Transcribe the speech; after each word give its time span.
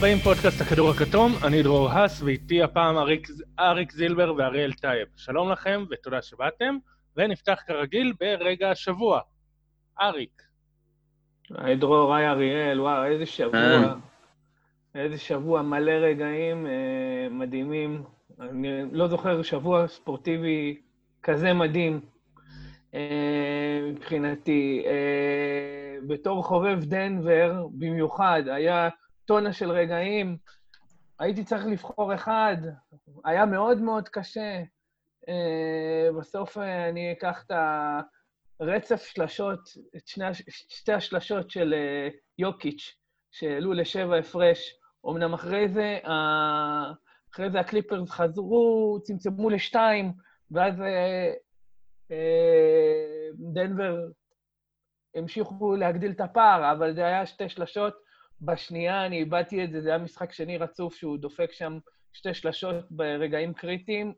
הבאים, 0.00 0.18
פודקאסט 0.18 0.60
הכדור 0.60 0.90
הכתום, 0.90 1.32
אני 1.46 1.62
דרור 1.62 1.88
האס, 1.88 2.22
ואיתי 2.22 2.62
הפעם 2.62 2.98
אריק, 2.98 3.28
אריק 3.58 3.92
זילבר 3.92 4.34
ואריאל 4.36 4.72
טייב. 4.72 5.08
שלום 5.16 5.50
לכם 5.50 5.84
ותודה 5.90 6.22
שבאתם, 6.22 6.76
ונפתח 7.16 7.62
כרגיל 7.66 8.12
ברגע 8.20 8.70
השבוע. 8.70 9.20
אריק. 10.00 10.42
היי 11.54 11.76
דרור, 11.76 12.14
היי 12.14 12.28
אריאל, 12.28 12.80
וואו, 12.80 13.04
איזה 13.04 13.26
שבוע. 13.26 13.94
איזה 14.94 15.18
שבוע, 15.18 15.62
מלא 15.62 15.92
רגעים 15.92 16.66
אה, 16.66 17.28
מדהימים. 17.30 18.02
אני 18.40 18.82
לא 18.92 19.08
זוכר 19.08 19.42
שבוע 19.42 19.88
ספורטיבי 19.88 20.80
כזה 21.22 21.52
מדהים 21.52 22.00
אה, 22.94 23.80
מבחינתי. 23.92 24.82
אה, 24.86 25.96
בתור 26.06 26.44
חובב 26.44 26.84
דנבר, 26.84 27.66
במיוחד, 27.72 28.42
היה 28.46 28.88
טונה 29.30 29.52
של 29.52 29.70
רגעים. 29.70 30.36
הייתי 31.18 31.44
צריך 31.44 31.66
לבחור 31.66 32.14
אחד, 32.14 32.56
היה 33.24 33.46
מאוד 33.46 33.80
מאוד 33.80 34.08
קשה. 34.08 34.62
אה, 35.28 36.08
בסוף 36.18 36.58
אה, 36.58 36.88
אני 36.88 37.12
אקח 37.12 37.44
את 37.46 37.52
הרצף 38.60 39.02
שלשות, 39.04 39.60
את 39.96 40.06
שני, 40.08 40.24
שתי 40.48 40.92
השלשות 40.92 41.50
של 41.50 41.74
אה, 41.74 42.08
יוקיץ', 42.38 42.96
שהעלו 43.30 43.72
לשבע 43.72 44.16
הפרש. 44.16 44.74
אמנם 45.06 45.34
אחרי 45.34 45.68
זה, 45.68 45.98
אחרי 47.32 47.50
זה 47.50 47.60
הקליפרס 47.60 48.10
חזרו, 48.10 48.98
צמצמו 49.02 49.50
לשתיים, 49.50 50.12
ואז 50.50 50.74
דנבר 53.52 53.96
המשיכו 55.14 55.76
להגדיל 55.76 56.10
את 56.10 56.20
הפער, 56.20 56.72
אבל 56.72 56.94
זה 56.94 57.06
היה 57.06 57.26
שתי 57.26 57.48
שלשות. 57.48 58.09
בשנייה 58.42 59.06
אני 59.06 59.18
איבדתי 59.18 59.64
את 59.64 59.72
זה, 59.72 59.80
זה 59.80 59.88
היה 59.88 59.98
משחק 59.98 60.32
שני 60.32 60.58
רצוף 60.58 60.94
שהוא 60.94 61.18
דופק 61.18 61.52
שם 61.52 61.78
שתי 62.12 62.34
שלשות 62.34 62.74
ברגעים 62.90 63.54
קריטיים, 63.54 64.12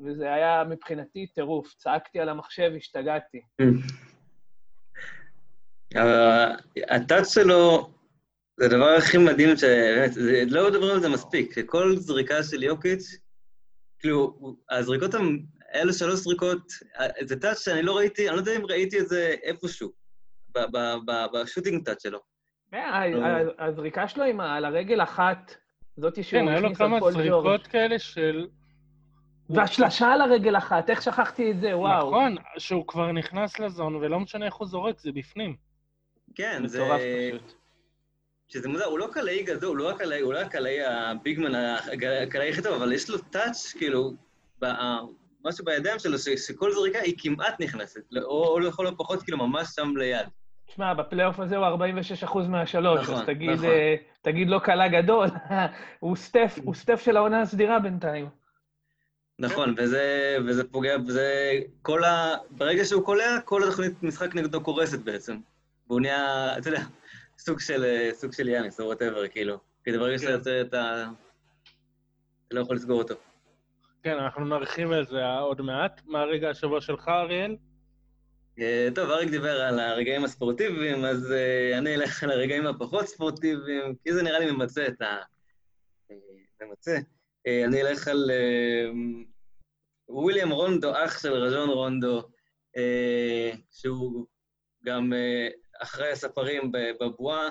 וזה 0.00 0.34
היה 0.34 0.64
מבחינתי 0.64 1.26
טירוף. 1.26 1.74
צעקתי 1.74 2.20
על 2.20 2.28
המחשב, 2.28 2.72
השתגעתי. 2.76 3.40
הטאט 6.88 7.24
שלו, 7.28 7.90
זה 8.56 8.66
הדבר 8.66 8.88
הכי 8.98 9.18
מדהים, 9.18 9.56
שבאמת, 9.56 10.10
לא 10.48 10.70
מדברים 10.70 10.94
על 10.94 11.00
זה 11.00 11.08
מספיק, 11.08 11.52
שכל 11.52 11.96
זריקה 11.96 12.42
של 12.42 12.62
יוקיץ', 12.62 13.16
כאילו, 13.98 14.56
הזריקות 14.70 15.10
אלו 15.74 15.92
שלוש 15.92 16.20
זריקות, 16.20 16.72
זה 17.20 17.40
טאט 17.40 17.56
שאני 17.56 17.82
לא 17.82 17.96
ראיתי, 17.96 18.28
אני 18.28 18.36
לא 18.36 18.40
יודע 18.40 18.56
אם 18.56 18.66
ראיתי 18.66 19.00
את 19.00 19.08
זה 19.08 19.34
איפשהו, 19.42 19.92
בשוטינג 21.32 21.84
טאט 21.84 22.00
שלו. 22.00 22.27
הזריקה 23.58 24.08
שלו 24.08 24.24
עם 24.24 24.40
על 24.40 24.64
הרגל 24.64 25.02
אחת, 25.02 25.54
זאתי 25.96 26.22
שהוא 26.22 26.50
הכניס 26.50 26.80
על 26.80 26.98
פול 26.98 27.12
ג'ורג'. 27.12 27.18
כן, 27.18 27.28
היו 27.28 27.32
לו 27.32 27.34
כמה 27.34 27.50
זריקות 27.50 27.66
כאלה 27.66 27.98
של... 27.98 28.46
והשלשה 29.50 30.06
על 30.06 30.20
הרגל 30.20 30.56
אחת, 30.56 30.90
איך 30.90 31.02
שכחתי 31.02 31.50
את 31.50 31.60
זה, 31.60 31.76
וואו. 31.76 32.08
נכון, 32.08 32.36
שהוא 32.58 32.86
כבר 32.86 33.12
נכנס 33.12 33.58
לזון, 33.58 33.94
ולא 33.96 34.20
משנה 34.20 34.46
איך 34.46 34.54
הוא 34.54 34.66
זורק, 34.66 35.00
זה 35.00 35.12
בפנים. 35.12 35.56
כן, 36.34 36.62
זה... 36.66 36.84
מטורף 36.84 37.00
פשוט. 37.30 37.52
שזה 38.48 38.68
מוזר, 38.68 38.84
הוא 38.84 38.98
לא 38.98 39.08
קלעי 39.12 39.42
גדול, 39.42 39.78
הוא 39.78 39.84
לא 39.84 39.90
הקלעי, 39.90 40.20
הוא 40.20 40.32
לא 40.32 40.38
הקלעי 40.38 40.84
הביגמן, 40.84 41.54
הקלעי 42.22 42.50
הכי 42.50 42.62
טוב, 42.62 42.74
אבל 42.74 42.92
יש 42.92 43.10
לו 43.10 43.18
טאץ', 43.18 43.72
כאילו, 43.78 44.12
משהו 45.44 45.64
בידיים 45.64 45.98
שלו, 45.98 46.18
שכל 46.18 46.72
זריקה 46.72 46.98
היא 46.98 47.14
כמעט 47.18 47.60
נכנסת, 47.60 48.00
או 48.22 48.58
לכל 48.58 48.86
הפחות, 48.86 49.22
כאילו, 49.22 49.38
ממש 49.38 49.68
שם 49.68 49.96
ליד. 49.96 50.26
תשמע, 50.68 50.94
בפלייאוף 50.94 51.40
הזה 51.40 51.56
הוא 51.56 51.66
46% 52.26 52.38
מהשלוש, 52.48 53.00
נכון, 53.00 53.14
אז 53.14 53.26
תגיד, 53.26 53.50
נכון. 53.50 53.66
uh, 53.66 54.22
תגיד 54.22 54.48
לא 54.48 54.58
קלה 54.58 54.88
גדול, 54.88 55.28
הוא 56.00 56.16
סטף, 56.16 56.58
הוא 56.64 56.74
סטף 56.74 57.00
של 57.00 57.16
העונה 57.16 57.40
הסדירה 57.40 57.78
בינתיים. 57.78 58.28
נכון, 59.38 59.74
וזה, 59.76 60.36
וזה 60.46 60.64
פוגע, 60.64 60.96
וזה 61.06 61.52
כל 61.82 62.04
ה... 62.04 62.34
ברגע 62.50 62.84
שהוא 62.84 63.04
קולע, 63.04 63.40
כל 63.44 63.62
התוכנית 63.62 64.02
משחק 64.02 64.34
נגדו 64.34 64.60
קורסת 64.60 64.98
בעצם. 64.98 65.36
והוא 65.88 66.00
נהיה, 66.00 66.54
אתה 66.58 66.68
יודע, 66.68 66.80
סוג 67.38 67.60
של, 67.60 68.10
סוג 68.12 68.32
של 68.32 68.48
יאניס 68.48 68.80
או 68.80 68.86
whatever, 68.86 69.28
כאילו. 69.28 69.58
כי 69.84 69.98
ברגע 69.98 70.18
שאתה 70.18 70.30
יוצא 70.30 70.60
את 70.60 70.74
ה... 70.74 71.06
אתה 72.48 72.56
לא 72.56 72.60
יכול 72.60 72.76
לסגור 72.76 72.98
אותו. 72.98 73.14
כן, 74.02 74.18
אנחנו 74.18 74.44
נרחיב 74.44 74.92
על 74.92 75.06
זה 75.06 75.26
עוד 75.26 75.62
מעט. 75.62 76.00
מה 76.06 76.20
הרגע 76.20 76.50
השבוע 76.50 76.80
שלך, 76.80 77.08
אריאל? 77.08 77.56
אה, 78.60 78.88
טוב, 78.94 79.10
אריק 79.10 79.30
דיבר 79.30 79.60
על 79.60 79.80
הרגעים 79.80 80.24
הספורטיביים, 80.24 81.04
אז 81.04 81.30
אה, 81.30 81.78
אני 81.78 81.94
אלך 81.94 82.22
על 82.22 82.30
הרגעים 82.30 82.66
הפחות 82.66 83.06
ספורטיביים, 83.06 83.94
כי 84.04 84.12
זה 84.12 84.22
נראה 84.22 84.38
לי 84.38 84.50
ממצה 84.50 84.86
את 84.86 85.02
ה... 85.02 85.16
אה, 86.10 86.16
ממצה. 86.66 86.98
אני 87.66 87.82
אלך 87.82 88.08
על 88.08 88.30
וויליאם 90.08 90.50
רונדו, 90.50 90.92
אח 91.04 91.22
של 91.22 91.32
רז'ון 91.32 91.68
רונדו, 91.68 92.22
שהוא 93.70 94.26
גם 94.84 95.12
אחד 95.80 96.12
הספרים 96.12 96.72
בבועה, 97.00 97.48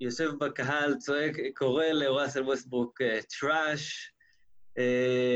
יושב 0.00 0.30
בקהל, 0.40 0.94
צועק, 0.94 1.36
קורא 1.54 1.84
לראסל 1.84 2.42
ווסטברוק 2.42 3.00
trash, 3.40 4.12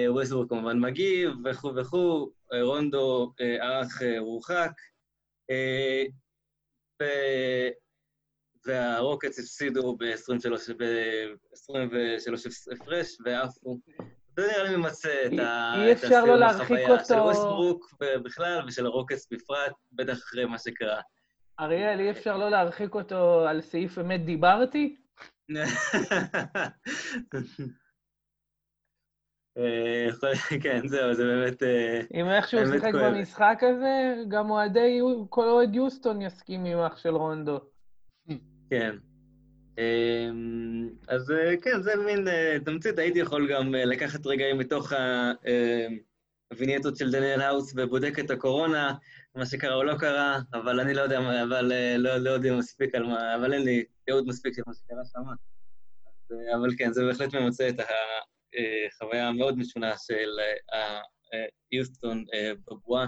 ווסטברוק 0.08 0.48
כמובן 0.48 0.80
מגיב, 0.80 1.30
וכו' 1.44 1.74
וכו', 1.76 2.30
רונדו 2.52 3.32
ערך 3.60 4.02
אה, 4.02 4.18
הורחק, 4.18 4.72
אה, 5.50 6.04
והרוקטס 8.66 9.38
הפסידו 9.38 9.96
ב-23 9.96 11.70
הפרש 12.72 13.16
ועפו. 13.24 13.78
זה 14.36 14.46
נראה 14.46 14.62
לי 14.62 14.76
ממצה 14.76 15.26
את 15.26 15.32
הסיום 16.04 16.28
לא 16.28 16.44
החוויה 16.44 17.04
של 17.04 17.14
ווסטברוק 17.14 17.94
בכלל 18.24 18.64
ושל 18.68 18.86
הרוקטס 18.86 19.28
בפרט, 19.30 19.72
בטח 19.92 20.12
אחרי 20.12 20.44
מה 20.44 20.58
שקרה. 20.58 21.00
אריאל, 21.60 22.00
אי 22.00 22.10
אפשר 22.10 22.36
לא 22.36 22.50
להרחיק 22.50 22.94
אותו 22.94 23.48
על 23.48 23.60
סעיף 23.60 23.98
אמת 23.98 24.24
דיברתי? 24.24 24.96
אה, 29.58 30.08
כן, 30.62 30.88
זהו, 30.88 31.14
זה 31.14 31.24
באמת... 31.24 31.62
אה, 31.62 32.00
אם 32.14 32.30
איכשהו 32.30 32.60
שיחק 32.72 32.94
במשחק 32.94 33.60
הזה, 33.62 34.14
גם 34.28 34.50
אוהדי, 34.50 35.00
כל 35.28 35.48
אוהד 35.48 35.74
יוסטון 35.74 36.22
יסכים 36.22 36.64
עם 36.64 36.78
אח 36.78 36.96
של 36.96 37.14
רונדו. 37.14 37.60
כן. 38.70 38.96
אמ, 39.78 40.88
אז 41.08 41.30
אה, 41.30 41.54
כן, 41.62 41.82
זה 41.82 41.92
מין 41.96 42.28
תמצית, 42.64 42.98
הייתי 42.98 43.18
יכול 43.18 43.52
גם 43.52 43.74
לקחת 43.74 44.26
רגעים 44.26 44.58
מתוך 44.58 44.92
הווינייטות 46.52 46.96
של 46.96 47.10
דניאל 47.10 47.40
האוס 47.40 47.72
ובודק 47.76 48.18
את 48.18 48.30
הקורונה, 48.30 48.94
מה 49.34 49.46
שקרה 49.46 49.74
או 49.74 49.84
לא 49.84 49.94
קרה, 49.98 50.38
אבל 50.54 50.80
אני 50.80 50.94
לא 50.94 51.00
יודע, 51.00 51.42
אבל 51.42 51.72
לא, 51.96 52.16
לא 52.16 52.30
יודע 52.30 52.56
מספיק 52.56 52.94
על 52.94 53.02
מה, 53.02 53.36
אבל 53.36 53.52
אין 53.52 53.62
לי 53.62 53.84
תיעוד 54.04 54.26
מספיק 54.26 54.54
של 54.54 54.62
מה 54.66 54.74
שקרה 54.74 55.04
שם. 55.04 55.20
אבל 56.54 56.68
כן, 56.78 56.92
זה 56.92 57.04
בהחלט 57.04 57.34
ממצה 57.34 57.68
את 57.68 57.80
ה... 57.80 57.84
אה, 58.56 58.86
חוויה 58.98 59.32
מאוד 59.32 59.58
משונה 59.58 59.98
של 59.98 60.30
היוסטון 61.72 62.24
אה, 62.34 62.38
אה, 62.38 62.52
בבועה 62.66 63.06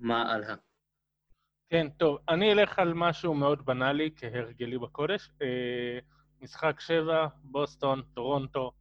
ומה 0.00 0.32
על 0.32 0.44
ה... 0.44 0.54
כן, 1.70 1.88
טוב, 1.88 2.18
אני 2.28 2.52
אלך 2.52 2.78
על 2.78 2.94
משהו 2.94 3.34
מאוד 3.34 3.66
בנאלי, 3.66 4.10
כהרגלי 4.16 4.78
בקודש. 4.78 5.30
משחק 6.40 6.80
שבע, 6.80 7.26
בוסטון, 7.42 8.02
טורונטו. 8.14 8.72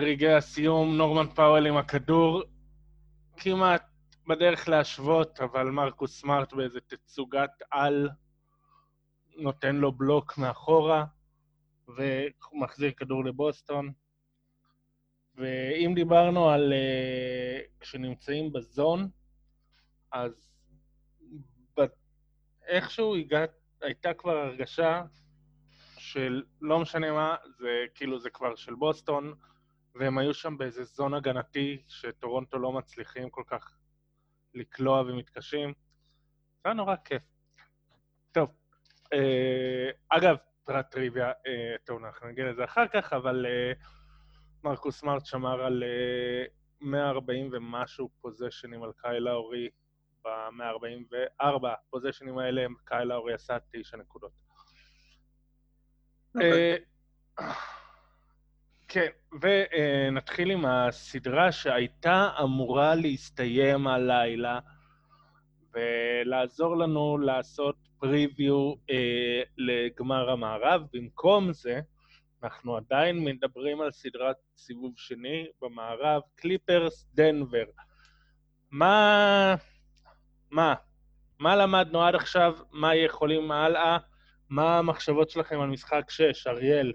רגעי 0.00 0.34
הסיום, 0.34 0.96
נורמן 0.96 1.26
פאוול 1.34 1.66
עם 1.66 1.76
הכדור, 1.76 2.42
כמעט 3.36 3.82
בדרך 4.26 4.68
להשוות, 4.68 5.40
אבל 5.40 5.70
מרקוס 5.70 6.20
סמארט 6.20 6.52
באיזה 6.52 6.80
תצוגת 6.80 7.50
על 7.70 8.08
נותן 9.36 9.76
לו 9.76 9.92
בלוק 9.92 10.38
מאחורה. 10.38 11.04
ומחזיר 11.88 12.92
כדור 12.92 13.24
לבוסטון. 13.24 13.92
ואם 15.34 15.92
דיברנו 15.94 16.50
על 16.50 16.72
אה, 16.72 17.80
כשנמצאים 17.80 18.52
ב 18.52 18.61
zone, 18.61 19.08
אז 20.12 20.50
ב... 21.76 21.80
איכשהו 22.66 23.16
הגעת, 23.16 23.50
הייתה 23.82 24.14
כבר 24.14 24.36
הרגשה 24.36 25.02
של 25.98 26.42
לא 26.60 26.78
משנה 26.78 27.12
מה, 27.12 27.36
זה 27.58 27.84
כאילו 27.94 28.18
זה 28.20 28.30
כבר 28.30 28.56
של 28.56 28.74
בוסטון, 28.74 29.34
והם 29.94 30.18
היו 30.18 30.34
שם 30.34 30.58
באיזה 30.58 30.84
זון 30.84 31.14
הגנתי 31.14 31.82
שטורונטו 31.88 32.58
לא 32.58 32.72
מצליחים 32.72 33.30
כל 33.30 33.42
כך 33.46 33.78
לקלוע 34.54 35.00
ומתקשים. 35.00 35.68
זה 35.68 36.62
היה 36.64 36.74
נורא 36.74 36.96
כיף. 37.04 37.22
טוב, 38.32 38.50
אה, 39.12 39.90
אגב, 40.08 40.36
פרט 40.68 40.90
טריוויה, 40.90 41.26
אה, 41.26 41.76
טוב, 41.84 42.04
אנחנו 42.04 42.28
נגיע 42.28 42.50
לזה 42.50 42.64
אחר 42.64 42.88
כך, 42.92 43.12
אבל 43.12 43.46
אה, 43.46 43.72
מרקוס 44.64 45.00
סמארט 45.00 45.26
שמר 45.26 45.62
על 45.62 45.82
אה, 45.82 46.44
140 46.80 47.50
ומשהו 47.52 48.10
פוזיישנים 48.20 48.82
על 48.82 48.92
קאי 48.96 49.20
לאורי 49.20 49.68
ב-144 50.24 51.66
פוזיישנים 51.90 52.38
האלה, 52.38 52.66
קייל 52.84 53.10
האורי 53.10 53.34
עשה 53.34 53.56
תשע 53.72 53.96
נקודות. 53.96 54.32
אוקיי. 56.34 56.72
אה, 57.40 57.52
כן, 58.88 59.08
ונתחיל 59.42 60.50
עם 60.50 60.64
הסדרה 60.64 61.52
שהייתה 61.52 62.30
אמורה 62.42 62.94
להסתיים 62.94 63.86
הלילה 63.86 64.60
ולעזור 65.72 66.76
לנו 66.76 67.18
לעשות 67.18 67.87
פריוויו 68.00 68.74
אה, 68.90 69.42
לגמר 69.58 70.30
המערב. 70.30 70.82
במקום 70.92 71.52
זה, 71.52 71.80
אנחנו 72.42 72.76
עדיין 72.76 73.24
מדברים 73.24 73.80
על 73.80 73.90
סדרת 73.90 74.36
סיבוב 74.56 74.92
שני 74.96 75.46
במערב, 75.62 76.22
קליפרס 76.36 77.06
דנבר. 77.14 77.64
מה... 78.70 79.54
מה? 80.50 80.74
מה 81.38 81.56
למדנו 81.56 82.02
עד 82.02 82.14
עכשיו? 82.14 82.54
מה 82.72 82.96
יכולים 82.96 83.50
הלאה? 83.50 83.98
מה 84.50 84.78
המחשבות 84.78 85.30
שלכם 85.30 85.60
על 85.60 85.68
משחק 85.68 86.10
6, 86.10 86.46
אריאל? 86.46 86.92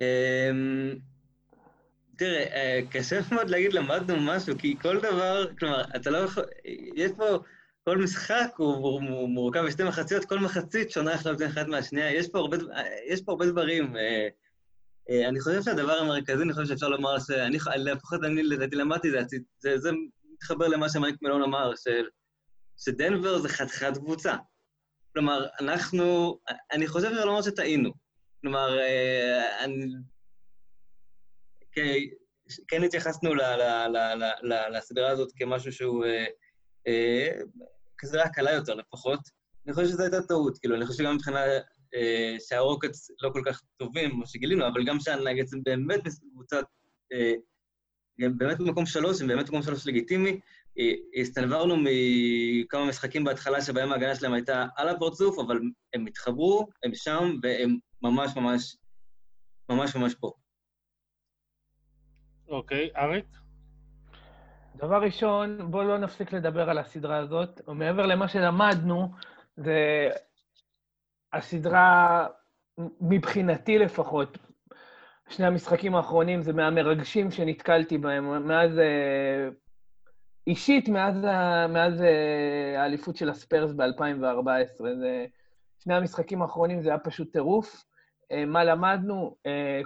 אמ, 0.00 0.94
תראה, 2.16 2.44
אה, 2.54 2.80
קשה 2.90 3.20
מאוד 3.32 3.50
להגיד 3.50 3.72
למדנו 3.72 4.16
משהו, 4.20 4.58
כי 4.58 4.76
כל 4.82 4.98
דבר, 4.98 5.46
כלומר, 5.58 5.82
אתה 5.96 6.10
לא 6.10 6.18
יכול, 6.18 6.44
יש 6.94 7.12
פה, 7.16 7.24
כל 7.88 7.98
משחק 7.98 8.50
הוא, 8.56 9.02
מורכב 9.28 9.60
משתי 9.60 9.84
מחציות, 9.84 10.24
כל 10.24 10.38
מחצית 10.38 10.90
שונה 10.90 11.14
לחלוטין 11.14 11.46
אחת 11.46 11.66
מהשנייה, 11.66 12.14
יש 12.14 12.28
פה 12.28 12.38
הרבה, 12.38 12.56
יש 13.06 13.22
פה 13.22 13.32
הרבה 13.32 13.46
דברים. 13.46 13.96
אה, 13.96 14.28
אה, 15.10 15.28
אני 15.28 15.40
חושב 15.40 15.62
שהדבר 15.62 15.92
המרכזי, 15.92 16.42
אני 16.42 16.52
חושב 16.52 16.66
שאפשר 16.66 16.88
לומר, 16.88 17.18
שאני, 17.18 17.58
לפחות 17.76 18.24
אני 18.24 18.42
לדעתי 18.42 18.76
למדתי, 18.76 19.10
זה, 19.10 19.18
זה, 19.58 19.78
זה 19.78 19.90
מתחבר 20.32 20.68
למה 20.68 20.88
שמייק 20.88 21.16
מלון 21.22 21.42
אמר, 21.42 21.72
ש, 21.76 21.88
שדנבר 22.84 23.38
זה 23.38 23.48
חתיכת 23.48 23.96
קבוצה. 23.96 24.36
כלומר, 25.12 25.46
אנחנו, 25.60 26.38
אני 26.72 26.86
חושב 26.86 27.10
שלא 27.10 27.34
ממש 27.34 27.46
שטעינו. 27.46 27.90
כלומר, 28.40 28.78
אה, 28.78 29.64
אני... 29.64 29.86
כן, 31.72 31.92
כן 32.68 32.82
התייחסנו 32.82 33.30
לסדרה 34.72 35.10
הזאת 35.10 35.32
כמשהו 35.36 35.72
שהוא 35.72 36.04
אה, 38.04 38.04
אה, 38.04 38.10
כסדרה 38.10 38.28
קלה 38.28 38.52
יותר 38.52 38.74
לפחות. 38.74 39.20
אני 39.66 39.74
חושב 39.74 39.88
שזו 39.88 40.02
הייתה 40.02 40.22
טעות, 40.22 40.58
כאילו, 40.58 40.76
אני 40.76 40.86
חושב 40.86 41.02
שגם 41.02 41.14
מבחינה 41.14 41.40
אה, 41.94 42.36
שהרוקטס 42.48 43.10
לא 43.22 43.30
כל 43.32 43.42
כך 43.46 43.62
טובים, 43.76 44.10
כמו 44.10 44.26
שגילינו, 44.26 44.66
אבל 44.66 44.84
גם 44.84 45.00
שהנגדס 45.00 45.54
הם 45.54 45.62
באמת 45.62 46.00
קבוצת, 46.32 46.64
אה, 47.12 47.32
באמת 48.18 48.58
במקום 48.58 48.86
שלוש, 48.86 49.20
הם 49.20 49.26
באמת 49.28 49.46
במקום 49.46 49.62
שלוש 49.62 49.86
לגיטימי. 49.86 50.40
אה, 50.78 51.20
הסתנוורנו 51.20 51.76
מכמה 51.76 52.86
משחקים 52.86 53.24
בהתחלה 53.24 53.62
שבהם 53.62 53.92
ההגנה 53.92 54.14
שלהם 54.14 54.32
הייתה 54.32 54.66
על 54.76 54.88
הפרצוף, 54.88 55.38
אבל 55.38 55.60
הם 55.94 56.06
התחברו, 56.06 56.66
הם 56.84 56.94
שם, 56.94 57.38
והם 57.42 57.78
ממש 58.02 58.36
ממש, 58.36 58.76
ממש 59.68 59.96
ממש 59.96 60.14
פה. 60.14 60.32
אוקיי, 62.48 62.90
אריק? 62.96 63.47
דבר 64.78 65.02
ראשון, 65.02 65.70
בואו 65.70 65.84
לא 65.84 65.98
נפסיק 65.98 66.32
לדבר 66.32 66.70
על 66.70 66.78
הסדרה 66.78 67.16
הזאת. 67.16 67.60
מעבר 67.68 68.06
למה 68.06 68.28
שלמדנו, 68.28 69.08
זה 69.56 70.08
הסדרה, 71.32 72.26
מבחינתי 73.00 73.78
לפחות, 73.78 74.38
שני 75.28 75.46
המשחקים 75.46 75.94
האחרונים 75.94 76.42
זה 76.42 76.52
מהמרגשים 76.52 77.30
שנתקלתי 77.30 77.98
בהם. 77.98 78.48
מאז, 78.48 78.78
אה, 78.78 79.48
אישית, 80.46 80.88
מאז, 80.88 81.16
מאז 81.68 82.02
אה, 82.02 82.82
האליפות 82.82 83.16
של 83.16 83.28
הספיירס 83.28 83.72
ב-2014. 83.72 84.82
זה, 84.98 85.26
שני 85.78 85.94
המשחקים 85.94 86.42
האחרונים 86.42 86.82
זה 86.82 86.88
היה 86.88 86.98
פשוט 86.98 87.32
טירוף. 87.32 87.84
אה, 88.32 88.44
מה 88.44 88.64
למדנו? 88.64 89.36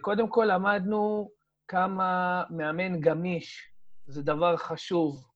קודם 0.01 0.29
כל 0.29 0.45
למדנו 0.45 1.31
כמה 1.69 2.43
מאמן 2.51 3.01
גמיש 3.01 3.72
זה 4.07 4.23
דבר 4.23 4.57
חשוב. 4.57 5.27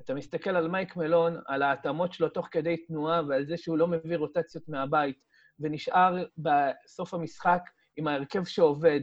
אתה 0.00 0.14
מסתכל 0.14 0.50
על 0.50 0.68
מייק 0.68 0.96
מלון, 0.96 1.36
על 1.46 1.62
ההתאמות 1.62 2.12
שלו 2.12 2.28
תוך 2.28 2.48
כדי 2.50 2.76
תנועה 2.76 3.22
ועל 3.28 3.46
זה 3.46 3.56
שהוא 3.56 3.78
לא 3.78 3.86
מביא 3.88 4.16
רוטציות 4.16 4.68
מהבית, 4.68 5.18
ונשאר 5.60 6.24
בסוף 6.38 7.14
המשחק 7.14 7.62
עם 7.96 8.08
ההרכב 8.08 8.44
שעובד. 8.44 9.00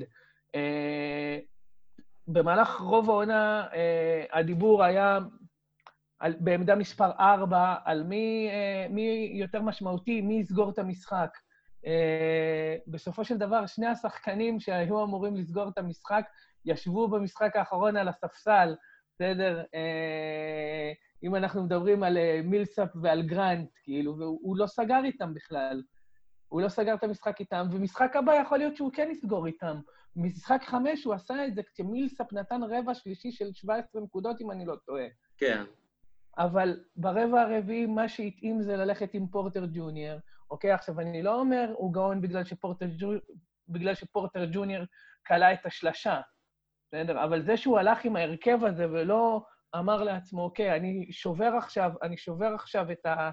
אה, 0.56 1.40
במהלך 2.28 2.80
רוב 2.80 3.10
העונה 3.10 3.68
הדיבור 4.32 4.84
היה 4.84 5.20
על, 6.20 6.34
בעמדה 6.40 6.76
מספר 6.76 7.12
4 7.20 7.76
על 7.86 8.04
מי, 8.04 8.50
מי 8.90 9.32
יותר 9.34 9.62
משמעותי, 9.62 10.22
מי 10.22 10.34
יסגור 10.34 10.70
את 10.70 10.80
המשחק. 10.80 11.38
Uh, 11.86 11.90
בסופו 12.88 13.26
של 13.26 13.38
דבר, 13.38 13.66
שני 13.66 13.88
השחקנים 13.88 14.60
שהיו 14.60 15.04
אמורים 15.04 15.36
לסגור 15.36 15.70
את 15.70 15.78
המשחק, 15.78 16.26
ישבו 16.66 17.08
במשחק 17.08 17.56
האחרון 17.56 17.98
על 17.98 18.08
הספסל, 18.08 18.76
בסדר? 19.22 19.64
Uh, 19.64 21.24
אם 21.24 21.36
אנחנו 21.36 21.64
מדברים 21.64 22.04
על 22.04 22.18
uh, 22.18 22.46
מילסאפ 22.46 22.90
ועל 23.02 23.22
גרנט, 23.22 23.70
כאילו, 23.84 24.18
והוא 24.18 24.58
לא 24.58 24.68
סגר 24.68 25.04
איתם 25.04 25.34
בכלל. 25.34 25.84
הוא 26.48 26.62
לא 26.62 26.70
סגר 26.70 26.94
את 26.94 27.04
המשחק 27.04 27.40
איתם, 27.40 27.68
ומשחק 27.72 28.16
הבא 28.16 28.34
יכול 28.34 28.58
להיות 28.58 28.76
שהוא 28.76 28.92
כן 28.94 29.10
יסגור 29.12 29.48
איתם. 29.48 29.80
משחק 30.16 30.62
חמש 30.66 31.04
הוא 31.04 31.14
עשה 31.14 31.46
את 31.48 31.56
זה 31.56 31.62
כשמילסאפ 31.64 32.34
נתן 32.34 32.62
רבע 32.64 32.94
שלישי 32.94 33.32
של 33.32 33.54
17 33.54 34.02
נקודות, 34.02 34.42
אם 34.42 34.52
אני 34.52 34.66
לא 34.66 34.76
טועה. 34.86 35.06
כן. 35.38 35.64
אבל 36.38 36.80
ברבע 36.96 37.42
הרביעי, 37.42 37.86
מה 37.86 38.10
שהתאים 38.10 38.62
זה 38.62 38.76
ללכת 38.76 39.14
עם 39.14 39.28
פורטר 39.28 39.66
ג'וניור. 39.74 40.20
אוקיי? 40.52 40.72
עכשיו, 40.72 41.00
אני 41.00 41.24
לא 41.24 41.40
אומר 41.40 41.74
הוא 41.78 41.94
גאון 41.94 42.22
בגלל 42.22 42.44
שפורטר, 42.44 42.88
ג'ו... 42.98 43.12
בגלל 43.70 43.96
שפורטר 43.96 44.46
ג'וניור 44.52 44.84
כלה 45.28 45.54
את 45.54 45.66
השלשה, 45.66 46.22
בסדר? 46.92 47.24
אבל 47.24 47.42
זה 47.42 47.58
שהוא 47.58 47.80
הלך 47.80 48.06
עם 48.06 48.16
ההרכב 48.16 48.66
הזה 48.66 48.90
ולא 48.92 49.46
אמר 49.76 50.04
לעצמו, 50.04 50.44
אוקיי, 50.44 50.76
אני 50.76 51.08
שובר 51.12 51.54
עכשיו, 51.58 51.92
אני 52.04 52.18
שובר 52.18 52.54
עכשיו 52.54 52.92
את, 52.92 53.06
ה... 53.06 53.30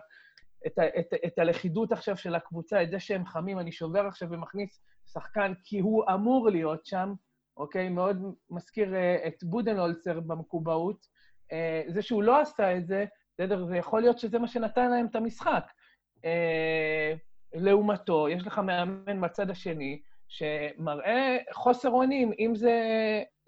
את, 0.67 0.79
ה... 0.79 0.87
את. 0.99 1.15
את 1.27 1.39
הלכידות 1.39 1.93
עכשיו 1.93 2.17
של 2.17 2.35
הקבוצה, 2.35 2.83
את 2.83 2.91
זה 2.91 3.01
שהם 3.01 3.27
חמים, 3.27 3.59
אני 3.59 3.73
שובר 3.73 4.07
עכשיו 4.07 4.31
ומכניס 4.31 4.83
שחקן 5.13 5.53
כי 5.65 5.79
הוא 5.79 6.05
אמור 6.15 6.49
להיות 6.49 6.87
שם, 6.87 7.15
אוקיי? 7.57 7.89
מאוד 7.89 8.35
מזכיר 8.51 8.95
uh, 8.95 9.27
את 9.27 9.45
בודנולצר 9.45 10.21
במקובעות. 10.21 11.07
Uh, 11.53 11.93
זה 11.93 12.03
שהוא 12.03 12.23
לא 12.23 12.41
עשה 12.41 12.77
את 12.77 12.87
זה, 12.87 13.05
בסדר? 13.35 13.65
זה 13.65 13.77
יכול 13.77 14.01
להיות 14.01 14.19
שזה 14.19 14.39
מה 14.39 14.49
שנתן 14.49 14.91
להם 14.91 15.07
את 15.07 15.17
המשחק. 15.17 15.65
אה, 16.25 17.15
לעומתו, 17.53 18.29
יש 18.29 18.47
לך 18.47 18.59
מאמן 18.59 19.17
מהצד 19.17 19.51
השני, 19.51 20.01
שמראה 20.29 21.37
חוסר 21.53 21.91
אונים, 21.91 22.33
אם 22.39 22.53
זה 22.55 22.73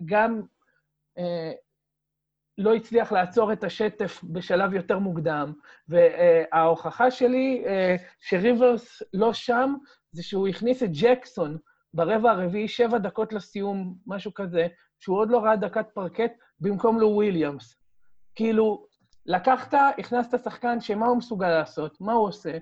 גם 0.04 0.42
אה, 1.18 1.52
לא 2.58 2.74
הצליח 2.74 3.12
לעצור 3.12 3.52
את 3.52 3.64
השטף 3.64 4.20
בשלב 4.24 4.74
יותר 4.74 4.98
מוקדם, 4.98 5.52
וההוכחה 5.88 7.10
שלי 7.10 7.62
אה, 7.66 7.96
שריברס 8.20 9.02
לא 9.14 9.32
שם, 9.32 9.74
זה 10.12 10.22
שהוא 10.22 10.48
הכניס 10.48 10.82
את 10.82 10.88
ג'קסון 10.92 11.58
ברבע 11.94 12.30
הרביעי, 12.30 12.68
שבע 12.68 12.98
דקות 12.98 13.32
לסיום, 13.32 13.94
משהו 14.06 14.34
כזה, 14.34 14.66
שהוא 14.98 15.18
עוד 15.18 15.30
לא 15.30 15.38
ראה 15.38 15.56
דקת 15.56 15.86
פרקט, 15.94 16.32
במקום 16.60 17.00
לו 17.00 17.08
וויליאמס. 17.08 17.76
כאילו, 18.34 18.86
לקחת, 19.26 19.74
הכנסת 19.98 20.44
שחקן 20.44 20.80
שמה 20.80 21.06
הוא 21.06 21.16
מסוגל 21.16 21.48
לעשות, 21.48 22.00
מה 22.00 22.12
הוא 22.12 22.28
עושה? 22.28 22.58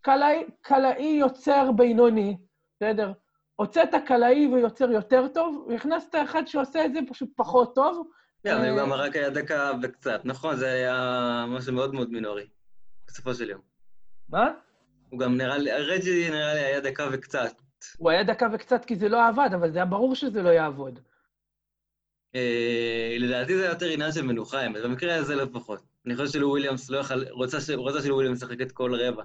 קלעי, 0.00 0.44
קלעי 0.60 1.16
יוצר 1.20 1.72
בינוני, 1.72 2.36
בסדר? 2.76 3.12
הוצאת 3.56 3.88
קלעי 4.06 4.46
ויוצר 4.46 4.90
יותר 4.90 5.28
טוב, 5.34 5.66
והכנסת 5.68 6.14
אחד 6.24 6.46
שעושה 6.46 6.84
את 6.84 6.92
זה 6.92 7.00
פשוט 7.08 7.28
פחות 7.36 7.74
טוב. 7.74 8.08
כן, 8.44 8.56
אבל 8.56 8.78
גם 8.78 8.92
רק 8.92 9.16
היה 9.16 9.30
דקה 9.30 9.72
וקצת. 9.82 10.20
נכון, 10.24 10.56
זה 10.56 10.72
היה 10.72 11.44
משהו 11.48 11.72
מאוד 11.72 11.94
מאוד 11.94 12.10
מינורי, 12.10 12.46
בסופו 13.06 13.34
של 13.34 13.50
יום. 13.50 13.60
מה? 14.28 14.52
הוא 15.10 15.20
גם 15.20 15.36
נראה 15.36 15.58
לי, 15.58 15.72
רג'י 15.72 16.30
נראה 16.30 16.54
לי 16.54 16.60
היה 16.60 16.80
דקה 16.80 17.08
וקצת. 17.12 17.62
הוא 17.98 18.10
היה 18.10 18.24
דקה 18.24 18.46
וקצת 18.52 18.84
כי 18.84 18.96
זה 18.96 19.08
לא 19.08 19.26
עבד, 19.26 19.50
אבל 19.54 19.70
זה 19.72 19.78
היה 19.78 19.86
ברור 19.86 20.14
שזה 20.14 20.42
לא 20.42 20.48
יעבוד. 20.48 21.00
אה, 22.34 23.16
לדעתי 23.18 23.56
זה 23.56 23.66
יותר 23.66 23.86
עניין 23.86 24.12
של 24.12 24.22
מנוחה, 24.22 24.60
האמת, 24.60 24.82
במקרה 24.82 25.14
הזה 25.14 25.34
לפחות. 25.34 25.82
אני 26.06 26.16
חושב 26.16 26.32
שלו 26.32 26.48
וויליאמס 26.48 26.90
לא 26.90 26.98
יכל, 26.98 27.28
רוצה 27.30 27.60
שלו 27.60 28.14
וויליאמס 28.14 28.38
ישחק 28.38 28.60
את 28.60 28.72
כל 28.72 28.94
רבע. 28.94 29.24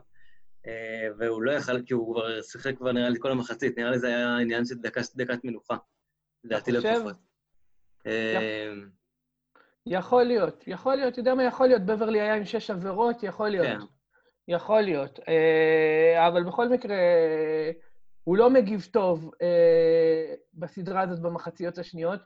אה, 0.67 1.07
והוא 1.17 1.41
לא 1.41 1.51
יכל, 1.51 1.81
כי 1.81 1.93
הוא 1.93 2.13
כבר 2.13 2.41
שיחק 2.41 2.77
כבר 2.77 2.91
נראה 2.91 3.09
לי 3.09 3.19
כל 3.19 3.31
המחצית, 3.31 3.77
נראה 3.77 3.91
לי 3.91 3.99
זה 3.99 4.07
היה 4.07 4.37
עניין 4.37 4.65
של 4.65 4.75
דקה, 4.75 5.01
דקת 5.15 5.43
מנוחה. 5.43 5.77
לדעתי 6.43 6.71
לפחות. 6.71 7.15
אה, 8.07 8.73
יכול 9.85 10.23
להיות, 10.23 10.63
יכול 10.67 10.95
להיות, 10.95 11.13
אתה 11.13 11.19
יודע 11.19 11.35
מה 11.35 11.43
יכול 11.43 11.67
להיות? 11.67 11.81
בברלי 11.81 12.21
היה 12.21 12.35
עם 12.35 12.45
שש 12.45 12.69
עבירות, 12.69 13.23
יכול 13.23 13.49
להיות. 13.49 13.67
כן. 13.67 13.79
יכול 14.47 14.81
להיות. 14.81 15.19
אבל 16.27 16.43
בכל 16.43 16.69
מקרה, 16.69 16.95
הוא 18.23 18.37
לא 18.37 18.49
מגיב 18.49 18.87
טוב 18.93 19.31
אה, 19.41 20.33
בסדרה 20.53 21.01
הזאת 21.01 21.19
במחציות 21.19 21.77
השניות. 21.77 22.19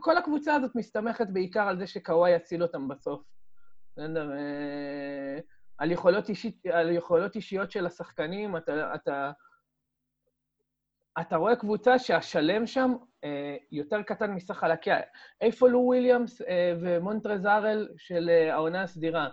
כל 0.00 0.16
הקבוצה 0.16 0.54
הזאת 0.54 0.74
מסתמכת 0.74 1.26
בעיקר 1.32 1.68
על 1.68 1.78
זה 1.78 1.86
שקוואי 1.86 2.30
יציל 2.30 2.62
אותם 2.62 2.88
בסוף. 2.88 3.22
אה, 3.98 5.38
על 5.82 5.90
יכולות, 5.90 6.28
אישית, 6.28 6.66
על 6.66 6.90
יכולות 6.90 7.36
אישיות 7.36 7.70
של 7.70 7.86
השחקנים, 7.86 8.56
אתה, 8.56 8.94
אתה, 8.94 9.32
אתה 11.20 11.36
רואה 11.36 11.56
קבוצה 11.56 11.98
שהשלם 11.98 12.66
שם 12.66 12.92
אה, 13.24 13.56
יותר 13.72 14.02
קטן 14.02 14.30
מסך 14.30 14.54
חלקיו. 14.54 15.00
איפה 15.40 15.68
לו 15.68 15.78
וויליאמס 15.78 16.42
אה, 16.42 16.74
ומונטרז 16.80 17.46
ארל 17.46 17.88
של 17.96 18.30
אה, 18.30 18.54
העונה 18.54 18.82
הסדירה? 18.82 19.28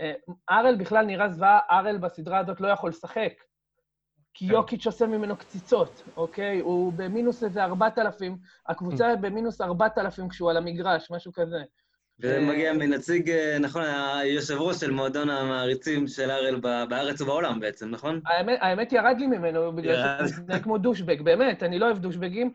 אה, 0.00 0.12
ארל 0.50 0.76
בכלל 0.76 1.06
נראה 1.06 1.28
זוועה, 1.28 1.60
ארל 1.70 1.98
בסדרה 1.98 2.38
הזאת 2.38 2.60
לא 2.60 2.68
יכול 2.68 2.90
לשחק. 2.90 3.32
כי 4.34 4.48
כן. 4.48 4.52
יוקיץ' 4.54 4.86
עושה 4.86 5.06
ממנו 5.06 5.36
קציצות, 5.36 6.02
אוקיי? 6.16 6.60
הוא 6.60 6.92
במינוס 6.96 7.44
איזה 7.44 7.64
4,000, 7.64 8.38
הקבוצה 8.68 9.12
ממ. 9.12 9.16
במינוס 9.16 9.60
4,000 9.60 10.28
כשהוא 10.28 10.50
על 10.50 10.56
המגרש, 10.56 11.10
משהו 11.10 11.32
כזה. 11.32 11.62
וזה 12.20 12.36
אה, 12.36 12.46
מגיע 12.46 12.72
מנציג, 12.72 13.30
אה, 13.30 13.58
נכון, 13.58 13.82
היושב 14.14 14.54
ראש 14.58 14.76
של 14.76 14.90
מועדון 14.90 15.30
המעריצים 15.30 16.08
של 16.08 16.30
הראל 16.30 16.60
בארץ 16.60 17.20
ובעולם 17.20 17.60
בעצם, 17.60 17.90
נכון? 17.90 18.20
האמת, 18.26 18.58
האמת 18.62 18.92
ירד 18.92 19.16
לי 19.18 19.26
ממנו, 19.26 19.72
בגלל. 19.72 20.28
שהוא 20.28 20.42
מתנהג 20.42 20.62
כמו 20.62 20.78
douchebag, 20.78 21.22
באמת, 21.22 21.62
אני 21.62 21.78
לא 21.78 21.86
אוהב 21.86 21.98
דושבגים. 21.98 22.52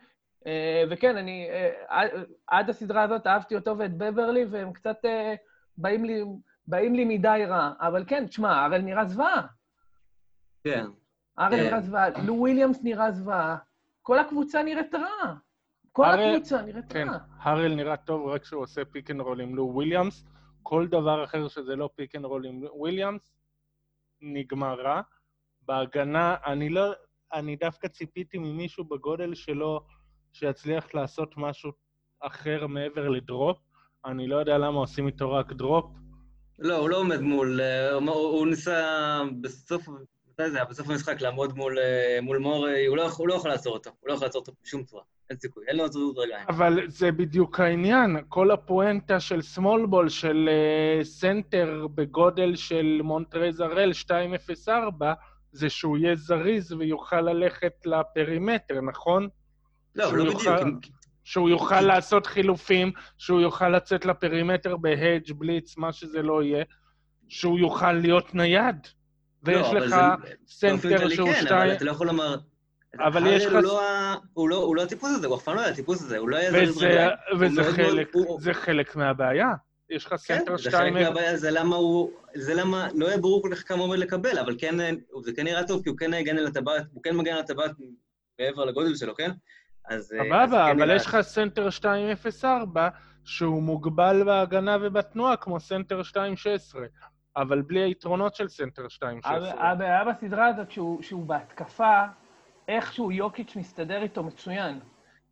אה, 0.48 0.84
וכן, 0.90 1.18
אני 1.18 1.50
אה, 1.50 2.02
עד, 2.48 2.70
הסדרה 2.70 3.04
הזאת 3.04 3.28
אהבתי 3.28 3.56
אותו 3.56 3.78
ואת 3.78 3.98
בברלי, 3.98 4.46
והם 4.46 4.74
קצת 4.74 5.06
אה, 5.06 5.36
באים 5.78 6.06
לי, 6.06 6.24
באים 6.68 6.96
לי 6.96 7.06
מדי 7.06 7.44
רע. 7.48 7.72
אבל 7.80 8.04
כן, 8.08 8.28
תשמע, 8.28 8.66
הראל 8.66 8.82
נראה 8.82 9.06
זוועה. 9.06 9.48
כן. 10.64 10.86
הראל 11.38 11.58
כן. 11.58 11.64
נראה 11.66 11.82
זוועה, 11.82 12.10
לו 12.26 12.36
וויליאמס 12.36 12.80
נראה 12.84 13.12
זוועה. 13.12 13.58
כל 14.02 14.20
הקבוצה 14.20 14.64
נראית 14.64 14.96
רע. 14.96 15.34
כל 15.92 16.06
הראל- 16.06 16.36
הקבוצה 16.36 16.62
נראית 16.62 16.86
כן, 16.94 17.08
רע. 17.10 17.18
הראל 17.40 17.76
נראה 17.76 17.98
טוב 17.98 18.28
רק 18.28 18.42
כשהוא 18.42 18.62
עושה 18.62 18.86
pick 18.86 19.12
and 19.12 19.22
roll 19.22 19.42
עם 19.42 19.56
לו 19.56 19.64
וויליאמס. 19.74 20.26
כל 20.64 20.88
דבר 20.88 21.24
אחר 21.24 21.48
שזה 21.48 21.76
לא 21.76 21.90
pick 21.96 22.16
and 22.16 22.26
roll 22.26 22.46
עם 22.46 22.64
וויליאמס, 22.74 23.34
נגמר 24.22 24.82
רע. 24.82 25.02
בהגנה, 25.62 26.36
אני 26.46 26.70
לא... 26.70 26.92
אני 27.34 27.56
דווקא 27.56 27.88
ציפיתי 27.88 28.38
ממישהו 28.38 28.84
בגודל 28.84 29.34
שלו 29.36 29.82
שיצליח 30.34 30.94
לעשות 30.94 31.34
משהו 31.38 31.72
אחר 32.20 32.68
מעבר 32.68 33.10
ל 33.10 33.18
drop. 33.18 33.58
אני 34.06 34.28
לא 34.28 34.36
יודע 34.36 34.58
למה 34.58 34.80
עושים 34.80 35.08
איתו 35.08 35.32
רק 35.32 35.54
drop. 35.54 35.86
לא, 36.60 36.78
הוא 36.78 36.90
לא 36.90 36.98
עומד 36.98 37.20
מול... 37.20 37.62
אה, 37.62 37.94
הוא 37.94 38.48
ניסה 38.48 39.22
בסוף... 39.42 39.88
זה 40.50 40.58
היה? 40.58 40.66
בסוף 40.66 40.90
המשחק 40.90 41.22
לעמוד 41.22 41.58
מול, 41.58 41.80
אה, 41.80 42.20
מול 42.22 42.38
מורי, 42.38 42.86
הוא 42.86 42.98
לא, 42.98 43.10
הוא 43.18 43.28
לא 43.28 43.34
יכול 43.34 43.50
לעצור 43.52 43.74
אותו. 43.74 43.90
הוא 44.00 44.10
לא 44.10 44.14
יכול 44.14 44.26
לעצור 44.26 44.40
אותו 44.42 44.52
בשום 44.64 44.84
צורה. 44.84 45.04
אין 45.30 45.40
סיכוי. 45.40 45.64
אין 45.68 45.78
לו 45.78 45.86
עבודת 45.86 46.18
רגליים. 46.18 46.46
אבל 46.50 46.80
זה 46.88 47.12
בדיוק 47.12 47.60
העניין, 47.60 48.18
כל 48.30 48.52
הפואנטה 48.52 49.20
של 49.20 49.40
ball, 49.92 50.10
של 50.10 50.50
אה, 50.50 51.04
סנטר 51.04 51.88
בגודל 51.96 52.56
של 52.56 53.00
מונטרז 53.04 53.60
הראל 53.60 53.92
204, 54.28 55.14
זה 55.52 55.70
שהוא 55.70 55.98
יהיה 55.98 56.16
זריז 56.16 56.72
ויוכל 56.72 57.22
ללכת 57.22 57.74
ל 57.86 57.94
perimeter, 57.94 58.82
נכון? 58.82 59.28
לא, 59.96 60.18
לא 60.18 60.24
יוכל- 60.24 60.64
בדיוק. 60.64 60.86
שהוא 61.24 61.50
יוכל 61.50 61.82
לעשות 61.82 62.26
חילופים, 62.26 62.92
שהוא 63.18 63.42
יוכל 63.42 63.70
לצאת 63.70 64.06
ל 64.06 64.13
perimeter 64.13 64.78
ב 64.78 64.86
hedge, 64.86 65.34
blitz, 65.34 65.78
מה 65.78 65.94
שזה 65.94 66.22
לא 66.22 66.44
יהיה, 66.44 66.64
שהוא 67.28 67.60
יוכל 67.60 67.92
להיות 67.94 68.36
נייד. 68.36 68.88
ויש 69.44 69.58
לא, 69.58 69.72
אבל 69.72 69.78
לך 69.84 69.90
זה- 69.90 69.96
סנטר 70.48 71.10
שהוא 71.10 71.28
כן, 71.28 71.34
אבל 71.34 71.46
שתיים... 71.46 71.72
אתה 71.72 71.86
לא 71.86 71.92
יכול 71.92 72.08
לומר... 72.08 72.36
אבל 73.00 73.28
יש 73.28 73.46
לך- 73.46 73.54
הוא 73.54 73.62
לא 73.62 73.82
הוא 74.34 74.50
לא- 74.50 74.56
הוא 74.64 74.76
לא 74.76 74.84
הטיפוס 74.84 75.12
הזה, 75.16 75.28
הוא 75.28 75.36
אף 75.38 75.44
פעם 75.44 75.56
לא 75.56 75.62
היה 75.62 75.70
הטיפוס 75.70 76.02
הזה, 76.02 76.18
הוא 76.18 76.30
לא 76.30 76.38
היה 76.38 76.50
וזה. 76.64 77.08
וזה, 77.40 77.64
חלק, 77.64 78.10
הוא- 78.14 78.42
זה 78.42 78.54
חלק 78.54 78.96
מהבעיה. 78.96 79.50
יש 79.90 80.06
לך 80.06 80.10
כן, 80.10 80.18
סנטר 80.18 80.58
זה 80.58 80.64
שתיים... 80.64 80.94
חלק 80.94 81.04
מהבעיה, 81.04 81.38
זה 81.38 81.52
למה 81.52 81.76
הוא... 81.76 82.12
זה 82.36 82.54
למה 82.54 82.88
לא 82.96 83.08
היה 83.08 83.18
ברור 83.18 83.42
כל 83.42 83.50
כך 83.56 83.68
כמה 83.68 83.82
עומד 83.82 83.98
לקבל, 83.98 84.40
אבל 84.40 84.56
כן, 84.58 84.76
זה 85.22 85.32
כן 85.36 85.44
נראה 85.44 85.64
טוב, 85.68 85.84
כי 85.84 85.90
הוא 85.90 85.98
כן 85.98 86.14
הגן 86.14 86.38
על 86.38 86.48
הטבעת, 86.48 86.84
הוא 86.94 87.04
כן 87.04 87.16
מגן 87.18 87.34
על 87.34 87.40
הטבעת 87.40 87.72
מעבר 88.40 88.66
לגודל 88.66 88.96
שלו, 88.96 89.16
כן? 89.16 89.32
אז... 89.90 90.00
אז 90.00 90.08
סבבה, 90.28 90.66
כן 90.74 90.82
אבל 90.82 90.96
יש 90.96 91.06
לך 91.06 91.18
סנטר 91.22 91.68
204 91.84 92.90
שהוא 93.26 93.64
מוגבל 93.64 94.24
בהגנה 94.26 94.78
ובתנועה 94.82 95.36
כמו 95.36 95.60
סנטר 95.60 95.98
216, 95.98 96.82
אבל 97.38 97.62
בלי 97.62 97.80
היתרונות 97.80 98.36
של 98.36 98.48
סנטר 98.48 98.82
216. 98.84 99.72
הבעיה 99.72 100.06
בסדרה 100.06 100.48
הזאת 100.48 100.72
שהוא, 100.72 101.02
שהוא 101.02 101.26
בהתקפה, 101.26 102.02
איכשהו 102.68 103.12
יוקיץ' 103.12 103.56
מסתדר 103.56 104.04
איתו 104.04 104.24
מצוין. 104.24 104.80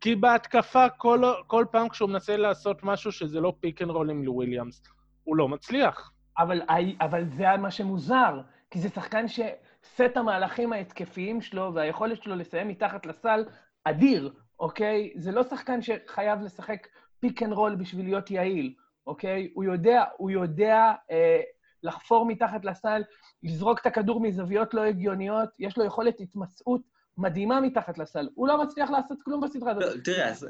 כי 0.00 0.14
בהתקפה, 0.14 0.88
כל, 0.88 1.22
כל 1.46 1.64
פעם 1.70 1.88
כשהוא 1.88 2.10
מנסה 2.10 2.36
לעשות 2.36 2.82
משהו 2.82 3.12
שזה 3.12 3.40
לא 3.40 3.52
pick 3.60 3.82
and 3.82 3.90
roll 3.90 4.10
עם 4.10 4.24
לו 4.24 4.35
וויליאמס, 4.35 4.82
הוא 5.24 5.36
לא 5.36 5.48
מצליח. 5.48 6.12
אבל, 6.38 6.62
אבל 7.00 7.24
זה 7.24 7.56
מה 7.56 7.70
שמוזר, 7.70 8.40
כי 8.70 8.78
זה 8.78 8.88
שחקן 8.88 9.28
שסט 9.28 10.16
המהלכים 10.16 10.72
ההתקפיים 10.72 11.40
שלו 11.40 11.74
והיכולת 11.74 12.22
שלו 12.22 12.36
לסיים 12.36 12.68
מתחת 12.68 13.06
לסל 13.06 13.44
אדיר, 13.84 14.32
אוקיי? 14.60 15.12
זה 15.16 15.32
לא 15.32 15.42
שחקן 15.42 15.82
שחייב 15.82 16.40
לשחק 16.42 16.86
pick 17.20 17.42
and 17.42 17.52
roll 17.52 17.74
בשביל 17.74 18.04
להיות 18.04 18.30
יעיל, 18.30 18.74
אוקיי? 19.06 19.50
הוא 19.54 19.64
יודע, 19.64 20.04
הוא 20.16 20.30
יודע 20.30 20.92
אה, 21.10 21.40
לחפור 21.82 22.26
מתחת 22.26 22.64
לסל, 22.64 23.02
לזרוק 23.42 23.80
את 23.80 23.86
הכדור 23.86 24.20
מזוויות 24.20 24.74
לא 24.74 24.80
הגיוניות, 24.80 25.48
יש 25.58 25.78
לו 25.78 25.84
יכולת 25.84 26.20
התמצאות 26.20 26.80
מדהימה 27.18 27.60
מתחת 27.60 27.98
לסל. 27.98 28.28
הוא 28.34 28.48
לא 28.48 28.62
מצליח 28.62 28.90
לעשות 28.90 29.18
כלום 29.24 29.40
בסדרה 29.40 29.72
הזאת. 29.72 29.82
לא, 29.96 30.00
תראה, 30.04 30.28
הס- 30.28 30.44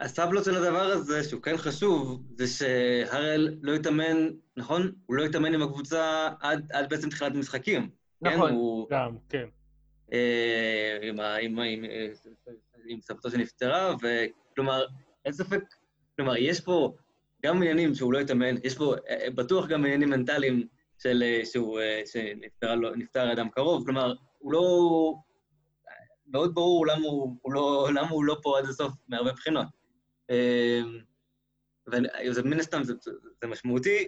הסבלות 0.00 0.44
של 0.44 0.54
הדבר 0.56 0.82
הזה, 0.82 1.24
שהוא 1.24 1.42
כן 1.42 1.56
חשוב, 1.56 2.22
זה 2.38 2.46
שהראל 2.46 3.58
לא 3.62 3.74
התאמן, 3.74 4.28
נכון? 4.56 4.92
הוא 5.06 5.16
לא 5.16 5.24
התאמן 5.24 5.54
עם 5.54 5.62
הקבוצה 5.62 6.28
עד, 6.40 6.72
עד 6.72 6.90
בעצם 6.90 7.08
תחילת 7.08 7.34
המשחקים. 7.34 7.90
נכון. 8.22 8.48
כן? 8.48 8.54
הוא... 8.54 8.86
גם, 8.90 9.16
כן. 9.28 9.44
אה, 10.12 10.98
עם, 11.02 11.20
עם, 11.20 11.58
עם, 11.58 11.84
אה, 11.84 12.06
עם 12.86 13.00
סבתו 13.00 13.30
שנפטרה, 13.30 13.94
וכלומר, 13.94 14.84
אין 15.24 15.32
ספק, 15.32 15.62
כלומר, 16.16 16.36
יש 16.36 16.60
פה 16.60 16.94
גם 17.42 17.56
עניינים 17.56 17.94
שהוא 17.94 18.12
לא 18.12 18.18
התאמן, 18.18 18.54
יש 18.64 18.78
פה 18.78 18.94
אה, 19.08 19.30
בטוח 19.34 19.66
גם 19.66 19.84
עניינים 19.84 20.10
מנטליים 20.10 20.66
של 20.98 21.22
אה, 21.22 21.40
שהוא, 21.44 21.80
אה, 21.80 22.02
שנפטר 22.06 23.32
אדם 23.32 23.48
קרוב, 23.48 23.84
כלומר, 23.84 24.14
הוא 24.38 24.52
לא... 24.52 25.14
מאוד 26.26 26.54
ברור 26.54 26.86
למה 26.86 27.06
הוא, 27.06 27.36
הוא, 27.42 27.52
לא, 27.52 27.88
למה 27.94 28.08
הוא 28.08 28.24
לא 28.24 28.36
פה 28.42 28.58
עד 28.58 28.64
הסוף 28.64 28.92
מהרבה 29.08 29.32
בחינות. 29.32 29.66
אה, 30.30 30.80
וזה 32.26 32.42
מן 32.42 32.60
הסתם, 32.60 32.84
זה, 32.84 32.94
זה 33.42 33.46
משמעותי, 33.46 34.06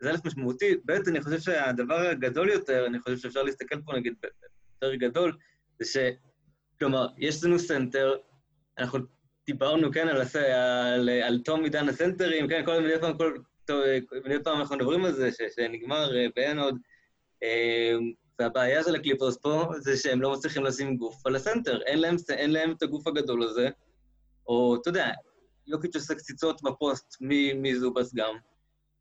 זה 0.00 0.10
א' 0.10 0.26
משמעותי, 0.26 0.76
ב', 0.84 0.90
אני 0.90 1.22
חושב 1.22 1.40
שהדבר 1.40 1.94
הגדול 1.94 2.48
יותר, 2.48 2.86
אני 2.86 3.00
חושב 3.00 3.16
שאפשר 3.16 3.42
להסתכל 3.42 3.82
פה 3.82 3.92
נגיד 3.92 4.14
יותר 4.74 4.94
גדול, 4.94 5.36
זה 5.78 5.84
ש... 5.84 5.96
כלומר, 6.78 7.06
יש 7.18 7.44
לנו 7.44 7.58
סנטר, 7.58 8.16
אנחנו 8.78 8.98
דיברנו, 9.46 9.92
כן, 9.92 10.08
על, 10.08 10.20
הס... 10.20 10.36
על, 10.36 11.08
על 11.08 11.38
תום 11.44 11.64
עידן 11.64 11.88
הסנטרים, 11.88 12.48
כן, 12.48 12.62
כל 12.66 12.80
מדי 12.80 13.00
פעם, 13.00 13.18
כל, 13.18 13.38
מדי 14.24 14.42
פעם 14.44 14.60
אנחנו 14.60 14.76
מדברים 14.76 15.04
על 15.04 15.12
זה, 15.12 15.32
ש... 15.32 15.36
שנגמר 15.56 16.16
אה, 16.16 16.26
ואין 16.36 16.58
עוד. 16.58 16.78
אה, 17.42 17.94
והבעיה 18.38 18.82
של 18.82 18.94
הקליפרס 18.94 19.36
פה 19.36 19.64
זה 19.78 19.96
שהם 19.96 20.22
לא 20.22 20.32
מצליחים 20.32 20.64
לשים 20.64 20.96
גוף 20.96 21.26
על 21.26 21.36
הסנטר, 21.36 21.82
אין 21.82 22.00
להם, 22.00 22.16
אין 22.30 22.52
להם 22.52 22.72
את 22.72 22.82
הגוף 22.82 23.06
הגדול 23.06 23.42
הזה, 23.42 23.68
או, 24.46 24.76
אתה 24.76 24.88
יודע, 24.88 25.10
יוקיץ' 25.66 25.96
עושה 25.96 26.14
קציצות 26.14 26.62
בפוסט 26.62 27.16
מזובס 27.54 28.14
גם, 28.14 28.34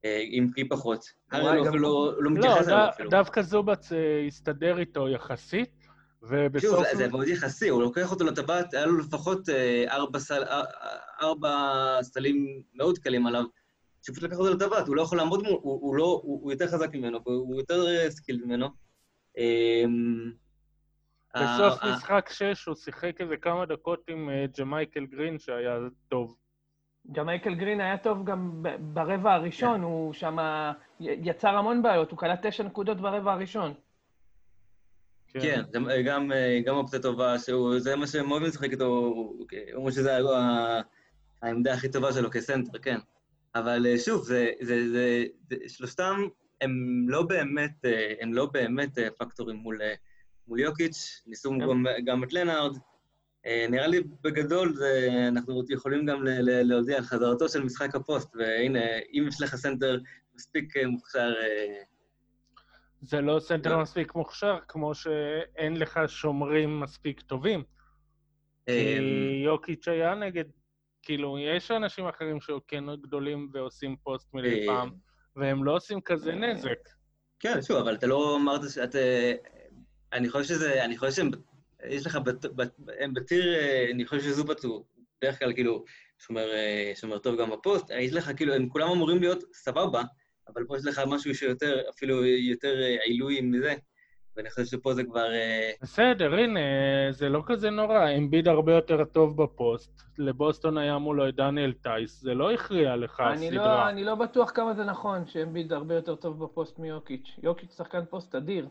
אה, 0.05 0.23
עם 0.25 0.51
פי 0.55 0.69
פחות. 0.69 1.05
הרי 1.31 1.69
אפילו 1.69 1.83
לא, 1.83 2.13
לא 2.15 2.23
לא, 2.23 2.31
מתייחס 2.31 2.67
אליו 2.67 2.89
אפילו. 2.89 3.09
דווקא 3.09 3.41
זובאץ 3.41 3.91
אה, 3.91 4.25
הסתדר 4.27 4.79
איתו 4.79 5.09
יחסית, 5.09 5.82
ובסוף... 6.23 6.87
זה, 6.91 6.97
זה 6.97 7.07
מאוד 7.07 7.27
יחסי, 7.27 7.69
הוא 7.69 7.81
לוקח 7.81 8.11
אותו 8.11 8.25
לטבעת, 8.25 8.73
היה 8.73 8.85
לו 8.85 8.97
לפחות 8.97 9.49
אה, 9.49 9.85
ארבע, 9.89 10.19
סל, 10.19 10.43
אה, 10.43 10.63
ארבע 11.21 11.97
סלים 12.01 12.61
מאוד 12.73 12.97
קלים 12.97 13.27
עליו, 13.27 13.43
שפשוט 14.01 14.23
לקח 14.23 14.37
אותו 14.37 14.53
לטבעת, 14.53 14.87
הוא 14.87 14.95
לא 14.95 15.01
יכול 15.01 15.17
לעמוד 15.17 15.43
מול, 15.43 15.59
הוא, 15.61 15.79
הוא, 15.81 15.95
לא, 15.95 16.21
הוא, 16.23 16.41
הוא 16.43 16.51
יותר 16.51 16.67
חזק 16.67 16.93
ממנו, 16.93 17.19
הוא, 17.23 17.33
הוא 17.33 17.55
יותר 17.55 17.87
אה, 17.87 18.11
skilled 18.11 18.41
ממנו. 18.45 18.67
אה, 19.37 19.83
בסוף 21.35 21.83
אה, 21.83 21.95
משחק 21.95 22.29
6 22.31 22.65
הוא 22.65 22.75
שיחק 22.75 23.21
איזה 23.21 23.37
כמה 23.37 23.65
דקות 23.65 24.03
עם 24.09 24.29
אה, 24.29 24.45
ג'מייקל 24.59 25.05
גרין 25.05 25.39
שהיה 25.39 25.77
טוב. 26.07 26.35
ג'מייקל 27.11 27.55
גרין 27.55 27.81
היה 27.81 27.97
טוב 27.97 28.25
גם 28.25 28.63
ברבע 28.79 29.33
הראשון, 29.33 29.81
הוא 29.81 30.13
שם 30.13 30.37
יצר 30.99 31.49
המון 31.49 31.81
בעיות, 31.81 32.11
הוא 32.11 32.19
קלט 32.19 32.45
תשע 32.45 32.63
נקודות 32.63 32.97
ברבע 32.97 33.33
הראשון. 33.33 33.73
כן, 35.41 35.61
זה 35.73 36.01
גם, 36.05 36.31
אה, 36.31 36.59
גם 36.65 36.75
אופציה 36.75 36.99
טובה, 36.99 37.39
שהוא, 37.39 37.79
זה 37.79 37.95
מה 37.95 38.07
שהם 38.07 38.31
אוהבים 38.31 38.47
לשחק 38.49 38.71
איתו, 38.71 38.85
הוא- 38.85 39.45
אומרים 39.73 39.91
שזה 39.95 40.17
ה- 40.17 40.81
העמדה 41.41 41.73
הכי 41.73 41.91
טובה 41.91 42.13
שלו 42.13 42.31
כסנטר, 42.31 42.79
כן. 42.79 42.97
אבל 43.55 43.85
אה, 43.85 43.99
שוב, 43.99 44.29
שלושתם 45.67 46.15
הם 46.61 47.05
לא 47.09 47.21
באמת, 47.21 47.85
אה, 47.85 48.13
הם 48.21 48.33
לא 48.33 48.45
באמת 48.45 48.97
אה, 48.99 49.07
פקטורים 49.17 49.55
מול, 49.57 49.81
אה, 49.81 49.93
מול 50.47 50.59
יוקיץ', 50.59 51.23
ניסו 51.27 51.49
כן. 51.51 51.59
גם, 51.59 51.85
גם 52.05 52.23
את 52.23 52.33
לנארד, 52.33 52.77
אה, 53.45 53.65
נראה 53.69 53.87
לי 53.87 54.01
בגדול 54.21 54.73
זה, 54.75 55.09
אנחנו 55.27 55.63
יכולים 55.69 56.05
גם 56.05 56.23
ל- 56.23 56.29
ל- 56.41 56.67
להודיע 56.69 56.97
על 56.97 57.03
חזרתו 57.03 57.49
של 57.49 57.63
משחק 57.63 57.95
הפוסט, 57.95 58.35
והנה, 58.35 58.79
אם 59.13 59.25
יש 59.27 59.41
לך 59.41 59.55
סנטר 59.55 59.99
מספיק 60.35 60.77
אה, 60.77 60.87
מוכשר... 60.87 61.33
אה, 63.03 63.07
זה 63.07 63.21
לא 63.21 63.39
סנטר. 63.39 63.77
מספיק 63.77 64.15
מוכשר, 64.15 64.57
כמו 64.67 64.95
שאין 64.95 65.77
לך 65.77 65.99
שומרים 66.07 66.79
מספיק 66.79 67.21
טובים. 67.21 67.63
אה, 68.69 68.95
כי 68.97 69.41
יוקיץ' 69.45 69.87
היה 69.87 70.15
נגד, 70.15 70.45
כאילו, 71.01 71.39
יש 71.39 71.71
אנשים 71.71 72.07
אחרים 72.07 72.41
שכן 72.41 72.83
גדולים 73.01 73.49
ועושים 73.53 73.95
פוסט 74.03 74.33
מדי 74.33 74.61
אה, 74.61 74.73
פעם, 74.73 74.89
והם 75.35 75.63
לא 75.63 75.75
עושים 75.75 76.01
כזה 76.01 76.31
נזק. 76.35 76.89
כן, 77.39 77.61
שוב, 77.61 77.77
אבל 77.77 77.95
אתה 77.95 78.07
לא 78.07 78.35
אמרת 78.35 78.69
שאת... 78.69 78.95
אה, 78.95 79.33
אני 80.13 80.29
חושב 80.29 80.43
שזה, 80.43 80.85
אני 80.85 80.97
חושב 80.97 81.11
שהם... 81.11 81.31
יש 81.89 82.05
לך, 82.05 82.19
הם 82.99 83.13
בטיר, 83.13 83.53
אה, 83.53 83.87
אני 83.91 84.05
חושב 84.05 84.21
שזובץ 84.21 84.65
הוא 84.65 84.85
בדרך 85.21 85.39
כלל 85.39 85.53
כאילו 85.53 85.83
שומר, 86.19 86.51
אה, 86.53 86.91
שומר 86.95 87.17
טוב 87.17 87.41
גם 87.41 87.51
בפוסט, 87.51 87.85
יש 87.99 88.13
לך 88.13 88.31
כאילו, 88.35 88.53
הם 88.53 88.69
כולם 88.69 88.89
אמורים 88.89 89.19
להיות 89.19 89.43
סבבה, 89.53 90.01
אבל 90.47 90.63
פה 90.65 90.77
יש 90.77 90.85
לך 90.85 91.01
משהו 91.07 91.35
שיותר, 91.35 91.81
אפילו 91.89 92.25
יותר 92.25 92.81
אה, 92.81 92.95
עילוי 93.03 93.41
מזה, 93.41 93.73
ואני 94.37 94.49
חושב 94.49 94.65
שפה 94.65 94.93
זה 94.93 95.03
כבר... 95.03 95.33
אה, 95.33 95.71
בסדר, 95.81 96.33
הנה, 96.33 96.59
זה 97.11 97.29
לא 97.29 97.43
כזה 97.45 97.69
נורא. 97.69 98.09
אמביד 98.17 98.47
הרבה 98.47 98.73
יותר 98.73 99.03
טוב 99.03 99.43
בפוסט. 99.43 100.01
לבוסטון 100.17 100.77
היה 100.77 100.97
מולו 100.97 101.29
את 101.29 101.35
דניאל 101.35 101.73
טייס, 101.73 102.21
זה 102.21 102.33
לא 102.33 102.51
הכריע 102.51 102.95
לך 102.95 103.19
אני 103.33 103.51
לא, 103.51 103.61
הסדרה. 103.61 103.89
אני 103.89 104.03
לא 104.03 104.15
בטוח 104.15 104.51
כמה 104.51 104.73
זה 104.73 104.83
נכון 104.83 105.27
שאמביד 105.27 105.73
הרבה 105.73 105.95
יותר 105.95 106.15
טוב 106.15 106.43
בפוסט 106.43 106.79
מיוקיץ'. 106.79 107.35
יוקיץ' 107.43 107.77
שחקן 107.77 108.05
פוסט 108.09 108.35
אדיר. 108.35 108.67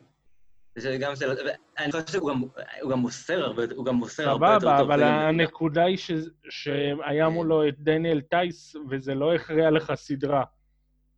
זה 0.78 0.96
גם 1.00 1.16
של... 1.16 1.30
אני 1.78 1.92
חושב 1.92 2.06
שהוא 2.06 2.30
גם, 2.30 2.42
הוא 2.82 2.90
גם 2.90 2.98
מוסר 2.98 3.44
הרבה, 3.44 3.62
יותר- 3.62 3.76
הוא 3.76 3.84
גם 3.86 3.94
מוסר 3.94 4.28
הרבה 4.28 4.46
יותר 4.46 4.58
טוב. 4.60 4.68
סבבה, 4.78 4.80
אבל 4.94 5.02
הנקודה 5.02 5.84
היא 5.84 5.96
ש- 5.96 6.10
שהיה 6.48 7.28
מולו 7.28 7.68
את 7.68 7.74
דניאל 7.78 8.20
טייס, 8.20 8.76
וזה 8.90 9.14
לא 9.14 9.34
הכריע 9.34 9.70
לך 9.70 9.92
סדרה. 9.94 10.44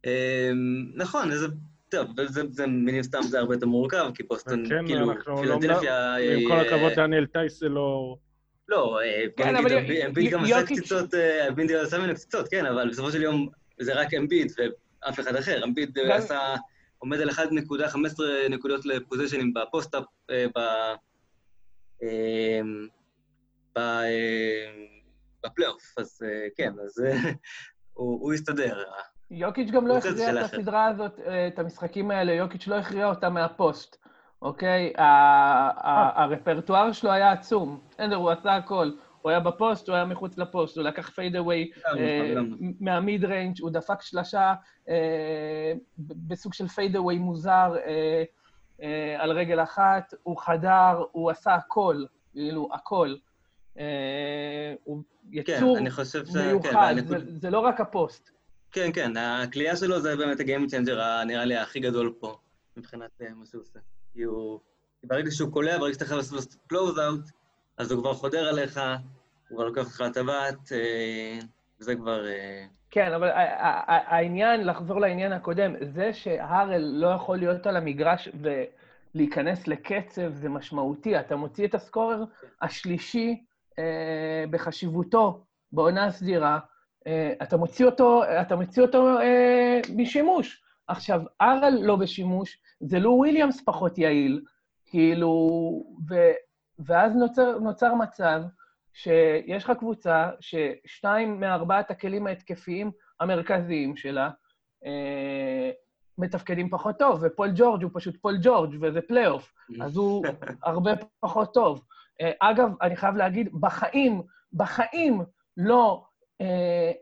אמ, 0.07 0.11
נכון, 0.95 1.31
זה... 1.35 1.47
טוב, 1.89 2.07
זה, 2.27 2.43
זה 2.51 2.67
מן 2.67 2.95
הסתם 2.99 3.23
זה 3.23 3.39
הרבה 3.39 3.55
יותר 3.55 3.67
מורכב, 3.67 4.11
כי 4.15 4.23
בוסטון, 4.23 4.69
כן, 4.69 4.87
כאילו, 4.87 5.07
לא... 5.27 5.37
פילדלפיה... 5.43 6.15
עם 6.17 6.49
כל 6.49 6.55
אה, 6.55 6.61
הכבוד, 6.61 6.93
דניאל 6.93 7.27
טייס 7.27 7.61
זה 7.61 7.69
לא... 7.69 8.17
לא, 8.69 9.01
אה, 9.01 9.25
בוא 9.37 9.45
כן, 9.45 9.57
נגיד, 9.57 9.73
אבל 9.73 9.87
אמביד- 10.07 10.31
גם 10.33 10.45
עשה 10.45 10.51
יוקיץ'- 10.61 10.79
קציצות, 10.79 11.15
אה, 11.15 11.49
אמביד 11.49 11.71
עשה 11.73 11.99
ממנו 11.99 12.15
קציצות, 12.15 12.49
כן, 12.49 12.67
אבל 12.67 12.89
בסופו 12.91 13.13
של 13.13 13.23
יום 13.23 13.49
זה 13.81 13.95
רק 13.95 14.15
אמביד 14.15 14.53
ואף 15.03 15.21
אחד 15.21 15.37
אחר. 15.37 15.65
אמביד 15.65 15.99
אה, 15.99 16.17
עשה, 16.17 16.55
עומד 16.99 17.21
על 17.21 17.31
1.15 17.31 17.37
נקודות 18.51 18.87
ל 18.87 18.92
possession 18.92 19.44
ים 19.44 19.55
ב 19.55 19.61
post-up, 19.61 20.05
אה, 20.31 20.47
ב... 20.57 20.59
אה, 22.03 22.61
ב... 23.77 23.79
אה, 23.79 24.71
בפלייאוף, 25.45 25.95
אז 25.99 26.23
אה, 26.25 26.47
כן, 26.57 26.73
אז 26.85 27.05
אה, 27.07 27.31
הוא 27.95 28.21
הוא 28.21 28.33
הסתדר. 28.33 28.83
יוקיץ' 29.35 29.71
גם 29.71 29.87
לא 29.87 29.97
הכריע 29.97 30.31
את. 30.31 30.37
הסדרה 30.45 30.87
הזאת, 30.87 31.21
אה, 31.27 31.47
את 31.47 31.59
המשחקים 31.59 32.11
האלה, 32.11 32.33
יוקיץ' 32.33 32.67
לא 32.67 32.75
הכריע 32.75 33.07
אותם 33.07 33.35
מהפוסט, 33.35 33.97
אוקיי? 34.43 34.93
ה- 34.99 35.03
ה- 35.89 36.23
הרפרטואר 36.23 36.93
שלו 36.93 37.13
היה 37.13 37.33
עצום. 37.33 37.81
בסדר, 37.91 38.17
הוא 38.17 38.31
עשה 38.31 38.57
הכל. 38.57 38.91
הוא 39.23 39.31
היה 39.31 39.41
בפוסט, 39.41 39.89
הוא 39.89 39.97
היה 39.97 40.05
מחוץ 40.05 40.39
לפוסט, 40.39 40.77
הוא 40.77 40.85
לקח 40.85 41.11
fade 41.11 41.37
away 41.37 41.71
נכון. 41.93 42.59
מה 42.81 42.99
mid 42.99 43.25
range, 43.25 43.61
הוא 43.61 43.71
דפק 43.71 44.03
שלשה 44.03 44.55
אה, 44.89 45.73
בסוג 45.99 46.55
של 46.55 46.69
fade 46.69 46.97
away 46.97 47.19
מוזר 47.19 47.75
אה, 47.87 48.23
אה, 48.83 49.17
על 49.19 49.31
רגל 49.33 49.63
אחת, 49.63 50.15
הוא 50.23 50.37
חדר, 50.39 51.03
הוא 51.13 51.31
עשה 51.31 51.55
הכל, 51.55 52.05
כאילו, 52.33 52.69
הכל. 52.73 53.15
אה, 53.79 54.75
הוא 54.85 55.03
כן, 55.33 55.53
יצור 55.57 55.79
אני 55.79 55.91
חושב 55.91 56.27
ש... 56.27 56.31
כן, 56.33 56.47
מיוחד, 56.47 56.95
זה 57.41 57.51
לא 57.51 57.59
רק 57.59 57.81
הפוסט. 57.81 58.34
כן, 58.75 58.91
כן, 58.95 59.17
הקליעה 59.17 59.77
שלו 59.77 60.01
זה 60.01 60.17
באמת 60.17 60.41
ה 60.41 60.46
game 60.46 60.67
changer, 60.67 61.25
נראה 61.25 61.45
לי, 61.45 61.57
הכי 61.57 61.81
גדול 61.81 62.15
פה, 62.19 62.37
מבחינת 62.77 63.11
אה, 63.23 63.27
מה 63.35 63.47
שהוא 63.47 63.63
עושה. 63.63 63.79
כי 64.13 64.23
הוא... 64.23 64.61
ברגע 65.05 65.31
שהוא 65.31 65.53
קולע, 65.53 65.79
ברגע 65.79 65.95
שאתה 65.95 66.05
חייב 66.05 66.17
לעשות 66.17 66.57
close 66.67 66.99
out, 66.99 67.31
אז 67.79 67.93
הוא 67.93 68.03
כבר 68.03 68.15
חודר 68.15 68.49
עליך, 68.49 68.81
הוא 69.49 69.57
כבר 69.57 69.67
לוקח 69.67 69.85
אותך 69.87 70.01
לטבעת, 70.01 70.73
אה, 70.73 71.39
וזה 71.81 71.95
כבר... 71.95 72.27
אה, 72.27 72.65
כן, 72.91 73.13
אבל 73.13 73.31
העניין, 73.89 74.67
לחזור 74.67 75.01
לעניין 75.01 75.33
הקודם, 75.33 75.75
זה 75.81 76.13
שהרל 76.13 76.83
לא 76.83 77.07
יכול 77.07 77.37
להיות 77.39 77.67
על 77.67 77.77
המגרש 77.77 78.29
ולהיכנס 79.15 79.69
לקצב 79.69 80.33
זה 80.35 80.49
משמעותי. 80.49 81.21
אתה 81.21 81.37
מוציא 81.37 81.67
את 81.67 81.75
הסקורר 81.75 82.25
השלישי 82.63 83.45
אה, 83.79 84.45
בחשיבותו 84.51 85.45
בעונה 85.73 86.07
הסדירה, 86.07 86.59
אתה 87.43 87.57
מוציא 87.57 87.87
אותו, 87.87 88.23
אתה 88.41 88.57
מוציא 88.57 88.83
אותו 88.83 89.19
אה, 89.21 89.81
משימוש. 89.97 90.63
עכשיו, 90.89 91.23
ארל 91.41 91.79
לא 91.83 91.97
בשימוש, 91.97 92.59
זה 92.81 92.99
לו 92.99 93.11
וויליאמס 93.11 93.63
פחות 93.65 93.99
יעיל, 93.99 94.41
כאילו, 94.87 95.31
ו, 96.09 96.15
ואז 96.79 97.17
נוצר, 97.17 97.59
נוצר 97.59 97.95
מצב 97.95 98.43
שיש 98.93 99.65
לך 99.65 99.73
קבוצה 99.79 100.31
ששתיים 100.41 101.41
מארבעת 101.41 101.91
הכלים 101.91 102.27
ההתקפיים 102.27 102.91
המרכזיים 103.21 103.97
שלה 103.97 104.31
אה, 104.85 105.71
מתפקדים 106.19 106.71
פחות 106.71 106.99
טוב, 106.99 107.19
ופול 107.23 107.51
ג'ורג' 107.55 107.83
הוא 107.83 107.91
פשוט 107.95 108.17
פול 108.17 108.39
ג'ורג' 108.43 108.77
וזה 108.81 109.01
פלייאוף, 109.01 109.53
אז 109.81 109.97
הוא 109.97 110.25
הרבה 110.63 110.93
פחות 111.21 111.55
טוב. 111.55 111.85
אה, 112.21 112.33
אגב, 112.41 112.71
אני 112.83 112.97
חייב 112.97 113.17
להגיד, 113.17 113.49
בחיים, 113.61 114.23
בחיים 114.53 115.23
לא 115.57 116.05
אה, 116.05 116.14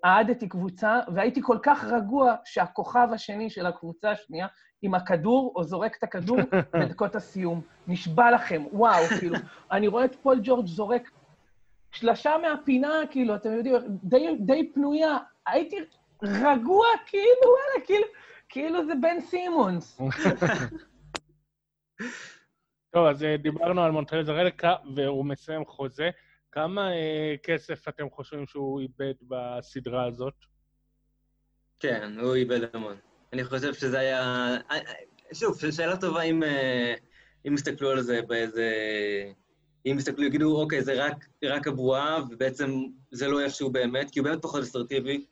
אהדתי 0.05 0.49
קבוצה, 0.49 1.01
והייתי 1.15 1.41
כל 1.43 1.59
כך 1.63 1.85
רגוע 1.85 2.35
שהכוכב 2.45 3.09
השני 3.13 3.51
של 3.51 3.67
הקבוצה 3.67 4.11
השנייה 4.11 4.47
עם 4.83 4.95
הכדור, 4.95 5.53
או 5.57 5.65
זורק 5.65 5.97
את 5.99 6.03
הכדור 6.03 6.39
בדקות 6.81 7.15
הסיום. 7.15 7.61
נשבע 7.87 8.31
לכם, 8.31 8.63
וואו, 8.73 9.05
כאילו, 9.19 9.37
אני 9.71 9.89
רואה 9.89 10.05
את 10.05 10.15
פול 10.15 10.41
ג'ורג' 10.43 10.67
זורק 10.67 11.11
שלשה 11.93 12.33
מהפינה, 12.43 12.93
כאילו, 13.11 13.35
אתם 13.35 13.53
יודעים, 13.53 13.77
די, 14.05 14.37
די 14.41 14.73
פנויה. 14.75 15.19
הייתי 15.47 15.77
רגוע, 16.23 16.87
כאילו, 17.07 17.43
וואלה, 17.45 17.87
כאילו, 17.87 18.07
כאילו 18.49 18.87
זה 18.87 18.93
בן 19.01 19.21
סימונס. 19.21 20.01
טוב, 22.95 23.07
אז 23.07 23.25
אה, 23.25 23.37
דיברנו 23.37 23.83
על 23.83 23.91
מונטרל 23.91 24.25
זרל, 24.25 24.51
כ- 24.59 24.65
והוא 24.95 25.25
מסיים 25.25 25.65
חוזה. 25.65 26.11
כמה 26.53 26.93
אה, 26.93 27.35
כסף 27.43 27.89
אתם 27.89 28.11
חושבים 28.11 28.47
שהוא 28.47 28.81
איבד 28.81 29.15
בסדרה 29.23 30.07
הזאת? 30.07 30.35
כן, 31.81 32.19
הוא 32.21 32.35
איבד 32.35 32.61
המון. 32.73 32.97
אני 33.33 33.45
חושב 33.45 33.75
שזה 33.75 33.99
היה... 33.99 34.21
אה, 34.71 34.79
שוב, 35.33 35.55
זו 35.55 35.77
שאלה 35.77 35.97
טובה 35.97 36.23
אם, 36.23 36.43
אה, 36.43 36.95
אם 37.49 37.55
יסתכלו 37.55 37.91
על 37.91 38.03
זה 38.03 38.23
באיזה... 38.23 38.71
אם 39.87 39.97
יסתכלו, 39.99 40.25
יגידו, 40.25 40.61
אוקיי, 40.61 40.83
זה 40.83 41.05
רק, 41.05 41.27
רק 41.45 41.67
הבועה, 41.67 42.23
ובעצם 42.31 42.71
זה 43.11 43.29
לא 43.29 43.41
איכשהו 43.41 43.71
באמת, 43.71 44.11
כי 44.11 44.19
הוא 44.19 44.29
באמת 44.29 44.43
פחות 44.43 44.63
אסטרטיבי, 44.63 45.27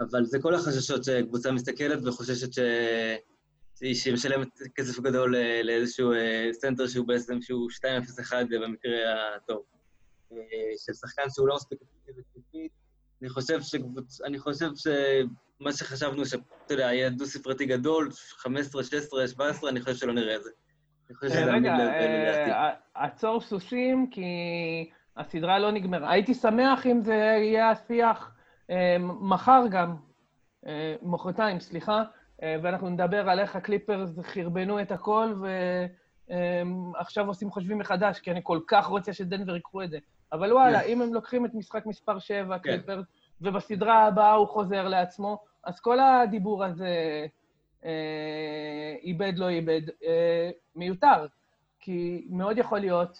אבל 0.00 0.24
זה 0.24 0.38
כל 0.42 0.54
החששות 0.54 1.04
שקבוצה 1.04 1.52
מסתכלת 1.52 1.98
וחוששת 2.04 2.52
ש... 2.52 2.58
שהיא 3.74 4.12
משלמת 4.12 4.48
כסף 4.74 5.00
גדול 5.00 5.36
לאיזשהו 5.64 6.12
אה, 6.12 6.48
סנטר 6.52 6.86
שהוא 6.86 7.06
בעצם, 7.08 7.42
שהוא 7.42 7.70
2-0-1 7.70 8.32
במקרה 8.50 9.36
הטוב. 9.36 9.71
אה, 10.38 10.72
של 10.86 10.92
שחקן 10.92 11.30
שהוא 11.30 11.48
לא 11.48 11.54
מספיק 11.54 11.78
התקפית. 12.08 12.72
אני 13.22 13.28
חושב 13.28 13.62
שקבוצ... 13.62 14.20
אני 14.20 14.38
חושב 14.38 14.68
שמה 14.76 15.72
שחשבנו, 15.72 16.26
שאתה 16.26 16.74
יודע, 16.74 16.84
יהיה 16.84 17.10
דו-ספרתי 17.10 17.66
גדול, 17.66 18.10
15, 18.12 18.82
16, 18.84 19.28
17, 19.28 19.70
אני 19.70 19.80
חושב 19.80 19.96
שלא 19.96 20.12
נראה 20.12 20.36
את 20.36 20.42
זה. 20.42 20.50
אני 21.10 21.16
חושב 21.16 21.32
שזה 21.32 21.44
רגע, 21.44 21.52
עמיד 21.52 21.72
ל- 21.72 21.74
לדעתי. 21.74 22.50
אה, 22.50 22.70
עצור 22.94 23.40
סוסים, 23.40 24.10
כי 24.10 24.22
הסדרה 25.16 25.58
לא 25.58 25.70
נגמרה. 25.72 26.10
הייתי 26.10 26.34
שמח 26.34 26.86
אם 26.86 27.00
זה 27.02 27.14
יהיה 27.14 27.70
השיח 27.70 28.32
אה, 28.70 28.96
מחר 29.20 29.62
גם, 29.70 29.96
אה, 30.66 30.94
מחרתיים, 31.02 31.60
סליחה, 31.60 32.02
אה, 32.42 32.56
ואנחנו 32.62 32.88
נדבר 32.88 33.30
על 33.30 33.40
איך 33.40 33.56
הקליפרס 33.56 34.18
חרבנו 34.22 34.80
את 34.80 34.92
הכל, 34.92 35.34
ועכשיו 36.94 37.26
עושים 37.26 37.50
חושבים 37.50 37.78
מחדש, 37.78 38.18
כי 38.18 38.30
אני 38.30 38.40
כל 38.42 38.60
כך 38.66 38.86
רוצה 38.86 39.12
שדנבר 39.12 39.54
ייקחו 39.54 39.82
את 39.82 39.90
זה. 39.90 39.98
אבל 40.32 40.52
וואלה, 40.52 40.82
אם 40.82 41.02
הם 41.02 41.14
לוקחים 41.14 41.46
את 41.46 41.54
משחק 41.54 41.86
מספר 41.86 42.18
7, 42.18 42.58
כן. 42.58 42.62
קליפרס, 42.62 43.06
ובסדרה 43.40 44.06
הבאה 44.06 44.32
הוא 44.32 44.48
חוזר 44.48 44.88
לעצמו, 44.88 45.44
אז 45.64 45.80
כל 45.80 45.98
הדיבור 46.00 46.64
הזה, 46.64 47.26
אה, 47.84 48.94
איבד, 49.02 49.32
לא 49.36 49.48
איבד, 49.48 49.82
אה, 50.04 50.50
מיותר. 50.76 51.26
כי 51.80 52.26
מאוד 52.30 52.58
יכול 52.58 52.78
להיות 52.78 53.18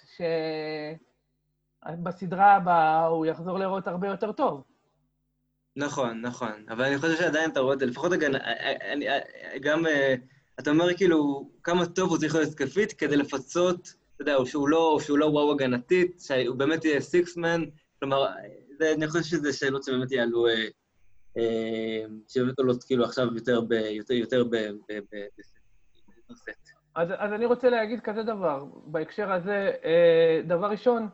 שבסדרה 1.89 2.55
הבאה 2.55 3.07
הוא 3.07 3.27
יחזור 3.27 3.59
לראות 3.59 3.87
הרבה 3.87 4.09
יותר 4.09 4.33
טוב. 4.33 4.65
נכון, 5.77 6.21
נכון. 6.21 6.65
אבל 6.69 6.85
אני 6.85 6.99
חושב 6.99 7.17
שעדיין 7.17 7.51
אתה 7.51 7.61
רואה 7.61 7.75
את 7.75 7.79
זה, 7.79 7.87
לפחות 7.87 8.13
הגנה, 8.13 8.39
אני, 8.93 9.07
גם, 9.61 9.87
אה, 9.87 10.15
אתה 10.61 10.71
אומר 10.71 10.95
כאילו, 10.97 11.51
כמה 11.63 11.87
טוב 11.87 12.11
הוא 12.11 12.19
צריך 12.19 12.35
להיות 12.35 12.49
התקפית 12.49 12.93
כדי 12.93 13.17
לפצות, 13.17 13.95
יודע, 14.23 14.37
שהוא 14.45 14.69
לא, 14.69 14.99
שהוא 15.03 15.19
לא 15.19 15.27
וואו 15.27 15.53
הגנתית, 15.53 16.21
שהוא 16.21 16.57
באמת 16.57 16.85
יהיה 16.85 17.01
סיקסמן, 17.01 17.63
כלומר, 17.99 18.27
זה, 18.79 18.93
אני 18.93 19.09
חושב 19.09 19.23
שזה 19.23 19.53
שאלות 19.53 19.85
שבאמת 19.85 20.13
יעלו, 20.13 20.47
אה, 20.47 20.67
אה, 21.39 22.05
שבאמת 22.29 22.59
עולות 22.59 22.85
כאילו 22.85 23.05
עכשיו 23.05 23.35
יותר 23.35 23.61
ב... 23.61 23.73
יותר, 23.73 24.15
יותר 24.15 24.45
ב... 24.45 24.51
ב, 24.51 24.73
ב, 24.89 24.99
ב 25.13 25.43
אז, 26.95 27.09
אז 27.19 27.33
אני 27.33 27.47
רוצה 27.47 27.71
להגיד 27.71 28.01
כזה 28.01 28.23
דבר, 28.23 28.65
בהקשר 28.87 29.33
הזה, 29.33 29.73
אה, 29.85 30.41
דבר 30.45 30.71
ראשון, 30.71 31.09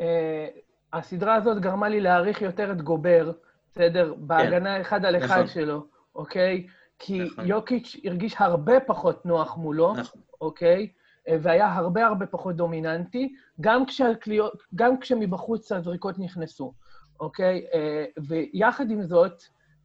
אה, 0.00 0.48
הסדרה 0.92 1.34
הזאת 1.34 1.60
גרמה 1.60 1.88
לי 1.88 2.00
להעריך 2.00 2.42
יותר 2.42 2.72
את 2.72 2.82
גובר, 2.82 3.32
בסדר? 3.70 4.14
כן. 4.14 4.26
בהגנה 4.26 4.80
אחד 4.80 5.04
על 5.04 5.16
אחד 5.16 5.34
נכון. 5.34 5.46
שלו, 5.46 5.86
אוקיי? 6.14 6.66
כי 6.98 7.20
נכון. 7.20 7.46
יוקיץ' 7.46 7.96
הרגיש 8.04 8.34
הרבה 8.38 8.80
פחות 8.80 9.26
נוח 9.26 9.56
מולו, 9.56 9.94
נכון. 9.96 10.20
אוקיי? 10.40 10.88
אה, 11.28 11.36
והיה 11.42 11.74
הרבה 11.74 12.06
הרבה 12.06 12.26
פחות 12.26 12.56
דומיננטי, 12.56 13.32
גם, 13.60 13.86
כשהקליות, 13.86 14.62
גם 14.74 15.00
כשמבחוץ 15.00 15.72
הזריקות 15.72 16.18
נכנסו, 16.18 16.72
אוקיי? 17.20 17.66
אה, 17.74 18.04
ויחד 18.18 18.90
עם 18.90 19.02
זאת, 19.02 19.42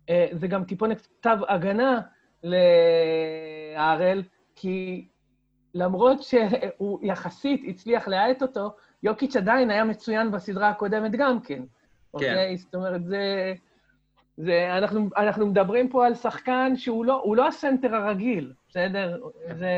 אה, 0.10 0.28
זה 0.32 0.48
גם 0.48 0.64
טיפונת 0.64 1.02
כתב 1.02 1.38
הגנה 1.48 2.02
להראל, 2.44 4.24
כי 4.56 5.08
למרות 5.74 6.24
שהוא 6.24 7.00
יחסית 7.04 7.64
הצליח 7.68 8.08
להאט 8.08 8.42
אותו, 8.42 8.76
יוקיץ' 9.04 9.36
עדיין 9.36 9.70
היה 9.70 9.84
מצוין 9.84 10.32
בסדרה 10.32 10.70
הקודמת 10.70 11.12
גם 11.12 11.40
כן. 11.40 11.56
כן. 11.56 11.64
אוקיי? 12.14 12.58
זאת 12.58 12.76
אומרת, 12.76 13.06
זה... 13.06 13.54
זה, 14.38 14.78
אנחנו, 14.78 15.10
אנחנו 15.18 15.48
מדברים 15.48 15.90
פה 15.90 16.06
על 16.06 16.16
שחקן 16.16 16.74
שהוא 16.76 17.06
לא, 17.06 17.34
לא 17.36 17.48
הסנטר 17.48 17.96
הרגיל, 17.96 18.54
בסדר? 18.70 19.22
זה... 19.58 19.70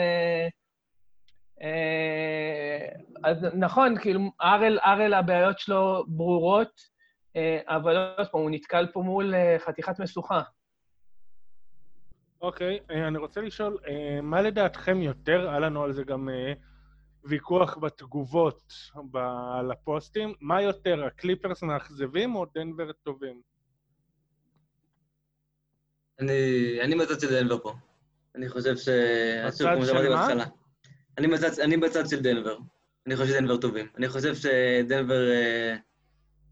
אה, 1.61 2.87
אז 3.23 3.37
נכון, 3.53 3.97
כאילו, 3.99 4.19
ארל, 4.41 4.79
ארל 4.85 5.13
הבעיות 5.13 5.59
שלו 5.59 6.05
ברורות, 6.07 6.81
אה, 7.35 7.59
אבל 7.67 7.97
עוד 8.17 8.27
פעם, 8.27 8.41
הוא 8.41 8.51
נתקל 8.51 8.87
פה 8.93 9.01
מול 9.01 9.35
אה, 9.35 9.55
חתיכת 9.59 9.99
משוכה. 9.99 10.41
אוקיי, 12.41 12.79
okay, 12.89 12.93
אני 12.93 13.17
רוצה 13.17 13.41
לשאול, 13.41 13.77
מה 14.23 14.41
לדעתכם 14.41 15.01
יותר, 15.01 15.49
היה 15.49 15.59
לנו 15.59 15.83
על 15.83 15.93
זה 15.93 16.03
גם 16.03 16.29
ויכוח 17.23 17.77
בתגובות 17.77 18.73
לפוסטים, 19.69 20.33
מה 20.41 20.61
יותר, 20.61 21.05
הקליפרס 21.05 21.63
מאכזבים 21.63 22.35
או 22.35 22.45
דנבר 22.55 22.91
טובים? 22.91 23.41
אני, 26.19 26.33
אני 26.81 26.95
של 27.19 27.41
דנבר 27.41 27.57
פה. 27.57 27.73
אני 28.35 28.49
חושב 28.49 28.77
ש... 28.77 28.89
בצד 29.47 29.85
של 29.85 30.09
מה? 30.09 30.45
אני 31.17 31.27
בצד, 31.27 31.59
אני 31.59 31.77
בצד 31.77 32.07
של 32.07 32.19
דנבר. 32.19 32.57
אני 33.07 33.15
חושב 33.15 33.33
שדנבר 33.33 33.57
טובים. 33.57 33.87
אני 33.97 34.09
חושב 34.09 34.35
שדנבר... 34.35 35.31
אה, 35.31 35.75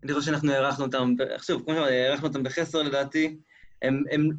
אני 0.04 0.14
חושב 0.14 0.26
שאנחנו 0.26 0.52
הארכנו 0.52 0.86
אותם, 0.86 1.14
שוב, 1.42 1.64
כמו 1.66 1.74
שאמרתי, 1.74 1.94
הארכנו 1.94 2.28
אותם 2.28 2.44
בחסר 2.44 2.82
לדעתי. 2.82 3.38
הם, 3.82 4.04
הם, 4.12 4.30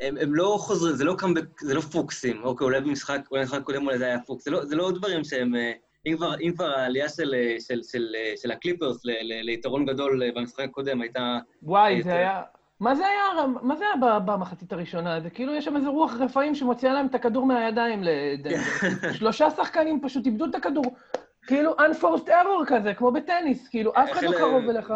הם, 0.00 0.16
הם 0.20 0.34
לא 0.34 0.56
חוזרים, 0.60 0.96
זה 0.96 1.04
לא 1.04 1.14
קאמבק, 1.18 1.60
זה 1.60 1.74
לא 1.74 1.80
פוקסים. 1.80 2.44
אוקיי, 2.44 2.64
אולי 2.64 2.80
במשחק, 2.80 3.20
אולי 3.30 3.42
במשחק 3.42 3.62
קודם 3.62 3.86
אולי 3.86 3.98
זה 3.98 4.04
היה 4.04 4.20
פוקס. 4.20 4.44
זה 4.44 4.50
לא, 4.50 4.64
זה 4.64 4.76
לא 4.76 4.92
דברים 4.92 5.24
שהם... 5.24 5.54
אה, 5.54 5.72
אם 6.06 6.16
כבר, 6.16 6.34
אם 6.40 6.52
כבר 6.54 6.70
העלייה 6.70 7.08
של, 7.08 7.34
אה, 7.34 7.56
של, 7.60 7.80
של, 7.82 8.14
של 8.36 8.50
הקליפרס 8.50 9.04
ל, 9.04 9.10
ל, 9.10 9.42
ליתרון 9.42 9.86
גדול 9.86 10.30
במשחק 10.34 10.64
הקודם 10.64 11.00
הייתה... 11.00 11.38
וואי, 11.62 12.02
זה 12.02 12.12
היה... 12.12 12.42
מה 12.80 12.94
זה 12.94 13.06
היה, 13.06 13.46
מה 13.62 13.76
זה 13.76 13.84
היה 13.84 14.18
במחצית 14.18 14.72
הראשונה? 14.72 15.20
זה 15.20 15.30
כאילו 15.30 15.54
יש 15.54 15.64
שם 15.64 15.76
איזה 15.76 15.88
רוח 15.88 16.14
רפאים 16.20 16.54
שמוציאה 16.54 16.92
להם 16.92 17.06
את 17.06 17.14
הכדור 17.14 17.46
מהידיים 17.46 18.02
לדנבר. 18.02 19.12
שלושה 19.18 19.50
שחקנים 19.50 20.00
פשוט 20.02 20.26
איבדו 20.26 20.44
את 20.44 20.54
הכדור. 20.54 20.84
כאילו 21.46 21.76
unforced 21.76 22.28
error 22.28 22.66
כזה, 22.66 22.94
כמו 22.94 23.12
בטניס, 23.12 23.68
כאילו 23.68 23.92
אף 23.94 24.12
אחד 24.12 24.22
לא 24.22 24.32
קרוב 24.38 24.68
אליך. 24.68 24.92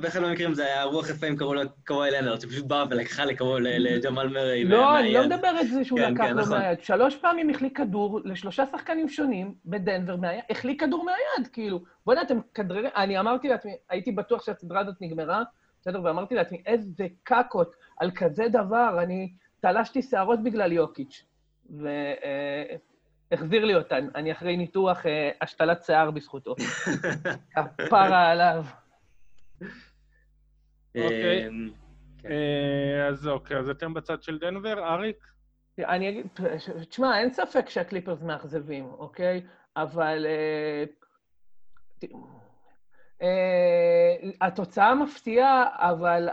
באחד 0.00 0.20
מהמקרים 0.20 0.54
זה 0.54 0.64
היה 0.64 0.82
רוח 0.82 1.10
רפאים 1.10 1.36
קראו 1.36 1.54
לו 1.54 1.62
קוואי 1.86 2.10
לנרד, 2.10 2.40
שפשוט 2.40 2.66
באה 2.66 2.84
ולקחה 2.90 3.24
לג'מאל 3.24 4.28
מרי. 4.28 4.64
לא, 4.64 4.98
אני 4.98 5.12
לא 5.12 5.26
מדבר 5.26 5.48
על 5.48 5.66
זה 5.66 5.84
שהוא 5.84 5.98
כן, 5.98 6.14
לקח 6.14 6.24
כן, 6.24 6.36
לו 6.36 6.42
נכון. 6.42 6.58
מהיד. 6.58 6.82
שלוש 6.82 7.16
פעמים 7.16 7.50
החליק 7.50 7.76
כדור 7.76 8.20
לשלושה 8.24 8.66
שחקנים 8.66 9.08
שונים 9.08 9.54
בדנבר 9.64 10.14
החליק 10.50 10.80
כדור 10.80 11.04
מהיד, 11.04 11.48
כאילו. 11.52 11.80
בוא'נה, 12.06 12.22
אתם 12.22 12.38
כדררים, 12.54 12.90
אני 12.96 13.20
אמרתי 13.20 13.48
לעצמי, 13.48 13.72
הייתי 13.90 14.12
בטוח 14.12 14.46
שהסדרה 14.46 14.80
הזאת 14.80 14.94
נגמרה, 15.00 15.42
בסדר? 15.80 16.04
ואמרתי 16.04 16.34
לעצמי, 16.34 16.62
איזה 16.66 17.06
קקות 17.22 17.76
על 17.96 18.10
כזה 18.10 18.44
דבר, 18.48 18.98
אני 19.02 19.32
תלשתי 19.60 20.02
שערות 20.02 20.42
בגלל 20.42 20.72
יוקיץ', 20.72 21.24
והחזיר 23.30 23.64
לי 23.64 23.74
אותן. 23.74 24.08
אני 24.14 24.32
אחרי 24.32 24.56
ניתוח 24.56 25.06
אה, 25.06 25.30
השתלת 25.40 25.84
שיער 25.84 26.10
בזכותו. 26.10 26.54
כפרה 27.76 28.30
עליו. 28.30 28.64
אוקיי. 30.96 31.48
אמ, 31.48 31.70
כן. 32.18 32.28
אה, 32.30 33.06
אז 33.08 33.28
אוקיי, 33.28 33.56
אז 33.56 33.70
אתם 33.70 33.94
בצד 33.94 34.22
של 34.22 34.38
דנבר, 34.38 34.94
אריק? 34.94 35.26
אני 35.78 36.08
אגיד, 36.08 36.26
תשמע, 36.88 37.20
אין 37.20 37.32
ספק 37.32 37.68
שהקליפרס 37.68 38.22
מאכזבים, 38.22 38.84
אוקיי? 38.84 39.42
אבל... 39.76 40.26
אה, 43.22 44.30
התוצאה 44.40 44.94
מפתיעה, 44.94 45.68
אבל 45.76 46.28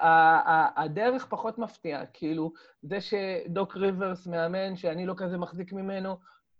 הדרך 0.75 1.25
פחות 1.25 1.57
מפתיעה. 1.57 2.05
כאילו, 2.05 2.51
זה 2.81 2.97
שדוק 3.01 3.77
ריברס 3.77 4.27
מאמן, 4.27 4.75
שאני 4.75 5.05
לא 5.05 5.13
כזה 5.17 5.37
מחזיק 5.37 5.73
ממנו, 5.73 6.17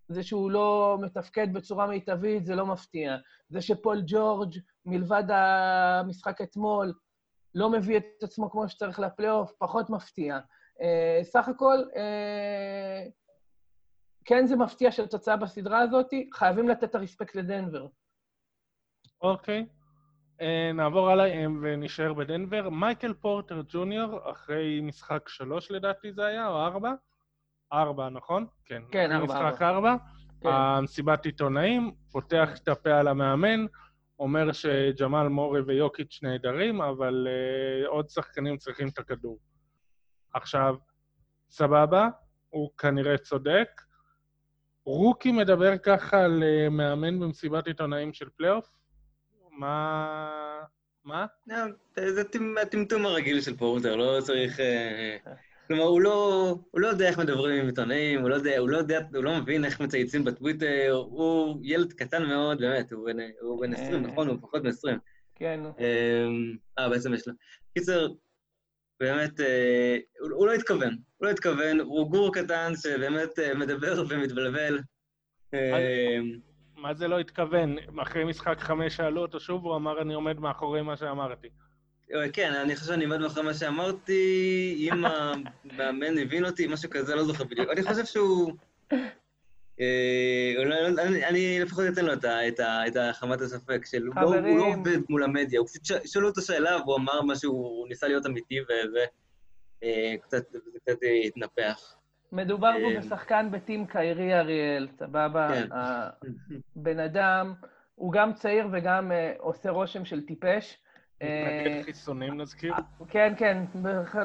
זה 0.08 0.24
שהוא 0.24 0.52
לא 0.52 0.98
מתפקד 1.02 1.54
בצורה 1.54 1.88
מיטבית, 1.88 2.46
זה 2.46 2.56
לא 2.56 2.66
מפתיע. 2.66 3.16
זה 3.50 3.62
שפול 3.62 4.02
ג'ורג', 4.06 4.54
מלבד 4.86 5.24
המשחק 5.30 6.42
אתמול, 6.42 6.94
לא 7.56 7.70
מביא 7.70 7.98
את 7.98 8.24
עצמו 8.24 8.50
כמו 8.52 8.70
שצריך 8.70 9.00
לפלייאוף, 9.00 9.52
פחות 9.58 9.90
מפתיע. 9.90 10.40
Uh, 10.80 11.24
סך 11.24 11.48
הכל, 11.48 11.78
uh, 11.94 13.12
כן 14.26 14.46
זה 14.46 14.56
מפתיע 14.56 14.92
של 14.92 15.08
תוצאה 15.08 15.38
בסדרה 15.38 15.80
הזאת, 15.80 16.08
חייבים 16.34 16.70
לתת 16.70 16.84
את 16.84 16.96
הרספקט 16.96 17.36
לדנבר. 17.36 17.88
אוקיי. 19.22 19.66
אה, 20.42 20.72
נעבור 20.74 21.10
הלאה 21.10 21.26
אה, 21.26 21.46
ונשאר 21.62 22.14
בדנבר. 22.14 22.70
מייקל 22.70 23.14
פורטר 23.14 23.62
ג'וניור, 23.68 24.32
אחרי 24.32 24.82
משחק 24.82 25.30
שלוש 25.30 25.72
לדעתי 25.72 26.14
זה 26.14 26.26
היה, 26.26 26.48
או 26.48 26.66
ארבע? 26.66 26.92
ארבע, 27.74 28.10
נכון? 28.10 28.46
כן. 28.66 28.84
כן, 28.92 29.12
ארבע. 29.12 29.26
משחק 29.26 29.62
ארבע. 29.62 29.96
כן. 30.42 30.50
המסיבת 30.50 31.26
עיתונאים, 31.26 31.96
פותח 32.12 32.50
את 32.64 32.68
הפה 32.68 33.00
על 33.00 33.08
המאמן, 33.08 33.66
אומר 34.20 34.52
שג'מאל 34.52 35.28
מורי 35.28 35.62
ויוקיץ' 35.62 36.20
נהדרים, 36.24 36.82
אבל 36.82 37.28
uh, 37.28 37.88
עוד 37.88 38.10
שחקנים 38.10 38.58
צריכים 38.58 38.88
את 38.88 39.00
הכדור. 39.00 39.40
עכשיו, 40.34 40.76
סבבה, 41.50 42.08
הוא 42.50 42.70
כנראה 42.78 43.18
צודק. 43.18 43.82
רוקי 44.86 45.32
מדבר 45.32 45.78
ככה 45.78 46.24
על 46.24 46.44
מאמן 46.72 47.20
במסיבת 47.20 47.68
עיתונאים 47.68 48.14
של 48.14 48.30
פלייאוף? 48.38 48.72
מה... 49.58 50.62
מה? 51.06 51.26
אה, 51.52 51.66
זה 52.12 52.24
הטמטום 52.62 53.06
הרגיל 53.06 53.42
של 53.42 53.58
פורטר, 53.58 53.96
לא 53.96 54.22
צריך... 54.22 54.60
אה, 54.60 55.18
כלומר, 55.68 55.84
הוא 55.84 56.02
לא, 56.02 56.58
הוא 56.72 56.82
לא 56.82 56.88
יודע 56.88 57.08
איך 57.08 57.20
מדברים 57.20 57.62
עם 57.62 57.66
עיתונאים, 57.66 58.22
הוא 58.22 58.30
לא 58.30 58.36
יודע, 58.36 58.58
הוא 58.58 58.70
לא 58.70 58.78
יודע, 58.78 59.00
הוא 59.14 59.24
לא 59.24 59.40
מבין 59.40 59.66
איך 59.66 59.80
מצייצים 59.80 60.24
בטוויטר, 60.24 61.04
הוא 61.10 61.60
ילד 61.64 61.94
קטן 61.94 62.24
מאוד, 62.26 62.60
באמת, 62.60 62.92
הוא 62.92 63.06
בן, 63.06 63.18
הוא 63.42 63.62
בן 63.62 63.74
20, 63.74 63.94
אה. 63.94 64.12
נכון? 64.12 64.28
הוא 64.28 64.38
פחות 64.42 64.64
מ-20. 64.64 64.98
כן. 65.36 65.60
אה, 66.80 66.90
בעצם 66.90 67.14
יש 67.14 67.28
לו. 67.28 67.34
קיצר, 67.74 68.08
באמת, 69.00 69.40
הוא, 70.20 70.30
הוא 70.32 70.48
לא 70.48 70.54
התכוון, 70.54 70.98
הוא 71.18 71.28
לא 71.28 71.32
התכוון, 71.32 71.80
הוא 71.80 72.12
גור 72.12 72.34
קטן 72.34 72.74
שבאמת 72.76 73.40
מדבר 73.56 74.04
ומתבלבל. 74.10 74.80
מה 76.86 76.94
זה 76.94 77.08
לא 77.08 77.20
התכוון? 77.20 77.76
אחרי 78.02 78.24
משחק 78.24 78.60
חמש 78.60 78.96
שאלו 78.96 79.22
אותו 79.22 79.40
שוב, 79.40 79.66
הוא 79.66 79.76
אמר, 79.76 80.02
אני 80.02 80.14
עומד 80.14 80.40
מאחורי 80.40 80.82
מה 80.82 80.98
שאמרתי. 80.98 81.48
כן, 82.34 82.54
אני 82.54 82.76
חושב 82.76 82.88
שאני 82.88 83.04
עומד 83.04 83.18
מאחורי 83.18 83.46
מה 83.46 83.54
שאמרתי, 83.54 84.76
אם 84.80 85.06
המאמן 85.06 86.18
הבין 86.22 86.46
אותי, 86.46 86.68
משהו 86.68 86.90
כזה, 86.90 87.16
לא 87.16 87.24
זוכר 87.24 87.44
בדיוק. 87.44 87.70
אני 87.70 87.84
חושב 87.84 88.06
שהוא... 88.06 88.54
אה, 89.82 90.54
אני 91.30 91.60
לפחות 91.60 91.86
אתן 91.94 92.06
לו 92.06 92.14
את 92.88 92.96
החמת 92.96 93.42
הספק 93.42 93.86
של... 93.86 94.08
הוא 94.22 94.36
לא 94.36 94.66
עובד 94.66 94.98
מול 95.10 95.24
המדיה, 95.24 95.60
הוא 95.60 95.68
פשוט 95.68 95.86
שאלו 96.06 96.28
אותו 96.28 96.42
שאלה 96.42 96.78
והוא 96.82 96.96
אמר 96.96 97.22
משהו, 97.22 97.52
הוא 97.52 97.88
ניסה 97.88 98.08
להיות 98.08 98.26
אמיתי 98.26 98.60
וזה 98.62 99.06
אה, 99.84 100.16
קצת 100.22 100.98
התנפח. 101.26 101.95
מדובר 102.32 102.72
פה 102.84 102.92
אה, 102.92 103.00
בשחקן 103.00 103.52
בטים 103.52 103.86
קיירי 103.86 104.40
אריאל, 104.40 104.88
סבבה? 104.88 105.50
כן. 105.50 105.68
הבן 106.76 107.00
אדם, 107.00 107.54
הוא 107.96 108.12
גם 108.12 108.34
צעיר 108.34 108.68
וגם 108.72 109.12
uh, 109.12 109.42
עושה 109.42 109.70
רושם 109.70 110.06
של 110.06 110.26
טיפש. 110.26 110.78
מתנגד 111.16 111.78
אה, 111.78 111.84
חיסונים, 111.84 112.42
נזכיר? 112.42 112.74
כן, 113.10 113.34
כן, 113.38 113.64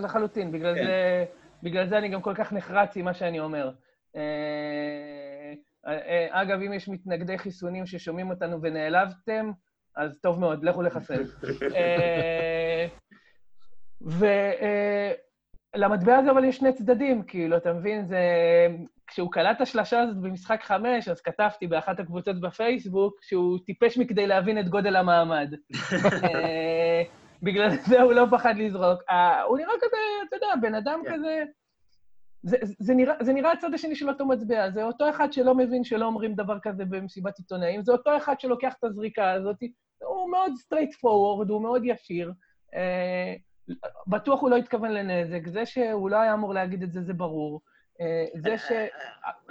לחלוטין. 0.00 0.52
בגלל, 0.52 0.74
כן. 0.74 0.84
זה, 0.84 1.24
בגלל 1.62 1.88
זה 1.88 1.98
אני 1.98 2.08
גם 2.08 2.22
כל 2.22 2.34
כך 2.34 2.52
נחרץ 2.52 2.96
עם 2.96 3.04
מה 3.04 3.14
שאני 3.14 3.40
אומר. 3.40 3.70
אגב, 6.30 6.60
אם 6.66 6.72
יש 6.72 6.88
מתנגדי 6.88 7.38
חיסונים 7.38 7.86
ששומעים 7.86 8.30
אותנו 8.30 8.62
ונעלבתם, 8.62 9.50
אז 9.96 10.18
טוב 10.22 10.40
מאוד, 10.40 10.64
לכו 10.64 10.82
לחסן. 10.82 11.22
ולמטבע 15.76 16.16
הזה 16.18 16.30
אבל 16.30 16.44
יש 16.44 16.56
שני 16.56 16.72
צדדים, 16.72 17.22
כאילו, 17.22 17.56
אתה 17.56 17.72
מבין? 17.72 18.06
זה... 18.06 18.18
כשהוא 19.06 19.32
קלט 19.32 19.56
את 19.56 19.60
השלשה 19.60 20.00
הזאת 20.00 20.16
במשחק 20.16 20.62
חמש, 20.62 21.08
אז 21.08 21.20
כתבתי 21.20 21.66
באחת 21.66 22.00
הקבוצות 22.00 22.40
בפייסבוק 22.40 23.22
שהוא 23.22 23.58
טיפש 23.66 23.98
מכדי 23.98 24.26
להבין 24.26 24.58
את 24.58 24.68
גודל 24.68 24.96
המעמד. 24.96 25.54
בגלל 27.42 27.70
זה 27.70 28.02
הוא 28.02 28.12
לא 28.12 28.26
פחד 28.30 28.56
לזרוק. 28.56 29.02
הוא 29.46 29.58
נראה 29.58 29.72
כזה, 29.80 29.96
אתה 30.28 30.36
יודע, 30.36 30.46
בן 30.60 30.74
אדם 30.74 31.00
כן. 31.04 31.14
כזה... 31.14 31.44
זה, 32.42 32.56
זה, 32.78 32.94
נראה, 32.94 33.14
זה 33.20 33.32
נראה 33.32 33.52
הצד 33.52 33.74
השני 33.74 33.96
של 33.96 34.08
אותו 34.08 34.26
מטבע, 34.26 34.70
זה 34.70 34.84
אותו 34.84 35.10
אחד 35.10 35.32
שלא 35.32 35.54
מבין 35.54 35.84
שלא 35.84 36.06
אומרים 36.06 36.34
דבר 36.34 36.58
כזה 36.62 36.84
במסיבת 36.84 37.38
עיתונאים, 37.38 37.82
זה 37.82 37.92
אותו 37.92 38.16
אחד 38.16 38.40
שלוקח 38.40 38.74
את 38.78 38.84
הזריקה 38.84 39.32
הזאת, 39.32 39.56
הוא 40.02 40.30
מאוד 40.30 40.52
straight 40.52 40.94
forward, 40.94 41.48
הוא 41.48 41.62
מאוד 41.62 41.82
ישיר. 41.84 42.32
אה, 42.74 43.34
בטוח 44.06 44.40
הוא 44.40 44.50
לא 44.50 44.56
התכוון 44.56 44.92
לנזק, 44.92 45.48
זה 45.48 45.66
שהוא 45.66 46.10
לא 46.10 46.16
היה 46.16 46.34
אמור 46.34 46.54
להגיד 46.54 46.82
את 46.82 46.92
זה, 46.92 47.02
זה 47.02 47.12
ברור. 47.12 47.60
אה, 48.00 48.40
זה 48.40 48.58
ש... 48.58 48.72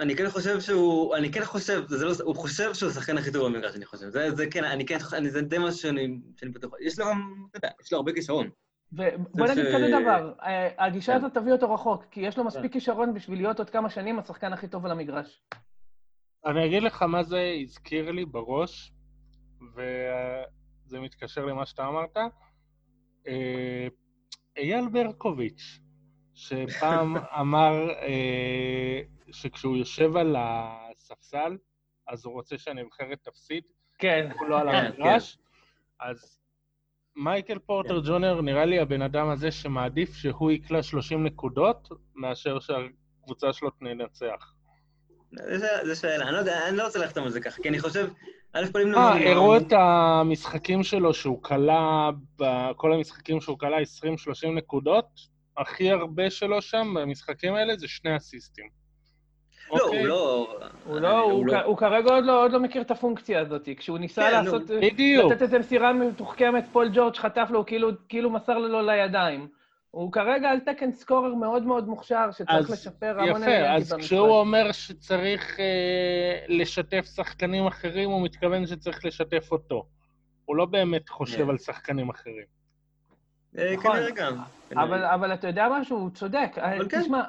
אני 0.00 0.16
כן 0.16 0.30
חושב 0.30 0.60
שהוא, 0.60 1.16
אני 1.16 1.32
כן 1.32 1.44
חושב, 1.44 1.84
זה 1.88 2.04
לא, 2.04 2.12
הוא 2.24 2.36
חושב 2.36 2.74
שהוא 2.74 2.90
השחקן 2.90 3.18
הכי 3.18 3.32
טוב 3.32 3.46
במגרש, 3.46 3.76
אני 3.76 3.84
חושב. 3.84 4.08
זה, 4.08 4.30
זה 4.30 4.46
כן, 4.50 4.64
אני 4.64 4.86
כן, 4.86 4.98
אני, 5.12 5.30
זה 5.30 5.42
די 5.42 5.58
משהו 5.58 5.78
שאני, 5.78 6.18
שאני 6.36 6.50
בטוח. 6.50 6.72
יש 6.80 6.98
לו 6.98 7.06
גם, 7.06 7.44
אתה 7.50 7.58
יודע, 7.58 7.68
יש 7.82 7.92
לו 7.92 7.98
הרבה 7.98 8.12
כישרון. 8.12 8.50
ובוא 8.92 9.46
נגיד 9.46 9.64
ש... 9.64 9.74
כזה 9.74 9.86
דבר, 10.02 10.32
אה, 10.42 10.86
הגישה 10.86 11.12
כן. 11.12 11.18
הזאת 11.18 11.34
תביא 11.34 11.52
אותו 11.52 11.74
רחוק, 11.74 12.04
כי 12.10 12.20
יש 12.20 12.38
לו 12.38 12.44
מספיק 12.44 12.62
כן. 12.62 12.68
כישרון 12.68 13.14
בשביל 13.14 13.38
להיות 13.38 13.58
עוד 13.58 13.70
כמה 13.70 13.90
שנים 13.90 14.18
השחקן 14.18 14.52
הכי 14.52 14.68
טוב 14.68 14.84
על 14.84 14.90
המגרש. 14.90 15.42
אני 16.46 16.66
אגיד 16.66 16.82
לך 16.82 17.02
מה 17.02 17.22
זה 17.22 17.52
הזכיר 17.62 18.10
לי 18.10 18.24
בראש, 18.24 18.92
וזה 19.74 21.00
מתקשר 21.00 21.44
למה 21.44 21.66
שאתה 21.66 21.86
אמרת. 21.86 22.16
אייל 24.60 24.88
ברקוביץ', 24.88 25.78
שפעם 26.34 27.16
אמר 27.40 27.90
אה, 27.90 29.00
שכשהוא 29.32 29.76
יושב 29.76 30.16
על 30.16 30.36
הספסל, 30.38 31.56
אז 32.08 32.24
הוא 32.24 32.34
רוצה 32.34 32.58
שהנבחרת 32.58 33.18
תפסיד. 33.22 33.64
כן. 33.98 34.28
הוא 34.38 34.48
לא 34.48 34.60
על 34.60 34.70
כן, 34.70 34.76
המגרש. 34.76 35.38
אז 36.00 36.40
מייקל 37.16 37.58
פורטר 37.58 38.00
ג'ונר 38.04 38.40
נראה 38.40 38.64
לי 38.64 38.78
הבן 38.78 39.02
אדם 39.02 39.28
הזה 39.28 39.50
שמעדיף 39.50 40.14
שהוא 40.14 40.50
יקלע 40.50 40.82
30 40.82 41.24
נקודות, 41.24 41.88
מאשר 42.14 42.58
שהקבוצה 42.60 43.52
שלו 43.52 43.70
תנצח. 43.70 44.54
זו 45.84 46.00
שאלה, 46.00 46.24
אני 46.24 46.32
לא 46.32 46.38
יודע, 46.38 46.68
אני 46.68 46.76
לא 46.76 46.84
רוצה 46.84 46.98
לחתום 46.98 47.24
על 47.24 47.30
זה 47.30 47.40
ככה, 47.40 47.62
כי 47.62 47.68
אני 47.68 47.80
חושב, 47.80 48.08
א'. 48.52 48.64
אה, 48.96 49.30
הראו 49.32 49.56
את 49.56 49.72
המשחקים 49.72 50.82
שלו 50.82 51.14
שהוא 51.14 51.42
כלה, 51.42 52.10
כל 52.76 52.92
המשחקים 52.92 53.40
שהוא 53.40 53.58
כלה 53.58 53.76
20-30 53.78 53.82
נקודות, 54.54 55.06
הכי 55.56 55.90
הרבה 55.90 56.30
שלו 56.30 56.62
שם 56.62 56.94
במשחקים 57.00 57.54
האלה 57.54 57.76
זה 57.76 57.88
שני 57.88 58.16
אסיסטים. 58.16 58.80
לא, 59.72 59.84
אוקיי? 59.84 60.04
לא, 60.04 60.46
הוא 60.86 61.00
לא... 61.00 61.20
הוא 61.20 61.46
לא, 61.46 61.62
הוא 61.62 61.76
כרגע 61.76 62.20
לא, 62.20 62.44
עוד 62.44 62.52
לא 62.52 62.60
מכיר 62.60 62.82
את 62.82 62.90
הפונקציה 62.90 63.40
הזאת. 63.40 63.68
כשהוא 63.76 63.98
ניסה 63.98 64.22
כן, 64.22 64.44
לעשות... 64.44 64.62
בדיוק. 64.62 65.32
לתת 65.32 65.42
איזה 65.42 65.58
מסירה 65.58 65.92
מתוחכמת, 65.92 66.64
פול 66.72 66.90
ג'ורג' 66.94 67.16
חטף 67.16 67.48
לו, 67.50 67.66
כאילו, 67.66 67.90
כאילו 68.08 68.30
מסר 68.30 68.58
לו 68.58 68.82
לידיים. 68.82 69.48
הוא 69.90 70.12
כרגע 70.12 70.50
על 70.50 70.60
תקן 70.60 70.92
סקורר 70.92 71.34
מאוד 71.34 71.62
מאוד 71.62 71.88
מוכשר, 71.88 72.30
שצריך 72.32 72.70
לשפר 72.70 73.20
המון 73.20 73.42
אלמנטים 73.42 73.74
במשחק. 73.74 73.88
יפה, 73.88 73.94
אז 73.94 73.94
כשהוא 73.98 74.30
אומר 74.30 74.72
שצריך 74.72 75.60
אה, 75.60 76.44
לשתף 76.48 77.04
שחקנים 77.14 77.66
אחרים, 77.66 78.10
הוא 78.10 78.22
מתכוון 78.24 78.66
שצריך 78.66 79.04
לשתף 79.04 79.52
אותו. 79.52 79.86
הוא 80.44 80.56
לא 80.56 80.66
באמת 80.66 81.08
חושב 81.08 81.46
yeah. 81.46 81.50
על 81.50 81.58
שחקנים 81.58 82.10
אחרים. 82.10 82.44
אה, 83.58 83.74
נכון, 83.76 83.92
כנראה 83.96 84.10
גם. 84.10 84.36
אבל, 84.72 85.04
אבל 85.04 85.34
אתה 85.34 85.48
יודע 85.48 85.68
משהו? 85.80 85.98
הוא 85.98 86.10
צודק. 86.10 86.50
אבל 86.56 86.88
כן. 86.88 87.00
תשמע, 87.02 87.22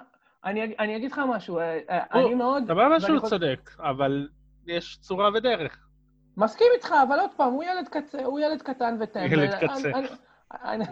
אני, 0.46 0.76
אני 0.80 0.96
אגיד 0.96 1.12
לך 1.12 1.22
משהו, 1.30 1.60
אה, 1.60 1.80
אה, 1.90 2.04
אני 2.14 2.36
מאוד... 2.36 2.64
סבבה 2.68 3.00
שהוא. 3.00 3.20
צודק, 3.20 3.72
אבל 3.80 4.30
יש 4.68 4.98
צורה 5.02 5.30
ודרך. 5.34 5.88
מסכים 6.38 6.68
איתך, 6.76 6.94
אבל 7.08 7.20
עוד 7.20 7.30
פעם, 7.38 7.54
הוא 7.54 7.64
ילד, 7.64 7.88
קצ... 7.88 8.16
הוא 8.16 8.40
ילד 8.40 8.62
קטן 8.62 8.98
וטמבל. 9.00 9.34
ילד 9.34 9.56
קצה. 9.56 9.92
אני, 10.64 10.86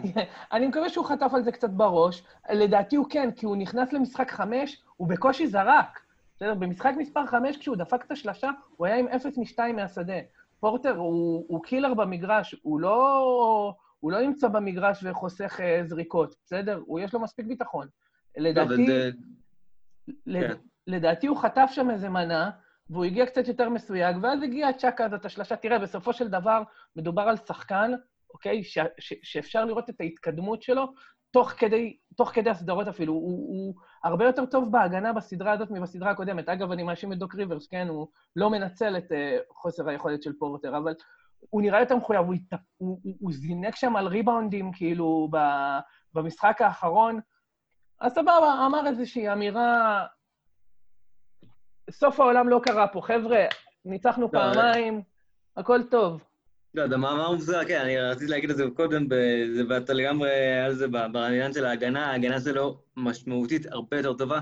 אני, 0.52 0.66
מקווה 0.66 0.88
שהוא 0.88 1.06
חטף 1.06 1.30
על 1.34 1.42
זה 1.42 1.52
קצת 1.52 1.70
בראש. 1.70 2.22
לדעתי 2.50 2.96
הוא 2.96 3.06
כן, 3.10 3.30
כי 3.36 3.46
הוא 3.46 3.56
נכנס 3.56 3.92
למשחק 3.92 4.30
חמש, 4.30 4.82
הוא 4.96 5.08
בקושי 5.08 5.46
זרק. 5.46 6.00
בסדר? 6.36 6.54
במשחק 6.54 6.92
מספר 6.98 7.26
חמש, 7.26 7.56
כשהוא 7.56 7.76
דפק 7.76 8.04
את 8.04 8.10
השלשה, 8.10 8.50
הוא 8.76 8.86
היה 8.86 8.96
עם 8.96 9.08
אפס 9.08 9.38
משתיים 9.38 9.76
מהשדה. 9.76 10.18
פורטר 10.60 10.96
הוא, 10.96 11.44
הוא 11.48 11.62
קילר 11.62 11.94
במגרש, 11.94 12.54
הוא 12.62 12.80
לא, 12.80 13.74
הוא 14.00 14.12
לא 14.12 14.20
נמצא 14.20 14.48
במגרש 14.48 15.04
וחוסך 15.04 15.60
uh, 15.60 15.88
זריקות, 15.88 16.34
בסדר? 16.44 16.82
הוא, 16.86 17.00
יש 17.00 17.14
לו 17.14 17.20
מספיק 17.20 17.46
ביטחון. 17.46 17.86
לדעתי... 18.36 18.86
כן. 20.32 20.54
לדעתי 20.86 21.26
הוא 21.26 21.36
חטף 21.36 21.70
שם 21.72 21.90
איזה 21.90 22.08
מנה, 22.08 22.50
והוא 22.90 23.04
הגיע 23.04 23.26
קצת 23.26 23.48
יותר 23.48 23.68
מסויג, 23.68 24.16
ואז 24.22 24.42
הגיע 24.42 24.68
הצ'אקה 24.68 25.04
הזאת, 25.04 25.24
השלשה. 25.24 25.56
תראה, 25.56 25.78
בסופו 25.78 26.12
של 26.12 26.28
דבר 26.28 26.62
מדובר 26.96 27.22
על 27.22 27.36
שחקן, 27.36 27.92
אוקיי? 28.34 28.64
ש- 28.64 28.78
ש- 28.98 29.14
שאפשר 29.22 29.64
לראות 29.64 29.90
את 29.90 30.00
ההתקדמות 30.00 30.62
שלו 30.62 30.86
תוך 31.30 31.50
כדי, 31.50 31.96
תוך 32.16 32.30
כדי 32.30 32.50
הסדרות 32.50 32.88
אפילו. 32.88 33.12
הוא, 33.12 33.22
הוא 33.22 33.74
הרבה 34.04 34.24
יותר 34.24 34.46
טוב 34.46 34.72
בהגנה 34.72 35.12
בסדרה 35.12 35.52
הזאת 35.52 35.70
מבסדרה 35.70 36.10
הקודמת. 36.10 36.48
אגב, 36.48 36.72
אני 36.72 36.82
מאשים 36.82 37.12
את 37.12 37.18
דוק 37.18 37.34
ריברס, 37.34 37.66
כן? 37.66 37.88
הוא 37.88 38.08
לא 38.36 38.50
מנצל 38.50 38.96
את 38.96 39.12
uh, 39.12 39.14
חוסר 39.54 39.88
היכולת 39.88 40.22
של 40.22 40.32
פורטר, 40.38 40.76
אבל 40.76 40.94
הוא 41.50 41.62
נראה 41.62 41.80
יותר 41.80 41.96
מחויב, 41.96 42.20
הוא, 42.26 42.34
הוא, 42.76 43.00
הוא, 43.02 43.14
הוא 43.20 43.32
זינק 43.32 43.76
שם 43.76 43.96
על 43.96 44.06
ריבאונדים, 44.06 44.72
כאילו, 44.72 45.28
ב, 45.32 45.38
במשחק 46.14 46.62
האחרון. 46.62 47.20
אז 48.00 48.12
סבבה, 48.12 48.66
אמר 48.66 48.86
איזושהי 48.86 49.32
אמירה, 49.32 50.06
סוף 51.90 52.20
העולם 52.20 52.48
לא 52.48 52.60
קרה 52.62 52.88
פה. 52.88 53.00
חבר'ה, 53.02 53.44
ניצחנו 53.84 54.22
לא, 54.22 54.28
פעמיים, 54.32 55.02
הכל 55.56 55.82
טוב. 55.82 56.24
לא, 56.74 56.82
יודע, 56.82 56.96
מאמר 56.96 57.32
מוזר, 57.32 57.64
כן, 57.64 57.80
אני 57.80 57.98
רציתי 57.98 58.30
להגיד 58.30 58.50
את 58.50 58.56
זה 58.56 58.64
קודם, 58.76 59.06
ואתה 59.68 59.92
לגמרי 59.92 60.30
על 60.64 60.74
זה 60.74 60.88
בעניין 60.88 61.52
של 61.52 61.64
ההגנה, 61.64 62.06
ההגנה 62.06 62.40
שלו 62.40 62.82
משמעותית 62.96 63.66
הרבה 63.66 63.96
יותר 63.96 64.12
טובה. 64.12 64.40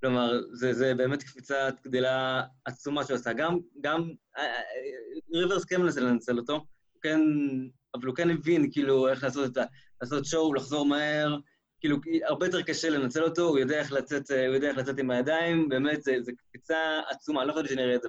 כלומר, 0.00 0.40
זה, 0.52 0.72
זה 0.72 0.94
באמת 0.94 1.22
קפיצת 1.22 1.74
גדילה 1.86 2.42
עצומה 2.64 3.04
שהוא 3.04 3.14
עשה. 3.14 3.32
גם, 3.32 3.58
גם 3.80 4.10
אה, 4.36 4.42
אה, 4.42 4.60
ריברס 5.34 5.64
כן 5.64 5.82
מנסה 5.82 6.00
לנצל 6.00 6.38
אותו, 6.38 6.64
כן, 7.02 7.20
אבל 7.94 8.06
הוא 8.06 8.14
כן 8.14 8.30
הבין, 8.30 8.70
כאילו, 8.72 9.08
איך 9.08 9.24
לעשות 9.24 9.52
את 9.52 9.56
ה... 9.56 9.64
לעשות 10.02 10.24
שואו, 10.24 10.54
לחזור 10.54 10.86
מהר, 10.86 11.36
כאילו, 11.80 11.96
הרבה 12.24 12.46
יותר 12.46 12.62
קשה 12.62 12.90
לנצל 12.90 13.22
אותו, 13.22 13.42
הוא 13.42 13.58
יודע 13.58 13.78
איך 13.78 13.92
לצאת, 13.92 14.30
אה, 14.30 14.46
הוא 14.46 14.54
יודע 14.54 14.68
איך 14.68 14.78
לצאת 14.78 14.98
עם 14.98 15.10
הידיים, 15.10 15.68
באמת, 15.68 16.02
זו 16.02 16.32
קפיצה 16.36 17.00
עצומה, 17.10 17.44
לא 17.44 17.52
חושב 17.52 17.66
שנראה 17.66 17.94
את 17.94 18.02
זה 18.02 18.08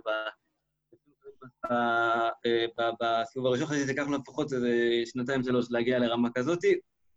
בסיבוב 3.02 3.48
הראשון, 3.48 3.68
חשבתי 3.68 3.94
לקח 3.94 4.08
לו 4.08 4.18
לפחות 4.18 4.54
איזה 4.54 4.70
שנתיים 5.06 5.44
שלוש 5.44 5.66
להגיע 5.70 6.00
לרמה 6.00 6.30
כזאת. 6.36 6.60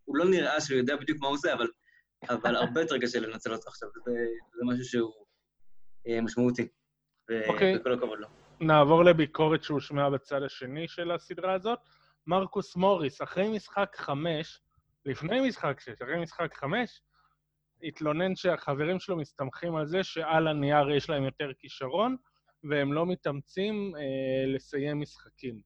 הוא 0.04 0.16
לא 0.16 0.24
נראה 0.24 0.60
שהוא 0.60 0.78
יודע 0.78 0.96
בדיוק 0.96 1.18
מה 1.20 1.26
הוא 1.26 1.34
עושה, 1.34 1.52
אבל, 1.52 1.66
אבל 2.28 2.56
הרבה 2.60 2.80
יותר 2.80 2.98
קשה 2.98 3.20
לנצל 3.20 3.52
אותו 3.52 3.68
עכשיו, 3.68 3.88
זה, 4.04 4.12
זה 4.54 4.64
משהו 4.64 4.84
שהוא 4.84 5.12
אה, 6.08 6.20
משמעותי, 6.20 6.68
אוקיי. 7.48 7.76
וכל 7.76 7.92
הכבוד 7.92 8.18
לו. 8.18 8.26
נעבור 8.60 9.04
לביקורת 9.04 9.62
שהושמעה 9.62 10.10
בצד 10.10 10.42
השני 10.42 10.88
של 10.88 11.10
הסדרה 11.10 11.54
הזאת. 11.54 11.78
מרקוס 12.28 12.76
מוריס, 12.76 13.22
אחרי 13.22 13.48
משחק 13.48 13.96
חמש, 13.96 14.60
לפני 15.06 15.48
משחק 15.48 15.80
שש, 15.80 16.02
אחרי 16.02 16.22
משחק 16.22 16.54
חמש, 16.54 17.00
התלונן 17.82 18.36
שהחברים 18.36 18.98
שלו 18.98 19.16
מסתמכים 19.16 19.76
על 19.76 19.86
זה 19.86 20.04
שעל 20.04 20.48
הנייר 20.48 20.90
יש 20.90 21.10
להם 21.10 21.24
יותר 21.24 21.50
כישרון, 21.58 22.16
והם 22.64 22.92
לא 22.92 23.06
מתאמצים 23.06 23.92
אה, 23.96 24.46
לסיים 24.46 25.00
משחקים, 25.00 25.60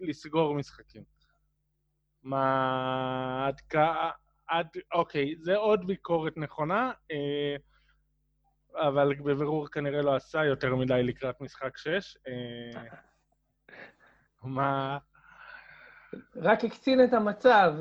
לסגור 0.00 0.54
משחקים. 0.54 1.02
מה... 2.22 3.46
עד 3.46 3.60
כ... 3.68 3.76
עד... 4.46 4.66
אוקיי, 4.92 5.34
זה 5.38 5.56
עוד 5.56 5.86
ביקורת 5.86 6.36
נכונה, 6.36 6.92
אה, 7.10 7.56
אבל 8.74 9.14
בבירור 9.14 9.68
כנראה 9.68 10.02
לא 10.02 10.16
עשה 10.16 10.44
יותר 10.44 10.76
מדי 10.76 11.02
לקראת 11.02 11.40
משחק 11.40 11.78
6. 11.78 12.16
אה, 12.28 12.82
מה... 14.42 14.98
רק 16.36 16.64
הקצין 16.64 17.04
את 17.04 17.12
המצב. 17.12 17.74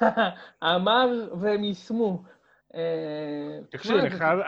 אמר 0.76 1.06
והם 1.40 1.64
יישמו. 1.64 2.22
אה, 2.74 3.58
תקשיב, 3.70 3.96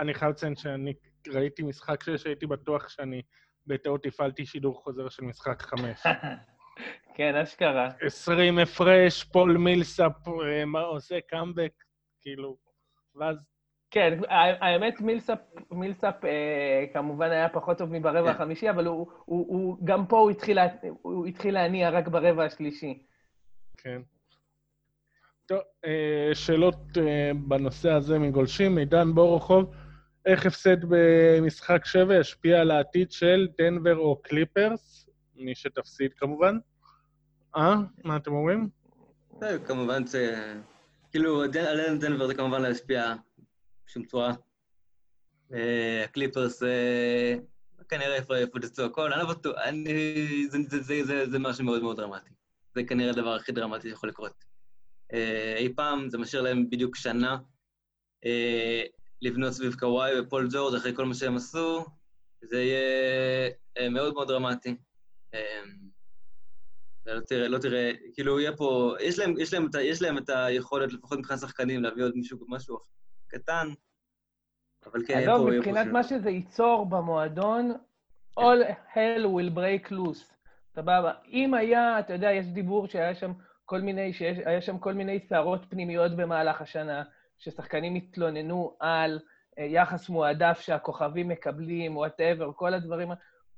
אני 0.00 0.14
חייב 0.14 0.30
לציין 0.30 0.56
שאני 0.56 0.94
ראיתי 1.28 1.62
משחק 1.62 2.02
שש, 2.02 2.26
הייתי 2.26 2.46
בטוח 2.46 2.88
שאני 2.88 3.22
בטעות 3.66 4.06
הפעלתי 4.06 4.46
שידור 4.46 4.82
חוזר 4.82 5.08
של 5.08 5.24
משחק 5.24 5.62
חמש. 5.62 6.02
כן, 7.16 7.36
אשכרה. 7.36 7.88
20 8.00 8.58
הפרש, 8.58 9.24
פול 9.24 9.56
מילסאפ 9.56 10.28
אה, 10.74 10.80
עושה 10.80 11.20
קאמבק, 11.20 11.72
כאילו, 12.20 12.56
ואז 13.14 13.36
כן, 13.92 14.18
האמת, 14.28 15.00
מילסאפ, 15.00 15.38
מילסאפ 15.70 16.24
אה, 16.24 16.84
כמובן 16.92 17.30
היה 17.30 17.48
פחות 17.48 17.78
טוב 17.78 17.92
מברבע 17.92 18.22
כן. 18.22 18.28
החמישי, 18.28 18.70
אבל 18.70 18.86
הוא, 18.86 19.06
הוא, 19.24 19.46
הוא, 19.48 19.76
גם 19.84 20.06
פה 20.06 20.18
הוא 20.18 20.30
התחיל, 20.30 20.58
הוא 21.02 21.26
התחיל 21.26 21.54
להניע 21.54 21.90
רק 21.90 22.08
ברבע 22.08 22.44
השלישי. 22.44 23.02
כן. 23.76 24.02
טוב, 25.46 25.58
אה, 25.84 26.34
שאלות 26.34 26.78
אה, 26.96 27.30
בנושא 27.48 27.90
הזה 27.90 28.18
מגולשים. 28.18 28.78
עידן 28.78 29.14
בורוכוב, 29.14 29.74
איך 30.26 30.46
הפסד 30.46 30.76
במשחק 30.88 31.82
7 31.84 32.20
ישפיע 32.20 32.60
על 32.60 32.70
העתיד 32.70 33.12
של 33.12 33.48
דנבר 33.58 33.96
או 33.96 34.22
קליפרס? 34.22 35.08
מי 35.36 35.54
שתפסיד 35.54 36.12
כמובן. 36.14 36.58
אה? 37.56 37.74
מה 38.04 38.16
אתם 38.16 38.32
אומרים? 38.32 38.68
זה 39.40 39.58
כמובן 39.66 40.06
ש... 40.06 40.14
כאילו, 41.10 41.42
על 41.42 41.98
דנבר 41.98 42.26
זה 42.26 42.34
כמובן 42.34 42.62
לא 42.62 42.68
ישפיע 42.68 43.14
בשום 43.86 44.04
צורה. 44.04 44.32
אה, 45.54 46.04
הקליפרס, 46.04 46.62
אה, 46.62 47.34
כנראה 47.88 48.14
איפה 48.14 48.38
יפוצצו 48.38 48.84
הכל, 48.84 49.12
אני 49.12 49.22
לא 49.22 49.28
בטוח. 49.28 49.54
זה- 50.50 50.58
זה- 50.68 50.82
זה- 50.82 51.04
זה- 51.04 51.30
זה 51.30 51.38
משהו 51.38 51.64
מאוד 51.64 51.82
מאוד 51.82 51.96
דרמטי. 51.96 52.30
זה 52.74 52.84
כנראה 52.84 53.10
הדבר 53.10 53.34
הכי 53.34 53.52
דרמטי 53.52 53.88
שיכול 53.88 54.08
לקרות. 54.08 54.44
אה, 55.12 55.54
אי 55.56 55.74
פעם, 55.74 56.08
זה 56.10 56.18
משאיר 56.18 56.42
להם 56.42 56.70
בדיוק 56.70 56.96
שנה 56.96 57.36
אה, 58.24 58.82
לבנות 59.22 59.52
סביב 59.52 59.74
קוואי 59.74 60.20
ופול 60.20 60.48
ג'ורג' 60.52 60.74
אחרי 60.74 60.94
כל 60.96 61.04
מה 61.04 61.14
שהם 61.14 61.36
עשו, 61.36 61.84
זה 62.42 62.62
יהיה 62.62 63.50
אה, 63.78 63.88
מאוד 63.88 64.14
מאוד 64.14 64.28
דרמטי. 64.28 64.76
אה, 65.34 65.60
לא 67.06 67.20
תראה, 67.20 67.48
לא 67.48 67.58
תראה, 67.58 67.92
כאילו, 68.14 68.40
יהיה 68.40 68.56
פה, 68.56 68.94
יש 69.00 69.18
להם, 69.18 69.34
יש 69.38 69.54
להם, 69.54 69.66
את 69.66 69.74
ה- 69.74 69.82
יש 69.82 70.02
להם 70.02 70.18
את 70.18 70.28
היכולת, 70.28 70.92
לפחות 70.92 71.18
מבחינת 71.18 71.40
שחקנים, 71.40 71.82
להביא 71.82 72.04
עוד 72.04 72.16
מישהו, 72.16 72.38
משהו 72.48 72.78
קטן, 73.26 73.68
אבל 74.86 75.06
כן, 75.06 75.12
יהיה 75.14 75.26
פה... 75.26 75.34
עזוב, 75.34 75.50
מבחינת. 75.50 75.86
מה 75.86 76.02
שזה 76.02 76.30
ייצור 76.30 76.86
במועדון, 76.86 77.72
all 78.40 78.62
hell 78.94 79.24
will 79.24 79.56
break 79.56 79.92
loose. 79.92 80.32
סבבה. 80.74 81.12
אם 81.28 81.54
היה, 81.54 82.00
אתה 82.00 82.12
יודע, 82.12 82.32
יש 82.32 82.46
דיבור 82.46 82.86
שהיה 82.86 83.14
שם 83.14 83.32
כל 83.64 83.80
מיני, 83.80 84.12
שהיה 84.12 84.62
שם 84.62 84.78
כל 84.78 84.92
מיני 84.92 85.20
סערות 85.28 85.60
פנימיות 85.68 86.16
במהלך 86.16 86.60
השנה, 86.60 87.02
ששחקנים 87.42 87.94
התלוננו 87.94 88.76
על 88.80 89.18
אה, 89.58 89.64
יחס 89.64 90.08
מועדף 90.08 90.60
שהכוכבים 90.60 91.28
מקבלים, 91.28 91.96
whatever, 91.96 92.50
כל 92.56 92.74
הדברים, 92.74 93.08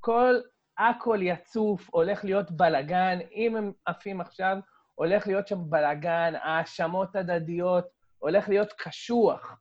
כל, 0.00 0.34
הכל 0.78 1.18
יצוף, 1.22 1.88
הולך 1.92 2.24
להיות 2.24 2.50
בלגן. 2.50 3.18
אם 3.34 3.56
הם 3.56 3.72
עפים 3.86 4.20
עכשיו, 4.20 4.56
הולך 4.94 5.26
להיות 5.26 5.48
שם 5.48 5.58
בלגן, 5.70 6.32
האשמות 6.42 7.16
הדדיות, 7.16 7.84
הולך 8.18 8.48
להיות 8.48 8.72
קשוח. 8.78 9.56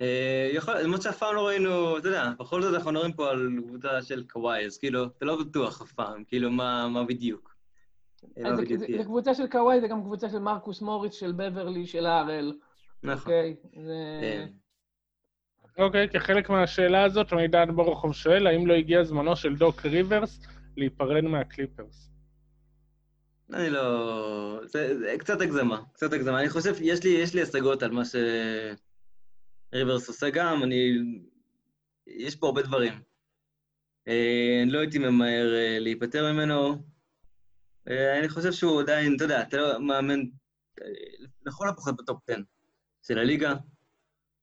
אה, 0.00 0.50
יכול, 0.52 0.78
למרות 0.78 1.02
שאף 1.02 1.18
פעם 1.18 1.34
לא 1.34 1.46
ראינו, 1.46 1.98
אתה 1.98 2.08
יודע, 2.08 2.30
בכל 2.38 2.62
זאת 2.62 2.74
אנחנו 2.74 2.92
מדברים 2.92 3.12
פה 3.12 3.30
על 3.30 3.48
קבוצה 3.66 4.02
של 4.02 4.24
קוואי, 4.28 4.66
אז 4.66 4.78
כאילו, 4.78 5.04
אתה 5.04 5.24
לא 5.24 5.44
בטוח 5.44 5.82
אף 5.82 5.92
פעם, 5.92 6.24
כאילו, 6.24 6.50
מה 6.50 6.88
מה 6.88 7.04
בדיוק. 7.04 7.54
אה, 8.38 8.48
אז 8.48 8.56
זה, 8.56 8.62
בדיוק 8.62 8.80
זה, 8.80 8.86
יהיה. 8.86 8.98
זה 8.98 9.04
קבוצה 9.04 9.34
של 9.34 9.46
קוואי, 9.46 9.80
זה 9.80 9.88
גם 9.88 10.02
קבוצה 10.02 10.28
של 10.28 10.38
מרקוס 10.38 10.82
מוריס, 10.82 11.14
של 11.14 11.32
בברלי, 11.32 11.86
של 11.86 12.06
הרל, 12.06 12.52
נכון. 13.02 13.32
אוקיי? 13.32 13.56
זה... 13.84 14.20
אה, 14.22 14.46
אוקיי, 15.78 16.08
כחלק 16.08 16.50
מהשאלה 16.50 17.04
הזאת, 17.04 17.32
עידן 17.32 17.76
בורוכוב 17.76 18.14
שואל, 18.14 18.46
האם 18.46 18.66
לא 18.66 18.74
הגיע 18.74 19.04
זמנו 19.04 19.36
של 19.36 19.56
דוק 19.56 19.86
ריברס 19.86 20.40
להיפרד 20.76 21.24
מהקליפרס? 21.24 22.10
אני 23.52 23.70
לא... 23.70 24.60
זה, 24.64 24.98
זה 24.98 25.14
קצת 25.18 25.40
הגזמה, 25.40 25.82
קצת 25.92 26.12
הגזמה. 26.12 26.40
אני 26.40 26.48
חושב, 26.48 26.74
יש 26.80 27.04
לי, 27.04 27.10
יש 27.10 27.34
לי 27.34 27.42
השגות 27.42 27.82
על 27.82 27.90
מה 27.90 28.02
שריברס 29.72 30.08
עושה 30.08 30.30
גם, 30.30 30.62
אני... 30.62 30.92
יש 32.06 32.36
פה 32.36 32.46
הרבה 32.46 32.62
דברים. 32.62 32.92
אה, 34.08 34.60
אני 34.62 34.70
לא 34.70 34.78
הייתי 34.78 34.98
ממהר 34.98 35.54
אה, 35.54 35.78
להיפטר 35.78 36.32
ממנו. 36.32 36.76
אה, 37.88 38.18
אני 38.18 38.28
חושב 38.28 38.52
שהוא 38.52 38.80
עדיין, 38.80 39.16
אתה 39.16 39.24
יודע, 39.24 39.42
אתה 39.42 39.56
לא 39.56 39.80
מאמן 39.80 40.20
אה, 40.82 40.86
לכל 41.46 41.68
הפחות 41.68 41.96
בטופ 41.96 42.30
10 42.30 42.40
של 43.08 43.18
הליגה. 43.18 43.54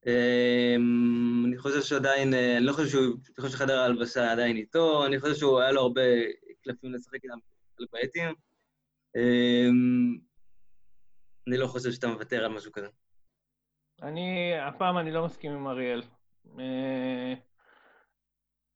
אה, 0.07 0.75
אני 1.45 1.57
חושב 1.57 1.81
שעדיין, 1.81 2.33
אני 2.33 2.65
לא 2.65 2.73
חושב 2.73 2.87
שהוא, 2.87 3.03
אני 3.03 3.35
חושב 3.41 3.57
שחדר 3.57 3.79
ההלבשה 3.79 4.31
עדיין 4.31 4.57
איתו, 4.57 5.05
אני 5.05 5.19
חושב 5.19 5.33
שהוא, 5.33 5.59
היה 5.59 5.71
לו 5.71 5.81
הרבה 5.81 6.01
קלפים 6.63 6.93
לשחק 6.93 7.23
איתם, 7.23 7.37
חלק 7.77 7.87
בעייתיים. 7.91 8.33
אמ, 9.15 10.17
אני 11.47 11.57
לא 11.57 11.67
חושב 11.67 11.91
שאתה 11.91 12.07
מוותר 12.07 12.45
על 12.45 12.51
משהו 12.51 12.71
כזה. 12.71 12.87
אני, 14.01 14.53
הפעם 14.67 14.97
אני 14.97 15.11
לא 15.11 15.25
מסכים 15.25 15.51
עם 15.51 15.67
אריאל. 15.67 16.01
אה, 16.59 17.33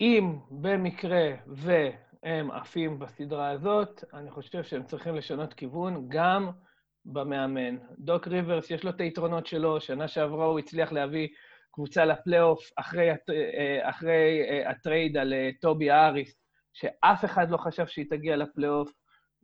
אם 0.02 0.36
במקרה 0.52 1.30
והם 1.48 2.52
עפים 2.52 3.00
בסדרה 3.00 3.50
הזאת, 3.50 4.04
אני 4.14 4.32
חושב 4.32 4.64
שהם 4.64 4.84
צריכים 4.84 5.16
לשנות 5.16 5.54
כיוון 5.54 6.06
גם 6.10 6.52
במאמן. 7.14 7.78
דוק 7.98 8.28
ריברס, 8.28 8.72
יש 8.72 8.84
לו 8.84 8.90
את 8.90 9.02
היתרונות 9.02 9.48
שלו, 9.48 9.82
שנה 9.82 10.08
שעברה 10.08 10.46
הוא 10.46 10.60
הצליח 10.60 10.92
להביא 10.92 11.28
קבוצה 11.72 12.06
לפלייאוף 12.06 12.72
אחרי, 12.76 13.12
אה, 13.12 13.90
אחרי 13.90 14.42
אה, 14.50 14.70
ה 14.70 14.78
trade 14.78 15.18
על 15.18 15.34
אה, 15.34 15.50
טוביאס 15.62 15.90
האריס, 15.92 16.36
שאף 16.74 17.26
אחד 17.26 17.50
לא 17.50 17.58
חשב 17.58 17.88
שהיא 17.88 18.06
תגיע 18.10 18.36
לפלייאוף, 18.36 18.92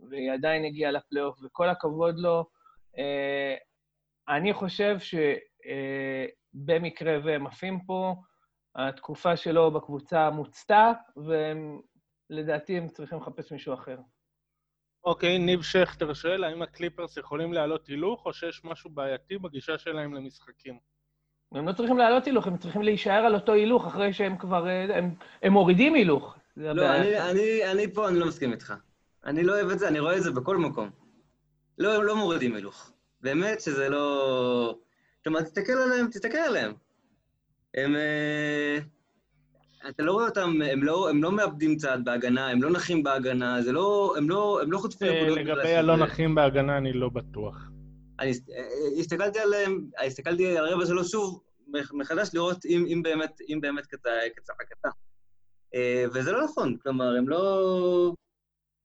והיא 0.10 0.32
עדיין 0.32 0.65
הגיעה 0.65 0.91
לפלייאוף, 0.91 1.39
וכל 1.43 1.69
הכבוד 1.69 2.19
לו. 2.19 2.45
אני 4.30 4.54
חושב 4.54 4.97
שבמקרה 6.56 7.17
והם 7.23 7.47
עפים 7.47 7.80
פה, 7.86 8.15
התקופה 8.75 9.38
שלו 9.38 9.71
בקבוצה 9.71 10.30
מוצתה, 10.30 10.91
ולדעתי 12.32 12.78
הם 12.78 12.88
צריכים 12.88 13.17
לחפש 13.17 13.51
מישהו 13.51 13.73
אחר. 13.73 13.97
אוקיי, 15.05 15.39
ניב 15.39 15.61
שכטר 15.61 16.13
שואל, 16.13 16.43
האם 16.43 16.61
הקליפרס 16.61 17.17
יכולים 17.17 17.53
להעלות 17.53 17.87
הילוך, 17.87 18.25
או 18.25 18.33
שיש 18.33 18.61
משהו 18.63 18.89
בעייתי 18.89 19.37
בגישה 19.37 19.77
שלהם 19.77 20.13
למשחקים? 20.13 20.77
הם 21.51 21.67
לא 21.67 21.73
צריכים 21.73 21.97
לעלות 21.97 22.25
הילוך, 22.25 22.47
הם 22.47 22.57
צריכים 22.57 22.81
להישאר 22.81 23.25
על 23.25 23.35
אותו 23.35 23.51
הילוך 23.53 23.87
אחרי 23.87 24.13
שהם 24.13 24.37
כבר... 24.37 24.67
אה, 24.67 24.97
הם, 24.97 25.15
הם 25.43 25.53
מורידים 25.53 25.93
הילוך. 25.93 26.35
לא. 26.57 26.95
אני, 26.95 27.19
אני, 27.19 27.71
אני 27.71 27.93
פה, 27.93 28.07
אני 28.07 28.19
לא 28.19 28.25
מסכים 28.27 28.51
איתך. 28.51 28.73
אני 29.25 29.43
לא 29.43 29.53
אוהב 29.53 29.69
את 29.69 29.79
זה, 29.79 29.87
אני 29.87 29.99
רואה 29.99 30.17
את 30.17 30.23
זה 30.23 30.31
בכל 30.31 30.57
מקום. 30.57 30.89
לא, 31.77 31.95
הם 31.95 32.03
לא 32.03 32.15
מורידים 32.15 32.55
הילוך. 32.55 32.91
באמת 33.21 33.61
שזה 33.61 33.89
לא... 33.89 34.77
כלומר, 35.23 35.41
תסתכל 35.41 35.73
עליהם, 35.73 36.07
תסתכל 36.07 36.37
עליהם. 36.37 36.73
הם... 37.73 37.95
אה, 39.86 39.89
אתה 39.89 40.04
לא 40.04 40.12
רואה 40.12 40.26
אותם, 40.26 40.62
הם 40.71 40.84
לא, 40.84 41.10
הם 41.10 41.24
לא 41.24 41.32
מאבדים 41.32 41.76
צעד 41.78 42.06
בהגנה, 42.06 42.48
הם 42.48 42.63
לא 42.63 42.71
נחים 42.71 43.04
בהגנה, 43.04 43.62
זה 43.62 43.71
לא... 43.71 44.13
הם 44.17 44.30
לא, 44.30 44.60
הם 44.62 44.71
לא 44.71 44.78
חוטפים 44.78 45.08
אה, 45.08 45.21
נקודות. 45.21 45.38
לגבי 45.38 45.76
הלא 45.76 45.95
נחים 45.98 46.36
בהגנה, 46.36 46.78
אני 46.78 46.93
לא 46.93 47.10
בטוח. 47.10 47.56
אני 48.19 48.30
הס- 48.30 48.50
אה, 48.50 49.00
הסתכלתי 49.00 49.39
עליהם, 49.39 49.86
הסתכלתי 50.06 50.58
על 50.58 50.67
הרבע 50.67 50.86
שלו 50.86 51.04
שוב 51.06 51.41
מח- 51.67 51.93
מחדש 51.93 52.30
לראות 52.34 52.65
אם, 52.65 52.86
אם 52.88 53.02
באמת, 53.04 53.39
אם 53.50 53.60
באמת 53.62 53.86
קצה, 53.86 54.10
כצעקתה. 54.36 54.89
אה, 55.76 56.06
וזה 56.13 56.32
לא 56.32 56.43
נכון, 56.43 56.78
כלומר, 56.78 57.15
הם 57.17 57.30
לא... 57.30 58.13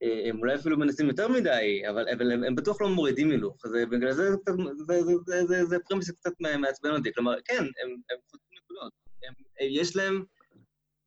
אה, 0.02 0.22
הם 0.28 0.38
אולי 0.38 0.54
אפילו 0.54 0.78
מנסים 0.78 1.08
יותר 1.08 1.28
מדי, 1.28 1.82
אבל, 1.90 2.08
אבל 2.16 2.32
הם, 2.32 2.44
הם 2.44 2.54
בטוח 2.54 2.80
לא 2.80 2.88
מורידים 2.88 3.30
הילוך. 3.30 3.56
זה, 3.66 3.86
בגלל 3.86 4.12
זה, 4.12 4.30
זה, 4.30 4.36
קצת- 4.36 4.52
זה, 4.86 5.02
זה, 5.02 5.12
זה, 5.26 5.44
זה, 5.46 5.64
זה 5.64 5.76
פרמיס 5.88 6.06
שקצת 6.08 6.32
מעצבן 6.58 6.90
אותי. 6.90 7.12
כלומר, 7.12 7.34
כן, 7.44 7.62
הם, 7.62 7.90
הם 8.10 8.16
חוטפים 8.30 8.58
נקודות. 8.64 8.92
הם, 9.28 9.34
יש 9.70 9.96
להם 9.96 10.24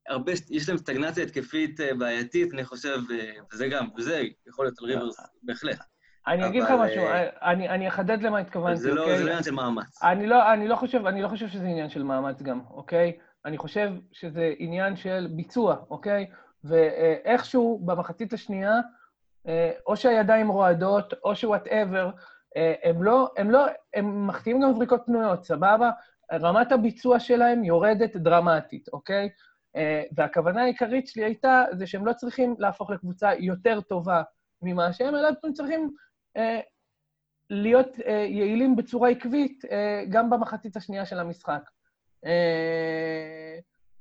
הרבה, 0.08 0.32
יש 0.50 0.70
להם 0.70 0.78
סטגנציה 0.78 1.24
התקפית 1.24 1.80
אה, 1.80 1.94
בעייתית, 1.94 2.54
אני 2.54 2.66
חושב, 2.66 2.98
אה, 3.12 3.32
וזה 3.54 3.68
גם, 3.68 3.88
וזה 3.98 4.24
יכול 4.48 4.66
להיות 4.66 4.80
על 4.80 4.86
ריברס, 4.86 5.18
בהחלט. 5.44 5.80
אני 6.28 6.48
אגיד 6.48 6.64
לך 6.64 6.70
משהו, 6.70 7.04
אה, 7.04 7.52
אני, 7.52 7.70
אני 7.70 7.88
אחדד 7.88 8.22
למה 8.22 8.40
התכוונתי, 8.40 8.80
זה 8.80 8.94
לא 8.94 9.02
אוקיי? 9.02 9.18
זה 9.18 9.24
לא 9.24 9.30
עניין 9.30 9.44
של 9.44 9.52
מאמץ. 9.52 10.04
אני 10.04 10.28
לא, 10.28 10.54
אני, 10.54 10.68
לא 10.68 10.76
חושב, 10.76 11.06
אני 11.06 11.22
לא 11.22 11.28
חושב 11.28 11.48
שזה 11.48 11.66
עניין 11.66 11.90
של 11.90 12.04
מאמץ 12.04 12.42
גם, 12.42 12.62
אוקיי? 12.70 13.18
אני 13.46 13.58
חושב 13.58 13.92
שזה 14.12 14.54
עניין 14.58 14.96
של 14.96 15.28
ביצוע, 15.32 15.76
אוקיי? 15.90 16.30
ואיכשהו 16.64 17.82
במחצית 17.86 18.34
השנייה, 18.34 18.80
אה, 19.48 19.72
או 19.88 19.98
שהידיים 19.98 20.48
רועדות, 20.48 21.14
או 21.24 21.36
שוואטאבר, 21.36 22.10
הם 22.84 23.04
לא, 23.04 23.32
הם 23.38 23.52
לא, 23.52 23.66
הם 23.94 24.28
מחטיאים 24.28 24.62
גם 24.62 24.74
זריקות 24.74 25.02
פנויות, 25.06 25.44
סבבה? 25.44 25.92
רמת 26.34 26.72
הביצוע 26.72 27.20
שלהם 27.20 27.64
יורדת 27.64 28.16
דרמטית, 28.16 28.90
אוקיי? 28.94 29.30
אה, 29.76 30.04
והכוונה 30.16 30.62
העיקרית 30.62 31.08
שלי 31.08 31.24
הייתה, 31.24 31.64
זה 31.78 31.88
שהם 31.88 32.06
לא 32.06 32.14
צריכים 32.14 32.56
להפוך 32.60 32.90
לקבוצה 32.90 33.34
יותר 33.34 33.82
טובה 33.82 34.22
ממה 34.62 34.94
שהם, 34.94 35.16
אלא 35.16 35.30
הם 35.44 35.54
צריכים 35.54 35.94
אה, 36.38 36.60
להיות 37.50 38.00
אה, 38.06 38.14
יעילים 38.14 38.76
בצורה 38.76 39.10
עקבית 39.10 39.64
גם 40.10 40.30
במחצית 40.30 40.76
השנייה 40.78 41.06
של 41.06 41.20
המשחק. 41.20 41.70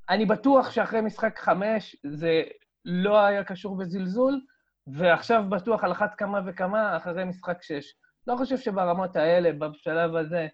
אני 0.09 0.27
בטוח 0.27 0.71
שאחרי 0.71 1.01
משחק 1.01 1.39
חמש 1.39 1.97
זה 2.07 2.43
לא 2.85 3.21
היה 3.21 3.45
קשור 3.45 3.77
בזלזול, 3.77 4.41
ועכשיו 4.87 5.45
בטוח 5.49 5.85
על 5.85 5.93
אחת 5.93 6.15
כמה 6.15 6.41
וכמה 6.47 6.97
אחרי 6.97 7.25
משחק 7.25 7.63
שש. 7.63 7.95
לא 8.27 8.37
חושב 8.37 8.59
שברמות 8.59 9.17
האלה, 9.17 9.53
בשלב 9.53 10.17
הזה, 10.17 10.47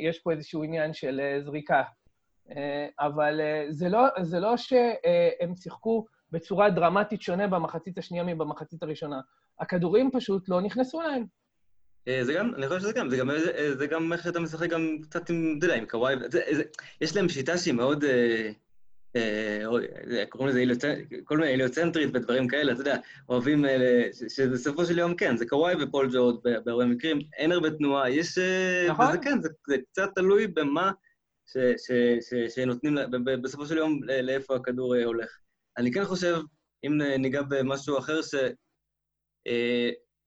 יש 0.00 0.18
פה 0.18 0.32
איזשהו 0.32 0.64
עניין 0.64 0.92
של 0.94 1.20
זריקה. 1.44 1.82
אה, 2.50 2.86
אבל 3.00 3.40
אה, 3.40 3.66
זה 3.70 3.88
לא, 3.88 4.00
זה 4.22 4.40
לא 4.40 4.56
שהם 4.56 5.56
שיחקו 5.56 6.06
בצורה 6.32 6.70
דרמטית 6.70 7.22
שונה 7.22 7.46
במחצית 7.46 7.98
השנייה 7.98 8.24
מבמחצית 8.24 8.82
הראשונה. 8.82 9.20
הכדורים 9.60 10.10
פשוט 10.12 10.48
לא 10.48 10.60
נכנסו 10.60 11.00
להם. 11.00 11.24
אה, 12.08 12.24
זה 12.24 12.32
גם, 12.32 12.54
אני 12.54 12.68
חושב 12.68 12.80
שזה 12.80 12.92
גם, 12.92 13.10
זה 13.10 13.16
גם, 13.16 13.30
אה, 13.30 13.74
זה 13.74 13.86
גם 13.86 14.12
איך 14.12 14.26
אתה 14.28 14.40
משחק 14.40 14.70
גם 14.70 14.98
קצת 15.02 15.30
עם, 15.30 15.54
אתה 15.58 15.66
יודע, 15.66 15.76
עם 15.76 15.86
קוואי, 15.86 16.14
יש 17.00 17.16
להם 17.16 17.28
שיטה 17.28 17.58
שהיא 17.58 17.74
מאוד, 17.74 18.04
אה, 18.04 19.64
קוראים 20.28 20.48
לזה 20.48 20.84
כל 21.24 21.38
מיני 21.38 21.52
הליוצנטרית 21.52 22.10
ודברים 22.14 22.48
כאלה, 22.48 22.72
אתה 22.72 22.80
יודע, 22.80 22.96
אוהבים, 23.28 23.64
שבסופו 24.28 24.84
של 24.84 24.98
יום 24.98 25.14
כן, 25.14 25.36
זה 25.36 25.46
קוואי 25.46 25.74
ופול 25.80 26.08
ג'ורד 26.12 26.36
בהרבה 26.64 26.84
מקרים, 26.84 27.18
אין 27.36 27.52
הרבה 27.52 27.70
תנועה, 27.70 28.10
יש... 28.10 28.38
נכון. 28.88 29.06
וזה 29.08 29.18
כן, 29.18 29.40
זה, 29.40 29.48
זה 29.68 29.76
קצת 29.92 30.10
תלוי 30.14 30.46
במה 30.46 30.92
ש, 31.46 31.56
ש, 31.56 31.92
ש, 32.20 32.54
שנותנים, 32.54 32.94
בסופו 33.42 33.66
של 33.66 33.76
יום, 33.76 34.00
לאיפה 34.04 34.56
הכדור 34.56 34.96
הולך. 34.96 35.38
אני 35.78 35.92
כן 35.92 36.04
חושב, 36.04 36.36
אם 36.86 37.02
ניגע 37.18 37.42
במשהו 37.42 37.98
אחר, 37.98 38.20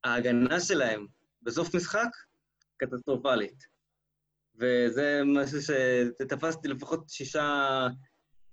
שההגנה 0.06 0.60
שלהם 0.60 1.06
בסוף 1.42 1.76
משחק, 1.76 2.10
קטסטרופלית. 2.78 3.76
וזה 4.60 5.22
משהו 5.26 5.60
שתפסתי 5.62 6.68
לפחות 6.68 7.10
שישה, 7.10 7.88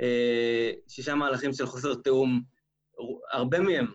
אה, 0.03 0.71
שישה 0.89 1.15
מהלכים 1.15 1.53
של 1.53 1.67
חוסר 1.67 1.95
תיאום, 1.95 2.43
הרבה 3.33 3.61
מהם 3.61 3.87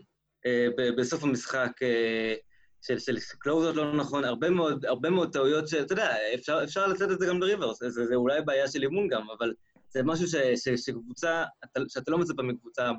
אה, 0.45 0.67
בסוף 0.97 1.23
המשחק, 1.23 1.71
אה, 1.83 2.33
של, 2.81 2.99
של 2.99 3.15
קלוזות 3.39 3.75
לא 3.75 3.93
נכון, 3.95 4.23
הרבה 4.23 4.49
מאוד, 4.49 4.85
הרבה 4.85 5.09
מאוד 5.09 5.33
טעויות 5.33 5.67
שאתה 5.67 5.93
יודע, 5.93 6.15
אפשר, 6.33 6.59
אפשר 6.63 6.87
לצאת 6.87 7.11
את 7.11 7.19
זה 7.19 7.25
גם 7.25 7.39
בריברס, 7.39 7.79
זה, 7.79 8.05
זה 8.05 8.15
אולי 8.15 8.41
בעיה 8.41 8.67
של 8.67 8.83
אימון 8.83 9.07
גם, 9.07 9.27
אבל 9.37 9.53
זה 9.89 10.03
משהו 10.03 10.27
ש, 10.27 10.35
ש, 10.35 10.69
שקבוצה, 10.69 11.43
שאתה 11.87 12.11
לא 12.11 12.17
מצפה 12.17 12.43
מקבוצה 12.43 12.91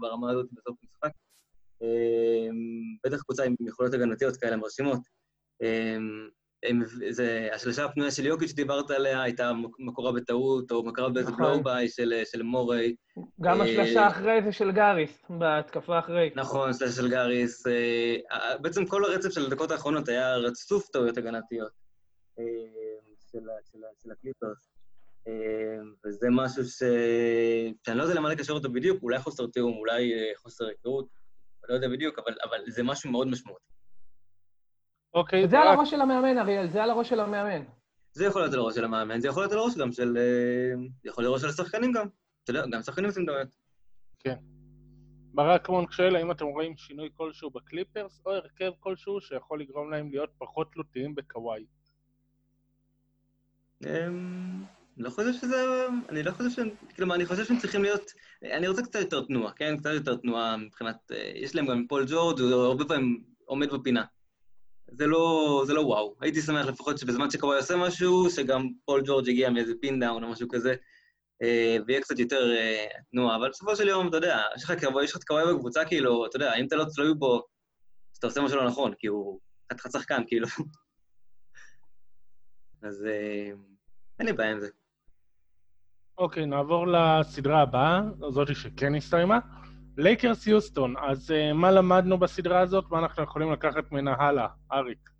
ברמה 0.00 0.30
הזאת 0.30 0.46
בסוף 0.52 0.78
המשחק. 0.82 1.16
בטח 3.04 3.22
קבוצה 3.22 3.44
עם 3.44 3.54
יכולות 3.60 3.94
הגנתיות 3.94 4.36
כאלה 4.36 4.56
מרשימות. 4.56 5.00
זה, 7.10 7.48
השלושה 7.52 7.84
הפנויה 7.84 8.10
של 8.10 8.26
יוקיץ' 8.26 8.50
שדיברת 8.50 8.90
עליה 8.90 9.22
הייתה 9.22 9.52
מקורה 9.78 10.12
בטעות, 10.12 10.70
או 10.70 10.82
מקרה 10.82 11.08
באיזה 11.08 11.30
נכון. 11.30 11.44
גלוביי 11.44 11.88
של, 11.88 12.22
של 12.24 12.42
מורי. 12.42 12.96
גם 13.40 13.60
אה, 13.60 13.64
השלושה 13.64 14.08
אחרי 14.08 14.42
זה 14.44 14.52
של 14.52 14.72
גאריס, 14.72 15.24
בהתקפה 15.30 15.98
אחרי. 15.98 16.30
נכון, 16.36 16.72
שלושה 16.72 16.96
של 16.96 17.10
גאריס. 17.10 17.66
אה, 17.66 18.58
בעצם 18.60 18.86
כל 18.86 19.04
הרצף 19.04 19.30
של 19.30 19.46
הדקות 19.46 19.70
האחרונות 19.70 20.08
היה 20.08 20.36
רצוף 20.36 20.88
טעויות 20.88 21.18
הגנתיות 21.18 21.72
אה, 22.38 22.44
של, 23.32 23.38
של, 23.72 23.78
של 24.02 24.10
הקליפרס. 24.10 24.70
וזה 26.06 26.28
משהו 26.30 26.64
ש... 26.64 26.82
שאני 27.86 27.98
לא 27.98 28.02
יודע 28.02 28.14
למה 28.14 28.28
לקשר 28.28 28.52
אותו 28.52 28.72
בדיוק, 28.72 29.02
אולי 29.02 29.18
חוסר 29.18 29.46
תיאום, 29.46 29.76
אולי 29.76 30.12
חוסר 30.36 30.66
היכרות, 30.66 31.06
אני 31.64 31.70
לא 31.70 31.74
יודע 31.74 31.88
בדיוק, 31.88 32.18
אבל, 32.18 32.34
אבל 32.44 32.58
זה 32.66 32.82
משהו 32.82 33.10
מאוד 33.10 33.28
משמעותי. 33.28 33.74
אוקיי. 35.14 35.48
זה 35.48 35.58
על 35.58 35.68
הראש 35.68 35.90
של 35.90 36.00
המאמן, 36.00 36.38
אריאל, 36.38 36.68
זה 36.68 36.82
על 36.82 36.90
הראש 36.90 37.08
של 37.08 37.20
המאמן. 37.20 37.62
זה 38.12 38.24
יכול 38.24 38.42
להיות 38.42 38.54
על 38.54 38.60
הראש 38.60 38.74
של 38.74 38.84
המאמן, 38.84 39.20
זה 39.20 39.28
יכול 39.28 39.42
להיות 39.42 39.52
על 39.52 39.58
הראש 39.58 39.76
גם 39.76 39.92
של... 39.92 40.16
אה, 40.16 40.76
זה 41.02 41.08
יכול 41.08 41.24
להיות 41.24 41.42
על 41.42 41.46
הראש 41.48 41.56
של 41.56 41.62
השחקנים 41.62 41.92
גם. 41.92 42.06
אתה 42.44 42.50
יודע, 42.50 42.66
גם 42.66 42.82
שחקנים 42.82 43.06
עושים 43.06 43.26
דברים. 43.26 43.46
כן. 44.18 44.36
ברק 45.34 45.68
מונק 45.68 45.92
שואל 45.92 46.16
האם 46.16 46.30
אתם 46.30 46.44
רואים 46.44 46.76
שינוי 46.76 47.08
כלשהו 47.14 47.50
בקליפרס, 47.50 48.20
או 48.26 48.32
הרכב 48.32 48.70
כלשהו 48.80 49.20
שיכול 49.20 49.60
לגרום 49.60 49.90
להם 49.90 50.10
להיות 50.10 50.30
פחות 50.38 50.72
תלותיים 50.72 51.14
בקוואי. 51.14 51.64
אמ, 53.86 54.62
לא 54.96 55.10
חושב 55.10 55.32
שזה... 55.32 55.86
אני 56.08 56.22
לא 56.22 56.30
חושב 56.30 56.50
שהם... 56.50 56.68
כלומר, 56.96 57.14
אני 57.14 57.26
חושב 57.26 57.44
שהם 57.44 57.58
צריכים 57.58 57.82
להיות... 57.82 58.12
אני 58.42 58.68
רוצה 58.68 58.82
קצת 58.82 59.00
יותר 59.00 59.24
תנועה, 59.24 59.52
כן? 59.52 59.76
קצת 59.76 59.90
יותר 59.94 60.16
תנועה 60.16 60.56
מבחינת... 60.56 60.96
אה, 61.12 61.32
יש 61.34 61.54
להם 61.54 61.66
גם 61.66 61.86
פול 61.88 62.04
ג'ורג', 62.08 62.40
הוא 62.40 62.62
הרבה 62.62 62.84
פעמים 62.84 63.24
עומד 63.44 63.72
בפינה. 63.72 64.04
זה 64.90 65.06
לא, 65.06 65.62
זה 65.66 65.74
לא 65.74 65.80
וואו. 65.80 66.14
הייתי 66.20 66.42
שמח 66.42 66.66
לפחות 66.66 66.98
שבזמן 66.98 67.30
שקוואי 67.30 67.56
עושה 67.56 67.76
משהו, 67.76 68.30
שגם 68.30 68.68
פול 68.84 69.02
ג'ורג' 69.06 69.28
יגיע 69.28 69.50
מאיזה 69.50 69.72
pin 69.80 70.00
down 70.00 70.24
או 70.24 70.28
משהו 70.28 70.48
כזה, 70.48 70.74
אה, 71.42 71.76
ויהיה 71.86 72.00
קצת 72.00 72.18
יותר 72.18 72.52
אה, 72.56 72.86
תנועה. 73.10 73.36
אבל 73.36 73.50
בסופו 73.50 73.76
של 73.76 73.88
יום, 73.88 74.08
אתה 74.08 74.16
יודע, 74.16 74.42
יש 74.56 74.64
לך 74.64 74.84
קוואי, 74.84 75.04
יש 75.04 75.16
לך 75.16 75.22
קוואי 75.26 75.54
בקבוצה, 75.54 75.84
כאילו, 75.84 76.26
אתה 76.26 76.36
יודע, 76.36 76.54
אם 76.54 76.66
אתה 76.66 76.76
לא 76.76 76.84
תלוי 76.94 77.14
בו, 77.14 77.42
אז 78.12 78.18
אתה 78.18 78.26
עושה 78.26 78.40
משהו 78.40 78.56
לא 78.56 78.66
נכון, 78.66 78.94
כי 78.98 79.06
הוא 79.06 79.40
חתיכת 79.72 79.92
שחקן, 79.92 80.22
כאילו. 80.26 80.46
אז 82.82 83.06
אה, 83.06 83.50
אין 84.18 84.26
לי 84.26 84.32
בעיה 84.32 84.50
עם 84.50 84.60
זה. 84.60 84.68
אוקיי, 86.18 86.46
נעבור 86.46 86.86
לסדרה 86.86 87.62
הבאה, 87.62 88.00
זאתי 88.30 88.54
שכן 88.54 88.94
הסתיימה. 88.94 89.38
לייקרס 89.96 90.46
יוסטון, 90.46 90.94
אז 90.96 91.30
uh, 91.30 91.52
מה 91.54 91.70
למדנו 91.70 92.18
בסדרה 92.18 92.60
הזאת? 92.60 92.84
מה 92.90 92.98
אנחנו 92.98 93.22
יכולים 93.22 93.52
לקחת 93.52 93.92
ממנה 93.92 94.14
הלאה? 94.18 94.48
אריק. 94.72 95.10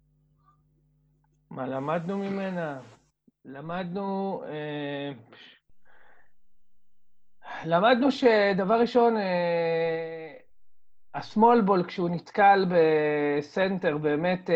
מה 1.51 1.67
למדנו 1.67 2.19
ממנה? 2.19 2.81
למדנו... 3.45 4.43
Uh, 4.45 5.37
למדנו 7.65 8.11
שדבר 8.11 8.81
ראשון, 8.81 9.17
uh, 9.17 9.21
ה 11.15 11.22
small 11.22 11.61
ball, 11.61 11.85
כשהוא 11.85 12.11
נתקל 12.11 12.67
בסנטר, 12.71 13.99
באמת... 13.99 14.51
Uh, 14.51 14.53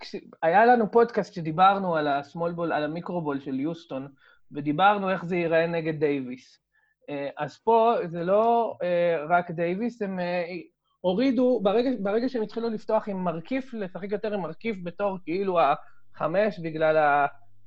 כש... 0.00 0.16
היה 0.42 0.66
לנו 0.66 0.90
פודקאסט 0.90 1.34
שדיברנו 1.34 1.96
על 1.96 2.08
ה 2.08 2.15
small 2.15 2.52
ball, 2.52 2.72
על 2.72 2.84
ה 2.84 2.90
microball 2.90 3.40
של 3.40 3.60
יוסטון, 3.60 4.08
ודיברנו 4.52 5.10
איך 5.10 5.24
זה 5.24 5.36
ייראה 5.36 5.66
נגד 5.66 6.00
דייוויס. 6.00 6.59
אה, 7.10 7.28
אז 7.38 7.58
פה 7.58 7.94
זה 8.04 8.24
לא 8.24 8.76
אה, 8.82 9.24
רק 9.28 9.50
דייוויס, 9.50 10.02
הם 10.02 10.20
אה, 10.20 10.44
הורידו, 11.00 11.60
ברגע, 11.62 11.90
ברגע 12.00 12.28
שהם 12.28 12.42
התחילו 12.42 12.70
לפתוח 12.70 13.08
עם 13.08 13.24
מרקיף, 13.24 13.74
לשחק 13.74 14.12
יותר 14.12 14.34
עם 14.34 14.40
מרקיף 14.40 14.76
בתור 14.84 15.18
כאילו 15.24 15.58
החמש, 15.60 16.58
בגלל 16.58 16.96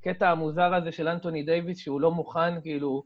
הקטע 0.00 0.30
המוזר 0.30 0.74
הזה 0.74 0.92
של 0.92 1.08
אנטוני 1.08 1.42
דייוויס, 1.42 1.78
שהוא 1.78 2.00
לא 2.00 2.10
מוכן, 2.10 2.60
כאילו... 2.60 3.02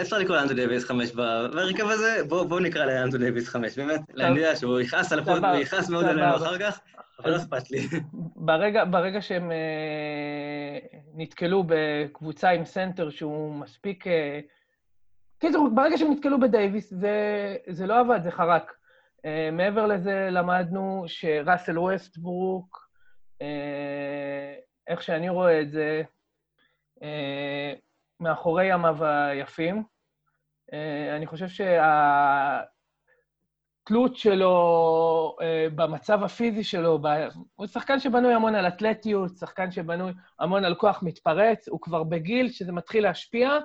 אפשר 0.00 0.18
לקרוא 0.18 0.36
לאנטוני 0.36 0.54
דייוויס 0.54 0.84
חמש 0.84 1.12
בהרכב 1.12 1.86
הזה? 1.86 2.20
בואו 2.28 2.58
נקרא 2.58 2.84
לאנטוני 2.84 3.24
דייוויס 3.24 3.48
חמש, 3.48 3.78
באמת. 3.78 4.00
אני 4.20 4.38
יודע 4.38 4.56
שהוא 4.56 4.80
יכעס 4.80 5.12
על 5.12 5.18
הפאול, 5.18 5.44
הוא 5.44 5.56
יכעס 5.56 5.90
מאוד 5.90 6.04
עלינו 6.04 6.36
אחר 6.36 6.58
כך, 6.58 6.80
אבל 7.18 7.30
לא 7.30 7.36
אכפת 7.36 7.70
לי. 7.70 7.88
ברגע 8.90 9.22
שהם 9.22 9.52
נתקלו 11.14 11.64
בקבוצה 11.66 12.50
עם 12.50 12.64
סנטר 12.64 13.10
שהוא 13.10 13.54
מספיק 13.54 14.04
קיצון, 15.38 15.68
ברגע 15.74 15.98
שהם 15.98 16.12
נתקלו 16.12 16.40
בדייוויס, 16.40 16.90
זה, 16.94 17.56
זה 17.68 17.86
לא 17.86 18.00
עבד, 18.00 18.22
זה 18.22 18.30
חרק. 18.30 18.72
Uh, 19.16 19.52
מעבר 19.52 19.86
לזה, 19.86 20.28
למדנו 20.30 21.04
שראסל 21.06 21.78
ווסטברוק, 21.78 22.88
uh, 23.42 23.44
איך 24.86 25.02
שאני 25.02 25.28
רואה 25.28 25.60
את 25.60 25.70
זה, 25.70 26.02
uh, 27.00 27.02
מאחורי 28.20 28.66
ימיו 28.66 29.04
היפים. 29.04 29.82
Uh, 30.70 30.74
אני 31.16 31.26
חושב 31.26 31.48
שהתלות 31.48 32.66
שלו 34.16 35.36
uh, 35.40 35.44
במצב 35.74 36.22
הפיזי 36.22 36.64
שלו, 36.64 36.98
ב... 37.02 37.06
הוא 37.54 37.66
שחקן 37.66 38.00
שבנוי 38.00 38.34
המון 38.34 38.54
על 38.54 38.68
אתלטיות, 38.68 39.36
שחקן 39.36 39.70
שבנוי 39.70 40.12
המון 40.40 40.64
על 40.64 40.74
כוח 40.74 41.02
מתפרץ, 41.02 41.68
הוא 41.68 41.80
כבר 41.80 42.02
בגיל 42.02 42.50
שזה 42.50 42.72
מתחיל 42.72 43.02
להשפיע, 43.02 43.48
אה, 43.50 43.58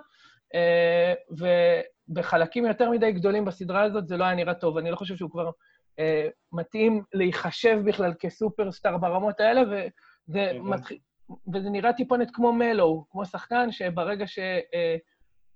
ובחלקים 2.10 2.66
יותר 2.66 2.90
מדי 2.90 3.12
גדולים 3.12 3.46
בסדרה 3.46 3.84
הזאת 3.84 4.08
זה 4.08 4.18
לא 4.18 4.24
היה 4.24 4.36
נראה 4.36 4.54
טוב. 4.54 4.78
אני 4.78 4.92
לא 4.92 4.96
חושב 4.96 5.16
שהוא 5.16 5.32
כבר 5.32 5.52
אה, 6.00 6.28
מתאים 6.54 7.04
להיחשב 7.14 7.80
בכלל 7.86 8.14
כסופרסטאר 8.20 8.98
ברמות 8.98 9.40
האלה, 9.40 9.62
וזה, 9.62 10.52
מתח... 10.60 10.90
וזה 11.54 11.70
נראה 11.70 11.94
טיפונת 11.94 12.32
כמו 12.34 12.54
מלו, 12.54 13.06
כמו 13.10 13.26
שחקן 13.26 13.72
שברגע 13.72 14.28
ש... 14.28 14.40
אה, 14.74 14.96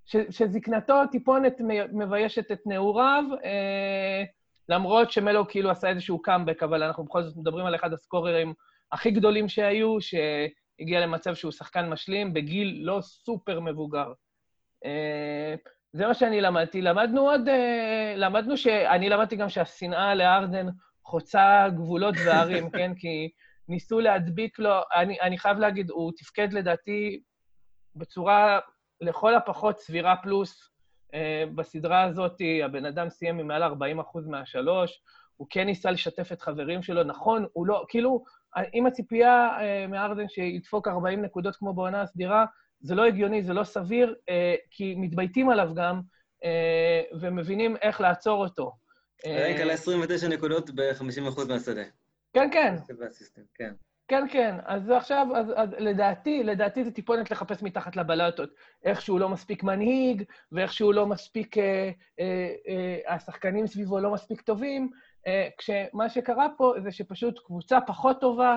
ש... 0.04 0.16
שזקנתו 0.30 0.94
טיפונת 1.10 1.60
מביישת 1.92 2.52
את 2.52 2.60
נעוריו, 2.66 3.24
למרות 4.68 5.12
שמלו 5.12 5.48
כאילו 5.48 5.70
עשה 5.70 5.88
איזשהו 5.88 6.22
קאמבק, 6.22 6.62
אבל 6.62 6.82
אנחנו 6.82 7.04
בכל 7.04 7.22
זאת 7.22 7.36
מדברים 7.36 7.66
על 7.66 7.74
אחד 7.74 7.92
הסקוררים 7.92 8.54
הכי 8.92 9.10
גדולים 9.10 9.48
שהיו, 9.48 9.96
שהגיע 10.00 11.00
למצב 11.00 11.34
שהוא 11.34 11.52
שחקן 11.52 11.88
משלים 11.88 12.34
בגיל 12.34 12.80
לא 12.82 13.00
סופר 13.00 13.60
מבוגר. 13.60 14.12
אה, 14.84 15.54
זה 15.92 16.06
מה 16.06 16.14
שאני 16.14 16.40
למדתי. 16.40 16.82
למדנו 16.82 17.20
עוד, 17.20 17.48
אה, 17.48 18.14
למדנו 18.16 18.56
ש... 18.56 18.66
אני 18.66 19.08
למדתי 19.08 19.36
גם 19.36 19.48
שהשנאה 19.48 20.14
לארדן 20.14 20.66
חוצה 21.04 21.68
גבולות 21.68 22.14
וערים, 22.26 22.70
כן? 22.76 22.92
כי 22.96 23.30
ניסו 23.68 24.00
להדביק 24.00 24.58
לו, 24.58 24.80
אני, 24.94 25.20
אני 25.20 25.38
חייב 25.38 25.58
להגיד, 25.58 25.90
הוא 25.90 26.12
תפקד 26.16 26.52
לדעתי 26.52 27.20
בצורה 27.96 28.58
לכל 29.00 29.34
הפחות 29.34 29.78
סבירה 29.78 30.16
פלוס. 30.16 30.72
Uh, 31.06 31.54
בסדרה 31.54 32.02
הזאת 32.02 32.36
הבן 32.64 32.84
אדם 32.84 33.10
סיים 33.10 33.38
עם 33.38 33.46
מעל 33.46 33.62
40% 33.62 33.66
מהשלוש, 34.26 35.02
הוא 35.36 35.46
כן 35.50 35.64
ניסה 35.66 35.90
לשתף 35.90 36.32
את 36.32 36.42
חברים 36.42 36.82
שלו, 36.82 37.04
נכון, 37.04 37.46
הוא 37.52 37.66
לא, 37.66 37.84
כאילו, 37.88 38.24
אם 38.74 38.86
הציפייה 38.86 39.48
אה, 39.60 39.86
מארדן 39.86 40.28
שידפוק 40.28 40.88
40 40.88 41.22
נקודות 41.22 41.56
כמו 41.56 41.74
בעונה 41.74 42.02
הסדירה, 42.02 42.44
זה 42.80 42.94
לא 42.94 43.04
הגיוני, 43.04 43.42
זה 43.42 43.52
לא 43.52 43.64
סביר, 43.64 44.14
אה, 44.28 44.54
כי 44.70 44.94
מתבייתים 44.96 45.50
עליו 45.50 45.74
גם, 45.74 46.00
אה, 46.44 47.02
ומבינים 47.20 47.76
איך 47.82 48.00
לעצור 48.00 48.44
אותו. 48.44 48.72
רנק 49.26 49.60
על 49.60 49.70
29 49.70 50.28
נקודות 50.28 50.70
ב-50% 50.70 51.48
מהשדה. 51.48 51.82
כן, 52.32 52.48
כן. 52.52 52.74
כן. 53.54 53.72
כן, 54.08 54.24
כן. 54.30 54.56
אז 54.64 54.90
עכשיו, 54.90 55.26
אז, 55.36 55.46
אז 55.56 55.68
לדעתי, 55.78 56.42
לדעתי 56.42 56.84
זה 56.84 56.90
טיפונת 56.90 57.30
לחפש 57.30 57.62
מתחת 57.62 57.96
לבלטות. 57.96 58.50
איך 58.84 59.00
שהוא 59.00 59.20
לא 59.20 59.28
מספיק 59.28 59.62
מנהיג, 59.62 60.22
ואיך 60.52 60.72
שהוא 60.72 60.94
לא 60.94 61.06
מספיק, 61.06 61.58
אה, 61.58 61.90
אה, 62.20 62.54
אה, 62.68 63.14
השחקנים 63.14 63.66
סביבו 63.66 64.00
לא 64.00 64.12
מספיק 64.12 64.40
טובים, 64.40 64.90
אה, 65.26 65.48
כשמה 65.58 66.08
שקרה 66.08 66.46
פה 66.56 66.74
זה 66.82 66.90
שפשוט 66.92 67.38
קבוצה 67.46 67.78
פחות 67.86 68.20
טובה 68.20 68.56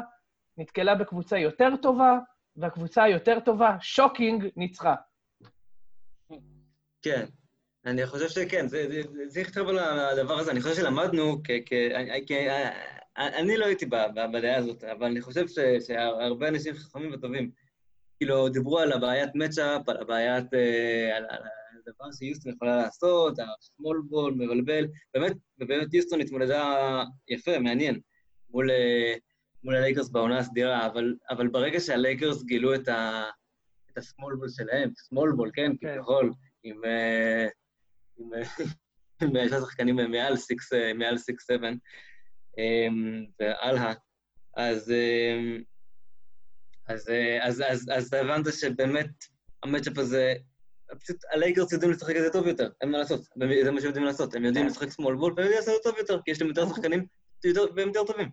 נתקלה 0.57 0.95
בקבוצה 0.95 1.37
יותר 1.37 1.75
טובה, 1.81 2.19
והקבוצה 2.59 3.03
היותר 3.03 3.39
טובה, 3.39 3.77
שוקינג, 3.81 4.47
ניצחה. 4.55 4.95
כן. 7.01 7.25
אני 7.85 8.05
חושב 8.05 8.29
שכן, 8.29 8.67
זה, 8.67 9.01
צריך 9.29 9.47
להתחבר 9.47 9.71
לדבר 10.13 10.39
הזה. 10.39 10.51
אני 10.51 10.61
חושב 10.61 10.75
שלמדנו, 10.75 11.41
כ, 11.43 11.71
אני 13.17 13.57
לא 13.57 13.65
הייתי 13.65 13.85
בדעה 14.33 14.57
הזאת, 14.57 14.83
אבל 14.83 15.05
אני 15.05 15.21
חושב 15.21 15.45
שהרבה 15.87 16.47
אנשים 16.47 16.73
חכמים 16.73 17.13
וטובים, 17.13 17.51
כאילו, 18.17 18.49
דיברו 18.49 18.79
על 18.79 18.91
הבעיית 18.91 19.29
מצ'אפ, 19.35 19.89
על 19.89 19.97
הבעיית, 19.97 20.53
אה, 20.53 21.17
על, 21.17 21.25
הדבר 21.87 22.11
שיוסטון 22.11 22.53
יכולה 22.53 22.75
לעשות, 22.77 23.33
השמאל 23.39 23.97
בול, 24.09 24.33
מבלבל. 24.33 24.87
באמת, 25.13 25.33
ובאמת 25.59 25.93
יוסטון 25.93 26.21
התמודדה 26.21 27.03
יפה, 27.27 27.59
מעניין, 27.59 27.99
מול, 28.49 28.71
אה, 28.71 29.13
מול 29.63 29.75
הלייקרס 29.75 30.09
בעונה 30.09 30.37
הסדירה, 30.37 30.85
אבל, 30.85 31.15
אבל 31.29 31.47
ברגע 31.47 31.79
שהלייקרס 31.79 32.43
גילו 32.43 32.75
את, 32.75 32.87
ה, 32.87 33.23
את 33.91 33.97
השמאל 33.97 34.35
בול 34.35 34.49
שלהם, 34.49 34.91
שמאל 35.07 35.31
בול, 35.31 35.51
כן, 35.53 35.71
כן. 35.81 35.93
כביכול, 35.93 36.33
עם... 36.63 36.85
אה, 36.85 37.47
עם 38.19 38.29
שני 39.23 39.49
שחקנים 39.49 39.95
מעל 40.97 41.15
6-7, 41.15 41.63
אמ, 42.57 43.25
והלאה, 43.39 43.93
אז, 44.57 44.91
אמ, 44.91 45.61
אז, 46.87 47.11
אז, 47.41 47.63
אז, 47.67 47.89
אז 47.93 48.07
אתה 48.07 48.19
הבנת 48.19 48.45
שבאמת 48.53 49.09
המצ'אפ 49.63 49.97
הזה, 49.97 50.33
פשוט 50.99 51.17
הלייקרס 51.31 51.73
יודעים 51.73 51.91
לשחק 51.91 52.15
את 52.15 52.21
זה 52.21 52.29
טוב 52.29 52.47
יותר, 52.47 52.69
אין 52.81 52.91
מה 52.91 52.97
לעשות, 52.97 53.21
זה 53.63 53.71
מה 53.71 53.79
שהם 53.79 53.87
יודעים 53.87 54.05
לעשות, 54.05 54.35
הם 54.35 54.45
יודעים 54.45 54.65
כן. 54.65 54.71
לשחק 54.71 54.91
שמאל 54.91 55.15
בול 55.15 55.33
והם 55.37 55.45
יודעים 55.45 55.59
לעשות 55.59 55.75
את 55.77 55.83
זה 55.83 55.89
טוב 55.89 55.97
יותר, 55.97 56.19
כי 56.25 56.31
יש 56.31 56.41
להם 56.41 56.49
יותר 56.49 56.61
אוקיי. 56.61 56.75
שחקנים 56.75 57.05
והם 57.75 57.87
יותר 57.87 58.03
טובים. 58.03 58.29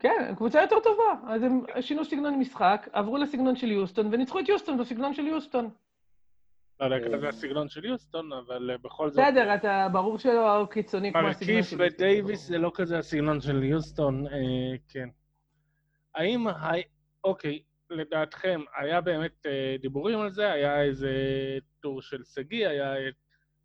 כן, 0.00 0.34
קבוצה 0.36 0.62
יותר 0.62 0.76
טובה. 0.80 1.32
אז 1.32 1.42
הם 1.42 1.60
שינו 1.80 2.04
סגנון 2.04 2.38
משחק, 2.38 2.88
עברו 2.92 3.16
לסגנון 3.16 3.56
של 3.56 3.70
יוסטון, 3.70 4.08
וניצחו 4.12 4.40
את 4.40 4.48
יוסטון 4.48 4.78
בסגנון 4.78 5.14
של 5.14 5.26
יוסטון. 5.26 5.70
לא 6.80 6.94
יודע 6.94 7.16
כזה 7.16 7.28
הסגנון 7.28 7.68
של 7.68 7.84
יוסטון, 7.84 8.32
אבל 8.32 8.70
אה, 8.70 8.78
בכל 8.78 9.10
זאת... 9.10 9.18
בסדר, 9.18 9.54
אתה 9.54 9.88
ברור 9.92 10.18
שלא 10.18 10.66
קיצוני 10.70 11.12
כמו 11.12 11.28
הסגנון 11.28 11.32
של 11.34 11.52
יוסטון. 11.52 11.78
מרקיף 11.78 11.94
ודייוויס 11.98 12.46
זה 12.46 12.58
לא 12.58 12.72
כזה 12.74 12.98
הסגנון 12.98 13.40
של 13.40 13.62
יוסטון, 13.62 14.26
אה, 14.26 14.76
כן. 14.88 15.08
האם, 16.14 16.46
אוקיי, 17.24 17.62
לדעתכם, 17.90 18.60
היה 18.76 19.00
באמת 19.00 19.46
אה, 19.46 19.76
דיבורים 19.80 20.18
על 20.18 20.30
זה? 20.30 20.52
היה 20.52 20.82
איזה 20.82 21.12
טור 21.80 22.02
של 22.02 22.24
שגיא, 22.24 22.68
היה 22.68 22.94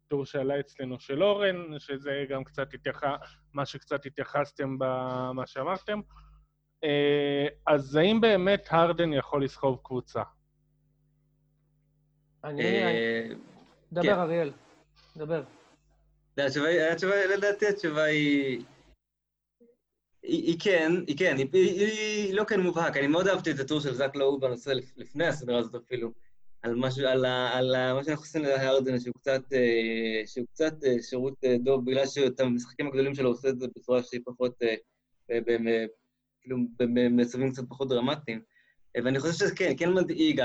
טור 0.08 0.26
שעלה 0.26 0.60
אצלנו 0.60 1.00
של 1.00 1.24
אורן, 1.24 1.80
שזה 1.80 2.26
גם 2.30 2.44
קצת 2.44 2.74
התייחס, 2.74 3.36
מה 3.54 3.66
שקצת 3.66 4.06
התייחסתם 4.06 4.78
במה 4.80 5.46
שאמרתם. 5.46 6.00
אז 7.68 7.96
האם 7.96 8.22
באמת 8.22 8.68
הרדן 8.70 9.14
יכול 9.14 9.44
לסחוב 9.44 9.80
קבוצה? 9.84 10.22
אני... 12.44 12.64
אה, 12.64 13.28
דבר, 13.92 14.04
כן. 14.04 14.20
אריאל. 14.20 14.52
דבר. 15.18 15.44
התשובה, 16.38 17.26
לדעתי 17.38 17.68
התשובה 17.68 18.04
היא... 18.04 18.64
היא 20.24 20.60
כן, 20.60 20.92
היא 21.08 21.18
כן, 21.18 21.36
היא 21.54 22.34
לא 22.34 22.44
כן 22.44 22.60
מובהק. 22.60 22.98
אני 22.98 23.08
מאוד 23.08 23.28
אהבתי 23.28 23.52
את 23.52 23.60
הטור 23.60 23.80
של 23.80 23.94
זאק 23.94 24.16
לאו 24.16 24.40
בנושא 24.40 24.74
לפני 24.98 25.28
הסדרה 25.28 25.58
הזאת 25.58 25.76
אפילו, 25.76 26.12
על 26.62 26.76
מה 26.76 26.92
שאנחנו 26.92 28.14
עושים 28.16 28.42
להרדן, 28.42 29.00
שהוא 29.00 29.14
קצת 29.14 29.42
שהוא 30.26 30.48
קצת 30.48 30.74
שירות 31.02 31.44
דוב, 31.64 31.86
בגלל 31.86 32.08
שאת 32.08 32.40
המשחקים 32.40 32.88
הגדולים 32.88 33.16
שלו 33.16 33.30
עושה 33.30 33.50
את 33.50 33.60
זה 33.60 33.68
בצורה 33.76 34.04
שהיא 34.04 34.22
פחות, 34.26 34.62
כאילו 36.46 36.58
במצבים 36.78 37.52
קצת 37.52 37.64
פחות 37.70 37.90
דרמטיים. 37.90 38.42
ואני 39.04 39.20
חושב 39.20 39.34
שזה 39.34 39.56
כן, 39.56 39.74
כן 39.78 39.94
מדאיג 39.94 40.42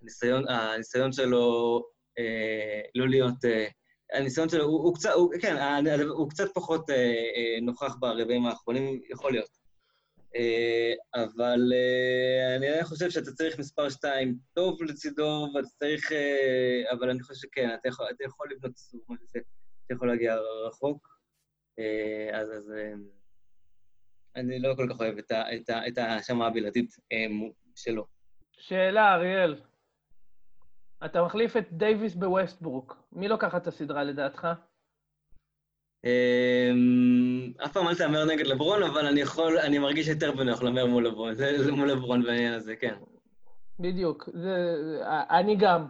הניסיון, 0.00 0.48
הניסיון 0.48 1.12
שלו 1.12 1.78
אה, 2.18 2.80
לא 2.94 3.08
להיות... 3.08 3.44
אה, 3.44 3.66
הניסיון 4.12 4.48
שלו, 4.48 4.64
הוא, 4.64 4.82
הוא 4.82 4.94
קצת, 4.94 5.10
הוא, 5.14 5.32
כן, 5.40 5.56
הוא 6.08 6.30
קצת 6.30 6.48
פחות 6.54 6.90
אה, 6.90 6.96
אה, 6.96 7.60
נוכח 7.62 7.96
ברבעים 8.00 8.46
האחרונים, 8.46 9.00
יכול 9.10 9.32
להיות. 9.32 9.50
אה, 10.36 10.92
אבל 11.14 11.72
אה, 11.74 12.56
אני 12.56 12.84
חושב 12.84 13.10
שאתה 13.10 13.32
צריך 13.32 13.58
מספר 13.58 13.90
שתיים 13.90 14.38
טוב 14.54 14.82
לצידו, 14.82 15.48
ואתה 15.54 15.68
צריך... 15.78 16.12
אה, 16.12 16.92
אבל 16.92 17.10
אני 17.10 17.22
חושב 17.22 17.34
שכן, 17.34 17.68
אתה 17.80 17.88
יכול, 17.88 18.06
אתה 18.10 18.24
יכול 18.24 18.48
לבנות 18.50 18.76
סיבוב, 18.76 19.16
אתה 19.30 19.38
יכול 19.94 20.08
להגיע 20.08 20.36
רחוק. 20.66 21.08
אה, 21.78 22.40
אז, 22.40 22.48
אז 22.52 22.72
אה, 22.76 22.92
אני 24.36 24.58
לא 24.58 24.74
כל 24.74 24.86
כך 24.90 25.00
אוהב 25.00 25.18
את 25.88 25.98
ההאשמה 25.98 26.46
הבלעדית 26.46 26.96
אה, 27.12 27.26
שלו. 27.74 28.06
שאלה, 28.52 29.14
אריאל. 29.14 29.56
אתה 31.04 31.22
מחליף 31.22 31.56
את 31.56 31.72
דייוויס 31.72 32.14
בווסטברוק. 32.14 32.96
מי 33.12 33.28
לוקח 33.28 33.54
את 33.54 33.66
הסדרה 33.66 34.04
לדעתך? 34.04 34.48
אמ, 36.04 37.52
אף 37.64 37.72
פעם 37.72 37.88
אל 37.88 37.94
תאמר 37.94 38.24
נגד 38.24 38.46
לברון, 38.46 38.82
אבל 38.82 39.06
אני 39.06 39.20
יכול, 39.20 39.58
אני 39.58 39.78
מרגיש 39.78 40.08
יותר 40.08 40.32
בנוח 40.32 40.62
להמר 40.62 40.86
מול 40.86 41.06
לברון, 41.06 41.34
זה 41.34 41.72
מול 41.72 41.90
לברון 41.90 42.22
בעניין 42.22 42.52
הזה, 42.52 42.76
כן. 42.76 42.94
בדיוק, 43.78 44.28
זה, 44.32 44.56
אני 45.30 45.56
גם, 45.56 45.86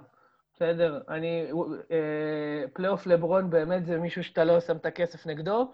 בסדר? 0.54 1.00
אני, 1.08 1.46
אה, 1.90 2.68
פלייאוף 2.72 3.06
לברון 3.06 3.50
באמת 3.50 3.86
זה 3.86 3.98
מישהו 3.98 4.24
שאתה 4.24 4.44
לא 4.44 4.60
שם 4.60 4.76
את 4.76 4.86
הכסף 4.86 5.26
נגדו, 5.26 5.72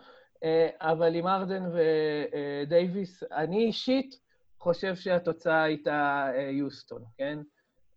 אבל 0.80 1.14
עם 1.14 1.26
ארדן 1.26 1.64
ודייוויס, 1.72 3.22
אני 3.22 3.64
אישית 3.64 4.26
חושב 4.60 4.94
שהתוצאה 4.94 5.62
הייתה 5.62 6.30
אה, 6.34 6.40
יוסטון, 6.40 7.02
כן? 7.18 7.38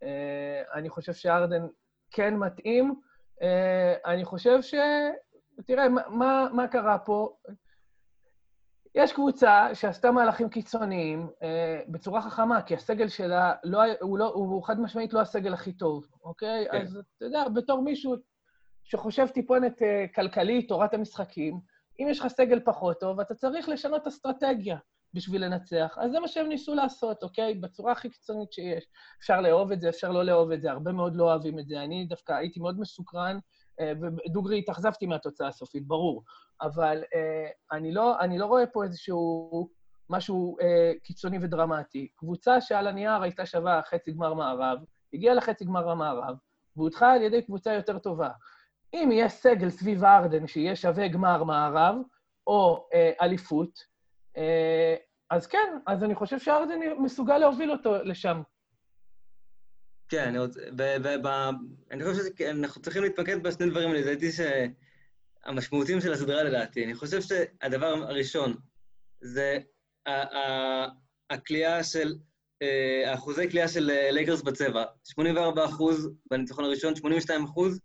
אה, 0.04 0.62
אני 0.74 0.90
חושב 0.90 1.14
שארדן 1.14 1.68
כן 2.12 2.36
מתאים. 2.36 2.96
אה, 3.42 3.94
אני 4.06 4.26
חושב 4.26 4.62
ש... 4.62 4.76
תראה, 5.66 5.90
מה, 5.90 6.48
מה 6.54 6.68
קרה 6.68 7.00
פה? 7.00 7.36
יש 8.96 9.14
קבוצה 9.14 9.76
שעשתה 9.76 10.12
מהלכים 10.12 10.50
קיצוניים 10.50 11.30
אה, 11.44 11.82
בצורה 11.88 12.22
חכמה, 12.22 12.62
כי 12.62 12.76
הסגל 12.76 13.08
שלה, 13.08 13.54
לא, 13.64 13.82
הוא, 14.02 14.20
לא, 14.20 14.26
הוא 14.26 14.64
חד 14.64 14.80
משמעית 14.80 15.14
לא 15.14 15.22
הסגל 15.22 15.54
הכי 15.54 15.74
טוב, 15.74 16.08
אוקיי? 16.24 16.66
כן. 16.72 16.82
אז 16.82 17.00
אתה 17.18 17.26
יודע, 17.26 17.50
בתור 17.50 17.82
מישהו 17.82 18.16
שחושב 18.84 19.28
טיפונת 19.28 19.82
אה, 19.82 20.06
כלכלית, 20.16 20.68
תורת 20.68 20.94
המשחקים, 20.94 21.60
אם 22.00 22.08
יש 22.10 22.20
לך 22.20 22.28
סגל 22.28 22.60
פחות 22.66 23.00
טוב, 23.00 23.20
אתה 23.20 23.36
צריך 23.36 23.70
לשנות 23.70 24.08
אסטרטגיה. 24.08 24.78
בשביל 25.14 25.46
לנצח. 25.46 25.98
אז 26.02 26.12
זה 26.12 26.20
מה 26.20 26.28
שהם 26.28 26.48
ניסו 26.48 26.76
לעשות, 26.76 27.24
אוקיי? 27.24 27.54
בצורה 27.54 27.92
הכי 27.92 28.10
קיצונית 28.10 28.54
שיש. 28.54 28.88
אפשר 29.20 29.42
לאהוב 29.42 29.72
את 29.72 29.82
זה, 29.82 29.90
אפשר 29.90 30.12
לא 30.12 30.24
לאהוב 30.24 30.52
את 30.52 30.62
זה, 30.62 30.72
הרבה 30.72 30.92
מאוד 30.92 31.16
לא 31.16 31.24
אוהבים 31.24 31.60
את 31.60 31.68
זה. 31.68 31.84
אני 31.84 32.06
דווקא 32.06 32.34
הייתי 32.34 32.60
מאוד 32.60 32.80
מסוקרן, 32.80 33.40
אה, 33.80 33.94
ודוגרי 34.02 34.60
התאכזבתי 34.60 35.06
מהתוצאה 35.06 35.48
הסופית, 35.48 35.88
ברור. 35.88 36.24
אבל 36.62 37.04
אה, 37.16 37.50
אני, 37.72 37.92
לא, 37.92 38.20
אני 38.20 38.38
לא 38.38 38.46
רואה 38.46 38.68
פה 38.68 38.84
איזשהו 38.84 39.70
משהו 40.10 40.58
אה, 40.62 40.92
קיצוני 41.04 41.38
ודרמטי. 41.42 42.08
קבוצה 42.16 42.62
שעל 42.62 42.88
הנייר 42.88 43.22
הייתה 43.22 43.46
שווה 43.46 43.82
חצי 43.90 44.12
גמר 44.12 44.34
מערב, 44.34 44.80
הגיעה 45.14 45.36
לחצי 45.36 45.66
גמר 45.66 45.90
המערב, 45.90 46.36
והודחה 46.76 47.12
על 47.14 47.22
ידי 47.22 47.42
קבוצה 47.42 47.74
יותר 47.74 48.00
טובה. 48.00 48.30
אם 48.94 49.10
יהיה 49.12 49.30
סגל 49.30 49.70
סביב 49.70 50.04
ארדן 50.04 50.48
שיהיה 50.48 50.76
שווה 50.76 51.08
גמר 51.08 51.44
מערב, 51.44 51.96
או 52.48 52.88
אה, 52.94 53.12
אליפות, 53.22 53.80
אה, 54.38 54.96
אז 55.30 55.48
כן, 55.48 55.78
אז 55.88 56.04
אני 56.04 56.16
חושב 56.16 56.40
שארדן 56.40 56.80
מסוגל 57.00 57.38
להוביל 57.38 57.72
אותו 57.72 58.04
לשם. 58.04 58.42
כן, 60.10 60.28
אני 60.28 60.40
רוצה... 60.40 60.60
אני 61.92 62.04
חושב 62.04 62.22
שאנחנו 62.38 62.82
צריכים 62.82 63.04
להתמקד 63.04 63.44
בשני 63.44 63.70
דברים. 63.70 63.94
לדעתי 63.94 64.30
שהמשמעותיים 64.32 66.02
של 66.02 66.14
הסדרה 66.14 66.44
לדעתי. 66.44 66.86
אני 66.86 66.96
חושב 66.96 67.22
שהדבר 67.22 67.88
הראשון 67.88 68.56
זה 69.22 69.60
הכלייה 71.30 71.84
של, 71.84 72.16
אה, 72.62 73.12
האחוזי 73.12 73.50
כלייה 73.50 73.68
של 73.68 73.92
לייקרס 74.12 74.42
בצבע. 74.42 74.84
84 75.04 75.66
אחוז 75.66 76.10
בניצחון 76.32 76.66
הראשון, 76.66 76.96
82 76.96 77.44
אחוז, 77.44 77.80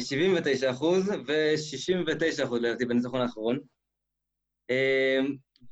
79 0.00 0.66
אה, 0.66 0.72
אחוז 0.72 1.08
ו-69 1.08 2.44
אחוז 2.44 2.60
לדעתי 2.60 2.84
בניצחון 2.84 3.20
האחרון. 3.20 3.58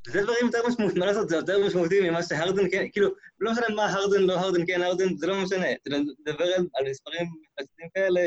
זה 0.06 0.22
דברים 0.22 0.46
יותר 0.46 0.58
משמעותיים, 0.68 0.98
מה 1.00 1.06
לעשות, 1.06 1.28
זה 1.28 1.36
יותר 1.36 1.66
משמעותי 1.66 2.10
ממה 2.10 2.22
שהרדן 2.22 2.70
כן, 2.70 2.86
כאילו, 2.92 3.08
לא 3.40 3.52
משנה 3.52 3.68
מה 3.74 3.92
הרדן, 3.92 4.22
לא 4.22 4.38
הרדן, 4.38 4.66
כן 4.66 4.82
הרדן, 4.82 5.16
זה 5.16 5.26
לא 5.26 5.42
משנה. 5.42 5.66
לדבר 5.86 6.44
על, 6.44 6.66
על 6.74 6.90
מספרים 6.90 7.26
מפלצתיים 7.42 7.88
כאלה, 7.94 8.20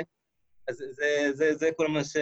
אז 0.68 0.84
זה, 0.92 1.32
זה, 1.34 1.56
זה 1.56 1.70
כל 1.78 1.88
מה 1.88 2.04
ש... 2.04 2.18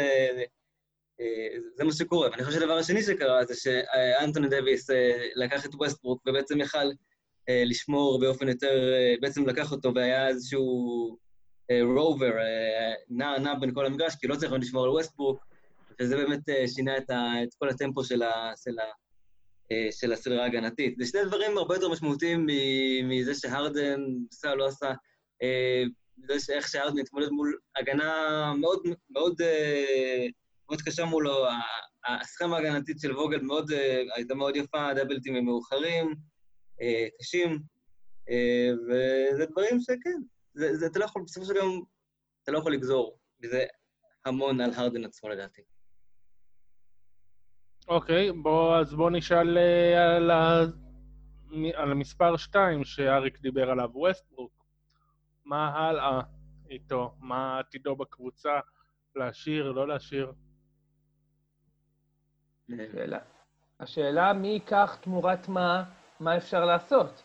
זה 1.75 1.83
מה 1.83 1.93
שקורה. 1.93 2.29
ואני 2.29 2.43
חושב 2.43 2.59
שהדבר 2.59 2.77
השני 2.77 3.03
שקרה 3.03 3.45
זה 3.45 3.55
שאנטוני 3.55 4.49
דייוויס 4.49 4.89
לקח 5.35 5.65
את 5.65 5.75
ווסטברוק 5.75 6.23
ובעצם 6.27 6.61
יכל 6.61 6.91
לשמור 7.49 8.19
באופן 8.19 8.49
יותר, 8.49 8.93
בעצם 9.21 9.49
לקח 9.49 9.71
אותו 9.71 9.93
והיה 9.95 10.27
איזשהו 10.27 11.17
rover, 11.71 12.31
נע, 13.09 13.37
נע 13.39 13.55
בין 13.55 13.73
כל 13.73 13.85
המגרש, 13.85 14.15
כי 14.15 14.27
לא 14.27 14.35
צריך 14.35 14.51
לשמור 14.53 14.83
על 14.83 14.89
ווסטברוק, 14.89 15.45
וזה 16.01 16.15
באמת 16.15 16.39
שינה 16.75 16.97
את, 16.97 17.09
ה, 17.09 17.43
את 17.43 17.49
כל 17.59 17.69
הטמפו 17.69 18.03
של, 18.03 18.21
ה, 18.21 18.51
של, 18.63 18.79
ה, 18.79 18.83
של 19.91 20.13
הסדרה 20.13 20.43
ההגנתית. 20.43 20.95
זה 20.97 21.05
שני 21.05 21.25
דברים 21.25 21.57
הרבה 21.57 21.75
יותר 21.75 21.89
משמעותיים 21.89 22.47
מזה 23.03 23.33
שהרדן 23.35 24.01
עשה 24.31 24.51
או 24.51 24.55
לא 24.55 24.67
עשה, 24.67 24.93
זה 26.27 26.39
שאיך 26.39 26.67
שהרדן 26.67 26.99
התמודד 26.99 27.29
מול 27.29 27.57
הגנה 27.75 28.53
מאוד 28.57 28.83
מאוד, 29.09 29.41
מאוד 30.69 30.81
קשה 30.81 31.05
מולו, 31.05 31.45
הסכמה 32.07 32.57
ההגנתית 32.57 32.99
של 32.99 33.17
ווגל 33.17 33.41
מאוד, 33.41 33.71
הייתה 34.15 34.35
מאוד 34.35 34.55
יפה, 34.55 34.93
דאבלטים 34.93 35.45
מאוחרים, 35.45 36.15
קשים, 37.21 37.59
וזה 38.89 39.45
דברים 39.45 39.79
שכן, 39.79 40.21
זה, 40.53 40.77
זה, 40.77 40.85
אתה 40.85 40.99
לא 40.99 41.05
יכול, 41.05 41.23
בסופו 41.23 41.45
של 41.45 41.55
יום, 41.55 41.83
אתה 42.43 42.51
לא 42.51 42.57
יכול 42.57 42.73
לגזור 42.73 43.19
וזה 43.43 43.65
המון 44.25 44.61
על 44.61 44.71
הרדן 44.73 45.05
עצמו 45.05 45.29
לדעתי. 45.29 45.61
אוקיי, 47.87 48.31
בוא, 48.31 48.77
אז 48.77 48.93
בוא 48.93 49.11
נשאל 49.11 49.57
uh, 49.57 49.97
על, 49.97 50.31
ה... 50.31 50.59
על 51.73 51.91
המספר 51.91 52.37
2 52.37 52.83
שאריק 52.83 53.39
דיבר 53.39 53.69
עליו, 53.69 53.89
ווסטברוק. 53.93 54.65
מה 55.45 55.69
הלאה 55.69 56.21
איתו? 56.69 57.15
מה 57.19 57.59
עתידו 57.59 57.95
בקבוצה? 57.95 58.59
להשאיר, 59.15 59.71
לא 59.71 59.87
להשאיר? 59.87 60.31
שאלה. 62.91 63.19
השאלה 63.79 64.33
מי 64.33 64.47
ייקח 64.47 64.97
תמורת 65.01 65.47
מה, 65.47 65.83
מה 66.19 66.37
אפשר 66.37 66.65
לעשות. 66.65 67.23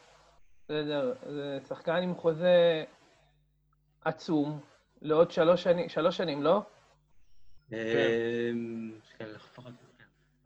בסדר, 0.64 1.14
זה 1.31 1.59
שחקן 1.68 2.03
עם 2.03 2.14
חוזה 2.14 2.85
עצום 4.05 4.61
לעוד 5.03 5.30
שלוש 5.30 5.62
שנים, 5.62 5.88
שלוש 5.88 6.16
שנים, 6.16 6.42
לא? 6.42 6.62
כן, 9.18 9.26
לפחות. 9.34 9.72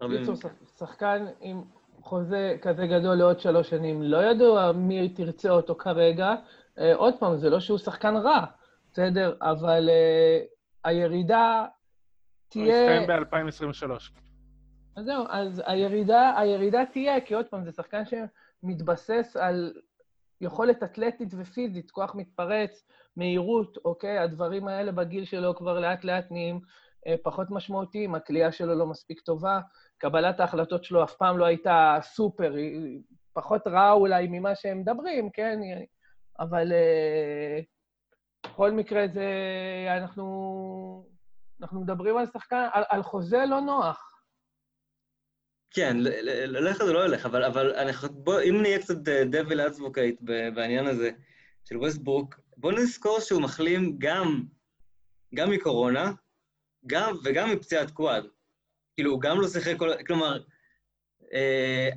בקיצור, 0.00 0.34
שחקן 0.78 1.26
עם 1.40 1.62
חוזה 2.00 2.57
כזה 2.62 2.86
גדול 2.86 3.14
לעוד 3.14 3.40
שלוש 3.40 3.70
שנים, 3.70 4.03
לא 4.03 4.30
ידוע 4.30 4.72
מי 4.72 5.09
תרצה 5.09 5.50
אותו 5.50 5.74
כרגע. 5.74 6.34
Uh, 6.78 6.80
עוד 6.96 7.14
פעם, 7.18 7.36
זה 7.36 7.50
לא 7.50 7.61
שהוא 7.61 7.78
שחקן 7.78 8.16
רע, 8.16 8.44
בסדר? 8.92 9.36
אבל 9.42 9.88
uh, 9.88 10.46
הירידה 10.84 11.66
תהיה... 12.48 12.64
הוא 12.64 13.03
יסתיים 13.03 13.22
ב-2023. 13.22 14.22
אז 14.96 15.05
זהו, 15.05 15.24
אז 15.28 15.62
הירידה, 15.66 16.32
הירידה 16.38 16.82
תהיה, 16.92 17.20
כי 17.20 17.34
עוד 17.34 17.46
פעם, 17.46 17.64
זה 17.64 17.72
שחקן 17.72 18.03
שמתבסס 18.05 19.36
על 19.40 19.72
יכולת 20.43 20.82
אתלטית 20.82 21.34
ופיזית, 21.38 21.90
כוח 21.90 22.14
מתפרץ, 22.14 22.86
מהירות, 23.16 23.78
אוקיי? 23.84 24.18
הדברים 24.18 24.68
האלה 24.68 24.93
בגיל 24.93 25.24
שלו 25.24 25.57
כבר 25.57 25.80
לאט-לאט 25.80 26.30
נהיים 26.30 26.61
אה, 27.07 27.14
פחות 27.22 27.51
משמעותיים, 27.51 28.14
הכלייה 28.14 28.53
שלו 28.53 28.74
לא 28.74 28.86
מספיק 28.86 29.20
טובה, 29.20 29.61
קבלת 29.99 30.40
ההחלטות 30.40 30.84
שלו 30.84 31.05
אף 31.05 31.14
פעם 31.14 31.38
לא 31.38 31.45
הייתה 31.45 31.99
סופר, 32.03 32.53
היא 32.55 33.01
פחות 33.32 33.66
רעה 33.66 33.93
אולי 33.93 34.26
ממה 34.30 34.55
שהם 34.55 34.80
מדברים, 34.80 35.30
כן? 35.30 35.59
אבל 36.40 36.72
אה, 36.72 37.61
בכל 38.47 38.70
מקרה 38.70 39.09
זה... 39.09 39.26
אנחנו, 39.97 41.07
אנחנו 41.62 41.80
מדברים 41.80 42.16
על 42.16 42.26
שחקן, 42.26 42.66
על, 42.72 42.82
על 42.88 43.03
חוזה 43.03 43.45
לא 43.47 43.61
נוח. 43.61 44.11
כן, 45.74 45.96
ללכת 46.00 46.84
זה 46.84 46.92
לא 46.92 47.04
ילך, 47.04 47.26
אבל, 47.26 47.44
אבל 47.44 47.74
אני, 47.74 47.92
בוא, 48.10 48.40
אם 48.40 48.62
נהיה 48.62 48.78
קצת 48.78 48.96
דביל 49.30 49.60
אדבוקייט 49.60 50.20
בעניין 50.54 50.86
הזה 50.86 51.10
של 51.64 51.76
ווסטברוק, 51.76 52.40
בואו 52.56 52.76
נזכור 52.76 53.20
שהוא 53.20 53.42
מחלים 53.42 53.94
גם, 53.98 54.42
גם 55.34 55.50
מקורונה, 55.50 56.12
גם, 56.86 57.16
וגם 57.24 57.50
מפציעת 57.50 57.90
קוואד. 57.90 58.24
כאילו, 58.94 59.10
הוא 59.10 59.20
גם 59.20 59.40
לא 59.40 59.48
שיחק 59.48 59.74
כל... 59.78 59.90
כלומר, 60.06 60.38
אה, 61.34 61.88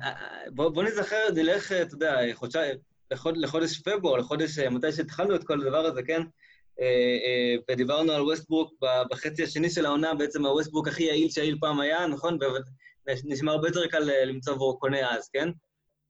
בוא, 0.50 0.68
בוא 0.68 0.82
נזכר, 0.82 1.28
נלך, 1.34 1.72
אתה 1.72 1.94
יודע, 1.94 2.18
חודשיים, 2.32 2.76
לחוד, 3.10 3.36
לחודש 3.36 3.78
פברואר, 3.78 4.16
לחודש, 4.16 4.58
אה, 4.58 4.70
מתי 4.70 4.92
שהתחלנו 4.92 5.34
את 5.34 5.44
כל 5.44 5.60
הדבר 5.60 5.86
הזה, 5.86 6.02
כן? 6.02 6.22
אה, 6.80 7.54
ודיברנו 7.70 8.12
על 8.12 8.22
ווסטברוק 8.22 8.74
בחצי 9.10 9.42
השני 9.42 9.70
של 9.70 9.86
העונה, 9.86 10.14
בעצם 10.14 10.46
הווסטברוק 10.46 10.88
הכי 10.88 11.02
יעיל 11.02 11.30
שאי 11.30 11.54
פעם 11.60 11.80
היה, 11.80 12.06
נכון? 12.06 12.38
ונשמע 13.06 13.52
הרבה 13.52 13.68
יותר 13.68 13.86
קל 13.86 14.24
למצוא 14.26 14.54
ורקורד 14.54 15.06
אז, 15.06 15.28
כן? 15.28 15.48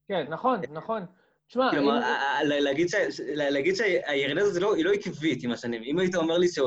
כן, 0.08 0.26
נכון, 0.28 0.60
נכון. 0.70 1.06
תשמע, 1.48 1.70
כלומר. 1.70 2.00
להגיד, 2.42 2.88
ש... 2.88 2.94
להגיד 3.26 3.74
שהירידה 3.74 4.42
הזאת 4.42 4.62
לא, 4.62 4.74
היא 4.74 4.84
לא 4.84 4.92
עקבית 4.92 5.44
עם 5.44 5.52
השנים. 5.52 5.82
אם 5.82 5.98
היית 5.98 6.14
אומר 6.14 6.38
לי 6.38 6.48
ש... 6.48 6.58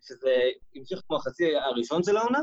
שזה 0.00 0.34
המשיך 0.74 1.00
כמו 1.06 1.16
החצי 1.16 1.56
הראשון 1.56 2.02
של 2.02 2.16
העונה, 2.16 2.38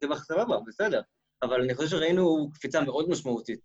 זה 0.00 0.06
סבבה, 0.14 0.56
בסדר. 0.66 1.00
אבל 1.42 1.62
אני 1.62 1.74
חושב 1.74 1.88
שראינו 1.88 2.50
קפיצה 2.54 2.80
מאוד 2.80 3.08
משמעותית 3.08 3.60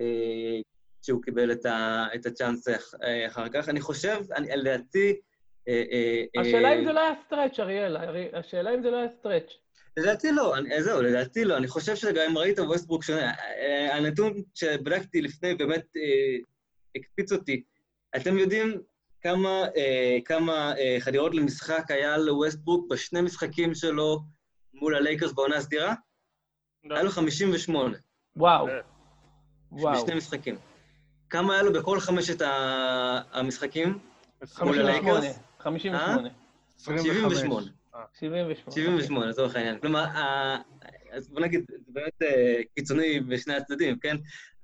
אה, 0.00 0.60
כשהוא 1.02 1.22
קיבל 1.22 1.52
את, 1.52 2.26
הצ'אנס 2.26 2.68
אה, 2.68 3.26
אחר 3.26 3.48
כך. 3.48 3.68
אני 3.68 3.80
חושב, 3.80 4.20
אני, 4.36 4.48
לדעתי... 4.56 5.20
אה, 5.68 5.82
אה, 5.92 6.40
השאלה 6.40 6.68
אה... 6.68 6.78
אם 6.78 6.84
זה 6.84 6.92
לא 6.92 7.00
היה 7.00 7.14
stretch, 7.26 7.60
אריאל, 7.60 7.96
השאלה 8.32 8.74
אם 8.74 8.82
זה 8.82 8.90
לא 8.90 8.96
היה 8.96 9.08
stretch. 9.18 9.52
לדעתי 9.96 10.32
לא, 10.32 10.56
אני, 10.56 10.82
זהו, 10.82 11.02
לדעתי 11.02 11.44
לא. 11.44 11.56
אני 11.56 11.68
חושב 11.68 11.96
שגם 11.96 12.30
אם 12.30 12.38
ראית 12.38 12.58
ווסטברוק 12.58 13.04
שונה, 13.04 13.32
הנתון 13.92 14.32
שבדקתי 14.54 15.22
לפני 15.22 15.54
באמת 15.54 15.84
אה, 15.96 16.38
הקפיץ 16.96 17.32
אותי. 17.32 17.62
אתם 18.16 18.38
יודעים 18.38 18.80
כמה, 19.20 19.64
אה, 19.76 20.18
כמה 20.24 20.72
אה, 20.78 20.96
חדירות 21.00 21.34
למשחק 21.34 21.84
היה 21.88 22.18
לווסטברוק 22.18 22.90
בשני 22.90 23.20
משחקים 23.20 23.74
שלו 23.74 24.20
מול 24.74 24.94
הלייקרס 24.94 25.32
בעונה 25.32 25.56
הסדירה? 25.56 25.94
לא. 26.84 26.94
היה 26.94 27.04
לו 27.04 27.10
58. 27.10 27.96
וואו. 28.36 28.66
וואו. 29.72 30.02
בשני 30.04 30.14
משחקים. 30.14 30.56
כמה 31.30 31.54
היה 31.54 31.62
לו 31.62 31.72
בכל 31.72 32.00
חמשת 32.00 32.42
המשחקים 33.32 33.98
58. 34.54 34.70
מול 34.70 34.80
הלייקרס? 34.80 35.38
58. 35.58 36.28
78. 36.78 37.79
78. 38.12 38.54
78, 38.70 39.26
לצורך 39.26 39.56
העניין. 39.56 39.78
כלומר, 39.78 40.04
אז 41.12 41.28
בוא 41.28 41.40
נגיד, 41.40 41.64
זה 41.68 41.92
באמת 41.92 42.22
אה, 42.22 42.60
קיצוני 42.74 43.20
בשני 43.20 43.54
הצדדים, 43.54 43.98
כן? 43.98 44.16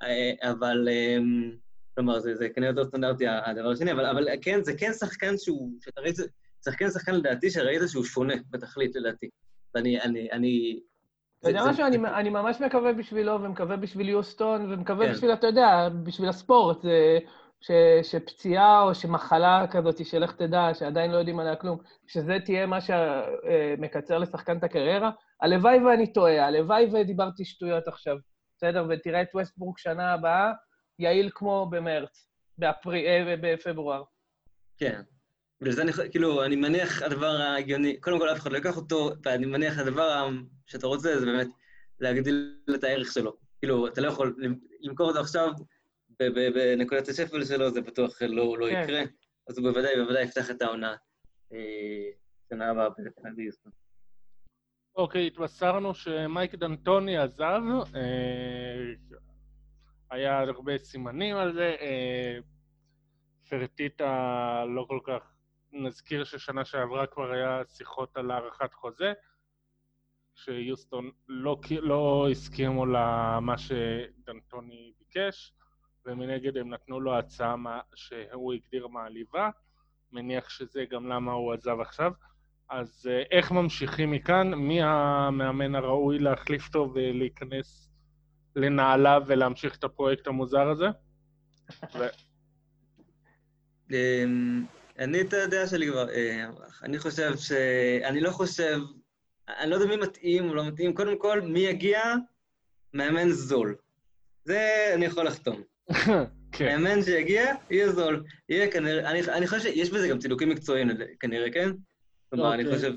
אה, 0.02 0.50
אבל... 0.50 0.88
אמ, 0.88 1.50
כלומר, 1.94 2.18
זה, 2.18 2.34
זה 2.34 2.48
כנראה 2.48 2.70
יותר 2.70 2.84
סטנדרטי 2.84 3.24
הדבר 3.28 3.70
השני, 3.70 3.92
אבל, 3.92 4.06
אבל 4.06 4.28
כן, 4.42 4.64
זה 4.64 4.72
כן 4.78 4.92
שחקן 4.92 5.38
שהוא, 5.38 5.70
שאתה 5.80 6.00
ראית, 6.00 6.16
זה 6.60 6.72
כן 6.78 6.90
שחקן 6.90 7.14
לדעתי 7.14 7.50
שראית 7.50 7.82
שהוא 7.86 8.04
שונה 8.04 8.34
בתכלית 8.50 8.96
לדעתי. 8.96 9.28
ואני, 9.74 10.00
אני, 10.00 10.28
אני... 10.32 10.80
אתה 11.40 11.48
יודע 11.48 11.64
משהו? 11.70 11.86
אני, 11.86 11.96
אני 11.96 12.30
ממש 12.30 12.60
מקווה 12.60 12.92
בשבילו, 12.92 13.42
ומקווה 13.42 13.76
בשביל 13.76 14.08
יוסטון, 14.08 14.72
ומקווה 14.72 15.06
כן. 15.06 15.12
בשביל, 15.12 15.32
אתה 15.32 15.46
יודע, 15.46 15.88
בשביל 16.02 16.28
הספורט, 16.28 16.84
ש, 17.60 17.70
שפציעה 18.02 18.82
או 18.82 18.94
שמחלה 18.94 19.66
כזאת, 19.70 20.06
שלך 20.06 20.32
תדע, 20.32 20.74
שעדיין 20.74 21.10
לא 21.10 21.16
יודעים 21.16 21.40
עליה 21.40 21.56
כלום, 21.56 21.78
שזה 22.06 22.38
תהיה 22.44 22.66
מה 22.66 22.78
שמקצר 22.80 24.18
לשחקן 24.18 24.58
את 24.58 24.64
הקריירה. 24.64 25.10
הלוואי 25.42 25.78
ואני 25.78 26.12
טועה, 26.12 26.46
הלוואי 26.46 26.86
ודיברתי 26.92 27.44
שטויות 27.44 27.88
עכשיו, 27.88 28.16
בסדר? 28.56 28.86
ותראה 28.90 29.22
את 29.22 29.34
ווסטבורק 29.34 29.78
שנה 29.78 30.12
הבאה, 30.12 30.52
יעיל 30.98 31.30
כמו 31.34 31.68
במרץ, 31.70 32.28
באפרי... 32.58 33.06
אה, 33.06 33.34
בפברואר. 33.40 34.02
כן. 34.78 35.00
ולזה 35.60 35.82
אני, 35.82 35.92
כאילו, 36.10 36.44
אני 36.44 36.56
מניח 36.56 37.02
הדבר 37.02 37.26
ההגיוני, 37.26 38.00
קודם 38.00 38.18
כל 38.18 38.28
אף 38.28 38.38
אחד 38.38 38.52
לא 38.52 38.56
ייקח 38.56 38.76
אותו, 38.76 39.10
ואני 39.24 39.46
מניח 39.46 39.78
הדבר 39.78 40.28
שאתה 40.66 40.86
רוצה 40.86 41.18
זה 41.18 41.26
באמת 41.26 41.48
להגדיל 42.00 42.56
את 42.74 42.84
הערך 42.84 43.12
שלו. 43.12 43.36
כאילו, 43.58 43.86
אתה 43.86 44.00
לא 44.00 44.08
יכול 44.08 44.36
למכור 44.80 45.08
אותו 45.08 45.20
עכשיו 45.20 45.52
בנקודת 46.18 47.08
השפל 47.08 47.44
שלו, 47.44 47.70
זה 47.70 47.80
בטוח 47.80 48.22
לא, 48.22 48.58
לא 48.58 48.66
כן. 48.70 48.82
יקרה, 48.82 49.02
אז 49.48 49.58
הוא 49.58 49.68
בוודאי, 49.70 49.96
בוודאי 49.96 50.22
יפתח 50.22 50.50
את 50.50 50.62
העונה 50.62 50.96
אה, 51.52 52.10
שנה 52.48 52.70
הבאה 52.70 52.88
ביוסטון. 53.36 53.72
אוקיי, 54.96 55.26
התבשרנו 55.26 55.94
שמייק 55.94 56.54
דנטוני 56.54 57.18
עזב, 57.18 57.62
אה, 57.94 58.92
היה 60.10 60.38
הרבה 60.38 60.78
סימנים 60.78 61.36
על 61.36 61.52
זה. 61.52 61.76
אה, 61.80 62.38
פרטיטה 63.48 64.64
לא 64.74 64.86
כל 64.88 65.00
כך... 65.04 65.32
נזכיר 65.72 66.24
ששנה 66.24 66.64
שעברה 66.64 67.06
כבר 67.06 67.32
היה 67.32 67.62
שיחות 67.68 68.16
על 68.16 68.30
הארכת 68.30 68.74
חוזה. 68.74 69.12
שיוסטון 70.34 71.10
לא, 71.28 71.60
לא 71.70 72.28
הסכימו 72.30 72.86
למה 72.86 73.54
שדנטוני 73.58 74.92
ביקש, 74.98 75.52
ומנגד 76.06 76.56
הם 76.56 76.70
נתנו 76.70 77.00
לו 77.00 77.18
הצעה 77.18 77.56
שהוא 77.94 78.54
הגדיר 78.54 78.86
מעליבה. 78.86 79.50
מניח 80.12 80.48
שזה 80.48 80.84
גם 80.90 81.06
למה 81.08 81.32
הוא 81.32 81.52
עזב 81.52 81.80
עכשיו. 81.80 82.12
אז 82.70 83.08
אה, 83.10 83.22
איך 83.30 83.52
ממשיכים 83.52 84.10
מכאן? 84.10 84.54
מי 84.54 84.82
המאמן 84.82 85.74
הראוי 85.74 86.18
להחליף 86.18 86.66
אותו 86.66 86.92
ולהיכנס 86.94 87.88
לנעליו 88.56 89.22
ולהמשיך 89.26 89.76
את 89.76 89.84
הפרויקט 89.84 90.26
המוזר 90.26 90.68
הזה? 90.68 90.86
ו... 91.94 92.04
אמ, 93.92 94.64
אני 94.98 95.20
את 95.20 95.32
הדעה 95.32 95.66
שלי 95.66 95.86
כבר, 95.86 96.08
אה, 96.10 96.44
אני 96.82 96.98
חושב 96.98 97.36
ש... 97.36 97.52
אני 98.04 98.20
לא 98.20 98.30
חושב... 98.30 98.80
אני 99.48 99.70
לא 99.70 99.74
יודע 99.74 99.86
מי 99.86 99.96
מתאים 99.96 100.48
או 100.48 100.54
לא 100.54 100.66
מתאים. 100.66 100.94
קודם 100.94 101.18
כל, 101.18 101.40
מי 101.40 101.60
יגיע? 101.60 102.00
מאמן 102.94 103.30
זול. 103.30 103.76
זה 104.44 104.90
אני 104.94 105.04
יכול 105.04 105.26
לחתום. 105.26 105.75
כן. 106.52 106.82
מאמן 106.82 107.02
שיגיע, 107.02 107.54
יהיה 107.70 107.92
זול. 107.92 108.24
יהיה 108.48 108.70
כנראה... 108.72 109.10
אני, 109.10 109.20
אני 109.20 109.46
חושב 109.46 109.60
שיש 109.60 109.90
בזה 109.90 110.08
גם 110.08 110.18
שיקולים 110.18 110.48
מקצועיים 110.48 110.88
כנראה, 111.20 111.50
כן? 111.50 111.70
כלומר, 112.30 112.54
אני 112.54 112.64
אוקיי. 112.64 112.76
חושב... 112.76 112.92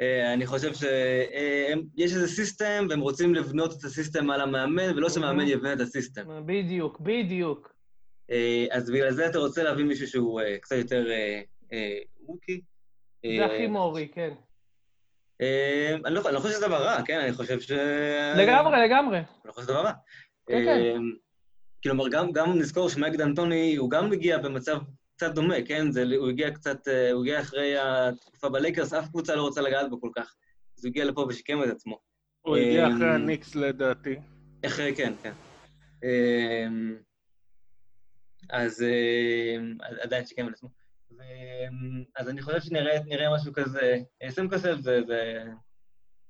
אה, 0.00 0.32
אני 0.32 0.46
חושב 0.46 0.74
שיש 0.74 2.12
איזה 2.12 2.28
system, 2.28 2.86
והם 2.90 3.00
רוצים 3.00 3.34
לבנות 3.34 3.72
את 3.78 3.84
ה 3.84 3.91
system 3.91 4.30
על 4.30 4.40
המאמן, 4.40 4.96
ולא 4.96 5.08
שמאמן 5.08 5.48
יבנה 5.48 5.72
את 5.72 5.80
ה 5.80 5.88
system. 5.88 6.46
בדיוק, 6.46 7.00
בדיוק. 7.00 7.74
אה, 8.30 8.66
אז 8.70 8.90
בגלל 8.90 9.10
זה 9.10 9.26
אתה 9.26 9.38
רוצה 9.38 9.62
להביא 9.62 9.84
מישהו 9.84 10.06
שהוא 10.06 10.40
אה, 10.40 10.58
קצת 10.58 10.76
יותר 10.76 11.06
rookie. 12.26 12.60
זה 13.38 13.44
הכי 13.46 13.66
מורי, 13.66 14.08
כן. 14.14 14.30
אני 16.04 16.14
לא, 16.14 16.32
לא 16.32 16.40
חושב 16.40 16.54
שזה 16.54 16.66
דבר 16.66 16.84
רע, 16.84 17.02
כן? 17.02 17.20
אני 17.20 17.32
חושב 17.32 17.60
ש... 17.60 17.70
לגמרי, 18.36 18.88
לגמרי. 18.88 19.18
אני 19.18 19.26
לא 19.44 19.52
חושב 19.52 19.64
שזה 19.64 19.72
דבר 19.72 19.82
רע. 19.82 19.92
כן, 20.46 20.64
כן. 20.64 21.00
כלומר, 21.84 22.08
גם, 22.08 22.32
גם 22.32 22.58
נזכור 22.58 22.88
שמייק 22.88 23.14
דנטוני, 23.14 23.76
הוא 23.76 23.90
גם 23.90 24.12
הגיע 24.12 24.38
במצב 24.38 24.78
קצת 25.16 25.34
דומה, 25.34 25.54
כן? 25.66 25.90
זה, 25.90 26.04
הוא 26.16 26.28
הגיע 26.28 26.50
קצת, 26.50 26.88
הוא 27.12 27.22
הגיע 27.22 27.40
אחרי 27.40 27.78
התקופה 27.78 28.48
בלייקרס, 28.48 28.92
אף 28.92 29.08
קבוצה 29.08 29.36
לא 29.36 29.42
רוצה 29.42 29.60
לגעת 29.60 29.90
בו 29.90 30.00
כל 30.00 30.10
כך. 30.16 30.34
אז 30.78 30.84
הוא 30.84 30.90
הגיע 30.90 31.04
לפה 31.04 31.26
ושיקם 31.28 31.62
את 31.62 31.68
עצמו. 31.68 31.98
הוא 32.42 32.56
הגיע 32.56 32.88
אחרי 32.88 33.10
הניקס 33.14 33.54
לדעתי. 33.54 34.16
אחרי, 34.66 34.96
כן, 34.96 35.12
כן. 35.22 35.32
אמ, 36.04 36.96
אז 38.50 38.82
אה, 38.82 39.56
עדיין 40.02 40.26
שיקם 40.26 40.48
את 40.48 40.52
עצמו. 40.52 40.68
אז 42.16 42.28
אני 42.28 42.42
חושב 42.42 42.60
שנראה 42.60 43.34
משהו 43.34 43.52
כזה. 43.52 43.98
סם 44.28 44.48
כסף 44.48 44.74
זה, 44.80 45.00
זה, 45.06 45.44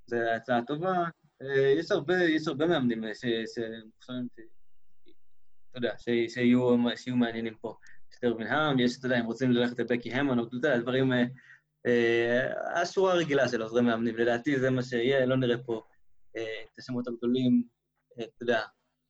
זה 0.06 0.34
הצעה 0.34 0.60
טובה. 0.66 1.04
אה, 1.42 1.72
יש 1.78 1.90
הרבה, 1.90 2.14
יש 2.22 2.48
הרבה 2.48 2.66
מאמנים 2.66 3.02
שמוכשרים, 3.14 4.28
אתה 5.74 5.78
יודע, 5.78 5.92
שיהיו, 6.28 6.76
שיהיו 6.96 7.16
מעניינים 7.16 7.54
פה. 7.54 7.74
יש 8.12 8.18
טרווין 8.18 8.48
יש, 8.78 8.98
אתה 8.98 9.06
יודע, 9.06 9.16
הם 9.16 9.26
רוצים 9.26 9.52
ללכת 9.52 9.78
לבקי 9.78 10.12
המון, 10.12 10.38
או 10.38 10.44
אתה 10.44 10.54
יודע, 10.54 10.78
דברים... 10.78 11.12
אה, 11.86 12.80
השורה 12.82 13.12
הרגילה 13.12 13.48
של 13.48 13.62
עוזרי 13.62 13.82
מאמנים. 13.82 14.16
לדעתי 14.16 14.58
זה 14.58 14.70
מה 14.70 14.82
שיהיה, 14.82 15.26
לא 15.26 15.36
נראה 15.36 15.58
פה 15.58 15.82
את 16.32 16.78
השמות 16.78 17.08
הגדולים, 17.08 17.62
אתה 18.12 18.42
יודע, 18.42 18.60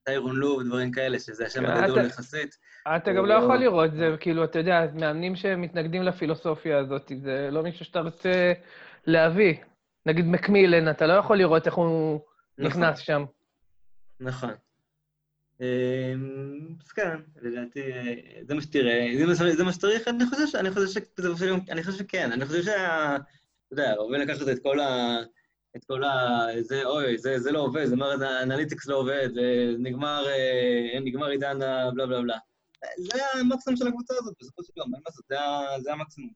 טיירון 0.04 0.36
לו 0.36 0.48
ודברים 0.48 0.92
כאלה, 0.92 1.18
שזה 1.18 1.46
השם 1.46 1.66
הגדול 1.66 2.04
יחסית. 2.06 2.54
אתה 2.96 3.12
גם 3.12 3.26
לא 3.26 3.34
יכול 3.34 3.56
לראות, 3.56 3.92
זה 3.92 4.16
כאילו, 4.20 4.44
אתה 4.44 4.58
יודע, 4.58 4.86
מאמנים 4.94 5.36
שמתנגדים 5.36 6.02
לפילוסופיה 6.02 6.78
הזאת, 6.78 7.12
זה 7.22 7.48
לא 7.52 7.62
מישהו 7.62 7.84
שאתה 7.84 8.00
רוצה 8.00 8.52
להביא. 9.06 9.54
נגיד 10.06 10.24
מקמילן, 10.24 10.90
אתה 10.90 11.06
לא 11.06 11.12
יכול 11.12 11.38
לראות 11.38 11.66
איך 11.66 11.74
הוא 11.74 12.20
נכון. 12.58 12.70
נכנס 12.70 12.98
שם. 12.98 13.24
נכון. 14.20 14.54
אמ, 15.60 16.76
אז 16.84 16.92
כן, 16.92 17.16
לדעתי, 17.42 17.80
זה 18.48 18.54
מה 18.54 18.60
שתראה, 18.60 19.10
זה 19.56 19.64
מה 19.64 19.72
שצריך, 19.72 20.08
אני 20.08 20.26
חושב 20.26 20.46
ש... 20.46 20.54
אני 20.54 21.82
חושב 21.82 21.98
שכן, 21.98 22.32
אני 22.32 22.46
חושב 22.46 22.62
שה... 22.62 23.16
אתה 23.16 23.72
יודע, 23.72 23.94
אוהבים 23.96 24.20
לקחת 24.20 24.48
את 24.48 24.62
כל 24.62 24.80
ה... 24.80 25.16
את 25.76 25.84
כל 25.84 26.04
ה... 26.04 26.46
זה, 26.60 26.84
אוי, 26.84 27.18
זה, 27.18 27.38
זה 27.38 27.52
לא 27.52 27.58
עובד, 27.58 27.84
זאת 27.84 27.92
אומרת, 27.92 28.20
האנליטיקס 28.20 28.86
לא 28.86 28.96
עובד, 28.96 29.28
נגמר, 29.78 30.24
אה, 30.28 31.00
נגמר 31.00 31.26
עידן 31.26 31.62
הבלה 31.62 32.06
בלה 32.06 32.22
בלה. 32.22 32.38
זה 32.98 33.22
המקסימום 33.40 33.76
של 33.76 33.86
הקבוצה 33.86 34.14
הזאת, 34.18 34.34
בסופו 34.40 34.62
של 34.64 34.72
יום, 34.76 34.94
אין 34.94 35.02
מה 35.04 35.10
לעשות, 35.10 35.24
זה 35.82 35.92
המקסימום. 35.92 36.32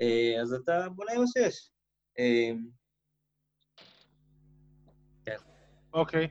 אה, 0.00 0.42
אז 0.42 0.52
אתה 0.52 0.88
בונה 0.88 1.12
מה 1.18 1.24
שיש. 1.26 1.70
אה, 2.18 2.50
כן. 5.26 5.36
אוקיי, 5.92 6.28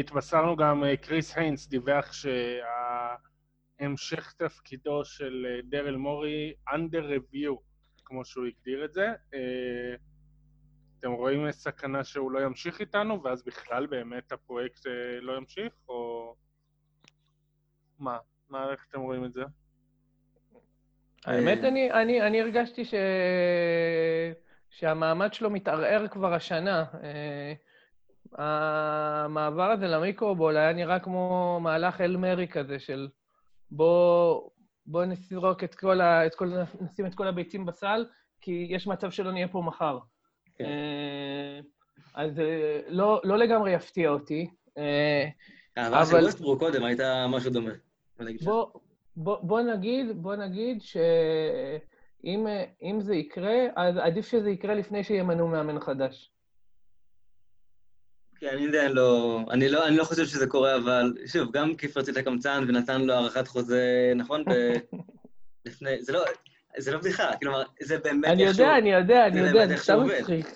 התבשרנו 0.00 0.56
גם, 0.56 0.84
קריס 1.02 1.36
היינס 1.36 1.68
דיווח 1.68 2.12
שהמשך 3.80 4.32
תפקידו 4.32 5.04
של 5.04 5.60
דרל 5.64 5.96
מורי 5.96 6.54
under 6.70 7.02
review, 7.16 7.56
כמו 8.04 8.24
שהוא 8.24 8.46
הגדיר 8.46 8.84
את 8.84 8.92
זה. 8.92 9.08
אתם 11.00 11.12
רואים 11.12 11.52
סכנה 11.52 12.04
שהוא 12.04 12.30
לא 12.30 12.40
ימשיך 12.40 12.80
איתנו, 12.80 13.22
ואז 13.22 13.42
בכלל 13.42 13.86
באמת 13.86 14.32
הפרויקט 14.32 14.86
אה, 14.86 15.20
לא 15.20 15.36
ימשיך, 15.36 15.72
או... 15.88 16.34
מה? 17.98 18.18
מה, 18.50 18.70
איך 18.72 18.86
אתם 18.90 19.00
רואים 19.00 19.24
את 19.24 19.32
זה? 19.32 19.42
האמת, 21.26 21.58
אני, 21.58 21.92
אני, 21.92 22.22
אני 22.22 22.40
הרגשתי 22.40 22.84
ש... 22.84 22.94
שהמעמד 24.70 25.34
שלו 25.34 25.50
מתערער 25.50 26.08
כבר 26.08 26.34
השנה. 26.34 26.84
המעבר 28.32 29.70
הזה 29.70 29.86
למיקרובול 29.86 30.56
היה 30.56 30.72
נראה 30.72 30.98
כמו 30.98 31.58
מהלך 31.62 32.00
אל 32.00 32.16
מרי 32.16 32.48
כזה 32.48 32.78
של 32.78 33.08
בוא, 33.70 34.50
בוא 34.86 35.04
נזרוק 35.04 35.64
את 35.64 35.74
כל 35.74 36.00
ה... 36.00 36.26
את 36.26 36.34
כל... 36.34 36.52
נשים 36.80 37.06
את 37.06 37.14
כל 37.14 37.28
הביצים 37.28 37.66
בסל, 37.66 38.06
כי 38.40 38.66
יש 38.70 38.86
מצב 38.86 39.10
שלא 39.10 39.32
נהיה 39.32 39.48
פה 39.48 39.62
מחר. 39.66 39.98
כן. 40.54 40.64
אה, 40.64 41.60
אז 42.14 42.40
אה, 42.40 42.80
לא, 42.88 43.20
לא 43.24 43.38
לגמרי 43.38 43.72
יפתיע 43.72 44.10
אותי. 44.10 44.50
אה, 44.78 45.28
אבל... 45.76 46.04
של 46.04 46.24
ווסטברוק 46.24 46.58
קודם 46.58 46.84
הייתה 46.84 47.26
משהו 47.28 47.50
דומה. 47.50 47.70
בוא, 48.44 48.66
בוא, 49.16 49.36
בוא 49.42 49.60
נגיד, 49.60 50.22
בוא 50.22 50.36
נגיד 50.36 50.82
שאם 50.82 52.46
זה 53.00 53.14
יקרה, 53.14 53.58
אז 53.76 53.96
עדיף 53.96 54.26
שזה 54.30 54.50
יקרה 54.50 54.74
לפני 54.74 55.04
שימנו 55.04 55.48
מאמן 55.48 55.80
חדש. 55.80 56.32
כן, 58.40 58.48
אני 58.52 58.68
עדיין 58.68 58.92
לא... 58.92 59.40
אני 59.50 59.68
לא, 59.68 59.86
אני 59.86 59.96
לא 59.96 60.04
חושב 60.04 60.26
שזה 60.26 60.46
קורה, 60.46 60.76
אבל 60.76 61.14
שוב, 61.26 61.52
גם 61.52 61.76
כיף 61.76 61.96
רצית 61.96 62.18
קמצן 62.18 62.64
ונתן 62.68 63.02
לו 63.02 63.14
הארכת 63.14 63.48
חוזה, 63.48 64.12
נכון? 64.16 64.44
ב... 64.44 64.50
לפני... 65.66 66.02
זה 66.02 66.12
לא... 66.12 66.24
זה 66.78 66.92
לא 66.92 66.98
בדיחה, 66.98 67.36
כלומר, 67.42 67.62
זה 67.82 67.98
באמת 67.98 68.30
אני 68.30 68.42
יודע, 68.42 68.78
אני 68.78 68.92
יודע, 68.92 69.26
אני 69.26 69.40
יודע, 69.40 69.66
זה 69.66 69.76
סתם 69.76 70.06
מצחיק. 70.06 70.46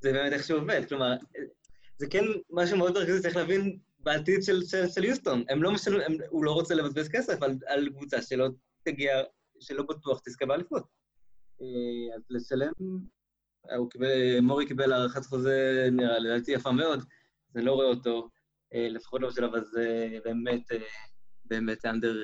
זה 0.00 0.12
באמת 0.12 0.32
איך 0.32 0.44
שהוא 0.44 0.60
עובד, 0.60 0.82
כלומר, 0.88 1.16
זה 1.98 2.06
כן 2.10 2.24
משהו 2.50 2.78
מאוד 2.78 2.94
מרכזי, 2.94 3.22
צריך 3.22 3.36
להבין 3.36 3.78
בעתיד 4.00 4.42
של, 4.42 4.64
של, 4.64 4.88
של 4.88 5.04
יוסטון. 5.04 5.44
הם 5.48 5.62
לא 5.62 5.72
משלמים, 5.72 6.00
הם, 6.06 6.16
הוא 6.28 6.44
לא 6.44 6.52
רוצה 6.52 6.74
לבזבז 6.74 7.08
כסף 7.08 7.42
על, 7.42 7.56
על 7.66 7.88
קבוצה 7.88 8.22
שלא 8.22 8.48
תגיע, 8.84 9.22
שלא 9.60 9.82
בטוח 9.82 10.20
תזכה 10.24 10.46
באליפות. 10.46 10.82
אה, 11.62 12.16
אז 12.16 12.22
לשלם, 12.30 12.72
הוא 13.76 13.90
קיבל, 13.90 14.40
מורי 14.42 14.66
קיבל 14.66 14.92
הארכת 14.92 15.24
חוזה, 15.24 15.88
נראה 15.92 16.18
לדעתי 16.18 16.52
יפה 16.52 16.72
מאוד, 16.72 17.04
אני 17.58 17.66
לא 17.66 17.72
רואה 17.72 17.86
אותו, 17.86 18.28
אה, 18.74 18.88
לפחות 18.90 19.20
לא 19.20 19.28
בשלב 19.28 19.54
הזה, 19.54 20.08
באמת, 20.24 20.72
אה, 20.72 20.78
באמת 21.44 21.84
under 21.84 22.14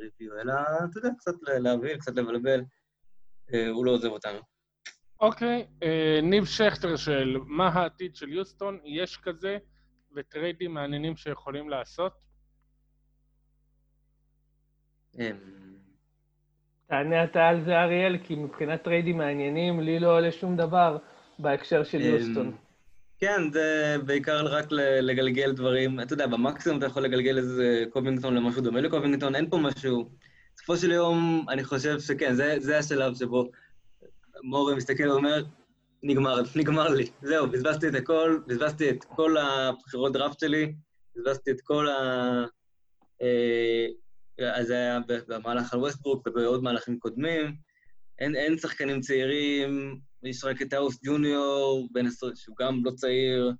review, 0.00 0.40
אלא, 0.40 0.54
אתה 0.90 0.98
יודע, 0.98 1.08
קצת 1.18 1.32
להבין, 1.42 1.98
קצת 1.98 2.16
לבלבל. 2.16 2.60
אה, 3.54 3.68
הוא 3.68 3.86
לא 3.86 3.90
עוזב 3.90 4.08
אותנו. 4.08 4.38
אוקיי, 5.20 5.66
אה, 5.82 6.20
ניב 6.22 6.44
שכטר 6.44 6.96
של 6.96 7.36
מה 7.46 7.68
העתיד 7.68 8.16
של 8.16 8.28
יוסטון, 8.28 8.80
יש 8.84 9.16
כזה, 9.16 9.58
ו 10.16 10.23
trade 10.23 10.59
ים 10.59 10.74
מעניינים 10.74 11.16
שיכולים 11.16 11.70
לעשות? 11.70 12.12
אמ, 15.18 15.36
תענה 16.86 17.24
אתה 17.24 17.48
על 17.48 17.64
זה, 17.64 17.80
אריאל, 17.80 18.18
כי 18.24 18.34
מבחינת 18.34 18.82
trade 18.82 19.08
ים 19.08 19.18
מעניינים, 19.18 19.80
לי 19.80 19.98
לא 19.98 20.16
עולה 20.16 20.32
שום 20.32 20.56
דבר 20.56 20.98
בהקשר 21.38 21.84
של 21.84 21.98
אמ, 21.98 22.04
יוסטון. 22.04 22.56
כן, 23.18 23.52
זה 23.52 23.96
בעיקר 24.06 24.46
רק 24.46 24.66
לגלגל 25.00 25.52
דברים, 25.52 26.00
אתה 26.00 26.12
יודע, 26.12 26.26
במקסימום 26.26 26.78
אתה 26.78 26.86
יכול 26.86 27.02
לגלגל 27.02 27.38
איזה 27.38 27.84
קובינגטון 27.90 28.34
למשהו 28.34 28.62
דומה 28.62 28.80
לקובינגטון, 28.80 29.34
אין 29.34 29.50
פה 29.50 29.58
משהו. 29.58 30.10
בסופו 30.56 30.76
של 30.76 30.92
יום, 30.92 31.46
אני 31.48 31.64
חושב 31.64 32.00
שכן, 32.00 32.34
זה, 32.34 32.56
זה 32.58 32.78
השלב 32.78 33.14
שבו 33.14 33.50
מורה 34.42 34.74
מסתכל 34.74 35.08
ואומר, 35.08 35.44
נגמר, 36.02 36.42
נגמר 36.56 36.88
לי, 36.88 37.06
זהו, 37.22 37.50
בזבזתי 37.50 37.88
את 37.88 37.94
הכל, 37.94 38.38
בזבזתי 38.46 38.90
את 38.90 39.04
כל 39.04 39.36
הבחירות 39.36 40.12
דראפט 40.12 40.40
שלי, 40.40 40.74
בזבזתי 41.16 41.50
את 41.50 41.60
כל 41.60 41.88
ה... 41.88 42.44
אה, 43.22 43.86
אז 44.54 44.66
זה 44.66 44.74
היה 44.74 44.98
במהלך 45.28 45.74
על 45.74 45.80
ווסטברוק 45.80 46.26
ובעוד 46.26 46.62
מהלכים 46.62 46.98
קודמים. 46.98 47.54
אין, 48.18 48.36
אין 48.36 48.58
שחקנים 48.58 49.00
צעירים, 49.00 49.98
יש 50.24 50.44
רק 50.44 50.62
את 50.62 50.72
האוס 50.72 50.98
ג'וניור, 51.04 51.88
בן 51.92 52.06
עשרה, 52.06 52.30
שהוא 52.34 52.56
גם 52.60 52.80
לא 52.84 52.90
צעיר, 52.90 53.52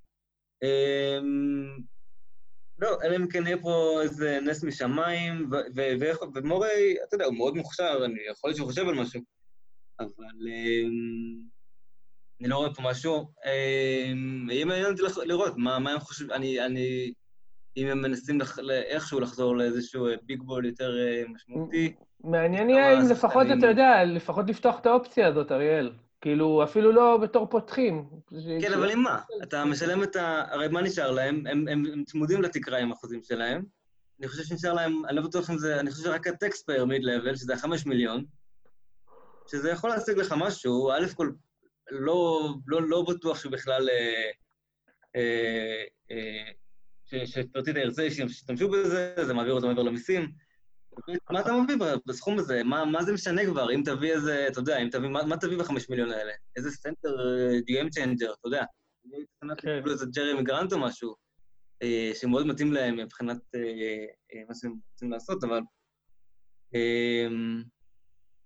אמ, 0.63 1.77
לא, 2.79 2.97
אלא 3.03 3.15
אם 3.15 3.27
כן 3.27 3.47
יהיה 3.47 3.57
פה 3.61 3.99
איזה 4.01 4.39
נס 4.41 4.63
משמיים, 4.63 5.49
ומורי, 6.35 6.95
אתה 7.07 7.15
יודע, 7.15 7.25
הוא 7.25 7.35
מאוד 7.35 7.55
מוכשר, 7.55 8.05
אני 8.05 8.19
יכול 8.31 8.47
להיות 8.47 8.57
שהוא 8.57 8.67
חושב 8.67 8.87
על 8.87 8.95
משהו, 8.95 9.21
אבל 9.99 10.47
אמ, 10.47 11.41
אני 12.41 12.49
לא 12.49 12.57
רואה 12.57 12.73
פה 12.73 12.81
משהו. 12.81 13.31
אמ, 13.45 14.49
יהיה 14.49 14.65
מעניין 14.65 14.91
אותי 14.91 15.01
לראות 15.25 15.53
מה 15.57 15.91
הם 15.91 15.99
חושבים, 15.99 16.31
אני... 16.31 17.13
אם 17.77 17.87
הם 17.87 18.01
מנסים 18.01 18.37
איכשהו 18.69 19.19
לחזור 19.19 19.57
לאיזשהו 19.57 20.07
big 20.23 20.39
אה, 20.39 20.45
ball 20.45 20.65
יותר 20.65 20.97
אה, 20.97 21.23
משמעותי. 21.27 21.95
מעניין 22.23 22.69
יהיה 22.69 22.93
אם 22.93 23.09
לפחות, 23.11 23.47
אתה 23.57 23.67
יודע, 23.67 24.03
לפחות 24.05 24.49
לפתוח 24.49 24.79
את 24.79 24.85
האופציה 24.85 25.27
הזאת, 25.27 25.51
אריאל. 25.51 25.91
כאילו, 26.21 26.63
אפילו 26.63 26.91
לא 26.91 27.17
בתור 27.17 27.49
פותחים. 27.49 28.09
כן, 28.61 28.73
אבל 28.73 28.91
עם 28.91 28.99
מה? 28.99 29.21
אתה 29.43 29.65
משלם 29.65 30.03
את 30.03 30.15
ה... 30.15 30.43
הרי 30.49 30.67
מה 30.67 30.81
נשאר 30.81 31.11
להם? 31.11 31.47
הם, 31.47 31.67
הם, 31.67 31.83
הם 31.93 32.03
צמודים 32.03 32.41
לתקרה 32.41 32.79
עם 32.79 32.91
החוזים 32.91 33.23
שלהם. 33.23 33.63
אני 34.19 34.27
חושב 34.27 34.43
שנשאר 34.43 34.73
להם, 34.73 35.05
אני 35.05 35.15
לא 35.15 35.21
בטוח 35.21 35.49
אם 35.49 35.57
זה... 35.57 35.79
אני 35.79 35.91
חושב 35.91 36.03
שרק 36.03 36.27
הטקסט 36.27 36.65
פייר 36.65 36.85
מיד 36.85 37.03
לבל, 37.03 37.35
שזה 37.35 37.53
החמש 37.53 37.85
מיליון, 37.85 38.25
שזה 39.47 39.69
יכול 39.69 39.89
להשיג 39.89 40.17
לך 40.17 40.35
משהו, 40.37 40.91
א' 40.91 41.05
כל, 41.15 41.31
לא, 41.91 42.49
לא, 42.67 42.81
לא 42.81 43.05
בטוח 43.09 43.39
שהוא 43.39 43.51
בכלל... 43.51 43.89
אה, 43.89 44.31
אה, 45.15 45.83
אה, 46.11 47.25
שפרטידה 47.25 47.79
ירצה 47.79 48.11
שישתמשו 48.11 48.69
בזה, 48.69 49.13
זה 49.25 49.33
מעביר 49.33 49.53
אותו 49.53 49.67
מעבר 49.67 49.83
למיסים. 49.83 50.31
מה 51.29 51.41
אתה 51.41 51.53
מביא 51.53 51.75
בסכום 52.05 52.39
הזה? 52.39 52.63
מה, 52.63 52.85
מה 52.85 53.03
זה 53.03 53.13
משנה 53.13 53.45
כבר? 53.45 53.71
אם 53.71 53.81
תביא 53.85 54.13
איזה, 54.13 54.47
אתה 54.47 54.59
יודע, 54.59 54.77
אם 54.77 54.89
תביא, 54.89 55.09
מה, 55.09 55.23
מה 55.23 55.37
תביא 55.37 55.57
בחמש 55.57 55.89
מיליון 55.89 56.11
האלה? 56.11 56.31
איזה 56.55 56.71
סנטר 56.71 57.15
game 57.65 57.89
changer, 57.89 58.33
אתה 58.33 58.47
יודע. 58.47 58.63
אני 59.05 59.15
הייתי 59.15 59.31
שמח 59.43 59.61
שיקבלו 59.61 59.91
איזה 59.91 60.05
ג'רמי 60.15 60.43
גרנט 60.43 60.73
או 60.73 60.79
משהו, 60.79 61.15
אה, 61.83 62.11
שמאוד 62.13 62.47
מתאים 62.47 62.73
להם 62.73 62.97
מבחינת 62.97 63.37
אה, 63.55 63.61
אה, 64.33 64.43
מה 64.47 64.55
שהם 64.55 64.75
רוצים 64.91 65.11
לעשות, 65.11 65.43
אבל... 65.43 65.59
אה, 66.75 67.27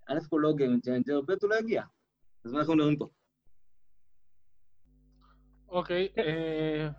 א' 0.10 0.20
כל 0.30 0.40
לא 0.44 0.54
game 0.54 0.80
changer, 0.82 1.22
ב' 1.22 1.32
הוא 1.32 1.50
לא 1.50 1.56
יגיע. 1.56 1.84
אז 2.46 2.52
מה 2.52 2.60
אנחנו 2.60 2.76
מדברים 2.76 2.98
פה? 2.98 3.08
אוקיי, 5.70 6.08
אה, 6.18 6.90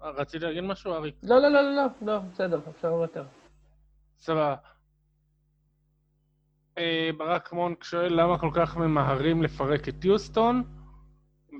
רצית 0.00 0.42
להגיד 0.42 0.64
משהו, 0.64 0.92
אריק? 0.92 1.14
לא, 1.22 1.38
לא, 1.38 1.48
לא, 1.48 1.62
לא, 1.62 1.86
לא, 2.02 2.18
בסדר, 2.18 2.60
אפשר 2.70 2.90
לוותר. 2.90 3.24
סבבה. 4.18 4.56
אה, 6.80 7.10
ברק 7.16 7.52
מונק 7.52 7.84
שואל 7.84 8.20
למה 8.20 8.38
כל 8.38 8.50
כך 8.54 8.76
ממהרים 8.76 9.42
לפרק 9.42 9.88
את 9.88 10.04
יוסטון, 10.04 10.62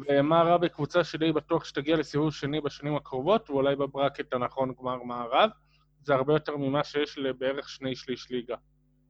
ומה 0.08 0.42
רע 0.42 0.56
בקבוצה 0.56 1.04
שדי 1.04 1.32
בטוח 1.32 1.64
שתגיע 1.64 1.96
לסיבוב 1.96 2.32
שני 2.32 2.60
בשנים 2.60 2.96
הקרובות, 2.96 3.50
ואולי 3.50 3.76
בברקט 3.76 4.32
הנכון 4.32 4.72
גמר 4.80 5.02
מערב. 5.02 5.50
זה 6.02 6.14
הרבה 6.14 6.32
יותר 6.32 6.56
ממה 6.56 6.84
שיש 6.84 7.18
לבערך 7.18 7.68
שני 7.68 7.96
שליש 7.96 8.30
ליגה. 8.30 8.56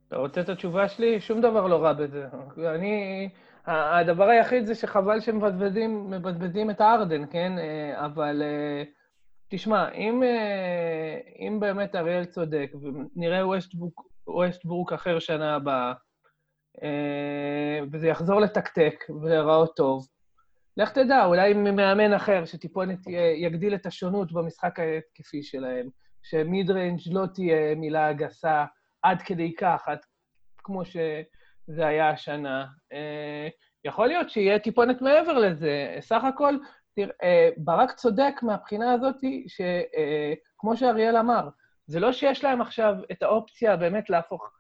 אתה 0.09 0.17
רוצה 0.17 0.41
את 0.41 0.49
התשובה 0.49 0.89
שלי? 0.89 1.21
שום 1.21 1.41
דבר 1.41 1.67
לא 1.67 1.83
רע 1.83 1.93
בזה. 1.93 2.27
אני... 2.75 3.29
הדבר 3.67 4.25
היחיד 4.25 4.67
זה 4.67 4.75
שחבל 4.75 5.21
שמבזבזים 5.21 6.71
את 6.71 6.81
הארדן, 6.81 7.27
כן? 7.31 7.59
אה, 7.59 8.07
אבל 8.07 8.43
אה, 8.43 8.83
תשמע, 9.49 9.91
אם, 9.93 10.23
אם 11.39 11.61
באמת 11.61 11.95
אריאל 11.95 12.25
צודק, 12.25 12.73
ונראה 12.83 13.47
ווסטברוק 13.47 14.10
ווסטברוק 14.31 14.93
אחר 14.93 15.19
שנה 15.19 15.55
הבאה, 15.55 15.93
אה, 16.83 17.81
וזה 17.93 18.09
יחזור 18.09 18.41
לתקתק 18.41 19.05
ולהיראות 19.23 19.77
טוב. 19.77 20.07
לך 20.77 20.93
תדע, 20.93 21.25
אולי 21.25 21.55
ממאמן 21.55 22.13
אחר 22.13 22.45
שטיפונת 22.45 22.99
יגדיל 23.37 23.75
את 23.75 23.87
השונות 23.87 24.33
במשחק 24.33 24.79
ההתקפי 24.79 25.43
שלהם, 25.43 25.89
ש 26.23 26.42
mid 26.42 26.71
range 26.71 27.01
לא 27.11 27.27
תהיה 27.35 27.75
מילה 27.75 28.13
גסה 28.13 28.65
עד 29.03 29.23
כדי 29.23 29.55
כך, 29.55 29.89
עד 29.89 29.99
כמו 30.59 30.85
שזה 30.85 31.87
היה 31.87 32.11
השנה. 32.11 32.67
אה, 32.93 33.49
יכול 33.85 34.07
להיות 34.07 34.31
שיהיה 34.31 34.59
טיפונת 34.59 35.03
מעבר 35.03 35.39
לזה. 35.39 35.97
סך 36.01 36.25
הכל, 36.25 36.55
תראה, 36.97 37.11
אה, 37.23 37.49
ברק 37.57 37.93
צודק 37.93 38.35
מהבחינה 38.43 38.93
הזאת, 38.93 39.17
שכמו 39.47 40.77
שאריאל 40.77 41.17
אמר, 41.17 41.49
זה 41.91 42.01
לא 42.01 42.13
שיש 42.13 42.45
להם 42.45 42.61
עכשיו 42.61 42.95
את 43.13 43.23
האופציה 43.23 43.77
באמת 43.77 44.11
להפוך... 44.11 44.51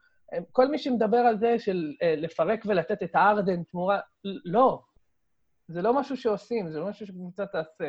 כל 0.52 0.68
מי 0.68 0.78
שמדבר 0.78 1.16
על 1.16 1.38
זה 1.38 1.58
של 1.58 1.92
אה, 2.02 2.14
לפרק 2.16 2.60
ולתת 2.66 3.02
את 3.02 3.14
הארדן 3.14 3.62
תמורה, 3.62 4.00
לא. 4.44 4.82
זה 5.68 5.82
לא 5.82 5.94
משהו 5.94 6.16
שעושים, 6.16 6.70
זה 6.70 6.78
לא 6.78 6.88
משהו 6.88 7.06
שקבוצה 7.06 7.46
תעשה. 7.46 7.88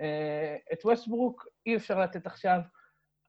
אה, 0.00 0.56
את 0.72 0.84
ווסטברוק 0.84 1.46
אי 1.66 1.76
אפשר 1.76 2.00
לתת 2.00 2.26
עכשיו. 2.26 2.60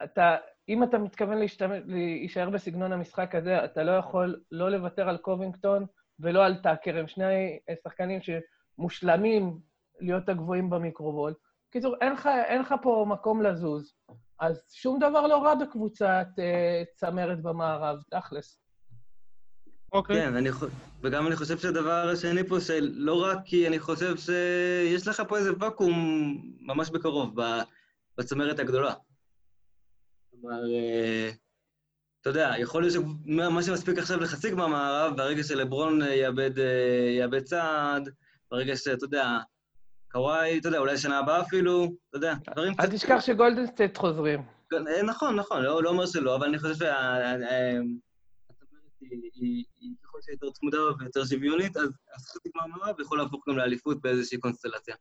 אתה, 0.03 0.35
אם 0.69 0.83
אתה 0.83 0.97
מתכוון 0.97 1.37
להשתמש, 1.37 1.79
להישאר 1.85 2.49
בסגנון 2.49 2.91
המשחק 2.91 3.35
הזה, 3.35 3.65
אתה 3.65 3.83
לא 3.83 3.91
יכול 3.91 4.41
לא 4.51 4.71
לוותר 4.71 5.09
על 5.09 5.17
קובינגטון 5.17 5.85
ולא 6.19 6.45
על 6.45 6.55
טאקר. 6.55 6.97
הם 6.97 7.07
שני 7.07 7.59
שחקנים 7.83 8.19
שמושלמים 8.21 9.59
להיות 9.99 10.29
הגבוהים 10.29 10.69
במיקרובול. 10.69 11.33
בקיצור, 11.69 11.95
אין 12.01 12.13
אין 12.47 12.61
לך 12.61 12.75
פה 12.81 13.05
מקום 13.09 13.41
לזוז. 13.41 13.93
אז 14.39 14.61
שום 14.73 14.99
דבר 14.99 15.27
לא 15.27 15.43
רע 15.43 15.55
בקבוצת 15.55 16.27
אה, 16.39 16.83
צמרת 16.95 17.41
במערב, 17.41 17.99
תכלס. 18.09 18.59
אוקיי. 19.93 20.15
כן, 20.15 20.36
אני, 20.36 20.49
וגם 21.01 21.27
אני 21.27 21.36
חושב 21.36 21.57
שהדבר 21.57 22.09
השני 22.09 22.47
פה, 22.47 22.59
שלא 22.61 23.23
רק 23.23 23.38
כי 23.45 23.67
אני 23.67 23.79
חושב 23.79 24.17
שיש 24.17 25.07
לך 25.07 25.23
פה 25.27 25.38
איזה 25.38 25.51
ואקום 25.59 25.93
ממש 26.61 26.89
בקרוב, 26.89 27.36
בצמרת 28.17 28.59
הגדולה. 28.59 28.93
כלומר, 30.31 30.73
אה, 30.73 31.29
אתה 32.21 32.29
יודע, 32.29 32.53
יכול 32.59 32.83
להיות 32.83 32.93
שמה 32.93 33.63
שמספיק 33.63 33.97
עכשיו 33.97 34.19
לחסיק 34.19 34.53
במערב, 34.53 35.17
ברגע 35.17 35.43
שלברון 35.43 36.01
יאבד, 36.01 36.59
אה, 36.59 37.15
יאבד 37.19 37.43
צעד, 37.43 38.09
ברגע 38.51 38.75
שאתה 38.75 39.05
יודע, 39.05 39.38
קוואי, 40.16 40.59
אתה 40.59 40.68
יודע, 40.68 40.80
אולי 40.80 40.97
שנה 40.97 41.20
הבאה 41.20 41.41
אפילו, 41.41 41.84
אתה 42.09 42.18
יודע, 42.18 42.34
דברים 42.51 42.74
קצת... 42.74 42.84
אל 42.84 42.91
תשכח 42.91 43.18
שגולדנסטייט 43.20 43.97
חוזרים. 43.97 44.41
אה, 44.74 45.03
נכון, 45.03 45.36
נכון, 45.36 45.61
לא, 45.61 45.84
לא 45.84 45.89
אומר 45.89 46.05
שלא, 46.05 46.36
אבל 46.36 46.47
אני 46.47 46.59
חושב 46.59 46.74
שהצמרת 46.74 46.89
היא 49.34 49.66
ככל 50.03 50.18
שהיא 50.22 50.34
יותר 50.34 50.51
צמודה 50.51 50.78
ויותר 50.99 51.26
שוויונית, 51.26 51.78
אז 51.78 51.89
חצי 52.36 52.49
גמר 52.55 52.66
מערב 52.66 52.99
יכול 52.99 53.18
להפוך 53.18 53.43
גם 53.49 53.57
לאליפות 53.57 54.01
באיזושהי 54.01 54.39
קונסטלציה. 54.39 54.95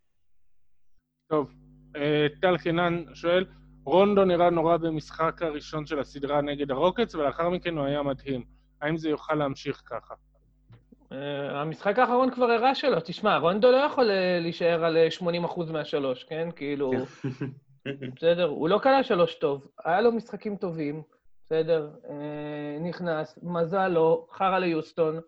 טוב, 1.27 1.53
אה, 1.97 2.27
טל 2.41 2.59
חינן 2.59 3.05
שואל, 3.15 3.45
רונדו 3.85 4.25
נראה 4.25 4.51
נורא 4.51 4.77
במשחק 4.77 5.43
הראשון 5.43 5.87
של 5.87 5.99
הסדרה 5.99 6.41
נגד 6.41 6.71
הרוקטס, 6.71 7.15
ולאחר 7.15 7.51
מכן 7.51 7.79
הוא 7.79 7.87
היה 7.87 8.03
מדהים. 8.03 8.45
האם 8.81 8.97
זה 8.97 9.09
יוכל 9.09 9.35
להמשיך 9.35 9.83
ככה? 9.87 10.15
אה, 11.13 11.61
המשחק 11.61 11.99
האחרון 11.99 12.31
כבר 12.31 12.51
הראה 12.51 12.75
שלו. 12.75 13.01
תשמע, 13.05 13.37
רונדו 13.39 13.73
לא 13.73 13.77
יכול 13.77 14.11
אה, 14.11 14.39
להישאר 14.41 14.85
על 14.85 14.97
80% 15.21 15.23
אה, 15.23 15.73
מהשלוש, 15.73 16.25
כן? 16.25 16.49
כאילו... 16.57 16.93
כן. 17.23 17.47
בסדר, 18.17 18.45
הוא 18.45 18.69
לא 18.69 18.79
קלע 18.79 19.03
שלוש 19.03 19.35
טוב. 19.35 19.69
היה 19.85 20.01
לו 20.01 20.13
משחקים 20.13 20.57
טובים, 20.57 21.03
בסדר, 21.47 21.91
נכנס, 22.81 23.39
מזל 23.43 23.89
לו, 23.89 24.27
חרא 24.33 24.59
ליוסטון. 24.59 25.21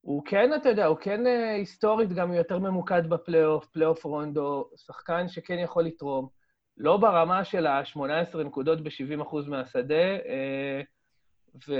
הוא 0.00 0.22
כן, 0.24 0.54
אתה 0.54 0.68
יודע, 0.68 0.86
הוא 0.86 0.96
כן 0.96 1.26
היסטורית 1.56 2.12
גם 2.12 2.32
יותר 2.32 2.58
ממוקד 2.58 3.06
בפלייאוף, 3.08 3.66
פלייאוף 3.66 4.04
רונדו, 4.04 4.70
שחקן 4.76 5.28
שכן 5.28 5.58
יכול 5.58 5.84
לתרום. 5.84 6.28
לא 6.76 6.96
ברמה 6.96 7.44
של 7.44 7.66
ה-18 7.66 8.38
נקודות 8.44 8.80
ב-70% 8.80 9.36
מהשדה, 9.48 10.16
ו... 11.68 11.74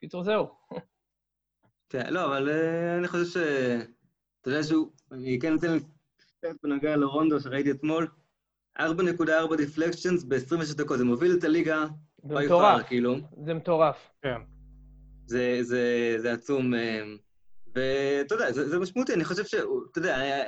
קיצור, 0.00 0.24
זהו. 0.24 0.46
כן, 1.88 2.12
לא, 2.12 2.24
אבל 2.24 2.48
uh, 2.48 2.98
אני 2.98 3.08
חושב 3.08 3.24
ש... 3.24 3.36
אתה 4.40 4.50
יודע 4.50 4.62
שהוא... 4.62 4.90
אני 5.12 5.38
כן 5.42 5.56
אתן 5.56 5.78
stat 6.20 6.56
בנוגע 6.62 6.96
לרונדו 6.96 7.40
שראיתי 7.40 7.70
אתמול. 7.70 8.08
4.4 8.78 9.56
deflections 9.56 10.24
ב-26 10.24 10.76
דקות, 10.76 10.98
זה 10.98 11.04
מוביל 11.04 11.36
את 11.38 11.44
הליגה. 11.44 11.86
זה 12.24 12.34
מטורף, 12.34 12.86
כאילו. 12.86 13.16
זה 13.44 13.54
מטורף. 13.54 14.10
כן. 14.22 14.40
זה, 15.26 15.58
זה, 15.62 16.14
זה 16.18 16.32
עצום. 16.32 16.74
אה, 16.74 17.02
ואתה 17.74 18.34
יודע, 18.34 18.52
זה, 18.52 18.68
זה 18.68 18.78
משמעותי, 18.78 19.14
אני 19.14 19.24
חושב 19.24 19.44
ש... 19.44 19.54
אתה 19.54 19.98
יודע, 19.98 20.20
אה, 20.20 20.42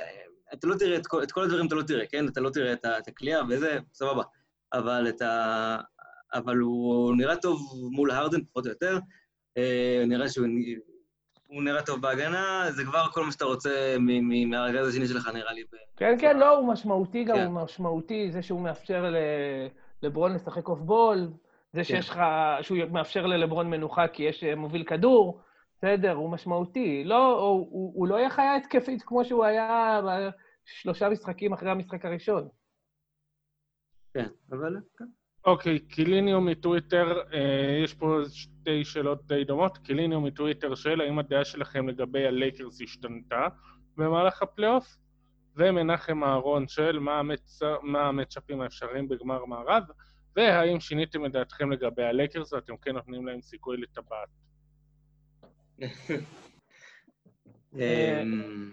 אתה 0.53 0.67
לא 0.67 0.75
תראה 0.75 0.97
את 0.97 1.07
כל, 1.07 1.23
את 1.23 1.31
כל 1.31 1.43
הדברים, 1.43 1.67
אתה 1.67 1.75
לא 1.75 1.83
תראה, 1.83 2.05
כן? 2.05 2.27
אתה 2.27 2.41
לא 2.41 2.49
תראה 2.49 2.73
את, 2.73 2.85
את 2.85 3.07
הקליעה 3.07 3.43
וזה, 3.49 3.79
סבבה. 3.93 4.23
אבל 4.73 5.09
את 5.09 5.21
ה... 5.21 5.77
אבל 6.33 6.57
הוא 6.57 7.15
נראה 7.15 7.35
טוב 7.35 7.73
מול 7.91 8.11
הרדן, 8.11 8.43
פחות 8.43 8.65
או 8.65 8.71
יותר. 8.71 8.99
אה, 9.57 10.03
נראה 10.07 10.29
שהוא 10.29 10.47
נראה 11.49 11.85
טוב 11.85 12.01
בהגנה, 12.01 12.65
זה 12.69 12.83
כבר 12.83 13.05
כל 13.11 13.23
מה 13.25 13.31
שאתה 13.31 13.45
רוצה 13.45 13.95
מהרגע 14.45 14.81
השני 14.81 15.07
שלך, 15.07 15.27
נראה 15.33 15.53
לי. 15.53 15.63
כן, 15.97 16.15
כן, 16.19 16.37
לא, 16.37 16.57
הוא 16.57 16.67
משמעותי 16.73 17.23
גם, 17.23 17.35
כן. 17.35 17.45
הוא 17.45 17.53
משמעותי, 17.53 18.31
זה 18.31 18.41
שהוא 18.41 18.61
מאפשר 18.61 19.13
לברון 20.03 20.33
לשחק 20.33 20.67
off 20.67 20.79
ball, 20.79 21.17
זה 21.73 21.79
כן. 21.79 21.83
שיש 21.83 22.09
לך, 22.09 22.21
שהוא 22.61 22.77
מאפשר 22.91 23.25
ללברון 23.25 23.69
מנוחה 23.69 24.07
כי 24.07 24.23
יש 24.23 24.43
אה, 24.43 24.55
מוביל 24.55 24.83
כדור, 24.83 25.41
בסדר, 25.77 26.11
הוא 26.11 26.29
משמעותי. 26.29 27.03
לא, 27.03 27.39
הוא, 27.39 27.67
הוא, 27.71 27.93
הוא 27.95 28.07
לא 28.07 28.15
יהיה 28.15 28.29
חיה 28.29 28.55
התקפית 28.55 29.03
כמו 29.03 29.25
שהוא 29.25 29.45
היה 29.45 29.99
שלושה 30.65 31.09
משחקים 31.09 31.53
אחרי 31.53 31.71
המשחק 31.71 32.05
הראשון. 32.05 32.47
כן, 34.13 34.27
אבל... 34.51 34.75
אוקיי, 35.45 35.79
קיליניו 35.79 36.41
מטוויטר, 36.41 37.21
אה, 37.33 37.81
יש 37.83 37.93
פה 37.93 38.19
שתי 38.33 38.85
שאלות 38.85 39.27
די 39.27 39.43
דומות. 39.43 39.77
קיליניו 39.77 40.21
מטוויטר 40.21 40.75
שואל, 40.75 41.01
האם 41.01 41.19
הדעה 41.19 41.45
שלכם 41.45 41.89
לגבי 41.89 42.25
הלייקרס 42.27 42.81
השתנתה 42.81 43.47
במהלך 43.97 44.41
הפלייאוף? 44.41 44.97
ומנחם 45.55 46.23
אהרון 46.23 46.67
שואל, 46.67 46.99
מה. 46.99 47.21
מה 47.81 48.01
המצ'אפים 48.01 48.61
האפשריים 48.61 49.09
בגמר 49.09 49.45
מערב? 49.45 49.83
והאם 50.35 50.79
שיניתם 50.79 51.25
את 51.25 51.31
דעתכם 51.31 51.71
לגבי 51.71 52.03
הלייקרס 52.03 52.53
ואתם 52.53 52.77
כן 52.77 52.91
נותנים 52.91 53.27
להם 53.27 53.41
סיכוי 53.41 53.77
לטבעת? 53.77 54.29
אמ, 57.75 58.71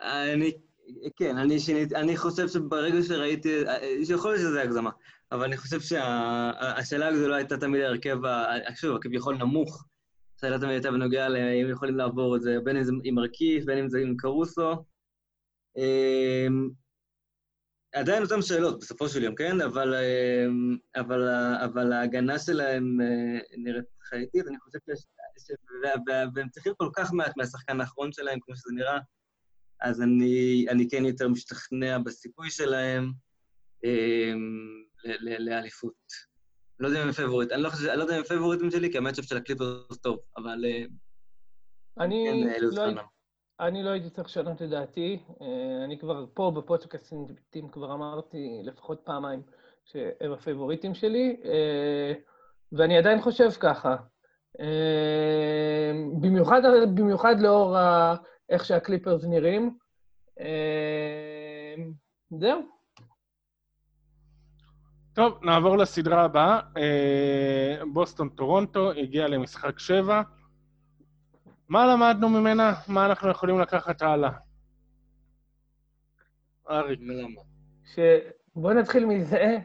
אני, 0.00 0.52
כן, 1.16 1.38
אני 1.38 1.60
שיניתי, 1.60 1.96
אני 1.96 2.16
חושב 2.16 2.48
שברגע 2.48 3.02
שראיתי, 3.02 3.62
יכול 4.10 4.30
להיות 4.30 4.40
שזה 4.40 4.62
הגזמה, 4.62 4.90
אבל 5.32 5.44
אני 5.44 5.56
חושב 5.56 5.80
שהשאלה 5.80 7.08
הגדולה 7.08 7.36
הייתה 7.36 7.56
תמיד 7.56 7.82
ההרכב, 7.82 8.16
שוב, 8.74 8.96
הכביכול 8.96 9.36
נמוך, 9.36 9.84
השאלה 10.38 10.58
תמיד 10.58 10.70
הייתה 10.70 10.90
בנוגע 10.90 11.28
לאם 11.28 11.70
יכולים 11.70 11.96
לעבור 11.96 12.36
את 12.36 12.42
זה, 12.42 12.56
בין 12.64 12.76
אם 12.76 12.84
זה 12.84 12.92
עם 13.04 13.14
מרכיף, 13.14 13.64
בין 13.64 13.78
אם 13.78 13.88
זה 13.88 13.98
עם 13.98 14.16
קרוסו. 14.16 14.72
אמ, 15.76 16.68
עדיין 17.94 18.22
אותן 18.22 18.42
שאלות 18.42 18.80
בסופו 18.80 19.08
של 19.08 19.22
יום, 19.22 19.34
כן? 19.34 19.60
אבל, 19.60 19.94
אמ, 19.94 20.76
אבל, 20.96 21.28
אבל 21.64 21.92
ההגנה 21.92 22.38
שלהם 22.38 23.00
אה, 23.00 23.38
נראית 23.56 23.84
חייתית, 24.02 24.46
אני 24.48 24.58
חושב 24.58 24.78
שיש... 24.86 25.04
והם 26.34 26.48
צריכים 26.48 26.72
כל 26.76 26.88
כך 26.96 27.12
מעט 27.12 27.36
מהשחקן 27.36 27.80
האחרון 27.80 28.12
שלהם, 28.12 28.38
כמו 28.40 28.56
שזה 28.56 28.70
נראה, 28.74 28.98
אז 29.80 30.02
אני, 30.02 30.66
אני 30.68 30.88
כן 30.90 31.04
יותר 31.04 31.28
משתכנע 31.28 31.98
בסיכוי 31.98 32.50
שלהם 32.50 33.12
אמ, 33.84 34.82
לאליפות. 35.38 36.26
לא 36.80 36.86
יודע 36.88 37.02
אם 37.02 37.06
הם 37.06 37.12
favorite, 37.12 37.52
אני 37.52 37.62
לא, 37.62 37.70
חושב, 37.70 37.88
אני 37.88 37.98
לא 37.98 38.02
יודע 38.02 38.14
אם 38.14 38.18
הם 38.18 38.24
פייבוריטים 38.24 38.70
שלי, 38.70 38.92
כי 38.92 38.98
ה 38.98 39.01
matchup 39.01 39.24
של 39.24 39.36
הקליפרס 39.36 39.98
טוב, 40.02 40.18
אבל... 40.36 40.64
אה, 40.64 40.84
אני 42.00 42.46
כן, 42.58 42.64
לא, 42.64 43.02
אני 43.60 43.82
לא 43.82 43.90
הייתי 43.90 44.10
צריך 44.10 44.28
לשנות 44.28 44.62
את 44.62 44.70
דעתי. 44.70 45.18
אה, 45.42 45.84
אני 45.84 45.98
כבר 45.98 46.26
פה 46.34 46.52
בפודקאסטים 46.56 47.68
כבר 47.72 47.94
אמרתי 47.94 48.60
לפחות 48.62 49.00
פעמיים 49.04 49.42
שהם 49.84 50.32
הפייבוריטים 50.32 50.94
שלי, 50.94 51.36
אה, 51.44 52.12
ואני 52.72 52.98
עדיין 52.98 53.20
חושב 53.20 53.50
ככה. 53.60 53.96
במיוחד, 56.20 56.62
במיוחד 56.94 57.40
לאור 57.40 57.76
איך 58.48 58.64
שהקליפרס 58.64 59.24
נראים. 59.24 59.78
זהו. 62.30 62.62
טוב, 65.12 65.44
נעבור 65.44 65.78
לסדרה 65.78 66.24
הבאה. 66.24 66.60
אה, 66.76 67.84
בוסטון 67.92 68.28
טורונטו 68.28 68.92
הגיע 68.92 69.28
למשחק 69.28 69.78
שבע. 69.78 70.22
מה 71.68 71.86
למדנו 71.86 72.28
ממנה? 72.28 72.74
מה 72.88 73.06
אנחנו 73.06 73.30
יכולים 73.30 73.60
לקחת 73.60 74.02
הלאה? 74.02 74.30
אריק. 76.70 77.00
ש... 77.84 77.98
בוא 78.56 78.72
נתחיל 78.72 79.06
מזה 79.06 79.58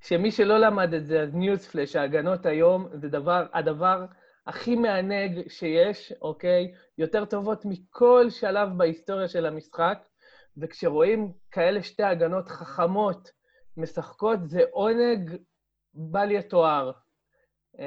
שמי 0.00 0.30
שלא 0.30 0.58
למד 0.58 0.94
את 0.94 1.06
זה, 1.06 1.22
אז 1.22 1.34
news 1.34 1.66
flash, 1.66 1.96
ההגנות 1.96 2.46
היום, 2.46 2.88
זה 2.92 3.08
דבר, 3.08 3.46
הדבר 3.52 4.04
הכי 4.48 4.76
מענג 4.76 5.48
שיש, 5.48 6.12
אוקיי? 6.22 6.72
יותר 6.98 7.24
טובות 7.24 7.64
מכל 7.64 8.26
שלב 8.30 8.68
בהיסטוריה 8.76 9.28
של 9.28 9.46
המשחק, 9.46 9.98
וכשרואים 10.56 11.32
כאלה 11.50 11.82
שתי 11.82 12.02
הגנות 12.02 12.48
חכמות 12.48 13.30
משחקות, 13.76 14.38
זה 14.48 14.60
עונג 14.70 15.36
בל 15.94 16.30
יתואר. 16.30 16.92
Uh, 17.76 17.80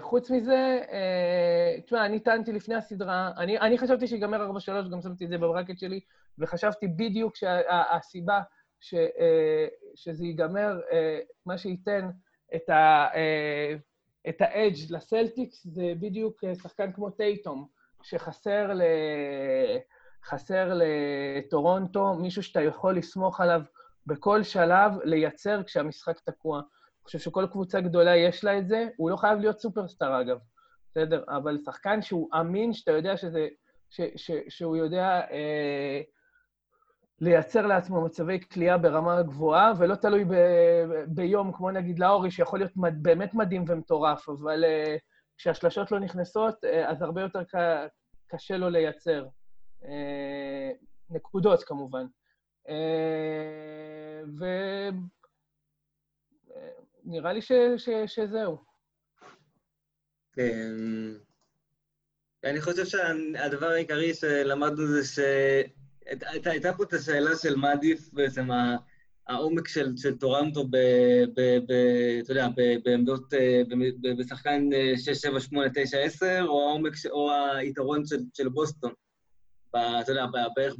חוץ 0.00 0.30
מזה, 0.30 0.80
uh, 0.82 1.82
תשמע, 1.82 2.06
אני 2.06 2.20
טענתי 2.20 2.52
לפני 2.52 2.74
הסדרה, 2.74 3.30
אני, 3.36 3.58
אני 3.58 3.78
חשבתי 3.78 4.06
שיגמר 4.06 4.50
4-3, 4.50 4.52
גם 4.92 5.00
שמתי 5.02 5.24
את 5.24 5.30
זה 5.30 5.38
בברקט 5.38 5.78
שלי, 5.78 6.00
וחשבתי 6.38 6.86
בדיוק 6.88 7.36
שהסיבה 7.36 8.40
שה, 8.80 9.06
uh, 9.06 9.70
שזה 9.94 10.24
ייגמר, 10.24 10.80
uh, 10.90 10.94
מה 11.46 11.58
שייתן 11.58 12.10
את 12.54 12.68
ה... 12.68 13.08
Uh, 13.12 13.91
את 14.28 14.36
האדג' 14.40 14.92
לסלטיקס 14.92 15.66
זה 15.66 15.92
בדיוק 16.00 16.44
אה, 16.44 16.54
שחקן 16.54 16.92
כמו 16.92 17.10
טייטום, 17.10 17.66
שחסר 18.02 18.72
ל... 18.74 18.82
חסר 20.24 20.72
לטורונטו, 20.74 22.14
מישהו 22.14 22.42
שאתה 22.42 22.62
יכול 22.62 22.96
לסמוך 22.96 23.40
עליו 23.40 23.60
בכל 24.06 24.42
שלב, 24.42 24.92
לייצר 25.04 25.62
כשהמשחק 25.62 26.20
תקוע. 26.20 26.58
אני 26.58 27.04
חושב 27.04 27.18
שכל 27.18 27.46
קבוצה 27.52 27.80
גדולה 27.80 28.16
יש 28.16 28.44
לה 28.44 28.58
את 28.58 28.68
זה, 28.68 28.88
הוא 28.96 29.10
לא 29.10 29.16
חייב 29.16 29.38
להיות 29.38 29.60
סופרסטאר 29.60 30.20
אגב, 30.20 30.38
בסדר? 30.90 31.24
אבל 31.28 31.58
שחקן 31.64 32.02
שהוא 32.02 32.28
אמין, 32.40 32.72
שאתה 32.72 32.92
יודע 32.92 33.16
שזה... 33.16 33.48
ש, 33.90 34.00
ש, 34.16 34.30
שהוא 34.48 34.76
יודע 34.76 35.20
אה, 35.30 36.00
לייצר 37.22 37.66
לעצמו 37.66 38.04
מצבי 38.04 38.40
כליאה 38.40 38.78
ברמה 38.78 39.22
גבוהה, 39.22 39.72
ולא 39.78 39.94
תלוי 39.94 40.24
ב, 40.24 40.34
ביום, 41.06 41.52
כמו 41.52 41.70
נגיד 41.70 41.98
לאורי, 41.98 42.30
שיכול 42.30 42.58
להיות 42.58 42.76
מד, 42.76 42.94
באמת 43.02 43.34
מדהים 43.34 43.64
ומטורף, 43.68 44.28
אבל 44.28 44.64
uh, 44.64 45.00
כשהשלשות 45.36 45.92
לא 45.92 45.98
נכנסות, 46.00 46.64
uh, 46.64 46.68
אז 46.86 47.02
הרבה 47.02 47.20
יותר 47.20 47.44
ק, 47.44 47.54
קשה 48.26 48.56
לו 48.56 48.70
לייצר. 48.70 49.26
Uh, 49.82 49.86
נקודות, 51.10 51.62
כמובן. 51.62 52.06
Uh, 52.66 52.70
ונראה 57.06 57.32
לי 57.32 57.42
ש, 57.42 57.52
ש, 57.76 57.88
שזהו. 58.06 58.58
כן. 60.32 60.68
אני 62.44 62.60
חושב 62.60 62.84
שהדבר 62.84 63.66
העיקרי 63.66 64.14
שלמדנו 64.14 64.86
זה 64.86 65.02
ש... 66.02 66.46
הייתה 66.46 66.72
פה 66.72 66.82
את 66.82 66.92
השאלה 66.92 67.36
של 67.36 67.56
מה 67.56 67.72
עדיף 67.72 68.08
בעצם 68.12 68.48
העומק 69.28 69.68
של, 69.68 69.96
של 69.96 70.18
טורנטו, 70.18 70.64
ב, 70.64 70.76
ב, 71.36 71.58
ב, 71.68 71.72
אתה 72.22 72.32
יודע, 72.32 72.48
בעמדות, 72.84 73.34
אה, 73.34 73.62
בשחקן 74.18 74.68
6, 74.96 75.08
7, 75.08 75.40
8, 75.40 75.68
9, 75.74 75.98
10, 75.98 76.44
או 76.48 76.68
העומק, 76.68 76.92
או 77.10 77.30
היתרון 77.32 78.06
של, 78.06 78.18
של 78.34 78.48
בוסטון, 78.48 78.92
ב, 79.74 79.76
אתה 79.76 80.12
יודע, 80.12 80.26
בערך, 80.56 80.74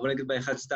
בוא 0.00 0.08
נגיד 0.08 0.26
ב-1-2, 0.28 0.72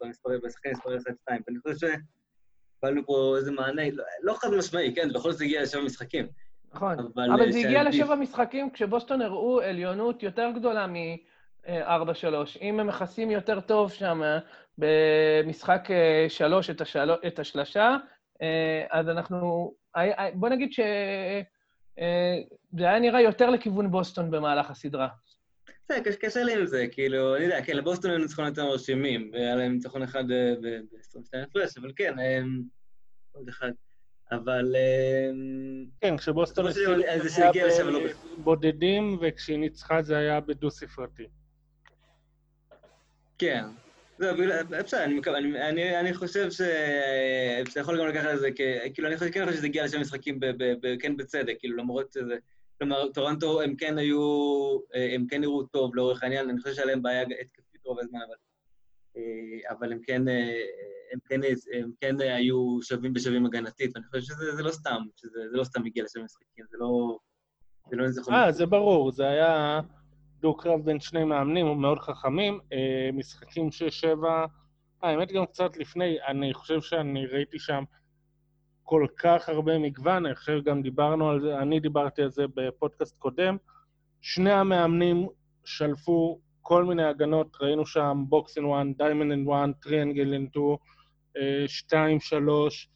במספרים, 0.00 0.40
בשחקן 0.44 0.70
מספרי 0.70 0.96
1-2. 0.96 1.00
ואני 1.28 1.58
חושב 1.60 1.74
שקיבלנו 1.76 3.06
פה 3.06 3.34
איזה 3.38 3.52
מענה, 3.52 3.90
לא, 3.90 4.04
לא 4.22 4.34
חד 4.34 4.48
משמעי, 4.58 4.94
כן, 4.94 5.12
בכל 5.12 5.32
זאת 5.32 5.40
הגיע 5.40 5.62
לשבע 5.62 5.82
משחקים. 5.82 6.26
נכון, 6.74 6.98
אבל, 6.98 7.32
אבל 7.32 7.52
זה 7.52 7.58
הגיע 7.58 7.84
לשבע 7.84 8.14
משחקים 8.14 8.70
כשבוסטון 8.70 9.22
הראו 9.22 9.60
עליונות 9.60 10.22
יותר 10.22 10.50
גדולה 10.54 10.86
מ... 10.86 10.94
4-3. 11.66 11.70
אם 12.60 12.80
הם 12.80 12.86
מכסים 12.86 13.30
יותר 13.30 13.60
טוב 13.60 13.92
שם 13.92 14.22
אה, 14.22 14.38
במשחק 14.78 15.88
3 16.28 16.70
אה, 16.70 16.74
את, 16.74 16.80
השל... 16.80 17.10
את 17.26 17.38
השלשה, 17.38 17.96
אה, 18.42 18.86
אז 18.90 19.08
אנחנו... 19.08 19.74
בוא 20.34 20.48
נגיד 20.48 20.72
שזה 20.72 20.84
היה 22.78 22.98
נראה 22.98 23.20
יותר 23.20 23.50
לכיוון 23.50 23.90
בוסטון 23.90 24.30
במהלך 24.30 24.70
הסדרה. 24.70 25.08
בסדר, 25.84 26.12
קשה 26.20 26.42
לי 26.42 26.54
עם 26.54 26.66
זה, 26.66 26.86
כאילו, 26.92 27.36
אני 27.36 27.44
יודע, 27.44 27.62
כן, 27.64 27.76
לבוסטון 27.76 28.10
היו 28.10 28.18
ניצחונות 28.18 28.48
יותר 28.48 28.70
מרשימים, 28.70 29.30
והיה 29.32 29.54
להם 29.54 29.72
ניצחון 29.72 30.02
אחד 30.02 30.24
ב-22 30.28 31.38
הפרש, 31.42 31.78
אבל 31.78 31.92
כן, 31.96 32.14
עוד 33.32 33.48
אחד. 33.48 33.70
אבל... 34.32 34.74
כן, 36.00 36.16
כשבוסטון 36.16 36.66
הגיע 37.48 37.66
לשם 37.66 37.88
לא 37.88 38.00
בודדים, 38.38 39.18
וכשהיא 39.20 39.58
ניצחה 39.58 40.02
זה 40.02 40.16
היה 40.16 40.40
בדו-ספרתי. 40.40 41.26
כן. 43.38 43.64
לא, 44.18 44.32
בסדר, 44.84 45.04
אני 46.00 46.14
חושב 46.14 46.50
שאתה 46.50 47.80
יכול 47.80 48.00
גם 48.00 48.06
לקחת 48.06 48.34
את 48.34 48.40
זה, 48.40 48.50
כאילו, 48.94 49.08
אני 49.08 49.16
כן 49.16 49.44
חושב 49.44 49.56
שזה 49.56 49.66
הגיע 49.66 49.84
לשם 49.84 50.00
משחקים 50.00 50.40
כן 51.00 51.16
בצדק, 51.16 51.56
כאילו, 51.58 51.76
למרות 51.76 52.12
שזה... 52.12 52.36
כלומר, 52.78 53.08
טורנטו 53.08 53.62
הם 53.62 53.76
כן 53.76 53.98
היו, 53.98 54.18
הם 55.14 55.26
כן 55.26 55.40
נראו 55.40 55.62
טוב 55.62 55.96
לאורך 55.96 56.22
העניין, 56.22 56.50
אני 56.50 56.60
חושב 56.60 56.74
שהיה 56.74 56.86
להם 56.86 57.02
בעיה 57.02 57.22
התקפית 57.22 57.84
רוב 57.84 57.98
הזמן, 58.00 58.18
אבל... 58.26 58.34
אבל 59.70 59.92
הם 59.92 59.98
כן, 60.02 60.22
הם 61.12 61.18
כן, 61.28 61.40
הם 61.72 61.90
כן 62.00 62.20
היו 62.20 62.78
שווים 62.82 63.12
בשווים 63.12 63.46
הגנתית, 63.46 63.90
ואני 63.94 64.06
חושב 64.06 64.20
שזה 64.20 64.62
לא 64.62 64.70
סתם, 64.70 65.02
שזה 65.16 65.40
לא 65.50 65.64
סתם 65.64 65.86
הגיע 65.86 66.04
לשם 66.04 66.24
משחקים, 66.24 66.64
זה 66.70 66.76
לא... 66.80 67.18
זה 67.90 67.96
לא 67.96 68.22
חומר. 68.22 68.36
אה, 68.36 68.52
זה 68.52 68.66
ברור, 68.66 69.12
זה 69.12 69.28
היה... 69.28 69.80
דו-קרב 70.44 70.80
בין 70.84 71.00
שני 71.00 71.24
מאמנים 71.24 71.80
מאוד 71.80 71.98
חכמים, 71.98 72.60
אה, 72.72 73.10
משחקים 73.12 73.68
6-7, 73.68 74.24
אה, 74.24 74.46
האמת 75.02 75.32
גם 75.32 75.46
קצת 75.46 75.76
לפני, 75.76 76.16
אני 76.28 76.54
חושב 76.54 76.80
שאני 76.80 77.26
ראיתי 77.26 77.58
שם 77.58 77.84
כל 78.82 79.06
כך 79.18 79.48
הרבה 79.48 79.78
מגוון, 79.78 80.26
אני 80.26 80.34
חושב 80.34 80.64
גם 80.64 80.82
דיברנו 80.82 81.30
על 81.30 81.40
זה, 81.40 81.58
אני 81.58 81.80
דיברתי 81.80 82.22
על 82.22 82.30
זה 82.30 82.44
בפודקאסט 82.54 83.18
קודם, 83.18 83.56
שני 84.20 84.52
המאמנים 84.52 85.28
שלפו 85.64 86.40
כל 86.62 86.84
מיני 86.84 87.04
הגנות, 87.04 87.56
ראינו 87.60 87.86
שם 87.86 88.24
box 88.28 88.56
and 88.56 88.64
one, 88.64 88.92
diamond 88.94 89.30
and 89.30 89.48
one, 89.48 89.72
triangle 89.72 90.32
and 90.32 90.46
two, 90.46 90.78
שתיים, 91.66 92.20
שלוש, 92.20 92.88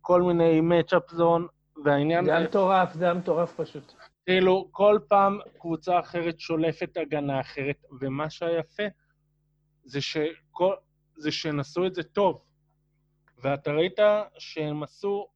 כל 0.00 0.22
מיני 0.22 0.60
מצ'אפ 0.60 1.10
זון, 1.10 1.46
והעניין... 1.84 2.24
זה 2.24 2.36
היה 2.36 2.46
מטורף, 2.46 2.94
זה 2.94 3.04
היה 3.04 3.14
מטורף 3.14 3.60
פשוט. 3.60 3.94
כאילו, 4.28 4.68
כל 4.70 4.98
פעם 5.08 5.38
קבוצה 5.58 6.00
אחרת 6.00 6.40
שולפת 6.40 6.96
הגנה 6.96 7.40
אחרת, 7.40 7.84
ומה 8.00 8.30
שהיה 8.30 8.62
זה, 9.84 10.00
שכל, 10.00 10.74
זה 11.16 11.30
שהם 11.30 11.60
עשו 11.60 11.86
את 11.86 11.94
זה 11.94 12.02
טוב. 12.02 12.44
ואתה 13.38 13.72
ראית 13.72 13.98
שהם 14.38 14.82
עשו, 14.82 15.28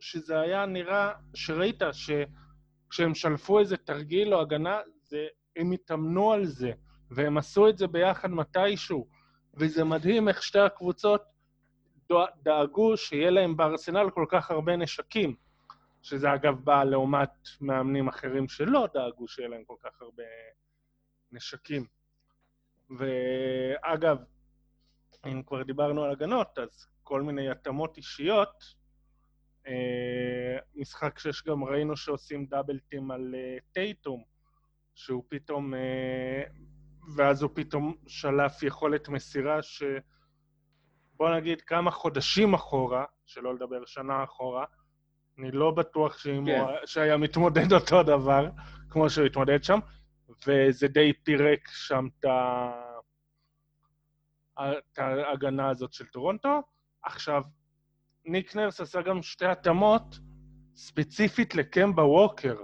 שזה 0.00 0.40
היה 0.40 0.66
נראה, 0.66 1.12
שראית 1.34 1.82
שכשהם 1.92 3.14
שלפו 3.14 3.58
איזה 3.58 3.76
תרגיל 3.76 4.34
או 4.34 4.40
הגנה, 4.40 4.80
זה, 5.02 5.26
הם 5.56 5.72
התאמנו 5.72 6.32
על 6.32 6.44
זה, 6.44 6.72
והם 7.10 7.38
עשו 7.38 7.68
את 7.68 7.78
זה 7.78 7.86
ביחד 7.86 8.30
מתישהו. 8.30 9.06
וזה 9.54 9.84
מדהים 9.84 10.28
איך 10.28 10.42
שתי 10.42 10.58
הקבוצות 10.58 11.22
דאגו 12.42 12.96
שיהיה 12.96 13.30
להם 13.30 13.56
בארסנל 13.56 14.10
כל 14.10 14.26
כך 14.28 14.50
הרבה 14.50 14.76
נשקים. 14.76 15.43
שזה 16.04 16.34
אגב 16.34 16.60
בא 16.64 16.84
לעומת 16.84 17.30
מאמנים 17.60 18.08
אחרים 18.08 18.48
שלא 18.48 18.88
דאגו 18.94 19.28
שיהיה 19.28 19.48
להם 19.48 19.64
כל 19.64 19.76
כך 19.82 20.02
הרבה 20.02 20.22
נשקים. 21.32 21.86
ואגב, 22.98 24.18
אם 25.26 25.42
כבר 25.42 25.62
דיברנו 25.62 26.04
על 26.04 26.10
הגנות, 26.10 26.58
אז 26.58 26.86
כל 27.02 27.22
מיני 27.22 27.50
התאמות 27.50 27.96
אישיות, 27.96 28.64
אה, 29.66 30.58
משחק 30.74 31.18
שיש 31.18 31.44
גם 31.44 31.64
ראינו 31.64 31.96
שעושים 31.96 32.46
דאבל 32.46 32.78
טים 32.78 33.10
על 33.10 33.34
אה, 33.34 33.56
טייטום, 33.72 34.24
שהוא 34.94 35.24
פתאום, 35.28 35.74
אה, 35.74 36.42
ואז 37.16 37.42
הוא 37.42 37.50
פתאום 37.54 37.96
שלף 38.06 38.62
יכולת 38.62 39.08
מסירה 39.08 39.62
ש... 39.62 39.82
בוא 41.16 41.36
נגיד 41.36 41.60
כמה 41.60 41.90
חודשים 41.90 42.54
אחורה, 42.54 43.04
שלא 43.26 43.54
לדבר 43.54 43.84
שנה 43.84 44.24
אחורה, 44.24 44.64
אני 45.38 45.50
לא 45.50 45.70
בטוח 45.70 46.18
שאם 46.18 46.44
כן. 46.46 46.60
הוא, 46.60 46.68
שהיה 46.86 47.16
מתמודד 47.16 47.72
אותו 47.78 48.02
דבר, 48.02 48.48
כמו 48.90 49.10
שהוא 49.10 49.26
התמודד 49.26 49.64
שם, 49.64 49.78
וזה 50.46 50.88
די 50.88 51.12
פירק 51.12 51.68
שם 51.68 52.06
את, 52.18 52.24
את 54.58 54.98
ההגנה 54.98 55.68
הזאת 55.68 55.92
של 55.92 56.06
טורונטו. 56.06 56.62
עכשיו, 57.02 57.42
ניק 58.24 58.56
נרס 58.56 58.80
עשה 58.80 59.02
גם 59.02 59.22
שתי 59.22 59.46
התאמות 59.46 60.18
ספציפית 60.76 61.54
לקמבה 61.54 62.02
ווקר, 62.02 62.56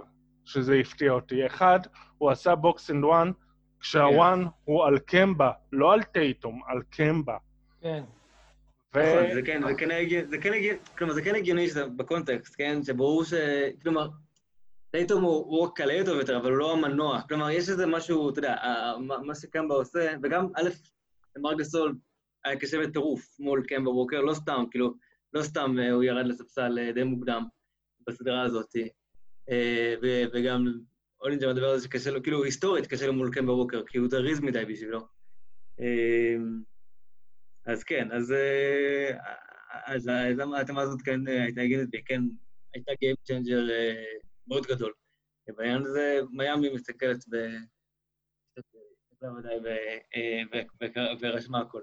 שזה 0.45 0.75
הפתיע 0.75 1.11
אותי. 1.11 1.45
אחד, 1.45 1.79
הוא 2.17 2.29
עשה 2.29 2.55
box 2.55 2.91
and 2.91 3.03
one, 3.03 3.31
כשה 3.79 4.19
one 4.19 4.43
כן. 4.43 4.49
הוא 4.63 4.85
על 4.85 4.99
קמבה, 4.99 5.51
לא 5.71 5.93
על 5.93 6.03
טייטום, 6.03 6.61
על 6.67 6.81
קמבה. 6.89 7.37
כן. 7.81 8.03
נכון, 8.95 9.33
זה 9.33 9.41
כן, 9.41 9.61
כן 9.77 10.29
זה 10.29 10.37
כן 10.37 10.53
הגיוני, 10.53 10.79
כלומר, 10.97 11.13
זה 11.13 11.21
כן 11.21 11.35
הגיוני 11.35 11.67
שזה 11.67 11.85
ב 11.85 11.93
context, 11.93 12.55
כן? 12.57 12.83
שברור 12.83 13.23
ש... 13.23 13.33
כלומר, 13.81 14.07
טייטום 14.91 15.23
הוא 15.23 15.61
רק 15.61 15.77
קלעי 15.77 16.05
טוב 16.05 16.19
יותר, 16.19 16.37
אבל 16.37 16.49
הוא 16.49 16.57
לא 16.57 16.73
המנוע. 16.73 17.21
כלומר, 17.21 17.49
יש 17.49 17.69
איזה 17.69 17.85
משהו, 17.85 18.29
אתה 18.29 18.39
יודע, 18.39 18.55
מה 19.25 19.35
שקמבה 19.35 19.75
עושה, 19.75 20.13
וגם, 20.23 20.47
א', 20.55 20.69
למר 21.35 21.53
גסול 21.53 21.95
היה 22.45 22.59
קשה 22.59 22.79
בטירוף 22.79 23.39
מול 23.39 23.63
קמבה 23.67 23.89
ווקר, 23.89 24.21
לא 24.21 24.33
סתם, 24.33 24.63
כאילו, 24.71 24.93
לא 25.33 25.43
סתם 25.43 25.79
אה, 25.79 25.91
הוא 25.91 26.03
ירד 26.03 26.25
לספסל 26.25 26.79
אה, 26.79 26.91
די 26.91 27.03
מוקדם 27.03 27.43
בסדרה 28.07 28.41
הזאת. 28.41 28.75
אה, 29.49 29.95
וגם 30.33 30.65
אולינג'ר 31.21 31.53
מדבר 31.53 31.69
על 31.69 31.77
זה 31.77 31.83
שקשה 31.85 32.11
לו, 32.11 32.23
כאילו, 32.23 32.43
היסטורית 32.43 32.87
קשה 32.87 33.07
לו 33.07 33.13
מול 33.13 33.33
קמבה 33.33 33.53
ווקר, 33.53 33.83
כי 33.87 33.97
הוא 33.97 34.07
זריז 34.09 34.39
מדי 34.39 34.65
בשבילו. 34.65 35.07
אז 37.65 37.83
כן, 37.83 38.11
אז, 38.11 38.31
אה, 38.31 39.17
אז 39.85 40.07
ההתאמה 40.07 40.81
הזאת 40.81 41.01
כן 41.01 41.27
הייתה 41.27 41.61
הגיונית, 41.61 41.89
וכן 41.93 42.21
הייתה 42.73 42.91
Game 42.91 43.31
Changer 43.31 43.71
אה, 43.71 44.03
מאוד 44.47 44.65
גדול. 44.65 44.93
בעניין 45.47 45.81
הזה, 45.81 46.19
מיאמי 46.31 46.69
מסתכלת 46.73 47.25
ב... 47.29 47.35
אה, 50.15 50.41
ורשמה 51.21 51.59
הכל. 51.59 51.81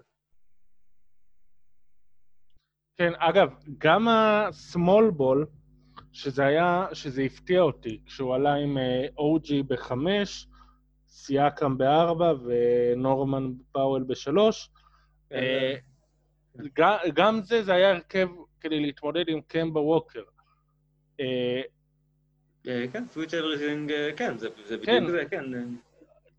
כן, 2.97 3.12
אגב, 3.16 3.55
גם 3.79 4.09
ה-small 4.09 5.18
ball, 5.18 5.47
שזה 6.12 6.47
היה, 6.47 6.87
שזה 6.93 7.22
הפתיע 7.22 7.61
אותי, 7.61 8.01
כשהוא 8.07 8.35
עלה 8.35 8.55
עם 8.55 8.79
אוג'י 9.18 9.62
בחמש, 9.62 10.49
סיאקם 11.09 11.79
בארבע 11.79 12.33
ונורמן 12.45 13.53
פאוול 13.72 14.03
בשלוש, 14.03 14.70
אה, 14.74 14.78
גם 17.14 17.41
זה, 17.43 17.62
זה 17.62 17.74
היה 17.74 17.91
הרכב 17.91 18.29
כדי 18.61 18.81
להתמודד 18.81 19.29
עם 19.29 19.41
קמבה 19.41 19.81
ווקר. 19.81 20.22
אה, 21.20 21.62
אה, 22.68 22.85
כן, 22.93 23.09
switch 23.09 23.34
everything, 23.34 23.93
כן, 24.16 24.39
זה 24.39 24.49
בדיוק 24.51 24.85
כן. 24.85 25.07
זה, 25.07 25.24
כן. 25.31 25.45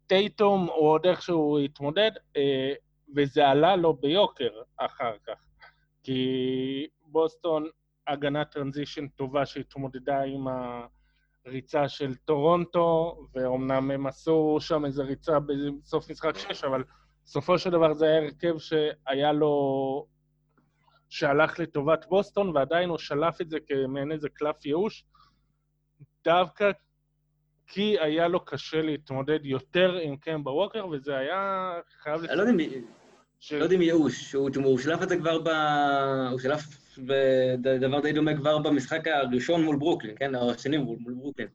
טייטום, 0.08 0.66
הוא 0.66 0.90
עוד 0.90 1.06
איכשהו 1.06 1.60
התמודד, 1.60 2.12
וזה 3.16 3.48
עלה 3.48 3.76
לו 3.76 3.94
ביוקר 3.94 4.50
אחר 4.78 5.14
כך. 5.28 5.40
כי 6.04 6.88
בוסטון, 7.02 7.70
הגנת 8.08 8.52
transition 8.52 9.08
טובה 9.08 9.46
שהתמודדה 9.46 10.22
עם 10.22 10.48
הריצה 11.46 11.90
של 11.90 12.16
טורונטו, 12.16 13.20
ואומנם 13.34 13.92
הם 13.92 14.08
עשו 14.08 14.58
שם 14.60 14.86
איזו 14.86 15.04
ריצה 15.04 15.40
בסוף 15.40 16.12
משחק 16.12 16.38
6, 16.38 16.64
אבל 16.64 16.84
בסופו 17.30 17.60
של 17.60 17.70
דבר 17.70 17.94
זה 17.94 18.06
היה 18.06 18.18
הרכב 18.18 18.58
שהיה 18.58 19.32
לו... 19.32 20.06
שהלך 21.10 21.60
לטובת 21.60 22.06
בוסטון, 22.06 22.56
ועדיין 22.56 22.90
הוא 22.90 22.98
שלף 22.98 23.42
את 23.42 23.50
זה 23.50 23.58
כמעין 23.68 24.12
איזה 24.12 24.30
קלף 24.30 24.66
ייאוש, 24.66 25.06
דווקא 26.26 26.72
כי 27.68 28.00
היה 28.00 28.28
לו 28.28 28.46
קשה 28.46 28.82
להתמודד 28.82 29.46
יותר 29.46 29.98
עם 30.04 30.18
קמבה 30.18 30.52
ווקר, 30.52 30.88
וזה 30.88 31.18
היה 31.18 31.72
חייב... 32.04 32.22
לא 32.24 32.42
יודע 32.42 32.64
ש... 33.40 33.54
לא 33.54 33.64
יודע 33.64 33.76
אם 33.76 33.82
ייאוש, 33.82 34.36
הוא, 34.36 34.50
הוא 34.64 34.80
שלף 34.80 35.04
את 35.04 35.10
זה 35.10 35.18
כבר 35.18 35.40
ב... 35.42 35.48
הוא 36.32 36.40
שלף 36.40 36.64
בדבר 36.98 38.00
די 38.02 38.14
דומה 38.14 38.38
כבר 38.38 38.58
במשחק 38.58 39.08
הראשון 39.08 39.64
מול 39.64 39.76
ברוקלין, 39.76 40.16
כן? 40.20 40.36
השני 40.36 40.78
מול, 40.78 40.98
מול 41.00 41.14
ברוקלין. 41.14 41.48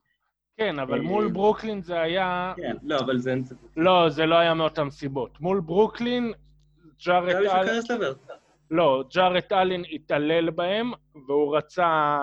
כן, 0.56 0.78
אבל 0.78 1.00
מול 1.00 1.32
ברוקלין 1.32 1.82
זה 1.82 2.00
היה... 2.00 2.54
כן, 2.56 2.76
לא, 2.82 2.98
אבל 2.98 3.18
זה... 3.18 3.34
לא, 3.76 4.08
זה 4.08 4.26
לא 4.26 4.34
היה 4.34 4.54
מאותן 4.54 4.90
סיבות. 4.90 5.40
מול 5.40 5.60
ברוקלין, 5.60 6.32
ג'ארט 7.06 7.34
אלן... 7.34 8.12
לא, 8.70 9.04
ג'ארט 9.14 9.52
אלן 9.52 9.82
התעלל 9.92 10.50
בהם, 10.50 10.92
והוא 11.26 11.56
רצה... 11.56 12.18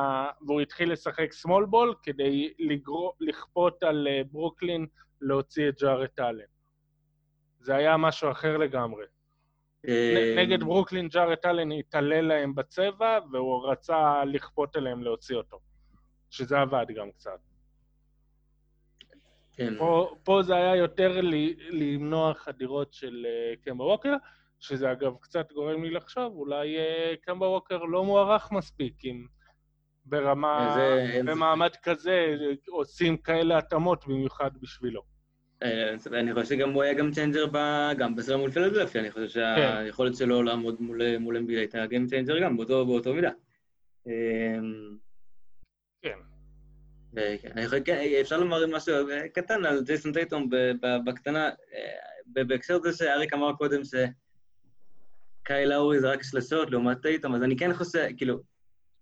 והוא 0.48 0.62
התחיל 0.62 0.92
לשחק 0.92 1.32
סמול 1.32 1.66
בול 1.66 1.96
כדי 2.04 2.54
לגרו... 2.60 3.14
לכפות 3.20 3.84
על 3.84 4.08
אה, 4.08 4.22
ברוקלין 4.32 4.86
להוציא 5.22 5.70
את 5.70 5.82
ג'ארט 5.82 6.20
אלן. 6.20 6.46
זה 7.60 7.76
היה 7.76 7.98
משהו 7.98 8.32
אחר 8.32 8.58
לגמרי. 8.58 9.06
אה, 9.88 10.36
נגד 10.38 10.64
ברוקלין 10.64 11.08
ג'ארט 11.08 11.46
אלן 11.46 11.72
התעלל 11.72 12.26
להם 12.26 12.56
בצבע, 12.56 13.20
והוא 13.32 13.68
רצה 13.68 14.26
לכפות 14.26 14.76
עליהם 14.76 15.04
להוציא 15.04 15.36
אותו. 15.36 15.60
שזה 16.30 16.60
עבד 16.60 16.86
גם 16.96 17.12
קצת. 17.12 17.51
כן. 19.62 19.78
פה, 19.78 20.16
פה 20.24 20.42
זה 20.44 20.56
היה 20.56 20.76
יותר 20.76 21.22
לי, 21.22 21.56
למנוע 21.70 22.34
חדירות 22.34 22.94
של 22.94 23.26
uh, 23.26 23.66
קמבה 23.66 23.84
ווקר, 23.84 24.14
שזה 24.60 24.92
אגב 24.92 25.16
קצת 25.22 25.52
גורם 25.52 25.84
לי 25.84 25.90
לחשוב, 25.90 26.36
אולי 26.36 26.78
uh, 26.78 27.18
קמבה 27.22 27.48
ווקר 27.48 27.78
לא 27.78 28.04
מוערך 28.04 28.52
מספיק, 28.52 29.06
אם 29.06 29.26
ברמה, 30.06 30.72
זה, 30.76 31.20
במעמד 31.26 31.72
זה... 31.74 31.80
כזה 31.84 32.36
עושים 32.70 33.18
כאלה 33.18 33.58
התאמות 33.58 34.08
במיוחד 34.08 34.52
בשבילו. 34.62 35.02
אה, 35.64 35.96
אני 36.20 36.34
חושב 36.34 36.46
שגם 36.46 36.72
הוא 36.72 36.84
היה 36.84 36.94
game 36.94 37.12
changer 37.12 37.46
גם 37.98 38.16
בסדרה 38.16 38.40
מול 38.40 38.52
פילדלפיה, 38.52 39.02
אני 39.02 39.12
חושב 39.12 39.26
כן. 39.26 39.30
שהיכולת 39.30 40.16
שלו 40.16 40.44
לעמוד 40.44 40.82
מול, 40.82 41.18
מול 41.18 41.38
NBA 41.38 41.52
הייתה 41.52 41.86
game 41.86 42.08
changer 42.08 42.40
גם 42.40 42.58
באותו, 42.58 42.86
באותו 42.86 43.14
מידה. 43.14 43.32
כן. 46.02 46.31
כן, 47.16 47.58
אפשר 48.22 48.38
לומר 48.38 48.68
משהו 48.68 48.96
קטן 49.34 49.66
על 49.66 49.84
ג'ייסון 49.84 50.14
טייטום 50.14 50.50
בקטנה, 51.06 51.50
אה, 51.50 52.44
בהקשר 52.44 52.78
לזה 52.78 52.98
שאריק 52.98 53.34
אמר 53.34 53.54
קודם 53.54 53.82
שקאי 53.84 55.66
לאורי 55.66 56.00
זה 56.00 56.12
רק 56.12 56.24
שלשות 56.24 56.72
לעומת 56.72 57.02
טייטום, 57.02 57.36
אז 57.36 57.44
אני 57.44 57.58
כן 57.58 57.74
חושב, 57.74 58.08
כאילו... 58.18 58.40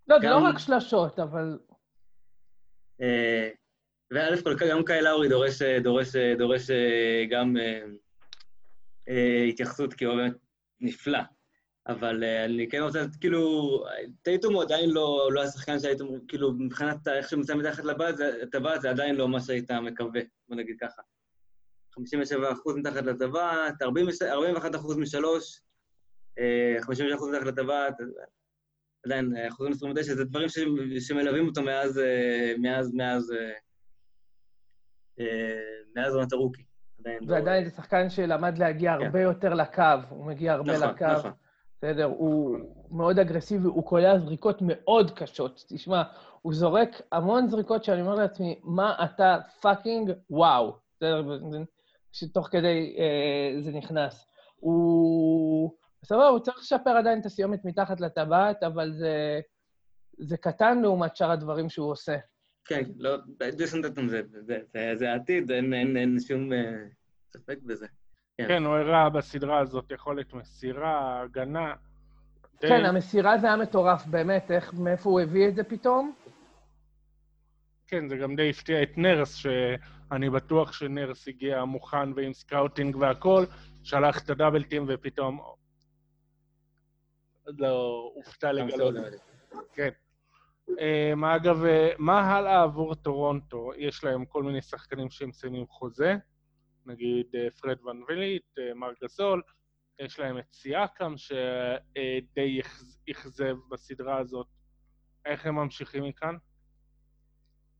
לא, 0.07 0.19
זה 0.19 0.29
לא 0.29 0.37
רק 0.37 0.59
שלשות, 0.59 1.19
אבל... 1.19 1.57
אה, 3.01 3.49
וא' 4.11 4.43
כל 4.43 4.69
גם 4.69 4.83
קאי 4.83 5.01
לאורי 5.01 5.29
דורש, 5.29 5.61
דורש, 5.61 6.15
דורש 6.37 6.69
אה, 6.69 7.25
גם 7.29 7.55
התייחסות, 9.49 9.93
כי 9.93 10.05
הוא 10.05 10.15
באמת 10.15 10.33
נפלא. 10.81 11.19
אבל 11.89 12.23
uh, 12.23 12.45
אני 12.45 12.69
כן 12.69 12.81
רוצה, 12.81 13.03
כאילו, 13.19 13.83
טייטום 14.21 14.53
הוא 14.53 14.63
עדיין 14.63 14.89
לא, 14.89 15.29
לא 15.31 15.43
השחקן 15.43 15.79
שהיית, 15.79 15.99
כאילו, 16.27 16.53
מבחינת 16.53 17.07
איך 17.07 17.29
שהוא 17.29 17.37
נמצא 17.37 17.55
מתחת 17.55 17.83
לטבעת, 17.83 18.81
זה, 18.81 18.89
עדיין 18.89 19.15
לא 19.15 19.29
מה 19.29 19.41
שהיית 19.41 19.71
מקווה, 19.71 20.21
בוא 20.49 20.57
נגיד 20.57 20.75
ככה. 20.81 21.01
57 21.95 22.51
אחוז 22.51 22.75
מתחת 22.75 23.03
לטבעת, 23.03 23.81
41 23.81 24.75
אחוז 24.75 24.97
משלוש, 24.97 25.61
56 26.81 27.13
אחוז 27.15 27.29
מתחת 27.29 27.45
לטבעת, 27.45 27.93
עדיין, 29.05 29.33
אחוזים 29.47 29.71
29, 29.73 30.15
זה 30.15 30.25
דברים 30.25 30.49
ש, 30.49 30.59
שמלווים 31.07 31.47
אותו 31.47 31.61
מאז, 31.61 32.01
מאז, 32.57 32.93
מאז, 32.93 33.33
מאז 35.95 36.15
עונת 36.15 36.33
הרוקי. 36.33 36.63
ועדיין 37.27 37.63
לא... 37.63 37.69
זה 37.69 37.75
שחקן 37.75 38.09
שלמד 38.09 38.57
להגיע 38.57 38.97
כן. 38.97 39.05
הרבה 39.05 39.21
יותר 39.21 39.53
לקו, 39.53 39.83
הוא 40.09 40.25
מגיע 40.25 40.53
הרבה 40.53 40.77
נכון, 40.77 40.89
לקו. 40.89 41.05
נכון. 41.05 41.31
בסדר? 41.79 42.05
הוא 42.05 42.57
מאוד 42.91 43.19
אגרסיבי, 43.19 43.67
הוא 43.67 43.83
קולע 43.83 44.19
זריקות 44.19 44.57
מאוד 44.61 45.11
קשות. 45.11 45.63
תשמע, 45.67 46.03
הוא 46.41 46.53
זורק 46.53 46.89
המון 47.11 47.47
זריקות 47.47 47.83
שאני 47.83 48.01
אומר 48.01 48.15
לעצמי, 48.15 48.59
מה 48.63 48.95
אתה 49.03 49.37
fucking 49.61 50.11
וואו. 50.29 50.77
בסדר? 50.95 51.37
שתוך 52.11 52.47
כדי 52.51 52.95
אה, 52.99 53.61
זה 53.61 53.71
נכנס. 53.71 54.25
הוא... 54.55 55.71
סבבה, 56.05 56.27
הוא 56.27 56.39
צריך 56.39 56.57
לשפר 56.57 56.89
עדיין 56.89 57.19
את 57.19 57.25
הסיומת 57.25 57.65
מתחת 57.65 58.01
לטבעת, 58.01 58.63
אבל 58.63 58.91
זה, 58.91 59.39
זה 60.17 60.37
קטן 60.37 60.81
לעומת 60.81 61.15
שאר 61.15 61.31
הדברים 61.31 61.69
שהוא 61.69 61.91
עושה. 61.91 62.17
כן, 62.65 62.83
לא, 62.97 63.17
טייטום 63.83 64.09
זה, 64.09 64.21
זה, 64.29 64.59
זה, 64.73 64.93
זה 64.95 65.11
העתיד, 65.11 65.51
אין, 65.51 65.73
אין, 65.73 65.97
אין 65.97 66.17
שום 66.19 66.53
אה, 66.53 66.85
ספק 67.29 67.57
בזה. 67.63 67.87
כן. 68.39 68.47
כן, 68.47 68.65
הוא 68.65 68.75
הראה 68.75 69.09
בסדרה 69.09 69.59
הזאת 69.59 69.91
יכולת 69.91 70.33
מסירה, 70.33 71.21
הגנה. 71.21 71.73
כן, 72.59 72.85
המסירה 72.85 73.37
זה 73.37 73.47
היה 73.47 73.55
מטורף, 73.55 74.05
באמת, 74.05 74.51
איך, 74.51 74.73
מאיפה 74.73 75.09
הוא 75.09 75.21
הביא 75.21 75.47
את 75.47 75.55
זה 75.55 75.63
פתאום? 75.63 76.13
כן, 77.87 78.09
זה 78.09 78.17
גם 78.17 78.35
די 78.35 78.49
הפתיע 78.49 78.83
את 78.83 78.97
נרס, 78.97 79.33
שאני 79.33 80.29
בטוח 80.29 80.71
שנרס 80.71 81.27
הגיע 81.27 81.63
מוכן 81.63 82.13
ועם 82.15 82.33
scouting 82.33 82.95
והכול, 82.95 83.45
שלח 83.83 84.23
את 84.23 84.29
ה 84.29 84.34
double 84.34 84.65
team 84.65 84.85
ופתאום... 84.87 85.41
לא, 87.47 88.11
הופתע 88.15 88.51
לגלות. 88.51 88.95
כן. 89.73 89.89
Um, 90.67 91.25
אגב, 91.35 91.65
אה, 91.65 91.91
מה 91.97 92.19
הלאה 92.21 92.63
עבור 92.63 92.95
טורונטו? 92.95 93.71
יש 93.77 94.03
להם 94.03 94.25
כל 94.25 94.43
מיני 94.43 94.61
שחקנים 94.61 95.09
שהם 95.09 95.29
מסיימים 95.29 95.67
חוזה. 95.67 96.15
נגיד 96.85 97.25
אה, 97.35 97.47
פרד 97.61 97.85
ון 97.85 98.03
וליט, 98.07 98.57
אה, 98.59 98.73
מארק 98.73 98.91
גסול, 99.03 99.41
יש 99.99 100.19
להם 100.19 100.37
את 100.37 100.53
סיאקם 100.53 101.13
שדי 101.17 102.59
אכזב 103.11 103.55
בסדרה 103.71 104.17
הזאת. 104.17 104.47
איך 105.25 105.45
הם 105.45 105.55
ממשיכים 105.55 106.03
מכאן? 106.03 106.35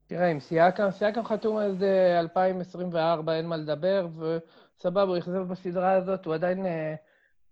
תראה, 0.07 0.27
עם 0.27 0.39
סיאקם, 0.39 0.91
סיאקם 0.91 1.23
חתום 1.23 1.57
על 1.57 1.75
זה 1.75 2.15
2024, 2.19 3.35
אין 3.35 3.45
מה 3.45 3.57
לדבר, 3.57 4.07
וסבבה, 4.07 5.01
הוא 5.01 5.17
אכזב 5.17 5.41
בסדרה 5.41 5.91
הזאת, 5.91 6.25
הוא 6.25 6.33
עדיין 6.33 6.65
אה, 6.65 6.95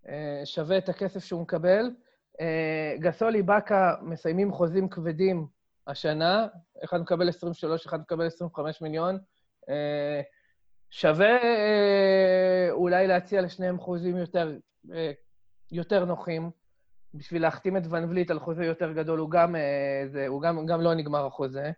אה, 0.07 0.41
שווה 0.45 0.77
את 0.77 0.89
הכסף 0.89 1.23
שהוא 1.23 1.41
מקבל. 1.41 1.91
אה, 2.41 2.95
גסול 2.99 3.35
איבאקה 3.35 3.95
מסיימים 4.01 4.51
חוזים 4.51 4.89
כבדים 4.89 5.47
השנה, 5.87 6.47
אחד 6.83 7.01
מקבל 7.01 7.29
23, 7.29 7.85
אחד 7.85 7.99
מקבל 7.99 8.25
25 8.25 8.81
מיליון. 8.81 9.17
אה, 9.69 10.21
שווה 10.89 11.43
אה, 11.43 12.67
אולי 12.71 13.07
להציע 13.07 13.41
לשניהם 13.41 13.79
חוזים 13.79 14.17
יותר, 14.17 14.57
אה, 14.93 15.11
יותר 15.71 16.05
נוחים, 16.05 16.51
בשביל 17.13 17.41
להחתים 17.41 17.77
את 17.77 17.83
ון 17.89 18.09
וליט 18.09 18.31
על 18.31 18.39
חוזה 18.39 18.65
יותר 18.65 18.91
גדול, 18.91 19.19
הוא 19.19 19.31
גם, 19.31 19.55
אה, 19.55 20.03
זה, 20.05 20.27
הוא 20.27 20.41
גם, 20.41 20.65
גם 20.65 20.81
לא 20.81 20.93
נגמר 20.93 21.25
החוזה. 21.25 21.71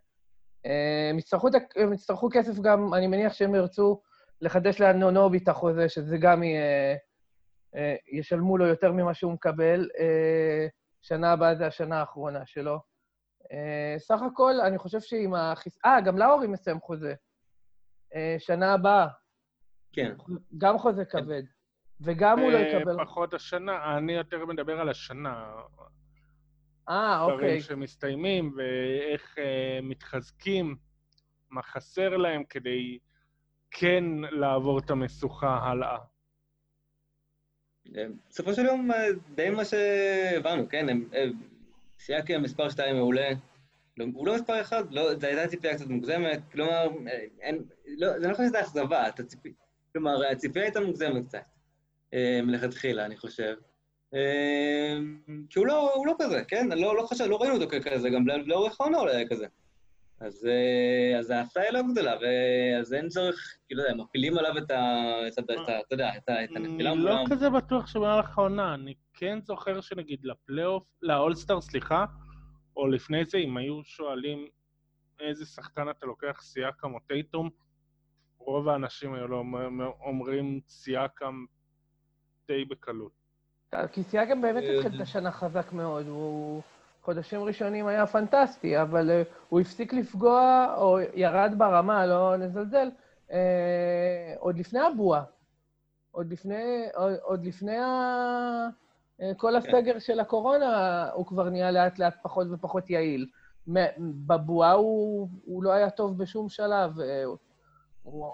יצטרכו, 1.17 1.47
הם 1.75 1.93
יצטרכו 1.93 2.29
כסף 2.31 2.59
גם, 2.61 2.93
אני 2.93 3.07
מניח 3.07 3.33
שהם 3.33 3.55
ירצו 3.55 4.01
לחדש 4.41 4.81
לאנונובי 4.81 5.37
את 5.37 5.47
החוזה, 5.47 5.89
שזה 5.89 6.17
גם 6.17 6.43
יהיה, 6.43 6.97
ישלמו 8.11 8.57
לו 8.57 8.65
יותר 8.65 8.91
ממה 8.91 9.13
שהוא 9.13 9.33
מקבל. 9.33 9.87
שנה 11.01 11.31
הבאה 11.31 11.55
זה 11.55 11.67
השנה 11.67 11.99
האחרונה 11.99 12.45
שלו. 12.45 12.79
סך 13.97 14.21
הכל, 14.21 14.61
אני 14.61 14.77
חושב 14.77 14.99
שעם 14.99 15.33
החיס... 15.33 15.77
אה, 15.85 16.01
גם 16.01 16.17
לאורי 16.17 16.47
מסיים 16.47 16.79
חוזה. 16.79 17.13
אה, 18.15 18.35
שנה 18.39 18.73
הבאה. 18.73 19.07
כן. 19.93 20.15
גם 20.57 20.77
חוזה 20.77 21.05
כן. 21.05 21.21
כבד. 21.21 21.43
וגם 22.01 22.39
הוא 22.39 22.51
לא 22.51 22.57
אה, 22.57 22.61
יקבל... 22.61 23.03
פחות 23.03 23.33
השנה, 23.33 23.97
אני 23.97 24.13
יותר 24.13 24.45
מדבר 24.45 24.79
על 24.79 24.89
השנה. 24.89 25.51
אה, 26.89 27.21
אוקיי. 27.21 27.37
דברים 27.37 27.61
שמסתיימים 27.61 28.53
ואיך 28.57 29.35
uh, 29.37 29.41
מתחזקים, 29.83 30.75
מה 31.49 31.61
חסר 31.61 32.17
להם 32.17 32.43
כדי 32.43 32.99
כן 33.71 34.03
לעבור 34.31 34.79
את 34.79 34.89
המשוכה 34.89 35.59
הלאה. 35.63 35.97
בסופו 38.29 38.53
של 38.53 38.65
יום, 38.65 38.89
די 39.35 39.49
מה 39.49 39.65
שהבנו, 39.65 40.69
כן? 40.69 40.87
סייקי 41.99 42.35
המספר 42.35 42.69
2 42.69 42.95
מעולה, 42.95 43.29
לא, 43.97 44.05
הוא 44.13 44.27
לא 44.27 44.35
מספר 44.35 44.61
אחד, 44.61 44.91
לא, 44.91 45.15
זו 45.15 45.27
הייתה 45.27 45.47
ציפייה 45.47 45.75
קצת 45.75 45.87
מוגזמת, 45.87 46.39
כלומר, 46.51 46.87
אין, 47.41 47.63
לא, 47.99 48.19
זה 48.19 48.27
לא 48.27 48.33
שזה 48.33 48.61
אכזבה, 48.61 49.05
הציפי, 49.05 49.53
כלומר, 49.93 50.25
הציפייה 50.31 50.65
הייתה 50.65 50.79
מוגזמת 50.79 51.27
קצת, 51.27 51.39
אה, 52.13 52.39
מלכתחילה, 52.43 53.05
אני 53.05 53.17
חושב. 53.17 53.55
אה, 54.13 54.97
כי 55.49 55.59
הוא 55.59 55.67
לא, 55.67 55.93
הוא 55.93 56.07
לא 56.07 56.13
כזה, 56.19 56.43
כן? 56.47 56.69
לא, 56.69 56.95
לא 56.95 57.03
חשב, 57.03 57.23
לא 57.23 57.37
ראינו 57.41 57.55
אותו 57.55 57.67
ככזה, 57.69 58.09
גם 58.09 58.27
לאורך 58.27 58.81
העונה 58.81 58.97
אולי 58.97 59.15
היה 59.15 59.27
כזה. 59.27 59.45
אז, 60.19 60.45
אה, 60.45 61.19
אז 61.19 61.29
ההפתעה 61.29 61.63
היא 61.63 61.71
לא 61.71 61.81
גדולה, 61.91 62.15
ואז 62.21 62.93
אין 62.93 63.09
צורך, 63.09 63.57
כאילו, 63.67 63.83
הם 63.89 64.01
מפילים 64.01 64.37
עליו 64.37 64.57
את 64.57 64.71
ה... 64.71 65.03
אתה 65.27 65.53
יודע, 65.91 66.09
את 66.17 66.29
הנפילה. 66.29 66.91
אני 66.91 66.99
לא 66.99 67.23
כזה 67.29 67.49
בטוח 67.49 67.87
שבמהלך 67.87 68.37
העונה, 68.37 68.73
אני 68.73 68.93
כן 69.13 69.39
זוכר 69.41 69.81
שנגיד 69.81 70.19
לפלייאוף, 70.23 70.83
לאולסטאר, 71.01 71.61
סליחה, 71.61 72.05
או 72.77 72.87
לפני 72.87 73.25
זה, 73.25 73.37
אם 73.37 73.57
היו 73.57 73.83
שואלים 73.83 74.47
איזה 75.19 75.45
שחקן 75.45 75.89
אתה 75.89 76.05
לוקח, 76.05 76.41
סיאקם 76.41 76.93
או 76.93 76.99
טייטום, 77.07 77.49
רוב 78.39 78.69
האנשים 78.69 79.13
היו 79.13 79.27
לא 79.27 79.43
אומרים 80.05 80.59
סיאקם 80.67 81.45
די 82.47 82.65
בקלות. 82.65 83.11
כי 83.91 84.03
סיאקם 84.03 84.41
באמת 84.41 84.63
אה, 84.63 84.75
התחיל 84.75 84.95
את 84.95 85.01
השנה 85.01 85.31
חזק 85.31 85.73
מאוד, 85.73 86.07
הוא 86.07 86.61
חודשים 87.01 87.43
ראשונים 87.43 87.87
היה 87.87 88.07
פנטסטי, 88.07 88.81
אבל 88.81 89.09
uh, 89.09 89.27
הוא 89.49 89.59
הפסיק 89.59 89.93
לפגוע, 89.93 90.73
או 90.77 90.99
ירד 91.13 91.53
ברמה, 91.57 92.05
לא 92.05 92.37
נזלזל, 92.37 92.89
uh, 93.27 93.33
עוד 94.39 94.59
לפני 94.59 94.79
הבועה. 94.79 95.23
עוד 96.11 96.31
לפני, 96.31 96.87
עוד, 96.95 97.13
עוד 97.21 97.45
לפני 97.45 97.77
ה... 97.77 97.89
אה, 99.21 99.31
כל 99.37 99.51
כן. 99.51 99.55
הסגר 99.55 99.99
של 99.99 100.19
הקורונה, 100.19 101.09
הוא 101.13 101.25
כבר 101.25 101.49
נהיה 101.49 101.71
לאט-לאט 101.71 102.15
פחות 102.23 102.47
ופחות 102.51 102.89
יעיל. 102.89 103.27
בבועה 104.27 104.71
הוא, 104.71 105.29
הוא 105.45 105.63
לא 105.63 105.71
היה 105.71 105.89
טוב 105.89 106.17
בשום 106.17 106.49
שלב. 106.49 106.99
אה, 106.99 107.23
הוא, 108.03 108.31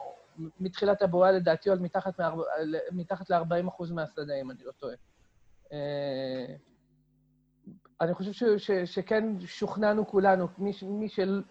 מתחילת 0.59 1.01
הבועה, 1.01 1.31
לדעתי, 1.31 1.69
עוד 1.69 1.81
מתחת, 1.81 2.19
מתחת 2.91 3.29
ל-40% 3.29 3.93
מהשדה, 3.93 4.33
אם 4.41 4.51
אני 4.51 4.63
לא 4.63 4.71
טועה. 4.71 4.95
אה, 5.71 6.55
אני 8.01 8.13
חושב 8.13 8.31
ש, 8.31 8.43
ש, 8.43 8.71
שכן 8.71 9.39
שוכנענו 9.39 10.07
כולנו, 10.07 10.47
מי, 10.57 10.71
מי, 10.83 11.09
של, 11.09 11.43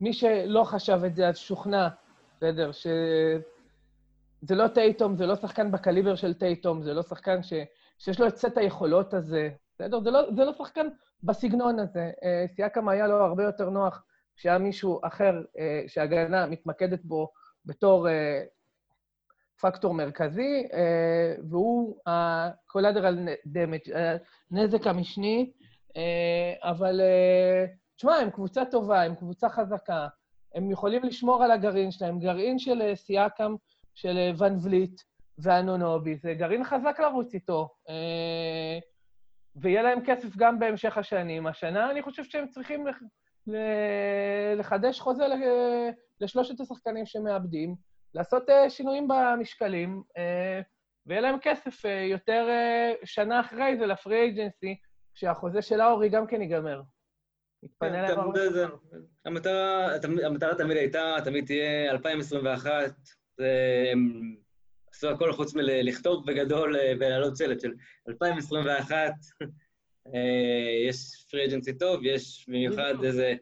מי 0.00 0.12
שלא 0.12 0.64
חשב 0.64 1.00
את 1.06 1.14
זה, 1.14 1.28
אז 1.28 1.36
שוכנע, 1.36 1.88
בסדר, 2.36 2.70
שזה 2.72 4.54
לא 4.54 4.68
טייטום, 4.68 5.16
זה 5.16 5.26
לא 5.26 5.36
שחקן 5.36 5.70
בקליבר 5.70 6.14
של 6.14 6.34
טייטום, 6.34 6.82
זה 6.82 6.94
לא 6.94 7.02
שחקן 7.02 7.42
ש... 7.42 7.52
שיש 7.98 8.20
לו 8.20 8.26
את 8.26 8.36
סט 8.36 8.58
היכולות 8.58 9.14
הזה, 9.14 9.50
בסדר? 9.74 10.00
זה 10.00 10.10
לא, 10.10 10.34
זה 10.36 10.44
לא 10.44 10.52
שחקן 10.52 10.86
בסגנון 11.22 11.78
הזה. 11.78 12.10
אה, 12.24 12.44
סייקם 12.56 12.88
היה 12.88 13.06
לו 13.06 13.16
הרבה 13.16 13.44
יותר 13.44 13.70
נוח 13.70 14.02
כשהיה 14.40 14.58
מישהו 14.58 15.00
אחר 15.02 15.42
אה, 15.58 15.82
שההגנה 15.86 16.46
מתמקדת 16.46 17.04
בו 17.04 17.28
בתור 17.66 18.08
אה, 18.08 18.42
פקטור 19.60 19.94
מרכזי, 19.94 20.62
והוא 21.50 21.96
ה-collateral 22.06 23.28
damage, 23.46 23.90
הנזק 24.50 24.86
המשני, 24.86 25.52
אבל 26.62 27.00
תשמע, 27.96 28.14
הם 28.14 28.30
קבוצה 28.30 28.64
טובה, 28.64 29.02
הם 29.02 29.14
קבוצה 29.14 29.48
חזקה, 29.48 30.06
הם 30.54 30.70
יכולים 30.70 31.02
לשמור 31.02 31.44
על 31.44 31.50
הגרעין 31.50 31.90
שלהם. 31.90 32.18
גרעין 32.18 32.58
של 32.58 32.94
סייקם, 32.94 33.54
של 33.94 34.16
ון 34.38 34.56
וליט, 34.62 35.00
ואנונובי, 35.38 36.16
זה 36.16 36.34
גרעין 36.34 36.64
חזק 36.64 37.00
לרוץ 37.00 37.34
איתו. 37.34 37.68
אה, 37.88 38.78
ויהיה 39.56 39.82
להם 39.82 39.98
כסף 40.06 40.36
גם 40.36 40.58
בהמשך 40.58 40.98
השנים. 40.98 41.46
השנה 41.46 41.90
אני 41.90 42.02
חושב 42.02 42.24
שהם 42.24 42.48
צריכים 42.48 42.86
לחדש 44.56 45.00
חוזה 45.00 45.24
לשלושת 46.20 46.60
השחקנים 46.60 47.06
שמאבדים, 47.06 47.74
לעשות 48.14 48.50
אה, 48.50 48.70
שינויים 48.70 49.08
במשקלים, 49.08 50.02
אה, 50.16 50.60
ויהיה 51.06 51.20
להם 51.20 51.38
כסף 51.42 51.84
יותר 52.10 52.48
שנה 53.04 53.40
אחרי 53.40 53.76
זה 53.78 53.86
לפרי 53.86 54.20
אייג'נסי, 54.20 54.76
כשהחוזה 55.14 55.62
של 55.62 55.80
האורי 55.80 56.08
גם 56.08 56.26
כן 56.26 56.42
ייגמר. 56.42 56.82
מתפנה 57.62 57.90
כן, 57.90 58.02
להם 58.02 58.18
הרבה... 58.18 58.40
המטרה 59.24 60.54
תמיד 60.58 60.76
הייתה, 60.76 61.16
תמיד 61.24 61.46
תהיה 61.46 61.90
2021, 61.90 62.72
הם 63.92 64.34
עשו 64.92 65.10
הכל 65.10 65.32
חוץ 65.32 65.54
מלכתוב 65.54 66.26
בגדול 66.26 66.76
ולהעלות 67.00 67.36
שלט 67.36 67.60
של 67.60 67.72
2021. 68.08 68.96
יש 70.88 71.24
פרי 71.30 71.44
אג'נסי 71.44 71.78
טוב, 71.78 72.04
יש 72.04 72.46
במיוחד 72.48 72.94
איזה 73.04 73.34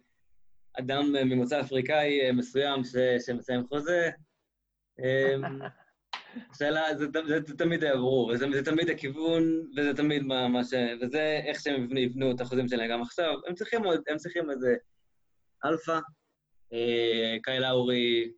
אדם 0.78 1.12
ממוצא 1.12 1.60
אפריקאי 1.60 2.32
מסוים 2.32 2.82
שמסיים 3.26 3.66
חוזה. 3.66 4.10
שאלה, 6.58 6.94
זה, 6.94 7.06
זה, 7.26 7.40
זה 7.46 7.56
תמיד 7.56 7.84
היה 7.84 7.96
ברור, 7.96 8.26
וזה 8.26 8.46
זה 8.52 8.64
תמיד 8.64 8.90
הכיוון, 8.90 9.42
וזה 9.76 9.96
תמיד 9.96 10.22
מה, 10.22 10.48
מה 10.48 10.64
ש... 10.64 10.74
וזה 11.00 11.40
איך 11.46 11.60
שהם 11.60 11.84
יבנו, 11.84 11.98
יבנו 12.00 12.30
את 12.30 12.40
החוזים 12.40 12.68
שלהם 12.68 12.90
גם 12.90 13.02
עכשיו. 13.02 13.34
הם 13.46 13.54
צריכים 13.54 13.84
עוד, 13.84 14.00
הם 14.08 14.16
צריכים 14.16 14.50
איזה 14.50 14.74
אלפא. 15.64 15.98
אה, 16.72 17.36
קייל 17.42 17.60
לאורי, 17.60 18.32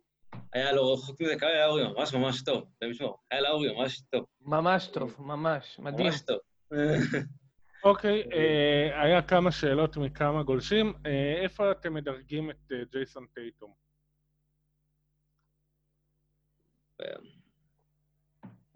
היה 0.53 0.71
לא 0.71 0.93
רחוק 0.93 1.21
מזה, 1.21 1.35
קייל 1.35 1.53
לאורי 1.53 1.83
ממש 1.87 2.13
ממש 2.13 2.43
טוב, 2.43 2.63
אתם 2.77 2.89
משמור, 2.89 3.17
קייל 3.29 3.41
לאורי 3.41 3.73
ממש 3.73 4.01
טוב. 4.09 4.25
ממש 4.41 4.87
טוב, 4.87 5.15
ממש, 5.19 5.79
מדהים. 5.79 6.05
ממש 6.05 6.21
טוב. 6.21 6.37
אוקיי, 7.83 8.23
אה, 8.33 9.03
היה 9.03 9.21
כמה 9.21 9.51
שאלות 9.51 9.97
מכמה 9.97 10.43
גולשים. 10.43 10.93
אה, 11.05 11.41
איפה 11.43 11.71
אתם 11.71 11.93
מדרגים 11.93 12.49
את 12.49 12.71
אה, 12.71 12.77
ג'ייסון 12.91 13.25
טייטום? 13.33 13.71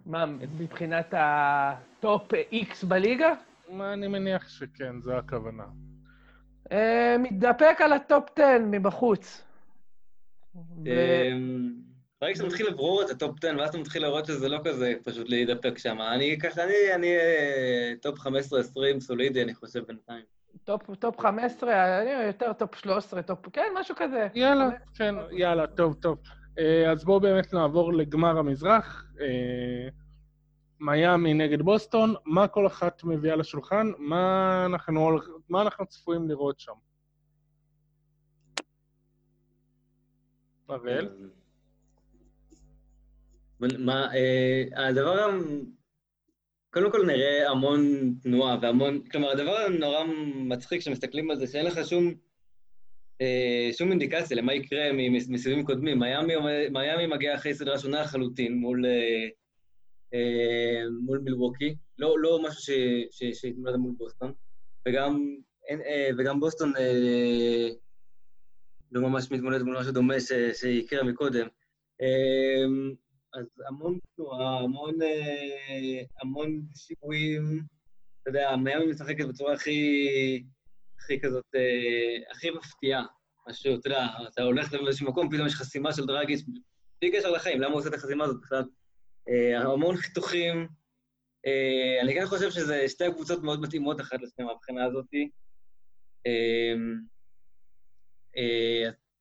מה, 0.06 0.26
מבחינת 0.26 1.14
ה 1.17 1.47
top 1.47 2.34
X 2.34 2.84
בליגה? 2.84 3.34
מה, 3.69 3.94
אני 3.94 4.07
מניח 4.07 4.49
שכן, 4.49 5.02
זו 5.02 5.14
הכוונה. 5.14 5.65
מתדפק 7.19 7.82
על 7.84 7.94
ה 7.93 8.02
top 8.02 8.30
10 8.40 8.57
מבחוץ. 8.72 9.44
ברגע 12.21 12.35
שאתה 12.35 12.47
מתחיל 12.47 12.67
לברור 12.67 13.01
את 13.01 13.09
ה 13.09 13.16
top 13.16 13.38
10, 13.37 13.57
ואז 13.57 13.69
אתה 13.69 13.77
מתחיל 13.77 14.01
לראות 14.01 14.25
שזה 14.25 14.49
לא 14.49 14.59
כזה 14.63 14.93
פשוט 15.03 15.29
להידפק 15.29 15.77
שם. 15.77 15.97
אני 16.01 16.37
ככה, 16.39 16.63
אני, 16.63 16.73
אני 16.95 17.07
top 18.01 18.19
15-20 18.19 18.29
סולידי, 18.99 19.43
אני 19.43 19.55
חושב 19.55 19.83
בינתיים. 19.87 20.23
top, 20.63 20.95
top 20.99 21.19
15, 21.19 22.01
אני 22.01 22.27
יותר 22.27 22.53
top 22.53 22.76
13, 22.75 23.21
top... 23.22 23.49
כן, 23.53 23.67
משהו 23.79 23.95
כזה. 23.97 24.27
יאללה, 24.35 24.69
כן, 24.95 25.15
יאללה, 25.31 25.67
טוב, 25.67 25.93
טוב. 25.93 26.17
אז 26.91 27.03
בואו 27.03 27.19
באמת 27.19 27.53
נעבור 27.53 27.93
לגמר 27.93 28.37
המזרח. 28.37 29.05
מיאמי 30.79 31.33
נגד 31.33 31.61
בוסטון, 31.61 32.13
מה 32.25 32.47
כל 32.47 32.67
אחת 32.67 33.03
מביאה 33.03 33.35
לשולחן? 33.35 33.91
מה 33.97 34.65
אנחנו, 34.65 35.19
מה 35.49 35.61
אנחנו 35.61 35.85
צפויים 35.85 36.29
לראות 36.29 36.59
שם? 36.59 36.73
אראל? 40.69 41.09
מה, 43.77 44.09
הדבר, 44.75 45.29
קודם 46.69 46.91
כל 46.91 47.05
נראה 47.05 47.49
המון 47.49 48.13
תנועה 48.21 48.57
והמון, 48.61 49.01
כלומר, 49.11 49.29
הדבר 49.29 49.57
הנורא 49.57 50.03
מצחיק 50.35 50.79
כשמסתכלים 50.81 51.31
על 51.31 51.37
זה, 51.37 51.47
שאין 51.47 51.65
לך 51.65 51.79
שום 51.87 52.13
אה, 53.21 53.69
שום 53.73 53.89
אינדיקציה 53.89 54.37
למה 54.37 54.53
יקרה 54.53 54.91
מסיבובים 55.29 55.65
קודמים. 55.65 55.99
מיאמי 56.71 57.07
מגיע 57.07 57.35
אחרי 57.35 57.53
סדרה 57.53 57.79
שונה 57.79 58.01
לחלוטין 58.01 58.57
מול, 58.57 58.85
אה, 58.85 59.27
אה, 60.13 60.83
מול 61.01 61.19
מילווקי, 61.19 61.75
לא, 61.97 62.19
לא 62.19 62.39
משהו 62.43 62.73
שהתמודד 63.33 63.75
מול 63.75 63.93
בוסטון, 63.97 64.33
וגם, 64.87 65.35
וגם 66.17 66.39
בוסטון 66.39 66.73
לא 68.91 69.01
ממש 69.01 69.31
מתמודד 69.31 69.61
מול 69.61 69.79
משהו 69.79 69.91
דומה 69.91 70.15
שיקרה 70.53 71.03
מקודם. 71.03 71.47
אז 73.39 73.45
המון 73.67 73.99
תנועה, 74.15 74.59
המון, 74.59 74.93
המון 76.21 76.61
שיפועים, 76.75 77.61
אתה 78.21 78.29
יודע, 78.29 78.55
מיאמי 78.55 78.85
משחקת 78.85 79.25
בצורה 79.25 79.53
הכי... 79.53 80.07
הכי 81.05 81.19
כזאת, 81.19 81.45
אה, 81.55 82.31
הכי 82.31 82.49
מפתיעה. 82.51 83.05
משהו, 83.49 83.79
אתה 83.79 83.87
יודע, 83.87 84.07
אתה 84.27 84.43
הולך 84.43 84.73
לאיזשהו 84.73 85.07
מקום, 85.07 85.29
פתאום 85.29 85.47
יש 85.47 85.55
חסימה 85.55 85.93
של 85.93 86.05
דרגיס, 86.05 86.43
בלי 87.01 87.11
קשר 87.11 87.31
לחיים, 87.31 87.61
למה 87.61 87.71
הוא 87.71 87.79
עושה 87.79 87.89
את 87.89 87.93
החסימה 87.93 88.23
הזאת 88.23 88.41
בכלל? 88.41 88.63
אה, 89.29 89.61
המון 89.61 89.97
חיתוכים. 89.97 90.67
אה, 91.45 92.01
אני 92.01 92.13
כן 92.13 92.25
חושב 92.25 92.51
שזה 92.51 92.89
שתי 92.89 93.03
קבוצות 93.13 93.43
מאוד 93.43 93.61
מתאימות 93.61 94.01
אחת 94.01 94.21
לשנייה 94.21 94.51
מהבחינה 94.51 94.85
הזאת. 94.85 95.05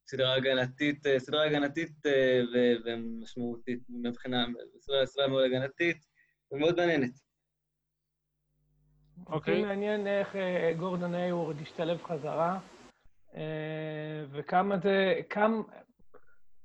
סדרה 0.07 0.35
הגנתית, 0.35 1.07
סדרה 1.19 1.45
הגנתית 1.45 1.93
ומשמעותית 2.85 3.81
מבחינה, 3.89 4.47
סדרה 5.05 5.29
מאוד 5.29 5.45
הגנתית 5.45 6.07
ומאוד 6.53 6.77
מעניינת. 6.77 7.25
אוקיי. 9.27 9.63
Okay. 9.63 9.67
מעניין 9.67 10.07
איך 10.07 10.37
אה, 10.37 10.73
גורדון 10.77 11.15
איוורד 11.15 11.61
ישתלב 11.61 12.03
חזרה, 12.03 12.59
אה, 13.37 14.25
וכמה 14.31 14.79
זה, 14.79 15.21
כמה, 15.31 15.57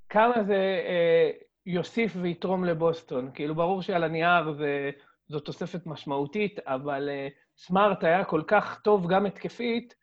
כמה 0.09 0.43
זה 0.43 0.81
אה, 0.87 1.31
יוסיף 1.65 2.11
ויתרום 2.21 2.65
לבוסטון. 2.65 3.31
כאילו, 3.33 3.55
ברור 3.55 3.81
שעל 3.81 4.03
הנייר 4.03 4.53
זה, 4.53 4.91
זו 5.27 5.39
תוספת 5.39 5.85
משמעותית, 5.85 6.59
אבל 6.59 7.09
סמארט 7.57 8.03
היה 8.03 8.23
כל 8.23 8.43
כך 8.47 8.81
טוב 8.83 9.11
גם 9.11 9.25
התקפית, 9.25 9.95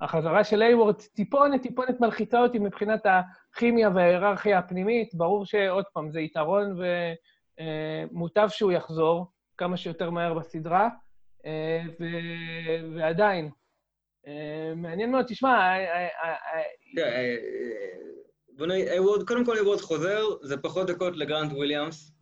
שהחזרה 0.00 0.44
של 0.44 0.62
איוורד 0.62 0.94
טיפונת, 0.94 1.62
טיפונת 1.62 2.00
מלחיצה 2.00 2.40
אותי 2.40 2.58
מבחינת 2.58 3.00
הכימיה 3.06 3.90
וההיררכיה 3.94 4.58
הפנימית. 4.58 5.14
ברור 5.14 5.46
שעוד 5.46 5.84
פעם, 5.92 6.10
זה 6.10 6.20
יתרון 6.20 6.78
ומוטב 7.60 8.48
שהוא 8.48 8.72
יחזור. 8.72 9.26
כמה 9.58 9.76
שיותר 9.76 10.10
מהר 10.10 10.34
בסדרה, 10.34 10.88
אה, 11.46 11.82
ו- 12.00 12.96
ועדיין, 12.96 13.50
אה, 14.26 14.72
מעניין 14.76 15.10
מאוד, 15.10 15.24
תשמע... 15.28 15.74
קודם 19.26 19.44
כל 19.44 19.56
איוורד 19.56 19.80
חוזר, 19.80 20.22
זה 20.42 20.56
פחות 20.56 20.86
דקות 20.86 21.16
לגרנט 21.16 21.52
וויליאמס. 21.52 22.19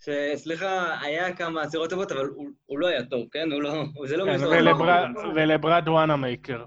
שסליחה, 0.00 1.00
היה 1.00 1.36
כמה 1.36 1.62
עצירות 1.62 1.90
טובות, 1.90 2.12
אבל 2.12 2.26
הוא, 2.26 2.48
הוא 2.66 2.78
לא 2.78 2.86
היה 2.86 3.04
טוב, 3.04 3.28
כן? 3.32 3.52
הוא 3.52 3.62
לא... 3.62 3.84
זה 4.04 4.16
לא... 4.16 4.24
כן, 4.24 4.44
ולבראד 5.34 5.88
וואנמייקר. 5.88 6.64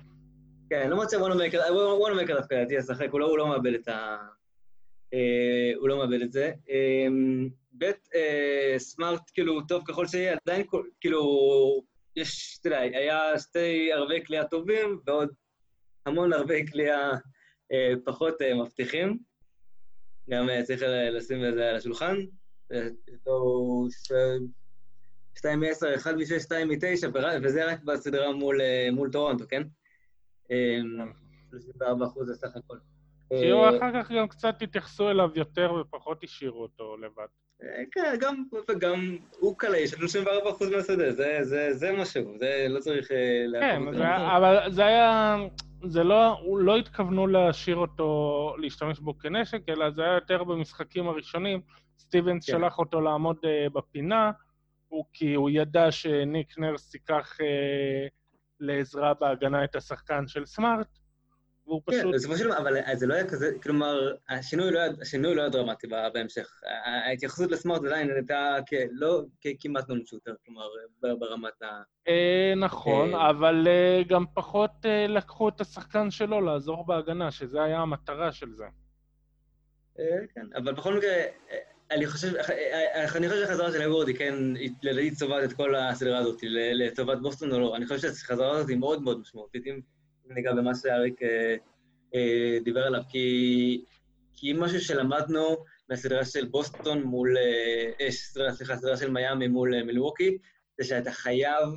כן, 0.70 0.90
למרות 0.90 1.10
שוואנמייקר, 1.10 1.60
וואנמייקר 2.00 2.36
דווקא 2.36 2.56
לדעתי 2.56 2.74
ישחק, 2.76 3.08
הוא 3.12 3.20
לא, 3.20 3.26
הוא 3.26 3.38
לא 3.38 3.48
מאבד 3.48 3.74
את 3.74 3.88
ה... 3.88 4.18
אה, 5.14 5.72
הוא 5.76 5.90
לא 5.90 5.98
מאבד 5.98 6.22
את 6.22 6.32
זה. 6.32 6.52
ב', 7.78 7.92
אה, 8.16 8.76
סמארט, 8.78 9.22
כאילו, 9.34 9.62
טוב 9.62 9.84
ככל 9.88 10.08
שיהיה, 10.08 10.38
עדיין, 10.46 10.66
כאילו, 11.02 11.22
יש, 12.16 12.58
אתה 12.60 12.68
יודע, 12.68 12.80
היה 12.80 13.40
שתי 13.40 13.94
ערבי 13.94 14.22
קליעה 14.22 14.48
טובים 14.48 15.00
ועוד 15.06 15.30
המון 16.06 16.34
ערבי 16.34 16.66
קליעה 16.66 17.12
אה, 17.72 17.94
פחות 18.06 18.42
אה, 18.42 18.54
מבטיחים. 18.54 19.18
גם 20.30 20.50
אה, 20.50 20.64
צריך 20.64 20.82
לשים 21.12 21.46
את 21.46 21.54
זה 21.54 21.70
על 21.70 21.76
השולחן. 21.76 22.16
שתיים 25.38 25.60
מ-10, 25.60 25.96
אחד 25.96 26.16
מ-6, 26.16 26.40
שתיים 26.40 26.68
מ-9, 26.68 27.20
וזה 27.44 27.66
רק 27.66 27.84
בסדרה 27.84 28.32
מול, 28.32 28.62
אה, 28.62 28.90
מול 28.92 29.12
טורונטו, 29.12 29.46
כן? 29.50 29.64
34 31.50 32.06
אחוז 32.06 32.28
זה 32.28 32.36
סך 32.36 32.56
הכל. 32.56 32.78
כאילו 33.30 33.70
אחר 33.70 34.04
כך 34.04 34.12
גם 34.12 34.28
קצת 34.28 34.62
התייחסו 34.62 35.10
אליו 35.10 35.30
יותר 35.36 35.74
ופחות 35.74 36.24
השאירו 36.24 36.62
אותו 36.62 36.98
לבד. 36.98 37.26
כן, 37.92 38.16
גם, 38.20 38.44
וגם 38.70 39.18
הוא 39.40 39.58
קלה, 39.58 39.78
יש 39.78 39.94
34% 39.94 39.98
מהשדה, 40.76 41.12
זה, 41.12 41.40
זה, 41.42 41.74
זה 41.74 41.92
משהו, 41.92 42.38
זה 42.40 42.66
לא 42.70 42.80
צריך 42.80 43.12
אה, 43.12 43.62
כן, 43.62 43.94
זה, 43.94 44.38
אבל 44.38 44.72
זה 44.72 44.86
היה, 44.86 45.38
זה 45.84 46.04
לא, 46.04 46.42
לא 46.60 46.78
התכוונו 46.78 47.28
להשאיר 47.28 47.76
אותו, 47.76 48.56
להשתמש 48.60 49.00
בו 49.00 49.18
כנשק, 49.18 49.62
אלא 49.70 49.92
זה 49.92 50.04
היה 50.04 50.14
יותר 50.14 50.44
במשחקים 50.44 51.08
הראשונים. 51.08 51.62
סטיבנס 52.02 52.46
כן. 52.46 52.52
שלח 52.52 52.80
אותו 52.80 53.02
לעמוד 53.02 53.38
uh, 53.38 53.70
בפינה, 53.74 54.32
הוא, 54.88 55.06
כי 55.14 55.34
הוא 55.34 55.50
ידע 55.50 55.92
שניק 55.92 56.58
נרס 56.58 56.94
ייקח 56.94 57.38
uh, 57.40 57.44
לעזרה 58.60 59.14
בהגנה 59.14 59.64
את 59.64 59.76
השחקן 59.76 60.28
של 60.28 60.46
סמארט, 60.46 60.88
והוא 61.68 61.82
כן, 61.88 61.92
פשוט... 61.92 62.12
כן, 62.12 62.12
בסופו 62.12 62.38
של 62.38 62.46
דבר, 62.46 62.58
אבל 62.58 62.78
זה 62.94 63.08
לא 63.08 63.14
היה 63.14 63.28
כזה, 63.28 63.52
כלומר, 63.64 64.16
השינוי 64.30 64.72
לא 64.72 64.80
היה, 64.80 64.92
השינוי 65.02 65.36
לא 65.36 65.42
היה 65.42 65.50
דרמטי 65.50 65.88
בהמשך. 66.14 66.62
ההתייחסות 66.86 67.52
לסמארט 67.52 67.84
עדיין 67.84 68.12
הייתה 68.12 68.58
לא 68.92 69.22
כמעט 69.60 69.90
נון 69.90 70.06
שוטר, 70.06 70.34
כלומר, 70.46 70.68
ברמת 71.02 71.62
ה... 71.62 71.82
אה, 72.08 72.54
נכון, 72.58 73.16
אה, 73.16 73.30
אבל 73.30 73.68
אה, 73.68 74.02
גם 74.08 74.26
פחות 74.34 74.72
לקחו 75.10 75.50
את 75.50 75.62
השחקן 75.62 76.12
שלו 76.12 76.42
לעזור 76.42 76.86
בהגנה, 76.86 77.32
שזה 77.32 77.64
היה 77.64 77.80
המטרה 77.80 78.32
של 78.32 78.54
זה. 78.54 78.66
כן, 80.36 80.46
אבל 80.56 80.74
בכל 80.74 80.98
מקרה, 80.98 81.14
אני 81.92 82.08
חושב, 82.08 82.34
אני 83.16 83.30
חושב 83.30 83.46
שהחזרה 83.46 83.72
של 83.72 83.82
אבורדי, 83.82 84.14
כן, 84.14 84.36
לדעתי 84.84 85.12
צובעת 85.12 85.44
את 85.44 85.54
כל 85.54 85.76
הסדרה 85.76 86.18
הזאת, 86.18 86.40
לטובת 86.52 87.18
בוסטון 87.22 87.52
או 87.52 87.60
לא. 87.60 87.76
אני 87.76 87.86
חושב 87.86 88.00
שהחזרה 88.00 88.52
הזאת 88.52 88.70
היא 88.70 88.78
מאוד 88.78 89.02
מאוד 89.02 89.20
משמעותית. 89.20 89.68
אם 89.68 89.80
ניגע 90.26 90.54
במה 90.54 90.76
שאריק 90.76 91.22
אה, 91.24 91.56
אה, 92.16 92.58
דיבר 92.64 92.88
עליו, 92.88 93.02
כי 93.10 93.84
כי 94.34 94.52
אם 94.52 94.60
משהו 94.60 94.82
שלמדנו 94.82 95.66
מהסדרה 95.90 96.26
של 96.26 96.46
בוסטון 96.46 97.04
מול... 97.04 97.38
אה, 98.02 98.12
סדרה, 98.12 98.54
סליחה, 98.54 98.76
סדרה 98.76 98.98
של 98.98 99.12
מיאמי 99.12 99.48
מול 99.48 99.84
מילווקי, 99.84 100.38
זה 100.78 100.88
שאתה 100.88 101.12
חייב 101.12 101.70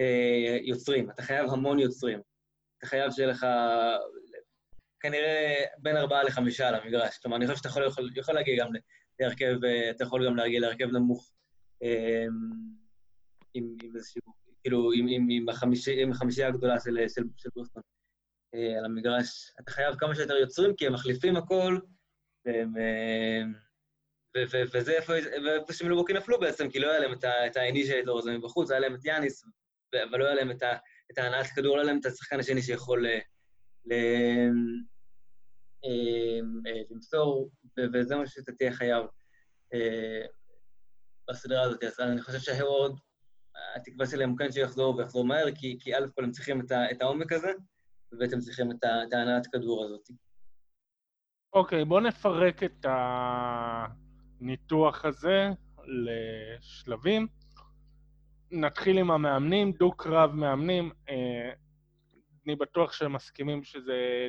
אה, 0.00 0.58
יוצרים, 0.62 1.10
אתה 1.10 1.22
חייב 1.22 1.50
המון 1.50 1.78
יוצרים. 1.78 2.20
אתה 2.78 2.86
חייב 2.86 3.10
שיהיה 3.10 3.28
לך 3.28 3.46
כנראה 5.00 5.64
בין 5.78 5.96
ארבעה 5.96 6.22
לחמישה 6.22 6.68
על 6.68 6.74
המגרש. 6.74 7.18
כלומר, 7.18 7.36
אני 7.36 7.46
חושב 7.46 7.58
שאתה 7.58 7.68
יכול, 7.68 7.86
יכול, 7.86 8.10
יכול 8.16 8.34
להגיע 8.34 8.64
גם 8.64 8.72
להרכב, 9.20 9.56
אתה 9.90 10.04
יכול 10.04 10.26
גם 10.26 10.36
להגיע 10.36 10.60
להרכב 10.60 10.86
נמוך 10.86 11.32
עם, 13.54 13.76
עם 13.82 13.96
איזשהו, 13.96 14.22
כאילו, 14.62 14.92
עם, 14.92 15.06
עם, 15.08 15.28
עם, 15.30 15.48
החמישי, 15.48 16.02
עם 16.02 16.10
החמישייה 16.10 16.48
הגדולה 16.48 16.80
של, 16.80 17.08
של, 17.08 17.22
של 17.36 17.48
בוסטון. 17.56 17.82
אה, 18.54 18.78
על 18.78 18.84
המגרש. 18.84 19.52
אתה 19.60 19.70
חייב 19.70 19.94
כמה 19.98 20.14
שיותר 20.14 20.34
יוצרים, 20.36 20.76
כי 20.76 20.86
הם 20.86 20.92
מחליפים 20.92 21.36
הכל, 21.36 21.78
והם... 22.44 22.76
אה, 22.76 23.42
וזה 24.74 24.92
איפה, 24.92 25.12
ואיפה 25.44 25.72
שמילובוקי 25.72 26.12
נפלו 26.12 26.40
בעצם, 26.40 26.70
כי 26.70 26.78
לא 26.78 26.90
היה 26.90 26.98
להם 26.98 27.12
את 27.46 27.56
האינישייטור 27.56 28.18
הזה 28.18 28.38
מבחוץ, 28.38 28.70
היה 28.70 28.80
להם 28.80 28.94
את 28.94 29.04
יאניס, 29.04 29.44
אבל 30.10 30.18
לא 30.18 30.24
היה 30.26 30.34
להם 30.34 30.50
את 31.12 31.18
ההנעת 31.18 31.46
כדור, 31.46 31.76
לא 31.76 31.80
היה 31.80 31.86
להם 31.86 32.00
את 32.00 32.06
השחקן 32.06 32.40
השני 32.40 32.62
שיכול 32.62 33.06
אה, 33.06 34.48
למסור, 36.90 37.50
וזה 37.92 38.16
מה 38.16 38.26
שאתה 38.26 38.52
תהיה 38.52 38.72
חייב 38.72 39.06
בסדרה 41.30 41.62
הזאת. 41.62 41.84
אז 41.84 42.00
אני 42.00 42.22
חושב 42.22 42.38
שההורד, 42.38 42.98
התקווה 43.76 44.06
שלהם 44.06 44.36
כן 44.36 44.52
שיחזור 44.52 44.96
ויחזור 44.96 45.24
מהר, 45.24 45.46
כי 45.54 45.94
א' 45.94 46.06
כל 46.14 46.24
הם 46.24 46.30
צריכים 46.30 46.60
את 46.90 47.02
העומק 47.02 47.32
הזה, 47.32 47.52
ובעצם 48.12 48.38
צריכים 48.38 48.70
את 48.70 48.84
ההנעת 49.12 49.46
כדור 49.46 49.84
הזאת. 49.84 50.08
אוקיי, 51.52 51.84
בואו 51.84 52.00
נפרק 52.00 52.62
את 52.62 52.86
הניתוח 54.40 55.04
הזה 55.04 55.48
לשלבים. 55.86 57.26
נתחיל 58.50 58.98
עם 58.98 59.10
המאמנים, 59.10 59.72
דו-קרב 59.72 60.32
מאמנים. 60.32 60.90
אה, 61.08 61.52
אני 62.46 62.56
בטוח 62.56 62.92
שהם 62.92 63.12
מסכימים 63.12 63.64
שזה... 63.64 64.28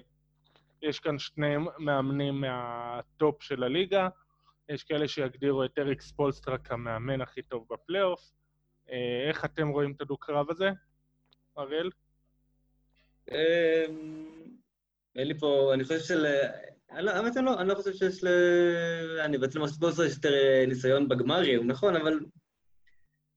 יש 0.81 0.99
כאן 0.99 1.19
שני 1.19 1.56
מאמנים 1.77 2.41
מהטופ 2.41 3.43
של 3.43 3.64
הליגה. 3.64 4.10
יש 4.69 4.84
כאלה 4.84 5.07
שיגדירו 5.07 5.64
את 5.64 5.80
אריק 5.80 6.01
ספולסטרה 6.01 6.57
כמאמן 6.57 7.22
הכי 7.22 7.41
טוב 7.41 7.65
בפלייאוף. 7.69 8.31
אה, 8.91 9.30
איך 9.30 9.45
אתם 9.45 9.68
רואים 9.68 9.91
את 9.91 10.01
הדו-קרב 10.01 10.49
הזה, 10.49 10.69
אראל? 11.57 11.89
אמ, 13.31 13.35
אין 15.15 15.27
לי 15.27 15.39
פה, 15.39 15.72
אני 15.73 15.84
חושב 15.84 15.99
של... 15.99 16.26
לא, 16.99 17.11
האמת 17.11 17.38
אני 17.38 17.45
לא, 17.45 17.61
אני 17.61 17.69
לא 17.69 17.76
חושב 17.76 17.93
שיש 17.93 18.23
ל... 18.23 18.27
אני 19.19 19.38
בעצם 19.38 19.61
בספורט 19.61 19.93
יש 20.06 20.15
יותר 20.15 20.34
אה, 20.34 20.65
ניסיון 20.68 21.07
בגמרים, 21.07 21.68
נכון, 21.68 21.95
אבל... 21.95 22.19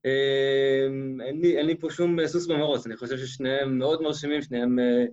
אמ, 0.05 1.21
אין 1.21 1.67
לי 1.67 1.79
פה 1.81 1.91
שום 1.91 2.27
סוס 2.27 2.47
במרוץ, 2.47 2.87
אני 2.87 2.97
חושב 2.97 3.19
ששניהם 3.19 3.79
מאוד 3.79 4.03
מרשימים, 4.03 4.43
שניהם 4.43 4.79
אה, 4.79 5.05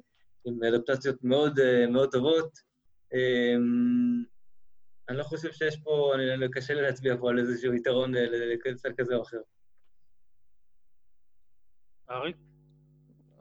עם 0.50 0.64
אדפטציות 0.64 1.24
מאוד, 1.24 1.60
אה, 1.60 1.88
מאוד 1.88 2.12
טובות. 2.12 2.60
אמ, 3.14 4.24
אני 5.10 5.18
לא 5.18 5.24
חושב 5.24 5.52
שיש 5.52 5.78
פה, 5.84 6.12
אני, 6.16 6.52
קשה 6.52 6.74
לי 6.74 6.82
להצביע 6.82 7.16
פה 7.20 7.30
על 7.30 7.40
איזשהו 7.40 7.74
יתרון 7.74 8.14
לצד 8.66 8.90
כזה 8.98 9.16
או 9.16 9.22
אחר. 9.22 9.38
ארי? 12.10 12.34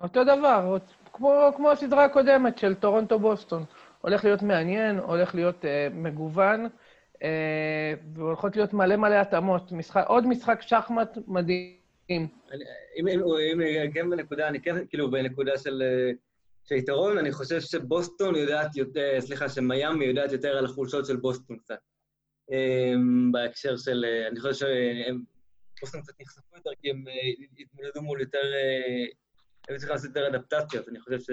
אותו 0.01 0.25
דבר, 0.25 0.79
כמו, 1.13 1.51
כמו 1.57 1.71
הסדרה 1.71 2.05
הקודמת 2.05 2.59
של 2.59 2.75
טורונטו-בוסטון. 2.75 3.65
הולך 4.01 4.25
להיות 4.25 4.43
מעניין, 4.43 4.99
הולך 4.99 5.35
להיות 5.35 5.65
uh, 5.65 5.95
מגוון, 5.95 6.67
uh, 7.15 7.19
והולכות 8.15 8.57
להיות 8.57 8.73
מלא 8.73 8.97
מלא 8.97 9.15
התאמות. 9.15 9.73
משחק, 9.73 10.05
עוד 10.07 10.27
משחק 10.27 10.63
שחמט 10.63 11.19
מדהים. 11.27 11.79
אם, 12.11 12.27
אם, 12.97 13.61
אם 13.61 13.91
כן 13.93 14.11
בנקודה, 14.11 14.49
אני 14.49 14.61
כן, 14.61 14.87
כאילו, 14.87 15.11
בנקודה 15.11 15.59
של, 15.59 15.63
של 15.63 15.83
יתרון, 16.75 17.19
אני 17.19 17.33
חושב 17.33 17.61
שבוסטון 17.61 18.37
יודעת 18.37 18.77
יותר, 18.77 19.21
סליחה, 19.21 19.49
שמיאמי 19.49 20.05
יודעת 20.05 20.33
יותר 20.33 20.57
על 20.57 20.65
החולשות 20.65 21.07
של 21.07 21.17
בוסטון 21.17 21.59
קצת. 21.59 21.79
Um, 22.51 23.33
בהקשר 23.33 23.77
של, 23.77 24.05
אני 24.31 24.41
חושב 24.41 24.53
שבוסטון 24.53 26.03
קצת 26.03 26.13
נחשפו 26.21 26.57
יותר, 26.57 26.71
כי 26.83 26.91
הם 26.91 27.05
התמודדו 27.59 28.03
מול 28.03 28.21
יותר... 28.21 28.53
היו 29.69 29.79
צריכים 29.79 29.95
לעשות 29.95 30.09
יותר 30.09 30.29
אדפטציות, 30.29 30.89
אני 30.89 31.01
חושב 31.01 31.21
ש... 31.21 31.31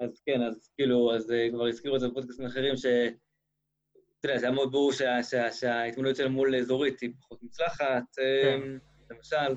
אז 0.00 0.20
כן, 0.26 0.42
אז 0.42 0.70
כאילו, 0.76 1.14
אז 1.14 1.32
אה, 1.32 1.48
כבר 1.52 1.66
הזכירו 1.66 1.96
את 1.96 2.00
זה 2.00 2.08
בפודקאסטים 2.08 2.46
אחרים, 2.46 2.76
ש... 2.76 2.86
אתה 2.86 4.28
יודע, 4.28 4.38
זה 4.38 4.46
היה 4.46 4.54
מאוד 4.54 4.72
ברור 4.72 4.92
שההתמודדות 5.52 6.16
שלהם 6.16 6.32
מול 6.32 6.56
אזורית 6.56 7.00
היא 7.00 7.10
פחות 7.20 7.42
מוצלחת, 7.42 8.02
כן. 8.16 8.60
אמ, 8.62 8.78
למשל, 9.10 9.56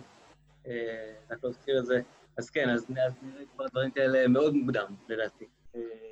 אה, 0.68 1.16
רק 1.32 1.44
לא 1.44 1.50
אזכיר 1.50 1.80
את 1.80 1.86
זה. 1.86 2.02
אז 2.38 2.49
כן, 2.49 2.70
אז 2.70 2.90
נראה 2.90 3.10
כבר 3.56 3.66
דברים 3.68 3.91
כאלה 3.91 4.28
מאוד 4.28 4.56
מוקדם, 4.56 4.95
לדעתי. 5.10 5.45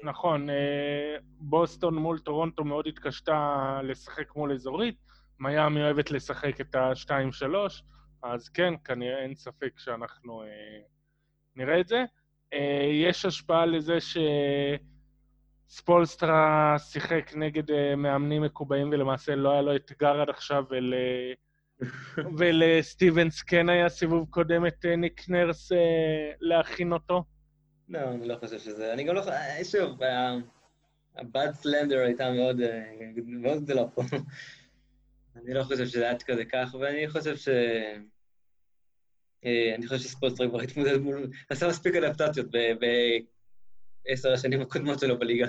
נכון, 0.03 0.49
אה, 0.49 1.15
בוסטון 1.39 1.95
מול 1.95 2.19
טורונטו 2.19 2.63
מאוד 2.63 2.87
התקשתה 2.87 3.79
לשחק 3.83 4.35
מול 4.35 4.51
אזורית, 4.51 4.95
מיאמי 5.39 5.83
אוהבת 5.83 6.11
לשחק 6.11 6.61
את 6.61 6.75
ה-2-3, 6.75 7.45
אז 8.23 8.49
כן, 8.49 8.73
כנראה 8.85 9.23
אין 9.23 9.35
ספק 9.35 9.73
שאנחנו 9.77 10.43
נראה 11.55 11.79
את 11.79 11.87
זה. 11.87 12.03
אה, 12.53 12.89
יש 12.91 13.25
השפעה 13.25 13.65
לזה 13.65 13.97
שספולסטרה 15.69 16.75
שיחק 16.79 17.31
נגד 17.35 17.71
אה, 17.71 17.95
מאמנים 17.95 18.41
מקובעים 18.41 18.89
ולמעשה 18.91 19.35
לא 19.35 19.51
היה 19.51 19.61
לו 19.61 19.75
אתגר 19.75 20.21
עד 20.21 20.29
עכשיו, 20.29 20.63
ול... 20.69 20.93
ולסטיבנס 22.37 23.41
כן 23.41 23.69
היה 23.69 23.89
סיבוב 23.89 24.27
קודם 24.29 24.65
את 24.65 24.85
אה, 24.85 24.95
ניק 24.95 25.29
נרס 25.29 25.71
להכין 26.41 26.93
אותו? 26.93 27.23
לא, 27.89 27.99
אני 27.99 28.27
לא 28.27 28.35
חושב 28.35 28.59
שזה... 28.59 28.93
אני 28.93 29.03
גם 29.03 29.15
לא... 29.15 29.23
שוב, 29.63 29.99
הבאד 31.15 31.53
סלנדר 31.53 31.99
הייתה 31.99 32.31
מאוד, 32.31 32.61
מאוד 33.25 33.63
גדולה 33.63 33.87
פה. 33.87 34.01
אני 35.35 35.53
לא 35.53 35.63
חושב 35.63 35.85
שזה 35.85 36.03
היה 36.03 36.19
כזה 36.19 36.45
כך, 36.45 36.75
ואני 36.79 37.07
חושב 37.07 37.35
ש... 37.35 37.47
אה, 39.45 39.75
אני 39.75 39.87
חושב 39.87 39.99
שספולסטרה 39.99 40.49
כבר 40.49 40.61
התמודד 40.61 40.97
מול... 40.97 41.29
עשה 41.49 41.67
מספיק 41.67 41.95
אדפטציות 41.95 42.47
בעשר 44.05 44.33
השנים 44.33 44.61
הקודמות 44.61 44.99
שלו 44.99 45.19
בליגה. 45.19 45.47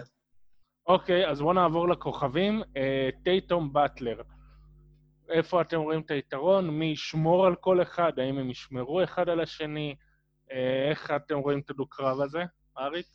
אוקיי, 0.86 1.28
אז 1.28 1.40
בואו 1.40 1.52
נעבור 1.52 1.88
לכוכבים. 1.88 2.62
אה, 2.76 3.08
טייטום 3.24 3.72
באטלר. 3.72 4.22
איפה 5.28 5.60
אתם 5.60 5.80
רואים 5.80 6.00
את 6.00 6.10
היתרון? 6.10 6.70
מי 6.70 6.84
ישמור 6.84 7.46
על 7.46 7.54
כל 7.54 7.82
אחד? 7.82 8.18
האם 8.18 8.38
הם 8.38 8.50
ישמרו 8.50 9.04
אחד 9.04 9.28
על 9.28 9.40
השני? 9.40 9.94
אה, 10.52 10.88
איך 10.90 11.10
אתם 11.16 11.38
רואים 11.38 11.58
את 11.58 11.70
הדו-קרב 11.70 12.20
הזה? 12.20 12.44
אריק? 12.78 13.06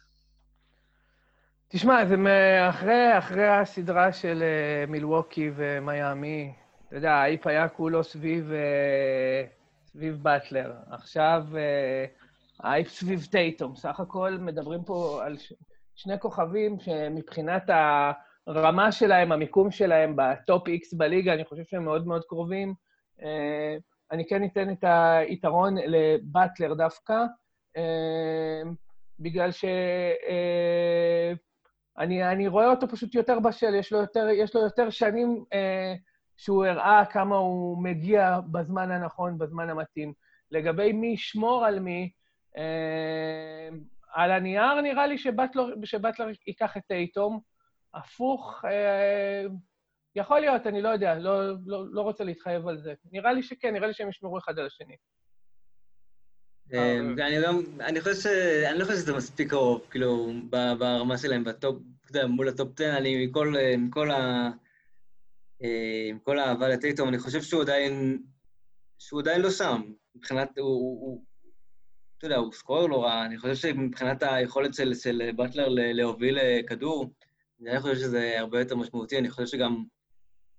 תשמע, 1.68 2.06
זה 2.06 2.18
מאחרי, 2.18 3.18
אחרי 3.18 3.48
הסדרה 3.48 4.14
של 4.14 4.44
מילווקי 4.88 5.52
ומיאמי, 5.56 6.53
אתה 6.88 6.95
יודע, 6.95 7.14
האיפ 7.14 7.48
היה 7.48 7.69
כולו 7.69 8.03
סביב 8.03 8.52
סביב 9.86 10.23
באטלר. 10.23 10.73
עכשיו, 10.91 11.44
אה, 12.64 12.84
סביב 12.88 13.27
טייטום. 13.31 13.76
סך 13.76 13.99
הכל 13.99 14.38
מדברים 14.40 14.84
פה 14.84 15.22
על 15.26 15.38
ש... 15.38 15.53
שני 15.95 16.19
כוכבים 16.19 16.80
שמבחינת 16.80 17.69
הרמה 18.58 18.92
שלהם, 18.92 19.32
המיקום 19.32 19.72
שלהם 19.72 20.14
בטופ 20.16 20.68
איקס 20.68 20.94
בליגה, 20.94 21.34
אני 21.34 21.46
חושב 21.46 21.64
שהם 21.66 21.86
מאוד 21.86 22.08
מאוד 22.08 22.24
קרובים. 22.26 22.74
אה, 23.22 23.78
אני 24.12 24.28
כן 24.28 24.44
אתן 24.44 24.72
את 24.72 24.84
היתרון 24.84 25.76
לבטלר 25.78 26.74
דווקא, 26.74 27.24
אה, 27.78 28.62
בגלל 29.20 29.52
ש... 29.52 29.66
אני, 32.00 32.32
אני 32.32 32.48
רואה 32.48 32.70
אותו 32.70 32.88
פשוט 32.88 33.16
יותר 33.16 33.40
בשל, 33.40 33.76
יש 33.76 33.92
לו 33.92 34.00
יותר, 34.00 34.28
יש 34.34 34.56
לו 34.56 34.62
יותר 34.62 34.90
שנים 34.90 35.44
אה, 35.54 35.94
שהוא 36.38 36.66
הראה 36.66 37.06
כמה 37.06 37.36
הוא 37.36 37.84
מגיע 37.84 38.40
בזמן 38.52 38.92
הנכון, 38.92 39.38
בזמן 39.38 39.70
המתאים. 39.70 40.14
לגבי 40.52 40.94
מי 40.94 41.08
ישמור 41.08 41.66
על 41.66 41.80
מי, 41.80 42.12
אה, 42.58 43.70
על 44.14 44.32
הנייר 44.32 44.82
נראה 44.82 45.08
לי 45.08 45.18
שבטלר, 45.18 45.74
שבטלר 45.84 46.28
ייקח 46.48 46.78
את 46.78 46.82
טייטום. 46.88 47.40
הפוך, 47.94 48.66
אה, 48.66 49.45
יכול 50.16 50.40
להיות, 50.40 50.68
אני 50.68 50.82
לא 50.82 50.90
יודע, 50.90 51.16
לא, 51.16 51.49
לא, 51.66 51.86
לא 51.91 52.02
רוצה 52.02 52.24
להתחייב 52.24 52.68
על 52.68 52.78
זה. 52.78 52.94
נראה 53.11 53.34
לי 53.34 53.44
שכן, 53.44 53.74
נראה 53.74 53.88
לי 53.88 53.94
שהם 53.94 54.10
ישמרו 54.10 54.38
אחד 54.38 54.60
על 54.60 54.66
השני. 54.66 54.95
אה, 56.74 56.99
ואני 57.18 57.40
לא, 57.40 57.49
אני 57.80 58.02
חושב 58.02 58.16
ש... 58.16 58.26
אני 58.70 58.80
לא 58.80 58.86
חושב 58.86 58.98
שזה 58.98 59.16
מספיק 59.16 59.49
קרוב, 59.49 59.82
כאילו, 59.91 60.32
ברמה 60.49 61.18
שלהם, 61.18 61.44
ב 61.44 61.50
top, 61.50 61.78
אתה 62.06 62.18
יודע, 62.18 62.28
מול 62.28 62.48
ה 62.48 62.56
top 62.56 62.82
10, 62.82 62.98
אני 62.98 63.26
מכל, 63.26 63.53
מכל 63.78 64.11
ה... 64.11 64.49
אה, 65.64 66.06
עם 66.10 66.20
כל 66.20 66.40
האהבה 66.40 66.68
לטייטום, 66.68 67.10
אני 67.10 67.20
חושב 67.20 67.41
שהוא 67.41 67.61
עדיין, 67.61 68.24
שהוא 68.99 69.22
עדיין 69.22 69.41
לא 69.41 69.52
שם. 69.52 69.82
מבחינת, 70.16 70.57
הוא, 70.57 71.02
הוא, 71.02 71.24
אתה 72.18 72.26
יודע, 72.26 72.36
הוא 72.36 72.53
scorer 72.53 72.88
לא 72.88 73.03
רע, 73.03 73.26
אני 73.26 73.38
חושב 73.38 73.56
שמבחינת 73.56 74.24
היכולת 74.24 74.74
של, 74.74 74.94
של 74.94 75.32
באטלר 75.36 75.68
להוביל 75.70 76.40
אה, 76.40 76.60
כדור, 76.68 77.10
אני 77.68 77.80
חושב 77.80 77.95
שזה 77.95 78.40
הרבה 78.40 78.60
יותר 78.60 78.76
משמעותי, 78.76 79.18
אני 79.18 79.30
חושב 79.30 79.48
שגם... 79.48 79.84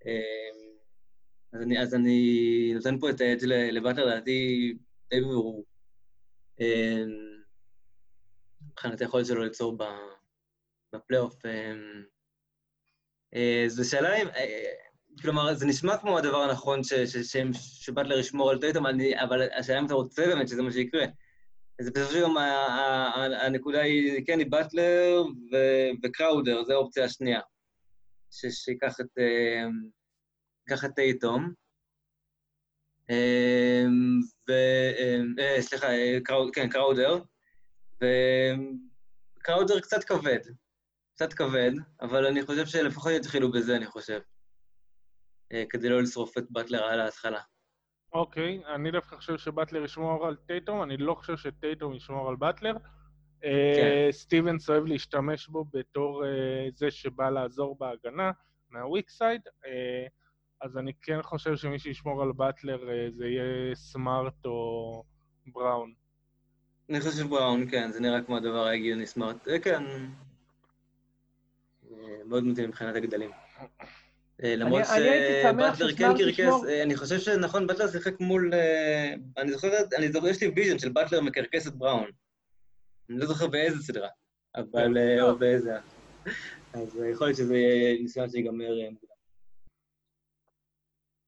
אה, 0.07 0.51
אז 1.53 1.63
אני, 1.63 1.83
אז 1.83 1.95
אני 1.95 2.73
נותן 2.75 2.99
פה 3.01 3.11
את 3.11 3.21
האדג' 3.21 3.45
לבטלר, 3.47 4.07
לדעתי 4.07 4.75
די 5.11 5.21
ברור. 5.21 5.65
אה, 6.61 7.03
מבחינת 8.71 9.01
היכולת 9.01 9.27
שלו 9.27 9.45
ליצור 9.45 9.79
בפלייאוף. 10.95 11.35
זו 13.67 13.91
שאלה 13.91 14.23
אם... 14.23 14.29
כלומר, 15.23 15.55
זה 15.55 15.67
נשמע 15.67 15.97
כמו 15.99 16.19
הדבר 16.19 16.43
הנכון 16.43 16.81
שבטלר 17.55 18.19
ישמור 18.19 18.51
על 18.51 18.61
טייטום, 18.61 18.87
אבל 19.23 19.49
השאלה 19.59 19.79
אם 19.79 19.87
אתה 19.87 19.95
רוצה 19.95 20.27
באמת 20.27 20.49
שזה 20.49 20.63
מה 20.63 20.73
שיקרה. 20.73 21.05
אז 21.81 21.91
בסופו 21.91 22.13
של 22.13 23.35
הנקודה 23.35 23.81
היא, 23.81 24.25
היא 24.29 24.47
באטלר 24.51 25.23
וקראודר, 26.03 26.65
זו 26.65 26.73
האופציה 26.73 27.05
השנייה. 27.05 27.41
שיקח 28.31 29.01
את, 29.01 29.07
ייקח 30.69 30.85
את 30.85 30.91
טייטום. 30.95 31.53
ו... 34.49 34.53
אה, 35.39 35.63
סליחה, 35.63 35.87
כן, 36.53 36.69
קראודר. 36.69 37.19
וקראודר 37.97 39.81
קצת 39.81 40.05
כבד. 40.05 40.41
קצת 41.15 41.33
כבד, 41.33 41.73
אבל 42.01 42.27
אני 42.27 42.43
חושב 42.43 42.67
שלפחות 42.67 43.13
יתחילו 43.13 43.51
בזה, 43.51 43.77
אני 43.77 43.87
חושב. 43.87 44.21
אה, 45.53 45.65
כדי 45.71 45.89
לא 45.89 46.03
לשרוף 46.03 46.39
את 46.39 46.45
באטלר 46.51 46.85
על 46.85 47.01
ההתחלה. 47.01 47.41
אוקיי, 48.13 48.63
אני 48.75 48.91
דווקא 48.91 49.17
חושב 49.17 49.39
שבטלר 49.39 49.85
ישמור 49.85 50.27
על 50.27 50.37
טייטום, 50.37 50.83
אני 50.83 50.97
לא 50.97 51.15
חושב 51.15 51.37
שטייטום 51.37 51.95
ישמור 51.95 52.29
על 52.29 52.37
באטלר. 52.37 52.77
אה, 53.45 53.73
כן. 53.77 54.13
סטיבנס 54.13 54.71
אוהב 54.71 54.85
להשתמש 54.87 55.49
בו 55.49 55.65
בתור 55.73 56.25
אה, 56.25 56.69
זה 56.75 56.91
שבא 56.91 57.31
לעזור 57.31 57.77
בהגנה, 57.79 58.31
מה 58.71 58.84
weak 58.84 59.11
side, 59.11 59.41
אז 60.61 60.77
אני 60.79 60.93
כן 61.03 61.23
חושב 61.23 61.57
שמי 61.57 61.79
שישמור 61.79 62.23
על 62.23 62.33
באטלר 62.33 62.79
זה 63.11 63.27
יהיה 63.27 63.75
סמארט 63.75 64.45
או 64.45 65.05
בראון. 65.47 65.93
אני 66.91 67.01
חושב 67.01 67.25
שבראון, 67.25 67.71
כן, 67.71 67.93
זה 67.93 68.01
נראה 68.01 68.23
כמו 68.23 68.37
הדבר 68.37 68.67
ההגיוני, 68.67 69.07
סמארט, 69.07 69.49
כן. 69.65 69.83
מאוד 72.25 72.45
מתאים 72.45 72.69
מבחינת 72.69 72.97
הגדלים. 72.97 73.31
אה, 74.45 74.57
למרות 74.57 74.83
שבטלר 74.85 75.93
כן 75.97 76.13
קרקס, 76.19 76.65
אה, 76.69 76.83
אני 76.83 76.97
חושב 76.97 77.19
שנכון, 77.19 77.67
בטלר 77.67 77.89
שיחק 77.89 78.21
מול... 78.21 78.55
אה, 78.55 79.15
אני 79.39 79.53
זוכר, 79.53 79.69
אני 79.99 80.13
זוכר, 80.13 80.29
יש 80.29 80.43
לי 80.43 80.53
vision 80.57 80.79
של 80.79 80.89
בטלר 80.89 81.21
מקרקס 81.21 81.67
את 81.67 81.75
בראון. 81.75 82.11
אני 83.11 83.19
לא 83.19 83.27
זוכר 83.27 83.47
באיזה 83.47 83.83
סדרה, 83.83 84.09
אבל... 84.57 84.95
כן. 84.95 85.21
או 85.21 85.37
באיזה... 85.37 85.79
אז 86.73 87.03
יכול 87.13 87.27
להיות 87.27 87.37
שזה 87.37 87.57
יהיה 87.57 88.03
ניסיון 88.03 88.31
שיגמר 88.31 88.75
מוקדם. 88.91 89.11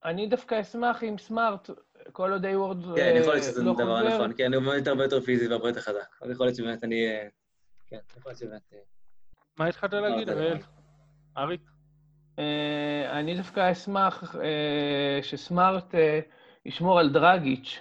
אני 0.05 0.27
דווקא 0.27 0.61
אשמח 0.61 1.03
עם 1.03 1.19
סמארט, 1.19 1.71
כל 2.13 2.33
עוד 2.33 2.45
הייוורד 2.45 2.77
לא 2.77 2.83
חוזר. 2.83 2.97
כן, 2.97 3.15
יכול 3.21 3.33
להיות 3.33 3.45
שזה 3.45 3.63
דבר 3.63 4.09
נכון, 4.09 4.33
כן, 4.37 4.55
הוא 4.55 4.63
באמת 4.63 4.87
הרבה 4.87 5.05
יותר 5.05 5.21
פיזי 5.21 5.49
והרבה 5.49 5.69
יותר 5.69 5.81
חזק. 5.81 6.17
אבל 6.23 6.31
יכול 6.31 6.47
להיות 6.47 6.57
שבאמת 6.57 6.85
אני... 6.85 7.07
כן, 7.87 7.99
יכול 8.17 8.31
להיות 8.31 8.39
שבאמת... 8.39 8.73
מה 9.57 9.67
התחלת 9.67 9.93
להגיד? 9.93 10.29
אריק? 11.37 11.72
אה, 12.39 13.19
אני 13.19 13.37
דווקא 13.37 13.73
אשמח 13.73 14.37
אה, 14.37 15.23
שסמארט 15.23 15.95
אה, 15.95 16.21
ישמור 16.67 16.99
על 16.99 17.13
דרגיץ'. 17.13 17.81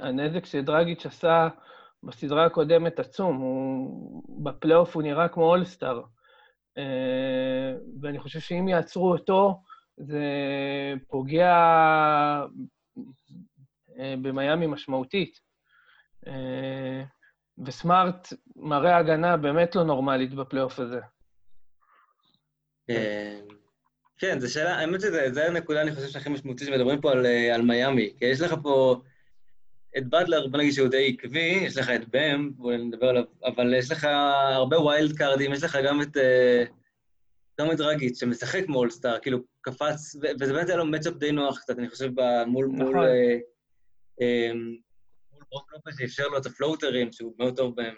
הנזק 0.00 0.44
שדרגיץ' 0.46 1.06
עשה 1.06 1.48
בסדרה 2.02 2.46
הקודמת 2.46 3.00
עצום, 3.00 3.36
הוא, 3.36 4.44
בפלייאוף 4.44 4.94
הוא 4.94 5.02
נראה 5.02 5.28
כמו 5.28 5.44
אולסטאר. 5.44 6.02
ואני 8.02 8.18
חושב 8.18 8.40
שאם 8.40 8.68
יעצרו 8.68 9.12
אותו, 9.12 9.62
זה 9.96 10.22
פוגע 11.08 11.56
במיאמי 13.98 14.66
משמעותית. 14.66 15.40
וסמארט 17.58 18.32
מראה 18.56 18.96
הגנה 18.96 19.36
באמת 19.36 19.76
לא 19.76 19.84
נורמלית 19.84 20.34
בפלייאוף 20.34 20.78
הזה. 20.78 21.00
כן, 22.86 23.40
כן 24.18 24.40
זו 24.40 24.52
שאלה, 24.52 24.76
האמת 24.76 25.00
שזו 25.00 25.40
הנקודה, 25.40 25.82
אני 25.82 25.94
חושב, 25.94 26.08
שהכי 26.08 26.28
משמעותית 26.28 26.68
שמדברים 26.68 27.00
פה 27.00 27.12
על, 27.12 27.26
אה, 27.26 27.54
על 27.54 27.62
מיאמי. 27.62 28.12
כי 28.18 28.24
יש 28.24 28.40
לך 28.40 28.54
פה 28.62 29.00
את 29.98 30.08
באטלר, 30.08 30.46
בוא 30.46 30.58
נגיד 30.58 30.72
שהוא 30.72 30.88
די 30.88 31.16
עקבי, 31.18 31.58
יש 31.62 31.76
לך 31.76 31.90
את 31.90 32.08
בם, 32.08 32.50
בואו 32.56 32.76
נדבר 32.76 33.08
עליו, 33.08 33.24
אבל 33.44 33.74
יש 33.74 33.90
לך 33.90 34.04
הרבה 34.54 34.80
wild 34.80 35.16
card 35.16 35.37
ים, 35.37 35.52
יש 35.52 35.62
לך 35.62 35.78
גם 35.84 36.02
את... 36.02 36.16
אה, 36.16 36.64
גם 37.60 37.70
את 37.70 37.76
דרגיץ', 37.76 38.20
שמשחק 38.20 38.64
כמו 38.66 38.78
all-star, 38.78 39.18
כאילו 39.18 39.38
קפץ, 39.60 40.16
וזה 40.40 40.52
באמת 40.52 40.68
היה 40.68 40.76
לו 40.76 40.86
matchup 40.86 41.14
די 41.14 41.32
נוח 41.32 41.58
קצת, 41.58 41.78
אני 41.78 41.90
חושב, 41.90 42.10
מול... 42.46 42.66
נכון. 42.66 42.86
מול, 42.86 42.98
אה, 42.98 43.36
אה, 44.20 44.52
מול 45.32 45.42
ברוק 45.50 45.72
לופס 45.72 45.98
שאפשר 45.98 46.28
לו 46.28 46.38
את 46.38 46.46
ה 46.46 46.52
floater 46.52 46.94
ים, 46.94 47.12
שהוא 47.12 47.34
מאוד 47.38 47.56
טוב 47.56 47.76
בהם. 47.76 47.94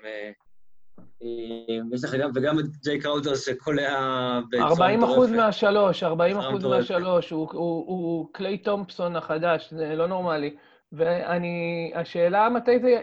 אה, 1.23 1.79
יש 1.93 2.05
לך 2.05 2.15
גם, 2.15 2.31
וגם 2.35 2.59
את 2.59 2.65
ג'יי 2.83 3.01
קראוטר 3.01 3.35
שקולע 3.35 4.41
בצורה 4.51 4.69
40 4.69 5.05
אחוז 5.05 5.31
מהשלוש, 5.31 6.03
40 6.03 6.39
אחוז 6.39 6.65
מהשלוש, 6.65 7.31
הוא, 7.31 8.29
קליי 8.33 8.59
תומפסון 8.59 9.17
החדש, 9.17 9.75
זה 9.75 9.97
לא 9.97 10.09
נורמלי. 10.09 10.57
ואני, 10.93 11.93
השאלה 11.95 12.49
מתי 12.49 12.79
זה, 12.81 13.03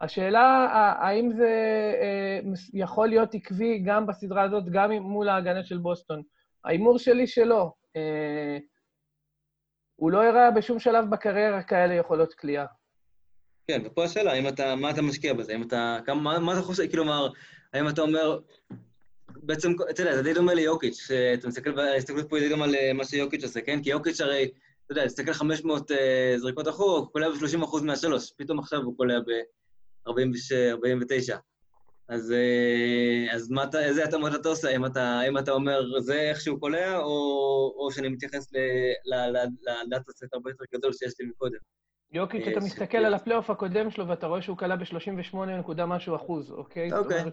השאלה 0.00 0.68
האם 0.98 1.32
זה 1.32 1.50
אה, 2.00 2.40
יכול 2.72 3.08
להיות 3.08 3.34
עקבי 3.34 3.78
גם 3.78 4.06
בסדרה 4.06 4.42
הזאת, 4.42 4.64
גם 4.70 4.92
מול 4.92 5.28
ההגנה 5.28 5.64
של 5.64 5.78
בוסטון. 5.78 6.22
ההימור 6.64 6.98
שלי 6.98 7.26
שלא. 7.26 7.72
אה, 7.96 8.58
הוא 9.96 10.10
לא 10.10 10.24
הראה 10.24 10.50
בשום 10.50 10.78
שלב 10.78 11.10
בקריירה 11.10 11.62
כאלה 11.62 11.94
יכולות 11.94 12.34
כליאה. 12.34 12.66
כן, 13.68 13.82
ופה 13.84 14.04
השאלה, 14.04 14.32
האם 14.32 14.48
אתה, 14.48 14.76
מה 14.76 14.90
אתה 14.90 15.02
משקיע 15.02 15.34
בזה? 15.34 15.52
האם 15.52 15.62
אתה, 15.62 15.98
כמה, 16.06 16.20
מה, 16.20 16.38
מה 16.38 16.52
אתה 16.52 16.62
חושב, 16.62 16.90
כלומר, 16.90 17.28
האם 17.72 17.88
אתה 17.88 18.02
אומר, 18.02 18.38
בעצם, 19.28 19.72
אתה 19.90 20.02
יודע, 20.02 20.16
זה 20.16 20.22
די 20.22 20.34
דומה 20.34 20.54
ליוקיץ', 20.54 21.06
שאתה 21.06 21.48
מסתכל, 21.48 21.78
ההסתכלות 21.78 22.28
פה 22.28 22.36
היא 22.36 22.44
די 22.44 22.48
דומה 22.48 22.66
למה 22.66 23.04
שיוקיץ' 23.04 23.44
עושה, 23.44 23.60
כן? 23.60 23.82
כי 23.82 23.90
יוקיץ' 23.90 24.20
הרי, 24.20 24.50
אתה 24.84 24.92
יודע, 24.92 25.06
תסתכל 25.06 25.32
500 25.32 25.90
uh, 25.90 25.94
זריקות 26.36 26.68
אחורה, 26.68 26.98
הוא 26.98 27.06
קולע 27.06 27.30
ב-30% 27.30 27.82
מהשלוש, 27.82 28.32
פתאום 28.36 28.58
עכשיו 28.58 28.82
הוא 28.82 28.96
קולע 28.96 29.20
ב-49. 29.20 31.36
אז, 32.08 32.30
uh, 32.30 33.34
אז 33.34 33.50
מה 33.50 33.64
אתה, 33.64 33.84
איזה 33.84 34.04
התאמות 34.04 34.34
אתה 34.34 34.48
עושה? 34.48 34.68
האם 34.68 34.86
אתה, 34.86 35.02
האם 35.02 35.38
אתה 35.38 35.52
אומר, 35.52 36.00
זה 36.00 36.20
איך 36.20 36.40
שהוא 36.40 36.60
קולע, 36.60 36.98
או, 36.98 37.74
או 37.78 37.92
שאני 37.92 38.08
מתייחס 38.08 38.48
ל 39.04 39.26
data 39.26 40.12
set 40.12 40.34
הרבה 40.34 40.50
יותר 40.50 40.64
גדול 40.74 40.92
שיש 40.92 41.12
לי 41.20 41.26
מקודם? 41.26 41.58
יוקיץ', 42.16 42.46
אתה 42.46 42.60
מסתכל 42.60 42.98
על 42.98 43.14
הפלייאוף 43.14 43.50
הקודם 43.50 43.90
שלו 43.90 44.08
ואתה 44.08 44.26
רואה 44.26 44.42
שהוא 44.42 44.56
קלע 44.56 44.76
ב-38 44.76 45.36
נקודה 45.36 45.86
משהו 45.86 46.16
אחוז, 46.16 46.50
אוקיי? 46.50 46.92
אוקיי. 46.92 47.24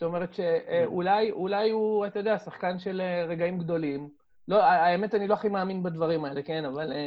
זאת 0.00 0.02
אומרת 0.02 0.34
שאולי 0.34 1.30
אולי 1.30 1.70
הוא, 1.70 2.06
אתה 2.06 2.18
יודע, 2.18 2.38
שחקן 2.38 2.78
של 2.78 3.00
אה, 3.00 3.24
רגעים 3.24 3.58
גדולים. 3.58 4.08
לא, 4.48 4.62
האמת, 4.62 5.14
אני 5.14 5.28
לא 5.28 5.34
הכי 5.34 5.48
מאמין 5.48 5.82
בדברים 5.82 6.24
האלה, 6.24 6.42
כן? 6.42 6.64
אבל 6.64 6.92
אה, 6.92 7.06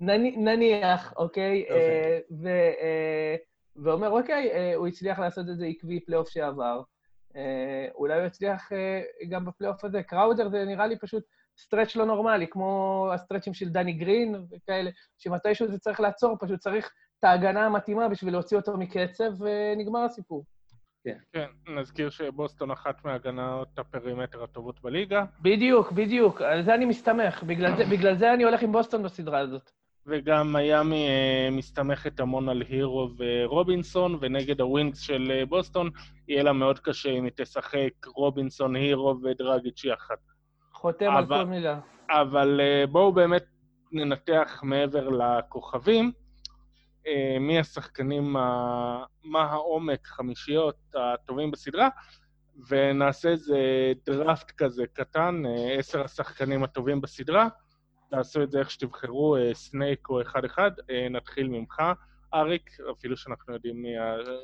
נניח, 0.36 1.12
אוקיי? 1.16 1.64
אה, 1.70 2.18
אוקיי. 2.30 3.36
ואומר, 3.76 4.10
אוקיי, 4.10 4.74
הוא 4.74 4.86
הצליח 4.86 5.18
לעשות 5.18 5.48
את 5.48 5.58
זה 5.58 5.66
עקבי 5.66 6.00
פלייאוף 6.00 6.28
שעבר. 6.28 6.82
אולי 7.94 8.18
הוא 8.18 8.26
יצליח 8.26 8.72
גם 9.28 9.44
בפלייאוף 9.44 9.84
הזה. 9.84 10.02
קראודר 10.02 10.48
זה 10.48 10.64
נראה 10.64 10.86
לי 10.86 10.98
פשוט... 10.98 11.24
stretch 11.60 11.96
לא 11.96 12.06
נורמלי, 12.06 12.46
כמו 12.50 13.06
ה 13.14 13.18
stretch 13.18 13.46
ים 13.46 13.54
של 13.54 13.68
דני 13.68 13.92
גרין 13.92 14.34
וכאלה, 14.50 14.90
שמתישהו 15.18 15.68
זה 15.68 15.78
צריך 15.78 16.00
לעצור, 16.00 16.36
פשוט 16.40 16.60
צריך 16.60 16.90
את 17.18 17.24
ההגנה 17.24 17.66
המתאימה 17.66 18.08
בשביל 18.08 18.32
להוציא 18.32 18.56
אותו 18.56 18.76
מקצב, 18.76 19.30
ונגמר 19.40 20.00
הסיפור. 20.00 20.44
כן. 21.04 21.16
כן, 21.32 21.74
נזכיר 21.74 22.10
שבוסטון 22.10 22.70
אחת 22.70 23.04
מהגנות 23.04 23.78
ה 23.78 23.84
perimeter 23.84 24.42
הטובות 24.42 24.82
בליגה. 24.82 25.24
בדיוק, 25.42 25.92
בדיוק, 25.92 26.42
על 26.42 26.62
זה 26.62 26.74
אני 26.74 26.84
מסתמך. 26.84 27.42
בגלל 27.42 27.76
זה, 27.76 27.84
בגלל 27.84 28.16
זה 28.16 28.34
אני 28.34 28.44
הולך 28.44 28.62
עם 28.62 28.72
בוסטון 28.72 29.02
בסדרה 29.02 29.38
הזאת. 29.38 29.70
וגם 30.06 30.52
מיאמי 30.52 31.08
אה, 31.08 31.48
מסתמכת 31.50 32.20
המון 32.20 32.48
על 32.48 32.62
הירו 32.68 33.10
ורובינסון, 33.18 34.18
ונגד 34.20 34.60
ה 34.60 34.67
wings 34.67 35.00
של 35.00 35.30
אה, 35.30 35.46
בוסטון 35.46 35.90
יהיה 36.28 36.42
לה 36.42 36.52
מאוד 36.52 36.78
קשה 36.78 37.10
אם 37.10 37.24
היא 37.24 37.32
תשחק 37.36 38.06
רובינסון, 38.06 38.76
הירו 38.76 39.16
ודרגיץ' 39.22 39.84
יחד. 39.84 40.16
חותם 40.80 41.10
אבל, 41.10 41.34
על 41.34 41.44
כל 41.44 41.50
מילה. 41.50 41.80
אבל 42.10 42.60
אה, 42.60 42.86
בואו 42.86 43.12
באמת 43.12 43.44
ננתח 43.92 44.60
מעבר 44.62 45.08
לכוכבים, 45.08 46.12
אה, 47.06 47.36
מי 47.40 47.58
השחקנים, 47.58 48.32
מה 49.22 49.42
העומק, 49.42 50.06
חמישיות 50.06 50.76
הטובים 50.94 51.50
בסדרה, 51.50 51.88
ונעשה 52.68 53.28
איזה 53.28 53.58
דראפט 54.06 54.50
כזה 54.50 54.84
קטן, 54.92 55.42
אה, 55.46 55.78
עשר 55.78 56.04
השחקנים 56.04 56.64
הטובים 56.64 57.00
בסדרה. 57.00 57.48
תעשו 58.10 58.42
את 58.42 58.50
זה 58.50 58.58
איך 58.58 58.70
שתבחרו, 58.70 59.36
snake 59.52 60.08
או 60.08 60.22
אחד-אחד. 60.22 60.70
נתחיל 61.10 61.48
ממך, 61.48 61.82
אריק, 62.34 62.70
אפילו 62.98 63.16
שאנחנו 63.16 63.54
יודעים 63.54 63.82
מי 63.82 63.90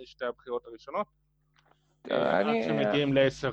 שתי 0.04 0.24
הבחירות 0.24 0.66
הראשונות. 0.66 1.06
עד 2.10 2.46
שמגיעים 2.64 3.12
לעשר. 3.12 3.50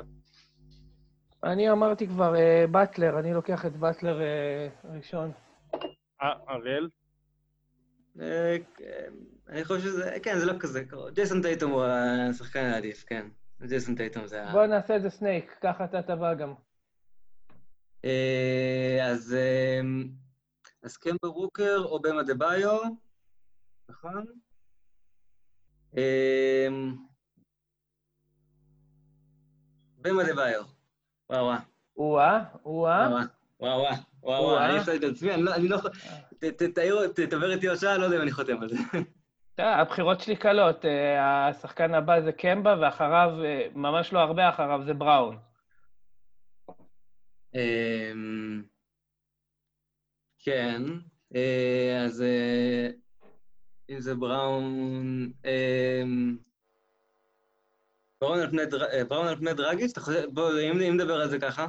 אני 1.43 1.71
אמרתי 1.71 2.07
כבר 2.07 2.35
אה, 2.35 2.65
באטלר, 2.71 3.19
אני 3.19 3.33
לוקח 3.33 3.65
את 3.65 3.77
באטלר 3.77 4.21
אה, 4.21 4.67
ראשון. 4.83 5.31
אה, 6.21 6.33
אריאל? 6.49 6.89
אה, 8.21 8.57
כן, 8.77 9.13
אני 9.49 9.65
חושב 9.65 9.79
שזה, 9.79 10.17
כן, 10.23 10.39
זה 10.39 10.45
לא 10.45 10.53
כזה 10.59 10.85
קרוב. 10.85 11.09
ג'ייסון 11.09 11.41
טייטום 11.41 11.71
הוא 11.71 11.83
השחקן 11.83 12.65
העדיף, 12.65 13.03
כן. 13.07 13.27
ג'ייסון 13.61 13.95
טייטום 13.95 14.27
זה 14.27 14.43
ה... 14.43 14.51
בוא 14.51 14.65
נעשה 14.65 14.95
את 14.95 15.01
זה 15.01 15.09
סנייק, 15.09 15.57
ככה 15.61 15.85
אתה 15.85 16.01
טבע 16.01 16.33
גם. 16.33 16.53
אה, 18.05 18.99
אז 19.11 19.33
אה, 19.33 19.81
אז 20.83 20.97
קמבר 20.97 21.37
ווקר 21.37 21.77
או 21.85 22.01
במה 22.01 22.23
דה 22.23 22.33
ביו, 22.33 22.79
נכון? 23.89 24.25
אה, 25.97 26.67
במה 29.97 30.23
דה 30.23 30.35
ביו. 30.35 30.82
או-אה, 31.29 32.43
או-אה. 32.65 33.07
וואו 33.09 33.23
וואו 33.59 33.79
וואו. 33.79 34.43
וואו 34.43 34.59
אני 34.65 34.77
הפסדתי 34.77 35.07
את 35.07 35.11
עצמי, 35.11 35.33
אני 35.33 35.41
לא- 35.43 35.51
לא 35.69 35.77
תעיר- 36.75 37.07
תדבר 37.07 37.51
איתי 37.51 37.67
עוד 37.67 37.77
שעה, 37.77 37.97
לא 37.97 38.03
יודע 38.05 38.17
אם 38.17 38.21
אני 38.21 38.31
חותם 38.31 38.61
על 38.61 38.69
זה. 38.69 38.77
תראה, 39.55 39.79
הבחירות 39.81 40.19
שלי 40.19 40.35
קלות. 40.35 40.85
אה, 40.85 41.47
השחקן 41.47 41.93
הבא 41.93 42.21
זה 42.21 42.31
קמבה, 42.31 42.75
ואחריו, 42.81 43.43
אה, 43.43 43.67
ממש 43.75 44.13
לא 44.13 44.19
הרבה 44.19 44.49
אחריו, 44.49 44.81
זה 44.85 44.93
בראון. 44.93 45.37
אמ, 47.55 48.63
כן, 50.39 50.81
אה, 51.35 52.01
אז 52.05 52.21
אה, 52.21 52.89
אם 53.89 53.99
זה 53.99 54.15
בראון... 54.15 55.31
בראון 58.23 58.39
על 58.39 58.49
פני 58.49 58.65
דר- 58.65 58.85
אה, 58.91 59.35
פני 59.35 59.53
דרגיץ', 59.53 59.91
אתה 59.91 59.99
חושב... 60.01 60.25
בוא, 60.33 60.49
אם 60.71 60.93
נדבר 60.95 61.21
על 61.21 61.27
זה 61.29 61.39
ככה. 61.39 61.67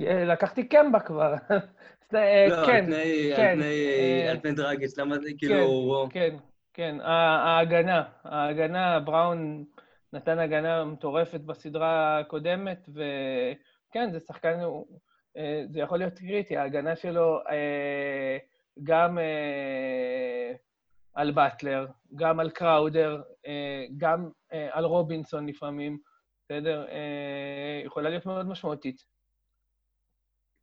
אה, 0.00 0.24
לקחתי 0.24 0.68
קמבה 0.68 1.00
כבר. 1.00 1.34
אה, 2.14 2.46
לא, 2.50 2.54
על 2.60 2.66
כן, 2.66 2.86
פני- 2.86 3.30
על 3.32 3.36
כן, 3.36 3.54
פני- 3.56 3.86
אה, 4.24 4.30
על 4.30 4.40
פני 4.40 4.52
דרגיץ', 4.52 4.98
למה 4.98 5.18
זה 5.18 5.30
כאילו... 5.38 6.08
כן, 6.10 6.36
כן. 6.74 6.96
ה- 7.00 7.42
ההגנה, 7.44 8.02
ההגנה, 8.24 9.00
בראון 9.00 9.64
נתן 10.12 10.38
הגנה 10.38 10.84
מטורפת 10.84 11.40
בסדרה 11.40 12.18
הקודמת, 12.20 12.88
וכן, 12.88 14.10
זה 14.12 14.18
שחקן, 14.26 14.58
זה 15.70 15.80
יכול 15.80 15.98
להיות 15.98 16.18
קריטי, 16.18 16.56
ההגנה 16.56 16.96
שלו 16.96 17.40
גם 18.84 19.18
על 21.14 21.30
באטלר, 21.30 21.86
גם 22.14 22.40
על 22.40 22.50
קראודר, 22.50 23.22
אה, 23.46 23.84
גם 23.96 24.28
אה, 24.52 24.68
על 24.72 24.84
רובינסון 24.84 25.46
לפעמים, 25.46 25.98
בסדר? 26.44 26.88
אה, 26.88 27.82
יכולה 27.84 28.10
להיות 28.10 28.26
מאוד 28.26 28.46
משמעותית. 28.46 29.04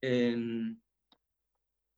אמ, 0.03 0.73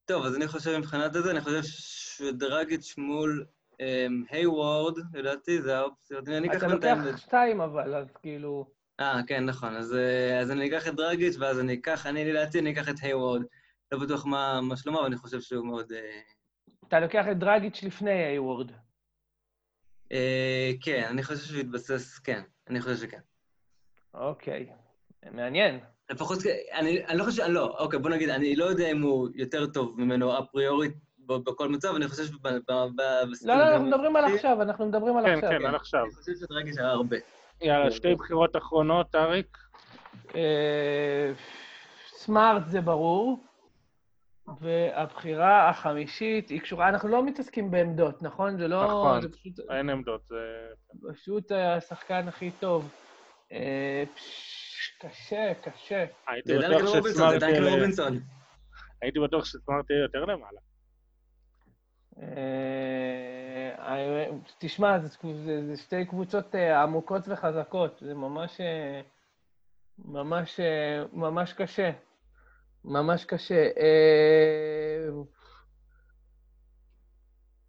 טוב, 0.06 0.26
אז 0.26 0.36
אני 0.36 0.48
חושב 0.48 0.78
מבחינת 0.78 1.14
זה, 1.14 1.32
אני 1.32 1.42
חושב 1.42 1.62
שדרגיץ' 1.64 2.98
מול 2.98 3.46
אמ, 3.80 4.24
היוורד, 4.30 4.98
לדעתי, 5.14 5.62
זה 5.62 5.78
האופציות. 5.78 6.24
אתה 6.58 6.68
לוקח 6.68 7.18
שתיים, 7.18 7.62
אבל, 7.62 7.96
אז 7.96 8.18
כאילו... 8.22 8.66
אה, 9.00 9.22
כן, 9.28 9.46
נכון. 9.46 9.76
אז, 9.76 9.96
אז 10.42 10.52
אני 10.52 10.70
אקח 10.70 10.88
את 10.88 10.96
דרגיץ', 10.96 11.36
ואז 11.40 11.60
אני 11.60 11.74
אקח, 11.74 12.06
אני 12.06 12.32
לדעתי, 12.32 12.60
אני 12.60 12.74
אקח 12.74 12.90
את 12.90 12.96
היוורד. 13.02 13.42
לא 13.92 14.00
בטוח 14.00 14.26
מה, 14.26 14.62
מה 14.62 14.78
שלמה, 14.78 15.00
אבל 15.00 15.06
אני 15.06 15.18
חושב 15.18 15.42
שהוא 15.42 15.66
מאוד... 15.66 15.92
אתה 16.88 17.00
לוקח 17.00 17.26
את 17.32 17.38
דרגיץ' 17.40 17.84
לפני 17.84 18.12
היוורד. 18.12 18.72
אה, 20.12 20.72
כן, 20.82 21.04
אני 21.10 21.24
חושב 21.24 21.46
שהוא 21.46 21.60
יתבסס, 21.60 22.20
כן, 22.20 22.42
אני 22.70 22.82
חושב 22.82 22.96
שכן. 22.96 23.20
אוקיי, 24.14 24.70
מעניין. 25.32 25.80
לפחות, 26.10 26.38
אני, 26.74 27.06
אני 27.06 27.18
לא 27.18 27.24
חושב, 27.24 27.44
לא, 27.44 27.76
אוקיי, 27.80 28.00
בוא 28.00 28.10
נגיד, 28.10 28.30
אני 28.30 28.56
לא 28.56 28.66
יודע 28.66 28.92
אם 28.92 29.02
הוא 29.02 29.30
יותר 29.36 29.66
טוב 29.66 30.02
ממנו 30.02 30.40
אפריורית 30.40 30.94
ב- 31.26 31.34
בכל 31.34 31.70
מצב, 31.70 31.96
אני 31.96 32.08
חושב 32.08 32.24
שב... 32.24 32.34
ב- 32.42 32.48
ב- 32.68 33.02
לא, 33.46 33.56
לא, 33.56 33.68
אנחנו 33.68 33.88
מדברים 33.88 34.16
על 34.16 34.26
עכשיו, 34.26 34.62
אנחנו 34.62 34.86
מדברים 34.86 35.18
על 35.18 35.26
כן, 35.26 35.34
עכשיו. 35.34 35.50
כן, 35.50 35.66
על 35.66 35.76
עכשיו. 35.76 36.04
אני 36.06 36.14
חושב 36.14 36.32
שדרגיץ' 36.40 36.78
היה 36.78 36.90
הרבה. 36.90 37.18
יאללה, 37.62 37.92
שתי 37.92 38.16
בחירות 38.16 38.56
אחרונות, 38.56 39.16
אריק. 39.16 39.58
אה, 40.36 41.32
סמארט 42.08 42.64
זה 42.68 42.82
ברור, 42.82 43.44
והבחירה 44.62 45.70
החמישית 45.70 46.50
היא 46.50 46.62
קשורה, 46.62 46.90
אנחנו 46.90 47.10
לא 47.10 47.26
מתעסקים 47.26 47.72
בעמדות, 47.72 48.22
נכון? 48.22 48.58
זה 48.58 48.68
לא... 48.68 48.84
נכון. 48.84 49.22
זה 49.22 49.30
פשוט, 49.30 49.60
אין 49.70 49.90
עמדות, 49.90 50.26
זה... 50.26 50.68
פשוט 51.14 51.52
השחקן 51.52 52.28
הכי 52.28 52.52
טוב. 52.60 52.90
אה, 53.52 54.04
פש, 54.16 54.98
קשה, 55.00 55.54
קשה. 55.62 56.06
הייתי 56.28 56.58
בטוח 56.58 56.72
רובינסון, 56.72 57.02
זה 57.04 57.10
שסמארט 57.10 57.40
דנקן 57.40 57.64
יהיה... 57.64 57.74
רובינסון. 57.74 58.20
הייתי 59.02 59.20
בטוח 59.20 59.46
שסמארט 59.46 59.90
יהיה 59.90 60.02
יותר 60.02 60.26
למעלה. 60.26 60.60
אה, 62.22 62.54
תשמע, 64.58 65.00
זה, 65.00 65.08
זה, 65.46 65.68
זה 65.68 65.78
שתי 65.78 66.06
קבוצות 66.06 66.56
אה, 66.56 66.84
עמוקות 66.84 67.28
וחזקות, 67.28 67.98
זה 68.02 68.14
ממש, 68.14 68.62
אה, 68.62 69.02
ממש, 70.06 70.60
אה, 70.60 71.04
ממש 71.14 71.54
קשה. 71.54 71.92
ממש 72.86 73.26
קשה. 73.26 73.56
אה, 73.78 75.08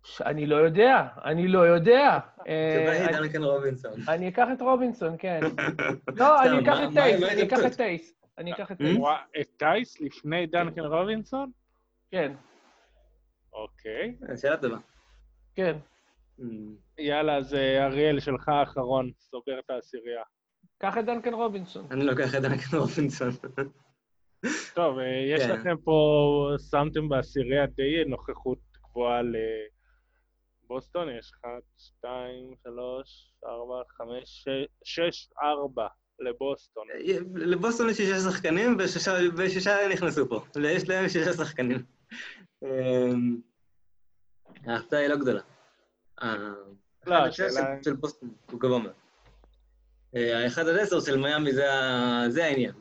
ש- 0.04 0.22
אני 0.22 0.46
לא 0.46 0.56
יודע, 0.56 1.06
אני 1.24 1.48
לא 1.48 1.58
יודע. 1.66 2.18
אה, 2.48 3.06
אני- 3.08 3.18
דנקן 3.18 3.42
רובינסון. 3.42 3.92
אני 4.08 4.28
אקח 4.28 4.48
את 4.52 4.60
רובינסון, 4.62 5.16
כן. 5.18 5.40
לא, 6.20 6.42
אני 6.42 6.62
אקח 6.62 6.78
את 6.88 6.88
טייס, 6.94 7.22
אני 7.22 7.42
אקח? 7.42 7.58
את 7.66 7.76
טייס. 7.76 8.14
אני 8.38 8.52
אקח 8.52 8.72
את? 8.72 8.78
טייס, 8.78 8.98
את 9.40 9.46
תייס 9.56 10.00
לפני 10.00 10.46
דנקן 10.46 10.80
רובינסון? 10.80 11.50
כן, 12.10 12.32
אוקיי. 13.52 14.16
שאלה 14.40 14.56
טובה. 14.56 14.76
כן. 15.54 15.76
אמ, 16.40 16.74
יאללה, 16.98 17.36
אז 17.36 17.54
אה, 17.54 17.84
אריאל, 17.86 18.20
שלך 18.20 18.48
האחרון, 18.48 19.10
סוגר 19.20 19.58
את 19.58 19.70
העשירייה. 19.70 20.22
קח 20.78 20.98
את 20.98 21.04
דנקן 21.04 21.34
רובינסון. 21.34 21.86
אני 21.90 22.04
לוקח 22.04 22.34
את 22.34 22.42
דנקן 22.42 22.76
רובינסון. 22.76 23.30
טוב, 24.74 24.98
אה, 24.98 25.04
יש 25.34 25.42
כן. 25.42 25.50
לכם 25.50 25.76
פה, 25.84 25.94
שמתם 26.70 27.08
בעשירייה 27.08 27.66
די 27.66 28.04
נוכחות 28.06 28.58
גבוהה 28.90 29.20
לבוסטון, 30.64 31.08
יש 31.18 31.32
שתיים, 31.78 32.54
שלוש, 32.62 33.32
ארבע, 33.46 33.82
חמש, 33.96 34.44
שש, 34.44 34.66
שש, 34.84 35.28
ארבע 35.42 35.86
לבוסטון. 36.20 36.86
לבוסטון 37.36 37.88
יש 37.90 37.96
שישה 37.96 38.18
שחקנים, 38.30 38.76
ושישה- 38.78 39.18
ושישה 39.36 39.76
נכנסו 39.92 40.28
פה. 40.28 40.40
יש 40.64 40.88
להם 40.88 41.08
שישה 41.08 41.32
שחקנים. 41.32 41.84
אמ, 42.64 43.36
ההפתעה 44.66 45.00
היא 45.00 45.08
לא 45.08 45.16
גדולה. 45.16 45.40
ה- 46.22 46.34
לא, 47.06 47.14
השאלה- 47.14 47.76
של- 47.84 47.96
בוסטון 47.96 48.34
הוא 48.50 48.60
גבוה 48.60 48.78
מאוד. 48.78 48.92
אה, 50.16 50.44
האחד 50.44 50.68
עד 50.68 50.76
עשר 50.76 51.00
של 51.00 51.16
מיאמי 51.16 51.52
זה 52.28 52.44
העניין. 52.44 52.72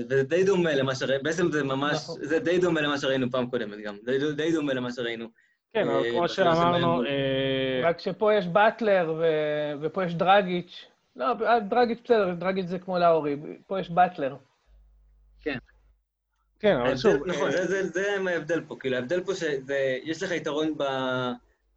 ו- 0.00 0.04
וזה 0.10 0.22
די 0.22 0.44
דומה 0.44 0.74
למה 0.74 0.94
שראינו, 0.94 1.22
בעצם 1.24 1.52
זה 1.52 1.62
ממש, 1.64 1.94
נכון. 1.94 2.16
זה 2.24 2.38
די 2.38 2.58
דומה 2.58 2.80
למה 2.80 2.98
שראינו 2.98 3.30
פעם 3.30 3.50
קודמת 3.50 3.78
גם. 3.84 3.96
זה 4.02 4.32
די 4.32 4.52
דומה 4.52 4.74
למה 4.74 4.92
שראינו. 4.92 5.26
כן, 5.72 5.88
אבל 5.88 6.04
אה, 6.04 6.10
כמו 6.10 6.28
שאמרנו, 6.28 7.02
זה 7.02 7.08
אה, 7.08 7.88
רק 7.88 8.00
שפה 8.00 8.34
יש 8.34 8.46
באטלר 8.46 9.14
ו- 9.18 9.72
ופה 9.80 10.04
יש 10.04 10.14
דרגיץ'. 10.14 10.84
לא, 11.16 11.26
דרגיץ' 11.68 12.00
בסדר, 12.04 12.34
דרגיץ' 12.34 12.66
זה 12.66 12.78
כמו 12.78 12.98
לאורי, 12.98 13.36
פה 13.66 13.80
יש 13.80 13.90
באטלר. 13.90 14.36
כן, 16.60 16.76
אבל 16.76 16.82
ההבדל- 16.86 16.96
שוב, 17.00 17.26
נכון, 17.26 17.46
אה, 17.50 17.66
זה- 17.66 17.66
זה- 17.66 17.88
זה 17.88 18.16
ההבדל 18.30 18.60
פה. 18.68 18.76
כאילו, 18.80 18.96
ההבדל 18.96 19.20
פה 19.24 19.32
שיש 19.34 20.22
לך 20.22 20.30
יתרון 20.30 20.78
ב- 20.78 20.82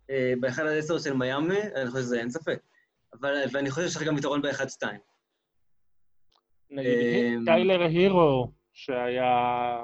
אה, 0.09 0.33
ב-1 0.39 0.61
עד 0.61 0.67
10 0.77 0.99
של 0.99 1.13
מיאמי, 1.13 1.59
אני 1.75 1.89
חושב 1.89 2.03
שזה 2.03 2.19
אין 2.19 2.29
ספק. 2.29 2.59
אבל, 3.19 3.35
ואני 3.51 3.71
חושב 3.71 3.87
שיש 3.87 3.95
לך 3.95 4.03
גם 4.03 4.17
יתרון 4.17 4.41
ב-1-2. 4.41 4.83
נגיד 6.69 6.89
אה, 6.91 7.33
טיילר 7.45 7.81
הירו, 7.81 8.51
שהיה 8.73 9.83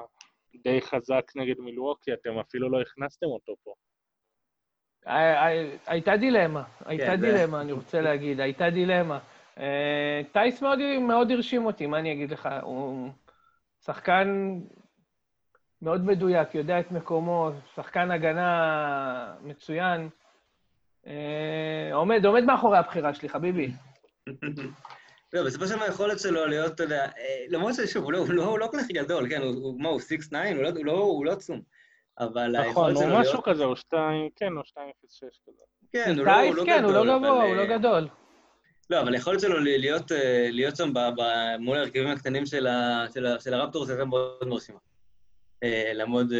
די 0.62 0.80
חזק 0.80 1.30
נגד 1.36 1.60
מילווקי, 1.60 2.12
אתם 2.12 2.38
אפילו 2.38 2.70
לא 2.70 2.80
הכנסתם 2.80 3.26
אותו 3.26 3.54
פה. 3.64 3.74
הי- 5.06 5.36
הי- 5.38 5.78
הייתה 5.86 6.16
דילמה, 6.16 6.62
הייתה 6.84 7.04
כן, 7.06 7.20
דילמה, 7.20 7.60
אני 7.60 7.72
רוצה 7.72 8.00
להגיד, 8.00 8.40
הייתה 8.40 8.70
דילמה. 8.70 9.18
אה, 9.58 10.20
טייס 10.32 10.62
מאוד, 10.62 10.78
מאוד 11.00 11.30
הרשים 11.30 11.66
אותי, 11.66 11.86
מה 11.86 11.98
אני 11.98 12.12
אגיד 12.12 12.30
לך? 12.30 12.48
הוא 12.62 13.10
שחקן 13.84 14.58
מאוד 15.82 16.04
מדויק, 16.06 16.54
יודע 16.54 16.80
את 16.80 16.92
מקומו, 16.92 17.50
שחקן 17.74 18.10
הגנה 18.10 19.34
מצוין. 19.42 20.08
אה, 21.06 21.90
עומד, 21.92 22.26
עומד 22.26 22.44
מאחורי 22.44 22.78
הבחירה 22.78 23.14
שלי, 23.14 23.28
חביבי. 23.28 23.70
לא, 25.34 25.42
בסופו 25.42 25.66
של 25.66 25.74
דבר 25.76 25.84
היכולת 25.84 26.20
שלו 26.20 26.46
להיות, 26.46 26.72
אתה 26.72 26.82
יודע, 26.82 27.04
אה, 27.04 27.44
למרות 27.48 27.74
ששוב, 27.74 28.04
הוא 28.04 28.12
לא- 28.12 28.24
לא 28.28 28.58
לא 28.58 28.66
כל 28.66 28.78
כך 28.80 28.88
גדול, 28.92 29.28
כן, 29.30 29.42
הוא- 29.42 29.80
מה, 29.80 29.88
הוא 29.88 30.00
6'9", 30.00 30.54
הוא 30.56 30.62
לא- 30.62 30.68
הוא 30.68 30.84
לא- 30.84 31.22
לא 31.24 31.32
עצום. 31.32 31.62
אבל 32.18 32.48
נכון, 32.52 32.64
היכולת 32.66 32.96
שלו 32.98 33.10
הוא 33.12 33.20
משהו 33.20 33.32
להיות... 33.32 33.44
כזה, 33.44 33.64
הוא 33.64 33.76
שתיים, 33.76 34.28
כן, 34.36 34.52
הוא 34.52 34.62
2.06 34.64 35.38
כזה. 35.46 35.62
כן, 35.92 36.18
הוא 36.18 36.26
לא 36.26 36.40
הוא 36.40 36.54
לא 36.54 36.64
כן, 36.66 36.84
הוא 36.84 36.90
גדול, 36.92 37.06
לא 37.06 37.18
גבוה, 37.18 37.28
אה, 37.40 37.44
הוא 37.48 37.56
לא 37.56 37.66
גדול. 37.78 38.08
לא, 38.90 39.00
אבל 39.00 39.14
היכולת 39.14 39.40
שלו 39.40 39.58
להיות, 39.60 40.12
אה, 40.12 40.48
להיות 40.50 40.76
שם 40.76 40.94
ב, 40.94 40.98
ב, 40.98 41.22
מול 41.58 41.76
ההרכבים 41.78 42.06
הקטנים 42.08 42.46
של, 42.46 42.66
ה, 42.66 43.06
של, 43.14 43.26
ה, 43.26 43.40
של 43.40 43.54
הרפטור 43.54 43.84
זה 43.84 44.04
מאוד 44.04 44.44
מרשימה. 44.48 44.78
לעמוד, 45.94 46.32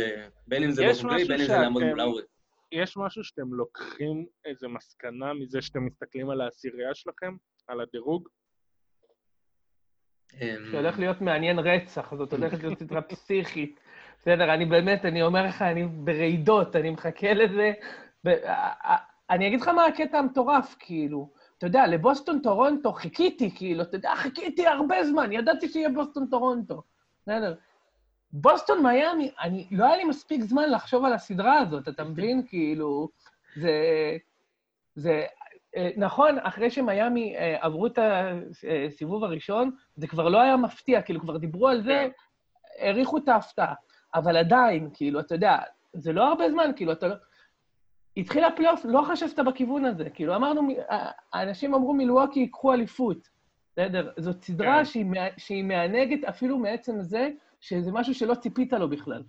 בין 0.47 0.63
אם 0.65 0.71
זה 0.71 0.85
כללי, 1.03 1.25
בין 1.25 1.41
אם 1.41 1.47
זה 1.47 1.53
לעמוד 1.59 1.83
מול 1.83 2.01
האורי. 2.01 2.23
יש 2.73 2.97
משהו 2.97 3.25
שאתם 3.25 3.55
לוקחים 3.55 4.27
איזה 4.45 4.69
מסקנה 4.69 5.35
מזה 5.35 5.63
שאתם 5.63 5.85
מסתכלים 5.87 6.31
על 6.31 6.41
העשירייה 6.41 6.95
שלכם, 6.95 7.37
על 7.69 7.81
הדירוג? 7.81 8.29
שהולך 10.71 10.99
להיות 10.99 11.21
מעניין 11.21 11.59
רצח, 11.59 12.15
זאת 12.15 12.33
הולכת 12.37 12.63
להיות 12.63 12.79
סדרה 12.79 13.03
פסיכית. 13.03 13.81
בסדר, 14.23 14.55
אני 14.55 14.65
באמת, 14.65 15.05
אני 15.05 15.23
אומר 15.23 15.47
לך, 15.47 15.63
אני 15.63 15.85
ברעידות, 15.87 16.77
אני 16.77 16.91
מחכה 16.91 17.35
לזה. 17.35 17.73
אני 19.31 19.49
אגיד 19.49 19.61
לך 19.61 19.69
מה 19.69 19.87
הקטע 19.87 20.19
המטורף, 20.19 20.77
כאילו. 20.79 21.29
אתה 21.59 21.67
יודע, 21.67 21.87
לבוסטון 21.87 22.41
טורונטו 22.43 22.93
חיכיתי, 22.93 23.51
כאילו, 23.55 23.83
אתה 23.83 23.97
יודע, 23.97 24.13
חיכיתי 24.17 24.67
הרבה 24.67 25.05
זמן, 25.05 25.33
ידעתי 25.33 25.69
שיהיה 25.69 25.89
בוסטון 25.89 26.27
טורונטו. 26.27 26.83
בסדר. 27.23 27.55
בוסטון 28.33 28.83
מיאמי, 28.83 29.31
אני, 29.41 29.67
לא 29.71 29.85
היה 29.85 29.97
לי 29.97 30.05
מספיק 30.05 30.43
זמן 30.43 30.71
לחשוב 30.71 31.05
על 31.05 31.13
הסדרה 31.13 31.59
הזאת, 31.59 31.89
אתה 31.89 32.05
מבין? 32.05 32.43
כאילו, 32.47 33.09
זה... 33.57 33.73
זה... 34.95 35.25
אה, 35.77 35.91
נכון, 35.97 36.39
אחרי 36.43 36.71
שמיאמי 36.71 37.37
אה, 37.37 37.57
עברו 37.61 37.87
את 37.87 37.99
הסיבוב 38.89 39.25
הראשון, 39.25 39.71
זה 39.97 40.07
כבר 40.07 40.29
לא 40.29 40.41
היה 40.41 40.57
מפתיע, 40.57 41.03
כאילו, 41.03 41.21
כבר 41.21 41.37
דיברו 41.37 41.69
על 41.69 41.83
זה, 41.83 42.09
העריכו 42.79 43.19
את 43.19 43.29
ההפתעה. 43.29 43.75
אבל 44.15 44.37
עדיין, 44.37 44.91
כאילו, 44.95 45.21
אתה 45.21 45.35
יודע, 45.35 45.59
זה 45.93 46.13
לא 46.13 46.29
הרבה 46.29 46.51
זמן, 46.51 46.71
כאילו, 46.77 46.93
אתה 46.93 47.09
לא... 47.09 47.15
התחיל 48.17 48.45
הפלייאוף, 48.45 48.85
לא 48.85 49.03
חשבת 49.09 49.39
בכיוון 49.39 49.85
הזה. 49.85 50.11
כאילו, 50.11 50.37
אמרנו, 50.37 50.69
האנשים 51.33 51.75
אמרו 51.75 51.95
מלווקי 51.95 52.41
ייקחו 52.41 52.73
אליפות. 52.73 53.29
בסדר? 53.73 54.11
זאת 54.17 54.43
סדרה 54.43 54.79
כן. 54.79 54.85
שהיא, 54.85 55.07
שהיא 55.37 55.65
מענגת 55.65 56.25
אפילו 56.25 56.59
מעצם 56.59 57.01
זה 57.01 57.31
שזה 57.61 57.93
משהו 57.93 58.15
שלא 58.15 58.35
ציפית 58.35 58.73
לו 58.73 58.89
בכלל. 58.89 59.23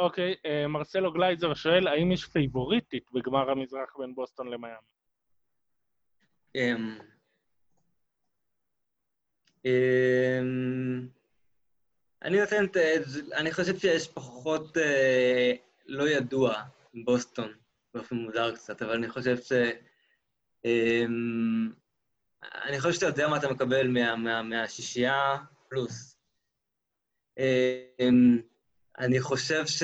אוקיי, 0.00 0.34
אה, 0.46 0.68
מרסלו 0.68 1.12
גלייזר 1.12 1.54
שואל, 1.54 1.86
האם 1.88 2.12
יש 2.12 2.26
פייבוריטית 2.26 3.12
בגמר 3.12 3.50
המזרח 3.50 3.96
בין 3.98 4.14
בוסטון 4.14 4.48
למיאמי? 4.48 4.76
אמ, 6.54 6.98
אמ, 9.64 11.08
אני 12.22 12.40
נותן 12.40 12.64
את... 12.64 12.76
אני 13.32 13.52
חושב 13.52 13.78
שיש 13.78 14.08
פחות 14.08 14.76
אה, 14.76 15.52
לא 15.86 16.08
ידוע 16.08 16.62
בוסטון, 17.04 17.52
באופן 17.94 18.16
מוזר 18.16 18.54
קצת, 18.54 18.82
אבל 18.82 18.92
אני 18.92 19.08
חושב 19.08 19.36
ש... 19.36 19.52
אמ, 20.64 21.72
אני 22.44 22.80
חושב 22.80 22.92
שאתה 22.92 23.06
יודע 23.06 23.28
מה 23.28 23.36
אתה 23.36 23.48
מקבל 23.52 23.88
מה, 23.88 24.16
מה, 24.16 24.42
מהשישייה 24.42 25.36
פלוס. 25.68 26.16
אמ, 27.38 28.49
אני 29.00 29.20
חושב 29.20 29.66
ש... 29.66 29.82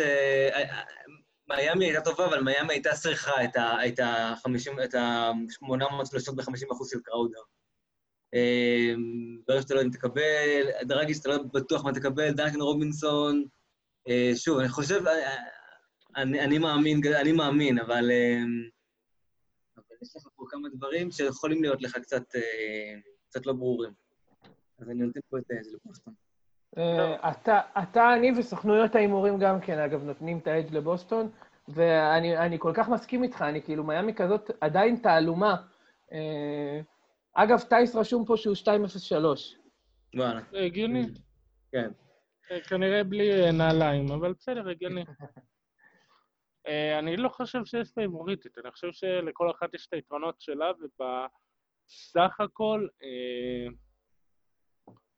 מיאמי 1.49 1.85
הייתה 1.85 2.01
טובה, 2.01 2.27
אבל 2.27 2.41
מיאמי 2.41 2.73
הייתה 2.73 2.91
צריכה 2.95 3.45
את 3.45 3.57
ה-800 3.57 4.97
ב-50% 6.37 6.91
של 6.91 7.01
קראודר. 7.05 7.41
אמ, 8.35 9.41
ברגע 9.49 9.63
שאתה 9.63 9.75
לא 9.75 9.79
יודע 9.79 9.89
אם 9.89 9.93
תקבל, 9.93 10.83
דרגיס 10.83 11.21
אתה 11.21 11.29
לא 11.29 11.39
בטוח 11.55 11.85
מה 11.85 11.93
תקבל, 11.93 12.31
דנקן 12.31 12.61
רובינסון, 12.61 13.45
אה, 14.09 14.33
שוב, 14.37 14.59
אני 14.59 14.69
חושב, 14.69 15.07
אה, 15.07 15.37
אני, 16.17 16.41
אני 16.41 16.59
מאמין, 16.59 17.01
אני 17.21 17.33
מאמין, 17.33 17.79
אבל, 17.79 18.11
אמ, 18.11 18.69
אבל 19.77 19.97
יש 20.03 20.17
לך 20.17 20.23
פה 20.37 20.45
כמה 20.49 20.69
דברים 20.69 21.11
שיכולים 21.11 21.63
להיות 21.63 21.83
לך 21.83 21.99
קצת, 21.99 22.35
אה, 22.35 22.95
קצת 23.29 23.47
לא 23.47 23.53
ברורים. 23.53 23.93
אז 24.79 24.91
אני 24.91 25.03
נותן 25.03 25.21
פה 25.29 25.39
את 25.39 25.45
זה 25.49 25.55
לבוסטון. 25.73 26.26
אתה, 27.79 28.15
אני 28.15 28.33
וסוכנויות 28.39 28.95
ההימורים 28.95 29.39
גם 29.39 29.61
כן, 29.61 29.79
אגב, 29.79 30.05
נותנים 30.05 30.39
את 30.39 30.47
האדג' 30.47 30.75
לבוסטון, 30.75 31.31
ואני 31.69 32.59
כל 32.59 32.73
כך 32.75 32.89
מסכים 32.89 33.23
איתך, 33.23 33.43
אני 33.43 33.63
כאילו, 33.63 33.85
מיאמי 33.85 34.15
כזאת 34.15 34.51
עדיין 34.61 34.97
תעלומה. 34.97 35.57
אגב, 37.35 37.61
טייס 37.61 37.97
רשום 37.97 38.25
פה 38.25 38.37
שהוא 38.37 38.55
203. 38.67 39.57
וואלה. 40.15 40.41
הגיוני. 40.53 41.03
כן. 41.73 41.91
כנראה 42.69 43.05
בלי 43.05 43.53
נעליים, 43.53 44.11
אבל 44.13 44.33
בסדר, 44.33 44.69
הגיוני. 44.69 45.05
אני 46.99 47.17
לא 47.17 47.29
חושב 47.29 47.65
שיש 47.65 47.93
פייבוריטית, 47.93 48.59
אני 48.59 48.71
חושב 48.71 48.93
שלכל 48.93 49.51
אחת 49.51 49.75
יש 49.75 49.87
את 49.87 49.93
היתרונות 49.93 50.41
שלה, 50.41 50.71
ובסך 50.81 52.41
הכל 52.41 52.87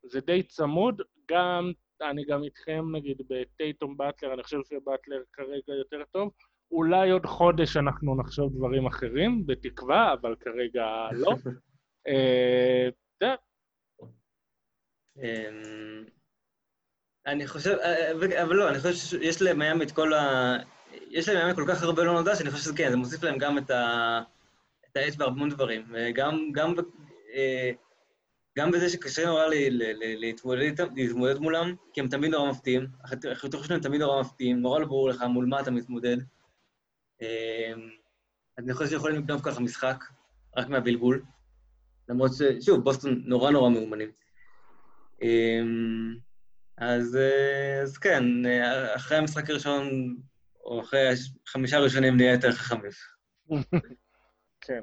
זה 0.03 0.21
די 0.21 0.43
צמוד. 0.43 1.03
גם, 1.31 1.73
אני 2.03 2.25
גם 2.25 2.45
איתכם, 2.45 2.85
נגיד, 2.97 3.23
בטייטום 3.29 3.97
באטלר, 3.97 4.35
אני 4.35 4.43
חושב 4.43 4.59
שבאטלר 4.65 5.23
כרגע 5.33 5.75
יותר 5.79 6.03
טוב. 6.13 6.31
אולי 6.71 7.11
עוד 7.11 7.27
חודש 7.27 7.77
אנחנו 7.77 8.17
נחשוב 8.17 8.57
דברים 8.57 8.87
אחרים, 8.87 9.47
בתקווה, 9.47 10.13
אבל 10.13 10.35
כרגע 10.41 10.87
לא. 11.13 11.33
אמ, 15.19 16.05
אני 17.27 17.47
חושב, 17.47 17.77
אבל 18.43 18.57
לא, 18.57 18.69
אני 18.69 18.79
חושב 18.79 18.93
שיש 18.93 19.43
למיאמי 19.43 19.85
את 19.85 19.91
כל 19.91 20.15
ה... 20.15 20.57
יש 20.93 21.29
למיאמי 21.29 21.55
כל 21.55 21.65
כך 21.69 21.83
הרבה 21.83 22.05
לא 22.05 22.13
נודע, 22.13 22.37
שאני 22.37 22.51
חושב 22.51 22.65
שזה 22.65 22.77
כן, 22.77 22.91
זה 22.91 22.97
מוסיף 22.97 23.23
להם 23.23 23.39
גם 23.39 23.59
את 23.59 23.71
ה... 23.71 24.23
את 24.91 24.97
העץ 24.97 25.17
בהרבה 25.17 25.47
דברים. 25.51 25.83
וגם 25.93 26.53
גם, 26.53 26.75
אה, 27.35 27.71
גם 28.59 28.71
בזה 28.71 28.89
שקשה 28.89 29.27
נורא 29.27 29.47
להתמודד 30.97 31.39
מולם, 31.39 31.75
כי 31.93 32.01
הם 32.01 32.09
תמיד 32.09 32.31
נורא 32.31 32.51
מפתיעים. 32.51 32.87
החיתוך 33.33 33.65
שלהם 33.65 33.81
תמיד 33.81 34.01
נורא 34.01 34.21
מפתיעים, 34.21 34.61
נורא 34.61 34.81
לא 34.81 34.87
ברור 34.87 35.09
לך 35.09 35.23
מול 35.23 35.47
מה 35.47 35.61
אתה 35.61 35.71
מתמודד. 35.71 36.17
אמ, 37.23 37.27
אז 38.57 38.65
אני 38.65 38.75
חושב 38.75 38.91
שיכולים 38.91 39.17
לגנוב 39.17 39.41
ככה 39.45 39.61
משחק, 39.61 40.05
רק 40.57 40.69
מהבלבול. 40.69 41.25
למרות 42.09 42.31
ש... 42.35 42.43
שוב, 42.67 42.85
בוסטון 42.85 43.23
נורא 43.25 43.51
נורא 43.51 43.71
מאומנים. 43.71 44.11
אמ, 45.23 46.17
אז, 46.77 47.17
אה, 47.17 47.83
אז 47.83 47.99
כן, 47.99 48.25
אחרי 48.97 49.19
המשחק 49.19 49.51
הראשון, 49.51 50.17
או 50.65 50.81
אחרי 50.81 51.09
החמישה 51.49 51.77
הראשונים 51.77 52.17
נהיה 52.17 52.33
יותר 52.33 52.53
חכמים. 52.53 52.91
כן. 54.67 54.83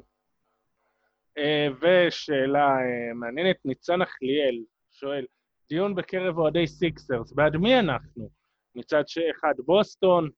אה, 1.38 1.68
ושאלה 1.82 2.68
אה, 2.68 3.14
מעניינת, 3.14 3.56
ניצן 3.66 4.02
אחליאל 4.02 4.64
שואל, 4.91 5.26
דיון 5.70 5.95
בקרב 5.95 6.38
אוהדי 6.38 6.68
סיקסרס, 6.68 7.34
בעד 7.34 7.57
מי 7.57 7.80
אנחנו? 7.80 8.30
מצד 8.76 9.03
אחד 9.32 9.53
בוסטון, 9.66 10.30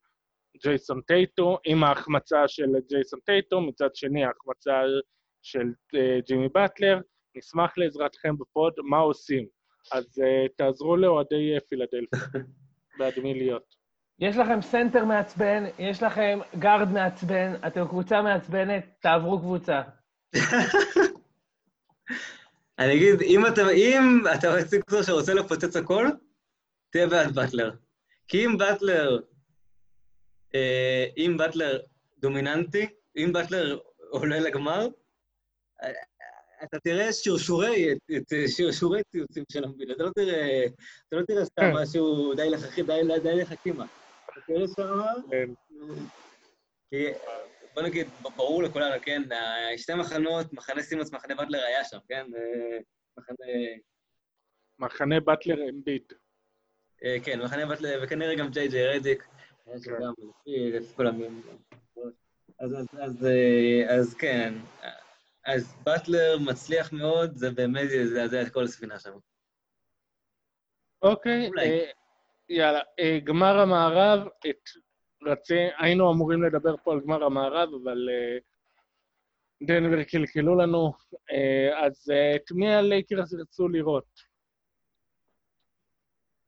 ג'ייסון 0.63 1.01
טייטום, 1.01 1.57
עם 1.65 1.83
ההחמצה 1.83 2.47
של 2.47 2.75
ג'ייסון 2.89 3.19
טייטום, 3.19 3.61
מצד 3.61 3.95
שני 3.95 4.25
ההחמצה 4.25 4.81
של 5.41 5.67
אה, 5.95 6.25
ג'ימי 6.27 6.49
באטלר, 6.49 6.99
נשמח 7.35 7.77
לעזרתכם 7.77 8.37
בפוד, 8.37 8.73
מה 8.83 8.97
עושים? 8.97 9.47
אז 9.91 10.03
אה, 10.03 10.49
תעזרו 10.57 10.97
לאוהדי 10.97 11.55
פילדלפיה, 11.69 12.19
בעד 12.97 13.19
מי 13.23 13.33
להיות. 13.33 13.75
יש 14.19 14.37
לכם 14.37 14.61
סנטר 14.61 15.05
מעצבן, 15.05 15.63
יש 15.79 16.03
לכם 16.03 16.39
גארד 16.59 16.91
מעצבן, 16.91 17.53
אתם 17.67 17.87
קבוצה 17.87 18.21
מעצבנת, 18.21 18.83
תעברו 18.99 19.39
קבוצה. 19.39 19.81
אני 22.79 22.93
אגיד, 22.93 23.21
אם 23.21 23.45
אתה, 23.45 23.69
אם 23.69 24.23
אתה 24.35 24.47
קבוצה 24.87 25.03
שרוצה 25.03 25.33
לפוצץ 25.33 25.75
הכל, 25.75 26.07
תהיה 26.89 27.07
בעד 27.07 27.35
באטלר. 27.35 27.71
כי 28.27 28.45
אם 28.45 28.57
באטלר, 28.57 29.19
אה, 30.55 31.05
אם 31.17 31.35
באטלר 31.37 31.79
דומיננטי, 32.17 32.87
אם 33.17 33.29
באטלר 33.33 33.79
עולה 34.09 34.39
לגמר, 34.39 34.87
אתה 36.63 36.79
תראה 36.79 37.13
שרשורי, 37.13 37.93
את 38.17 38.33
שרשורי 38.47 39.01
ציוצים 39.11 39.43
של 39.51 39.63
המדינה, 39.63 39.93
אתה 39.93 40.03
לא 40.03 40.09
תראה, 40.15 40.65
אתה 41.07 41.15
לא 41.15 41.21
תראה 41.21 41.45
סתם 41.45 41.61
כן. 41.61 41.73
משהו 41.73 42.33
די 42.33 42.49
לחכי, 42.49 42.83
די 43.23 43.35
לחכימה. 43.35 43.85
אתה 44.31 44.41
תראה 44.47 44.67
שם... 44.67 44.99
כן. 47.77 47.83
בוא 47.83 47.89
נגיד, 47.89 48.07
ברור 48.35 48.63
לכולנו, 48.63 48.95
כן, 49.01 49.21
שתי 49.77 49.93
מחנות, 49.93 50.53
מחנה 50.53 50.83
סימוס, 50.83 51.11
מחנה 51.11 51.35
באטלר 51.35 51.63
היה 51.63 51.83
שם, 51.83 51.97
כן? 52.07 52.25
מחנה... 53.17 53.45
מחנה 54.79 55.19
באטלר 55.19 55.69
אמביד. 55.69 56.13
אה, 57.03 57.17
כן, 57.23 57.41
מחנה 57.41 57.65
באטלר, 57.65 57.99
וכנראה 58.03 58.35
גם 58.35 58.49
ג'יי 58.49 58.67
ג'יי 58.67 58.87
רדיק. 58.87 59.27
אז 63.89 64.15
כן, 64.15 64.53
אז 65.45 65.75
באטלר 65.83 66.37
מצליח 66.39 66.93
מאוד, 66.93 67.35
זה 67.35 67.51
באמת 67.51 67.89
יזעזע 67.91 68.41
את 68.41 68.53
כל 68.53 68.63
הספינה 68.63 68.99
שם. 68.99 69.11
אוקיי, 71.01 71.49
אה, 71.59 71.91
יאללה. 72.49 72.81
אה, 72.99 73.19
גמר 73.23 73.59
המערב, 73.59 74.27
את 74.49 74.86
רצי, 75.23 75.67
היינו 75.77 76.11
אמורים 76.13 76.43
לדבר 76.43 76.75
פה 76.77 76.93
על 76.93 76.99
גמר 76.99 77.23
המערב, 77.23 77.69
אבל 77.83 78.09
uh, 78.09 78.43
דנבר 79.63 80.03
קלקלו 80.03 80.55
לנו, 80.55 80.93
אה, 81.31 81.85
אז 81.85 82.09
אה, 82.13 82.35
את 82.35 82.51
מי 82.51 82.73
הלייקרס 82.73 83.33
ירצו 83.33 83.67
לראות? 83.67 84.21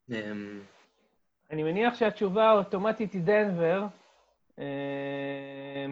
אמ, 0.10 0.62
אני 1.52 1.64
מניח 1.64 1.96
שהתשובה 1.96 2.50
האוטומטית 2.50 3.14
היא 3.14 3.22
דנבר. 3.22 3.86
אה, 4.60 5.86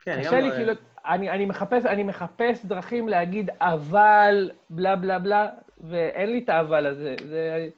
כן, 0.00 0.20
קשה 0.20 0.40
לי, 0.40 0.50
כאילו, 0.50 0.72
אני, 1.04 1.30
אני, 1.30 1.46
מחפש, 1.46 1.86
אני 1.86 2.02
מחפש 2.02 2.64
דרכים 2.64 3.08
להגיד 3.08 3.50
אבל, 3.60 4.50
בלה 4.70 4.96
בלה 4.96 5.18
בלה, 5.18 5.48
ואין 5.80 6.30
לי 6.30 6.38
את 6.44 6.48
האבל 6.48 6.86
הזה. 6.86 7.14
זה, 7.28 7.68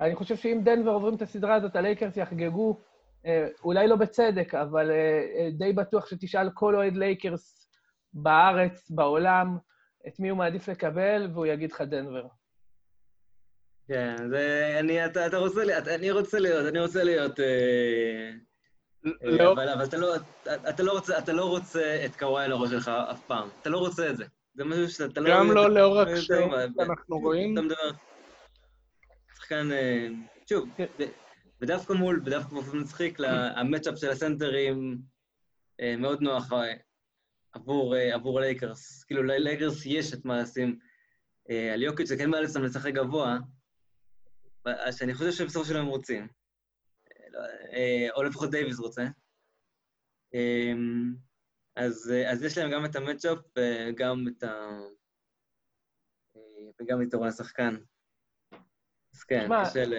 אני 0.00 0.16
חושב 0.16 0.36
שאם 0.36 0.60
דנבר 0.64 0.90
עוברים 0.90 1.14
את 1.14 1.22
הסדרה 1.22 1.54
הזאת, 1.54 1.76
הלייקרס 1.76 2.16
יחגגו, 2.16 2.80
אה, 3.26 3.46
אולי 3.64 3.88
לא 3.88 3.96
בצדק, 3.96 4.54
אבל 4.54 4.90
אה, 4.90 4.96
אה, 5.38 5.50
די 5.50 5.72
בטוח 5.72 6.06
שתשאל 6.06 6.50
כל 6.54 6.74
אוהד 6.74 6.96
לייקרס 6.96 7.68
בארץ, 8.12 8.90
בעולם, 8.90 9.58
את 10.08 10.20
מי 10.20 10.28
הוא 10.28 10.38
מעדיף 10.38 10.68
לקבל, 10.68 11.30
והוא 11.32 11.46
יגיד 11.46 11.72
לך 11.72 11.80
דנבר. 11.80 12.26
כן, 13.88 14.16
זה... 14.30 14.76
אני... 14.80 15.06
אתה 15.06 15.26
אתה 15.26 15.36
רוצה... 15.36 15.78
אתה- 15.78 15.94
אני 15.94 16.10
רוצה 16.10 16.38
להיות... 16.38 16.66
אני 16.66 16.80
רוצה 16.80 17.04
להיות... 17.04 17.40
אה, 17.40 18.30
לא, 19.22 19.52
אבל 19.52 19.68
אבל 19.68 19.84
אתה 19.84 19.96
לא... 19.96 20.16
אתה- 20.16 20.70
אתה 20.70 20.82
לא 20.82 20.92
רוצה... 20.92 21.18
אתה 21.18 21.32
לא 21.32 21.44
רוצה 21.44 22.02
את 22.06 22.16
קוואי 22.16 22.44
על 22.44 22.52
הראש 22.52 22.70
שלך 22.70 22.88
אף 23.10 23.20
פעם. 23.26 23.48
אתה 23.62 23.70
לא 23.70 23.78
רוצה 23.78 24.10
את 24.10 24.16
זה. 24.16 24.24
זה 24.54 24.64
משהו 24.64 24.88
שאתה 24.88 25.20
לא... 25.20 25.30
גם 25.30 25.50
לא 25.52 25.70
לאור 25.70 26.00
הקשיים 26.00 26.50
שאנחנו 26.76 27.18
רואים. 27.18 27.52
אתה 27.52 27.62
מדבר... 27.62 27.90
שחקן... 29.48 29.72
אה, 29.72 30.08
שוב, 30.48 30.68
כן. 30.76 30.86
ודווקא 31.60 31.92
מול, 31.92 32.22
ודווקא 32.26 32.54
באופן 32.54 32.80
מצחיק, 32.80 33.18
ה 33.56 33.61
matchup 33.61 33.98
של 33.98 34.10
הסנטרים 34.10 34.98
אה, 35.80 35.96
מאוד 35.96 36.20
נוח 36.22 36.52
אה, 36.52 36.74
עבור, 37.52 37.94
עבור 37.96 38.40
לייקרס. 38.40 39.04
כאילו, 39.04 39.22
ללייקרס 39.22 39.86
יש 39.86 40.14
את 40.14 40.24
מה 40.24 40.42
לשים 40.42 40.78
על 41.72 41.82
יוקיץ', 41.82 42.08
שכן 42.08 42.30
מאלץ 42.30 42.56
אותם 42.56 42.66
לשחק 42.66 42.92
גבוה, 42.92 43.38
שאני 44.90 45.14
חושב 45.14 45.30
שבסופו 45.30 45.64
של 45.64 45.70
דבר 45.70 45.80
הם 45.80 45.86
רוצים. 45.86 46.28
לא, 47.30 47.40
או 48.16 48.22
לפחות 48.22 48.50
דייוויס 48.50 48.78
רוצה. 48.78 49.02
אז, 51.76 52.12
אז 52.32 52.42
יש 52.42 52.58
להם 52.58 52.70
גם 52.70 52.84
את 52.84 52.96
המצ'אפ 52.96 53.38
וגם 53.58 54.24
את 54.28 54.42
ה... 54.42 54.80
וגם 56.80 57.02
יתרון 57.02 57.28
השחקן. 57.28 57.76
כן, 59.28 59.42
תשמע, 59.42 59.64
קשה 59.64 59.84
ל... 59.84 59.94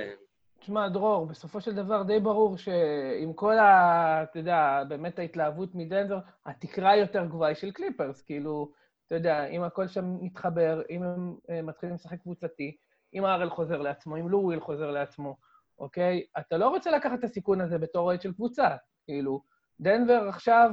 תשמע, 0.60 0.90
דרור, 0.90 1.26
בסופו 1.26 1.62
של 1.62 1.76
דבר 1.76 2.04
די 2.04 2.20
ברור 2.20 2.58
שעם 2.58 3.34
כל 3.36 3.58
ה... 3.58 4.24
אתה 4.24 4.40
יודע, 4.40 4.84
באמת 4.88 5.20
ההתלהבות 5.20 5.76
מדנבר, 5.76 6.20
התקרה 6.46 6.98
יותר 6.98 7.26
גבוהה 7.26 7.50
היא 7.50 7.56
של 7.56 7.72
קליפרס. 7.72 8.22
כאילו, 8.22 8.72
אתה 9.08 9.16
יודע, 9.16 9.46
אם 9.46 9.64
הכל 9.64 9.88
שם 9.88 10.18
מתחבר, 10.22 10.82
אם 10.90 11.04
הם 11.04 11.36
אה, 11.50 11.62
מתחילים 11.62 11.96
לשחק 11.96 12.22
קבוצתי, 12.22 12.78
אם 13.14 13.26
הארל 13.26 13.50
חוזר 13.50 13.82
לעצמו, 13.82 14.18
אם 14.18 14.30
לו 14.30 14.40
וויל 14.40 14.60
חוזר 14.60 14.92
לעצמו, 14.92 15.38
אוקיי? 15.80 16.24
אתה 16.40 16.58
לא 16.58 16.70
רוצה 16.70 16.92
לקחת 16.92 17.20
את 17.20 17.24
הסיכון 17.24 17.62
הזה 17.62 17.78
בתור 17.78 18.06
אוהד 18.06 18.22
של 18.22 18.34
קבוצה. 18.34 18.76
כאילו, 19.06 19.42
דנבר 19.80 20.26
עכשיו 20.30 20.72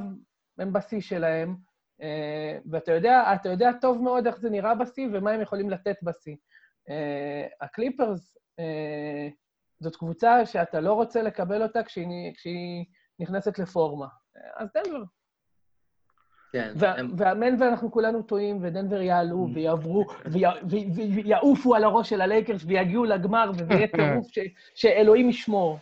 הם 0.57 0.73
בשיא 0.73 1.01
שלהם, 1.01 1.55
אה, 2.01 2.57
ואתה 2.71 2.91
יודע, 2.91 3.33
אתה 3.35 3.49
יודע 3.49 3.71
טוב 3.81 4.01
מאוד 4.01 4.27
איך 4.27 4.37
זה 4.37 4.49
נראה 4.49 4.75
בשיא 4.75 5.07
ומה 5.13 5.31
הם 5.31 5.41
יכולים 5.41 5.69
לתת 5.69 5.95
בשיא. 6.03 6.35
אה, 6.89 7.47
הקליפרס, 7.61 8.37
זאת 9.79 9.95
קבוצה 9.95 10.45
שאתה 10.45 10.79
לא 10.79 10.93
רוצה 10.93 11.21
לקבל 11.21 11.63
אותה 11.63 11.83
כשהיא, 11.83 12.33
כשהיא 12.35 12.85
נכנסת 13.19 13.59
לפורמה. 13.59 14.07
אז 14.55 14.67
דנבר. 14.75 15.03
כן, 16.53 16.73
וה- 16.75 16.95
הם- 16.99 17.11
ואמן 17.17 17.61
ואנחנו 17.61 17.91
כולנו 17.91 18.21
טועים, 18.23 18.59
ודנבר 18.61 19.01
יעלו 19.01 19.47
ויעברו, 19.53 20.05
ויה- 20.25 20.51
ו- 20.63 20.93
ו- 20.95 21.15
ויעופו 21.15 21.75
על 21.75 21.83
הראש 21.83 22.09
של 22.09 22.21
הלייקרס 22.21 22.61
ויגיעו 22.67 23.05
לגמר, 23.05 23.51
וזה 23.57 23.73
יהיה 23.73 23.87
טירוף 24.15 24.27
שאלוהים 24.75 25.29
ישמור. 25.29 25.77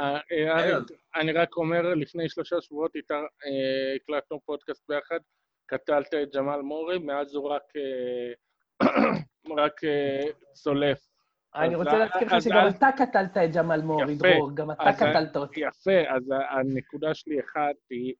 אה, 0.00 0.18
אה. 0.32 0.78
אני 1.16 1.32
רק 1.32 1.56
אומר, 1.56 1.94
לפני 1.94 2.28
שלושה 2.28 2.56
שבועות 2.60 2.96
איתה 2.96 3.14
אה, 3.14 3.94
הקלטנו 3.96 4.40
פודקאסט 4.40 4.88
ביחד, 4.88 5.18
קטלת 5.66 6.14
את 6.14 6.36
ג'מאל 6.36 6.60
מורי, 6.62 6.98
מאז 6.98 7.34
הוא 7.34 7.48
רק 7.48 7.62
אה, 7.76 8.32
רק 9.64 9.84
אה, 9.84 10.22
צולף. 10.52 11.09
אני 11.54 11.74
רוצה 11.74 11.98
להזכיר 11.98 12.36
לך 12.36 12.42
שגם 12.42 12.68
אתה 12.68 12.88
קטלת 12.96 13.36
את 13.36 13.56
ג'מאל 13.56 13.82
מורי. 13.82 14.14
דרור, 14.14 14.50
גם 14.54 14.70
אתה 14.70 14.92
קטלת 14.96 15.36
אותי. 15.36 15.60
יפה, 15.60 16.10
אז 16.16 16.32
הנקודה 16.50 17.14
שלי 17.14 17.40
אחת 17.40 17.74
היא, 17.90 18.14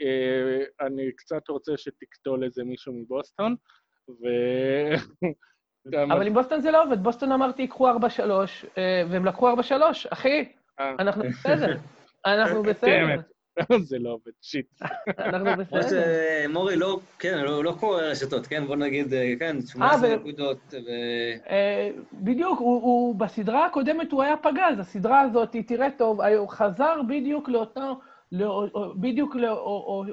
אה, 0.00 0.86
אני 0.86 1.12
קצת 1.12 1.48
רוצה 1.48 1.72
שתקטול 1.76 2.44
איזה 2.44 2.64
מישהו 2.64 2.92
מבוסטון, 2.92 3.54
ו... 4.08 4.24
אבל 6.12 6.26
עם 6.26 6.34
בוסטון 6.34 6.60
זה 6.60 6.70
לא 6.70 6.84
עובד, 6.84 7.02
בוסטון 7.02 7.32
אמרתי, 7.32 7.62
ייקחו 7.62 7.88
4-3, 7.90 7.92
אה, 8.78 9.02
והם 9.10 9.24
לקחו 9.24 9.48
4-3, 9.48 9.72
אחי, 10.10 10.52
אה, 10.80 10.94
אנחנו 10.98 11.22
בסדר. 11.24 11.76
אנחנו 12.26 12.62
בסדר, 12.62 13.04
אמת. 13.04 13.31
זה 13.82 13.98
לא 13.98 14.10
עובד, 14.10 14.32
שיט. 14.42 14.82
אנחנו 15.18 15.46
בסדר. 15.58 16.02
שמורי 16.48 16.76
לא, 16.76 17.00
כן, 17.18 17.38
לא, 17.38 17.64
לא 17.64 17.74
כמו 17.80 17.90
רשתות, 17.90 18.46
כן? 18.46 18.66
בוא 18.66 18.76
נגיד, 18.76 19.14
אה, 19.14 19.32
כן, 19.38 19.56
18 19.66 20.08
ו- 20.10 20.16
נקודות, 20.16 20.58
ו... 20.72 20.76
אה, 21.50 21.90
בדיוק, 22.12 22.58
הוא, 22.58 23.14
בסדרה 23.14 23.66
הקודמת 23.66 24.12
הוא 24.12 24.22
היה 24.22 24.36
פגז, 24.36 24.78
הסדרה 24.78 25.20
הזאת, 25.20 25.56
תראה 25.66 25.88
טוב, 25.98 26.20
הוא 26.20 26.48
חזר 26.48 27.00
בדיוק 27.08 27.48
לאותו, 27.48 28.00
לא, 28.32 28.66
בדיוק 28.96 29.36
לא, 29.36 30.04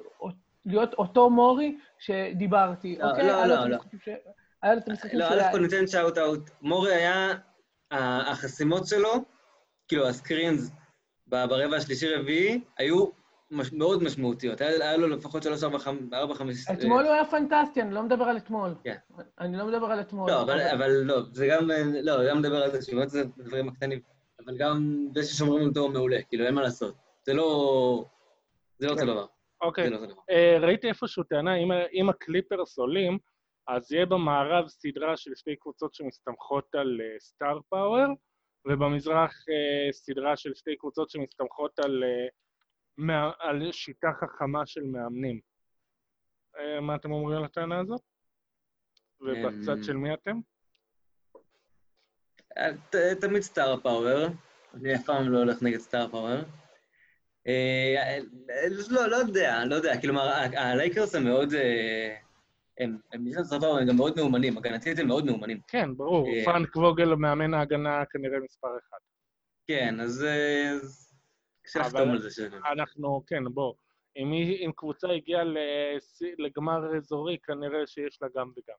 להיות 0.66 0.94
אותו 0.94 1.30
מורי 1.30 1.78
שדיברתי. 2.00 2.96
לא, 3.00 3.10
אוקיי? 3.10 3.28
לא, 3.28 3.36
היה 3.36 3.46
לו 3.48 3.56
לא, 3.56 3.64
את 3.64 3.70
לא. 3.70 3.76
המשחקים 3.76 4.00
ש- 4.00 4.10
היה 4.64 4.74
לו 4.74 4.80
את 4.82 4.88
המשחקים 4.90 5.20
לא, 5.20 5.30
של... 5.30 5.40
א' 5.40 5.52
כל 5.52 5.60
ניתן 5.60 5.88
shout-out. 5.88 6.50
מורי 6.62 6.94
היה, 6.94 7.34
החסימות 7.92 8.88
שלו, 8.88 9.14
כאילו 9.88 10.08
ה 10.08 10.16
screens 10.16 10.72
ברבע 11.28 11.76
השלישי-רביעי, 11.78 12.62
היו 12.78 13.06
מאוד 13.52 14.04
משמעותיות. 14.04 14.62
היה 14.62 14.70
היה 14.70 14.98
לו 14.98 15.08
לפחות 15.08 15.44
שלוש, 15.44 15.64
ארבע, 15.64 15.78
חמ- 15.80 16.14
ארבע, 16.14 16.34
חמש... 16.34 16.70
אתמול 16.74 17.04
הוא 17.06 17.14
היה 17.14 17.26
פנטסטי, 17.26 17.82
אני 17.82 17.94
לא 17.94 18.04
מדבר 18.04 18.24
על 18.24 18.38
אתמול. 18.38 18.76
כן. 18.84 18.96
אני 19.40 19.58
לא 19.58 19.66
מדבר 19.66 19.86
על 19.86 20.02
אתמול. 20.02 20.32
לא, 20.32 20.42
אבל, 20.42 20.62
אבל 20.62 20.92
לא, 20.92 21.22
זה 21.32 21.48
גם, 21.48 21.70
לא, 22.04 22.30
גם 22.30 22.40
מדבר 22.40 22.64
על 22.64 22.72
זה 22.72 22.82
שבאמת 22.82 23.10
זה 23.10 23.24
דברים 23.38 23.70
הקטנים, 23.70 24.00
אבל 24.46 24.58
גם 24.58 25.08
זה 25.14 25.24
ששומרים 25.24 25.68
אותו 25.68 25.90
מעולה, 25.90 26.22
כאילו, 26.22 26.46
אין 26.46 26.54
מה 26.54 26.62
לעשות. 26.62 26.96
זה 27.26 27.34
לא... 27.34 28.06
זה 28.80 28.88
לא 28.88 28.92
אותו 28.92 29.06
דבר. 29.06 29.26
אוקיי. 29.62 29.90
זה 29.90 30.08
לא. 30.08 30.16
אה, 30.30 30.58
ראיתי 30.62 30.88
איפשהו 30.88 31.24
טענה, 31.24 31.56
אם, 31.56 31.72
אם 31.94 32.10
הקליפרס 32.10 32.78
עולים, 32.78 33.18
אז 33.68 33.92
יהיה 33.92 34.06
במערב 34.06 34.68
סדרה 34.68 35.18
של 35.18 35.36
שתי 35.36 35.56
קבוצות 35.56 35.94
שמסתמכות 35.94 36.76
על 36.76 37.02
star 37.20 37.60
power, 37.70 38.08
ובמזרח 38.68 39.32
אה, 39.50 39.92
סדרה 39.92 40.38
של 40.38 40.54
שתי 40.56 40.76
קבוצות 40.76 41.10
שמסתמכות 41.10 41.80
על, 41.80 42.04
אה, 42.04 42.28
מה, 43.00 43.32
על 43.40 43.72
שיטה 43.72 44.08
חכמה 44.20 44.66
של 44.66 44.84
מאמנים. 44.84 45.40
אה, 46.58 46.82
מה 46.82 46.96
אתם 46.96 47.12
אומרים 47.12 47.38
על 47.38 47.46
הטענה 47.46 47.80
הזאת? 47.80 48.02
ובצד 49.22 49.78
אמ, 49.78 49.84
של 49.84 49.98
מי 49.98 50.14
אתם? 50.14 50.40
תמיד 53.22 53.42
star 53.42 53.80
power, 53.80 54.28
אני 54.74 54.96
אף 54.96 55.06
פעם 55.06 55.30
לא 55.30 55.38
הולך 55.38 55.64
נגד 55.64 55.78
star 55.78 56.08
power. 56.12 56.42
אה, 57.48 58.20
לא, 58.90 59.08
לא 59.08 59.16
יודע, 59.16 59.66
לא 59.66 59.76
יודע, 59.76 59.94
מה, 60.14 60.22
ה- 60.22 60.72
הלייקרס 60.72 61.16
הם 61.16 61.24
מאוד... 61.24 61.54
אה, 61.54 62.16
הם, 62.78 62.98
הם, 63.14 63.44
star 63.44 63.60
power, 63.60 63.78
הם 63.78 63.88
גם 63.88 63.96
מאוד 63.96 64.16
מאומנים, 64.18 64.58
הגנתית 64.58 65.00
הם 65.00 65.08
מאוד 65.08 65.26
מאומנים. 65.26 65.60
כן, 65.68 65.96
ברור, 65.98 66.30
פרנק 66.46 66.76
ווגל 66.76 67.16
מאמן 67.16 67.54
ההגנה 67.54 68.04
כנראה 68.06 68.40
מספר 68.40 68.68
אחד. 68.68 68.98
כן, 69.68 70.00
אז 70.00 70.26
קשה 71.70 71.80
לחתום 71.80 72.10
על 72.10 72.22
זה 72.22 72.30
ש... 72.32 72.40
אנחנו, 72.72 73.24
כן, 73.28 73.44
בוא, 73.54 73.74
אם, 74.18 74.32
היא, 74.32 74.66
אם 74.66 74.72
קבוצה 74.76 75.08
הגיעה 75.08 75.44
לגמר 76.38 76.98
אזורי, 76.98 77.38
כנראה 77.44 77.88
שיש 77.88 78.22
לה 78.22 78.28
גם 78.36 78.52
וגם. 78.58 78.78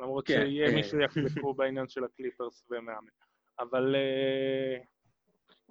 למרות 0.00 0.26
כן, 0.26 0.34
שיהיה 0.34 0.68
אה. 0.68 0.74
מישהו 0.74 1.00
יחלקו 1.00 1.54
בעניין 1.58 1.88
של 1.88 2.04
הקליפרס 2.04 2.64
ומאמן. 2.70 3.08
אבל 3.58 3.94
אה, 3.94 4.78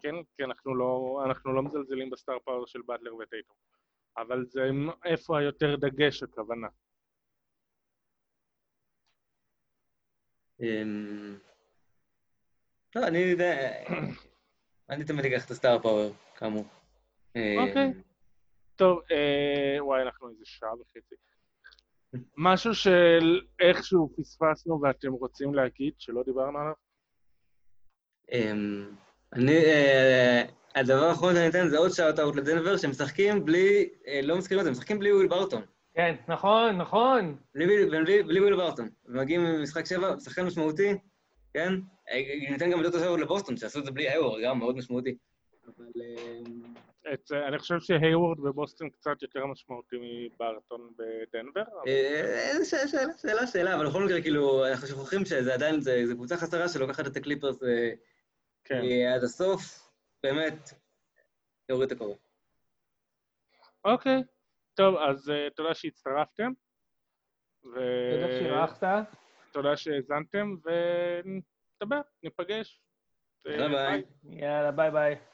כן, 0.01 0.15
כי 0.37 0.43
אנחנו 0.43 0.75
לא, 0.75 1.21
אנחנו 1.25 1.53
לא 1.53 1.63
מזלזלים 1.63 2.09
בסטאר 2.09 2.39
פאוור 2.39 2.67
של 2.67 2.81
באטלר 2.81 3.15
וטייטום. 3.15 3.55
אבל 4.17 4.45
זה 4.45 4.69
איפה 5.05 5.39
היותר 5.39 5.75
דגש 5.75 6.23
הכוונה. 6.23 6.67
אמ, 10.61 11.37
לא, 12.95 13.07
אני 13.07 13.17
יודע... 13.17 13.71
אני 14.89 15.03
תמיד 15.03 15.25
אקח 15.25 15.45
את 15.45 15.51
הסטאר 15.51 15.79
פאוור, 15.79 16.13
כאמור. 16.35 16.65
אוקיי. 17.35 17.85
אמ, 17.85 18.01
טוב, 18.75 18.99
אה, 19.11 19.85
וואי, 19.85 20.01
אנחנו 20.01 20.29
איזה 20.29 20.45
שעה 20.45 20.69
וחצי. 20.73 21.15
משהו 22.37 22.75
של 22.75 23.41
איכשהו 23.59 24.11
פספסנו 24.17 24.81
ואתם 24.81 25.11
רוצים 25.11 25.53
להגיד 25.53 25.93
שלא 25.97 26.23
דיברנו 26.23 26.59
עליו? 26.59 26.73
אמ, 28.31 28.89
אני, 29.33 29.57
אה, 29.57 30.43
הדבר 30.75 31.03
האחרון 31.03 31.35
שאני 31.35 31.47
אתן 31.47 31.67
זה 31.67 31.77
עוד 31.77 31.91
shout-out 31.91 32.35
לדנבר, 32.35 32.77
שהם 32.77 32.89
משחקים 32.89 33.45
בלי, 33.45 33.89
אה, 34.07 34.19
לא 34.23 34.37
מזכירים 34.37 34.59
את 34.59 34.65
זה, 34.65 34.71
משחקים 34.71 34.99
בלי 34.99 35.13
וויל 35.13 35.27
בארטון. 35.27 35.61
כן, 35.93 36.15
נכון, 36.27 36.77
נכון. 36.77 37.37
בלי, 37.53 37.65
בלי, 37.65 37.85
בלי, 37.85 38.23
בלי 38.23 38.39
וויל 38.39 38.55
בארטון. 38.55 38.89
ומגיעים 39.05 39.43
ממשחק 39.43 39.85
שבע, 39.85 40.19
שחקן 40.19 40.45
משמעותי, 40.45 40.97
כן? 41.53 41.73
אה, 42.09 42.51
ניתן 42.51 42.71
גם 42.71 42.81
להיות 42.81 42.95
אותו 42.95 43.17
לבוסטון, 43.17 43.57
שעשו 43.57 43.79
את 43.79 43.85
זה 43.85 43.91
בלי 43.91 44.09
הייוורד, 44.09 44.41
גם 44.43 44.59
מאוד 44.59 44.75
משמעותי. 44.75 45.17
אבל... 45.67 45.85
אה, 46.01 47.13
את, 47.13 47.31
אני 47.31 47.59
חושב 47.59 47.79
שהייוורד 47.79 48.39
בבוסטון 48.39 48.89
קצת 48.89 49.21
יותר 49.21 49.45
משמעותי 49.45 49.95
מבארטון 50.01 50.93
בדנבר. 50.97 51.61
אבל- 51.61 52.63
שאלה, 52.63 52.87
שאלה, 53.17 53.47
שאלה, 53.47 53.75
אבל 53.75 53.87
בכל 53.87 54.03
מקרה, 54.05 54.21
כאילו, 54.21 54.67
אנחנו 54.67 54.87
שוכחים 54.87 55.25
שזה 55.25 55.53
עדיין, 55.53 55.81
זה 55.81 56.01
זה 56.05 56.13
קבוצה 56.13 56.37
חסרה 56.37 56.69
שלוקחת 56.69 57.07
את 57.07 57.17
הקליפרס 57.17 57.63
אה, 57.63 57.91
כן. 58.63 58.81
אה, 58.83 59.15
עד 59.15 59.23
הסוף, 59.23 59.89
באמת, 60.23 60.69
יוריד 61.69 61.91
את 61.91 61.97
הכובע. 61.97 62.15
אוקיי. 63.85 64.23
טוב, 64.73 64.95
אז 64.95 65.29
אה, 65.29 65.47
תודה 65.55 65.73
שהצטרפתם. 65.73 66.51
ו- 67.65 68.11
תודה 68.13 68.27
שאירחת. 68.39 68.85
תודה 69.51 69.77
שהאזנתם, 69.77 70.55
Tá 71.79 71.85
bem, 71.85 72.03
eu 72.21 72.31
paguei. 72.31 72.63
Tá 73.43 74.71
bye 74.71 74.91
bye. 74.91 75.29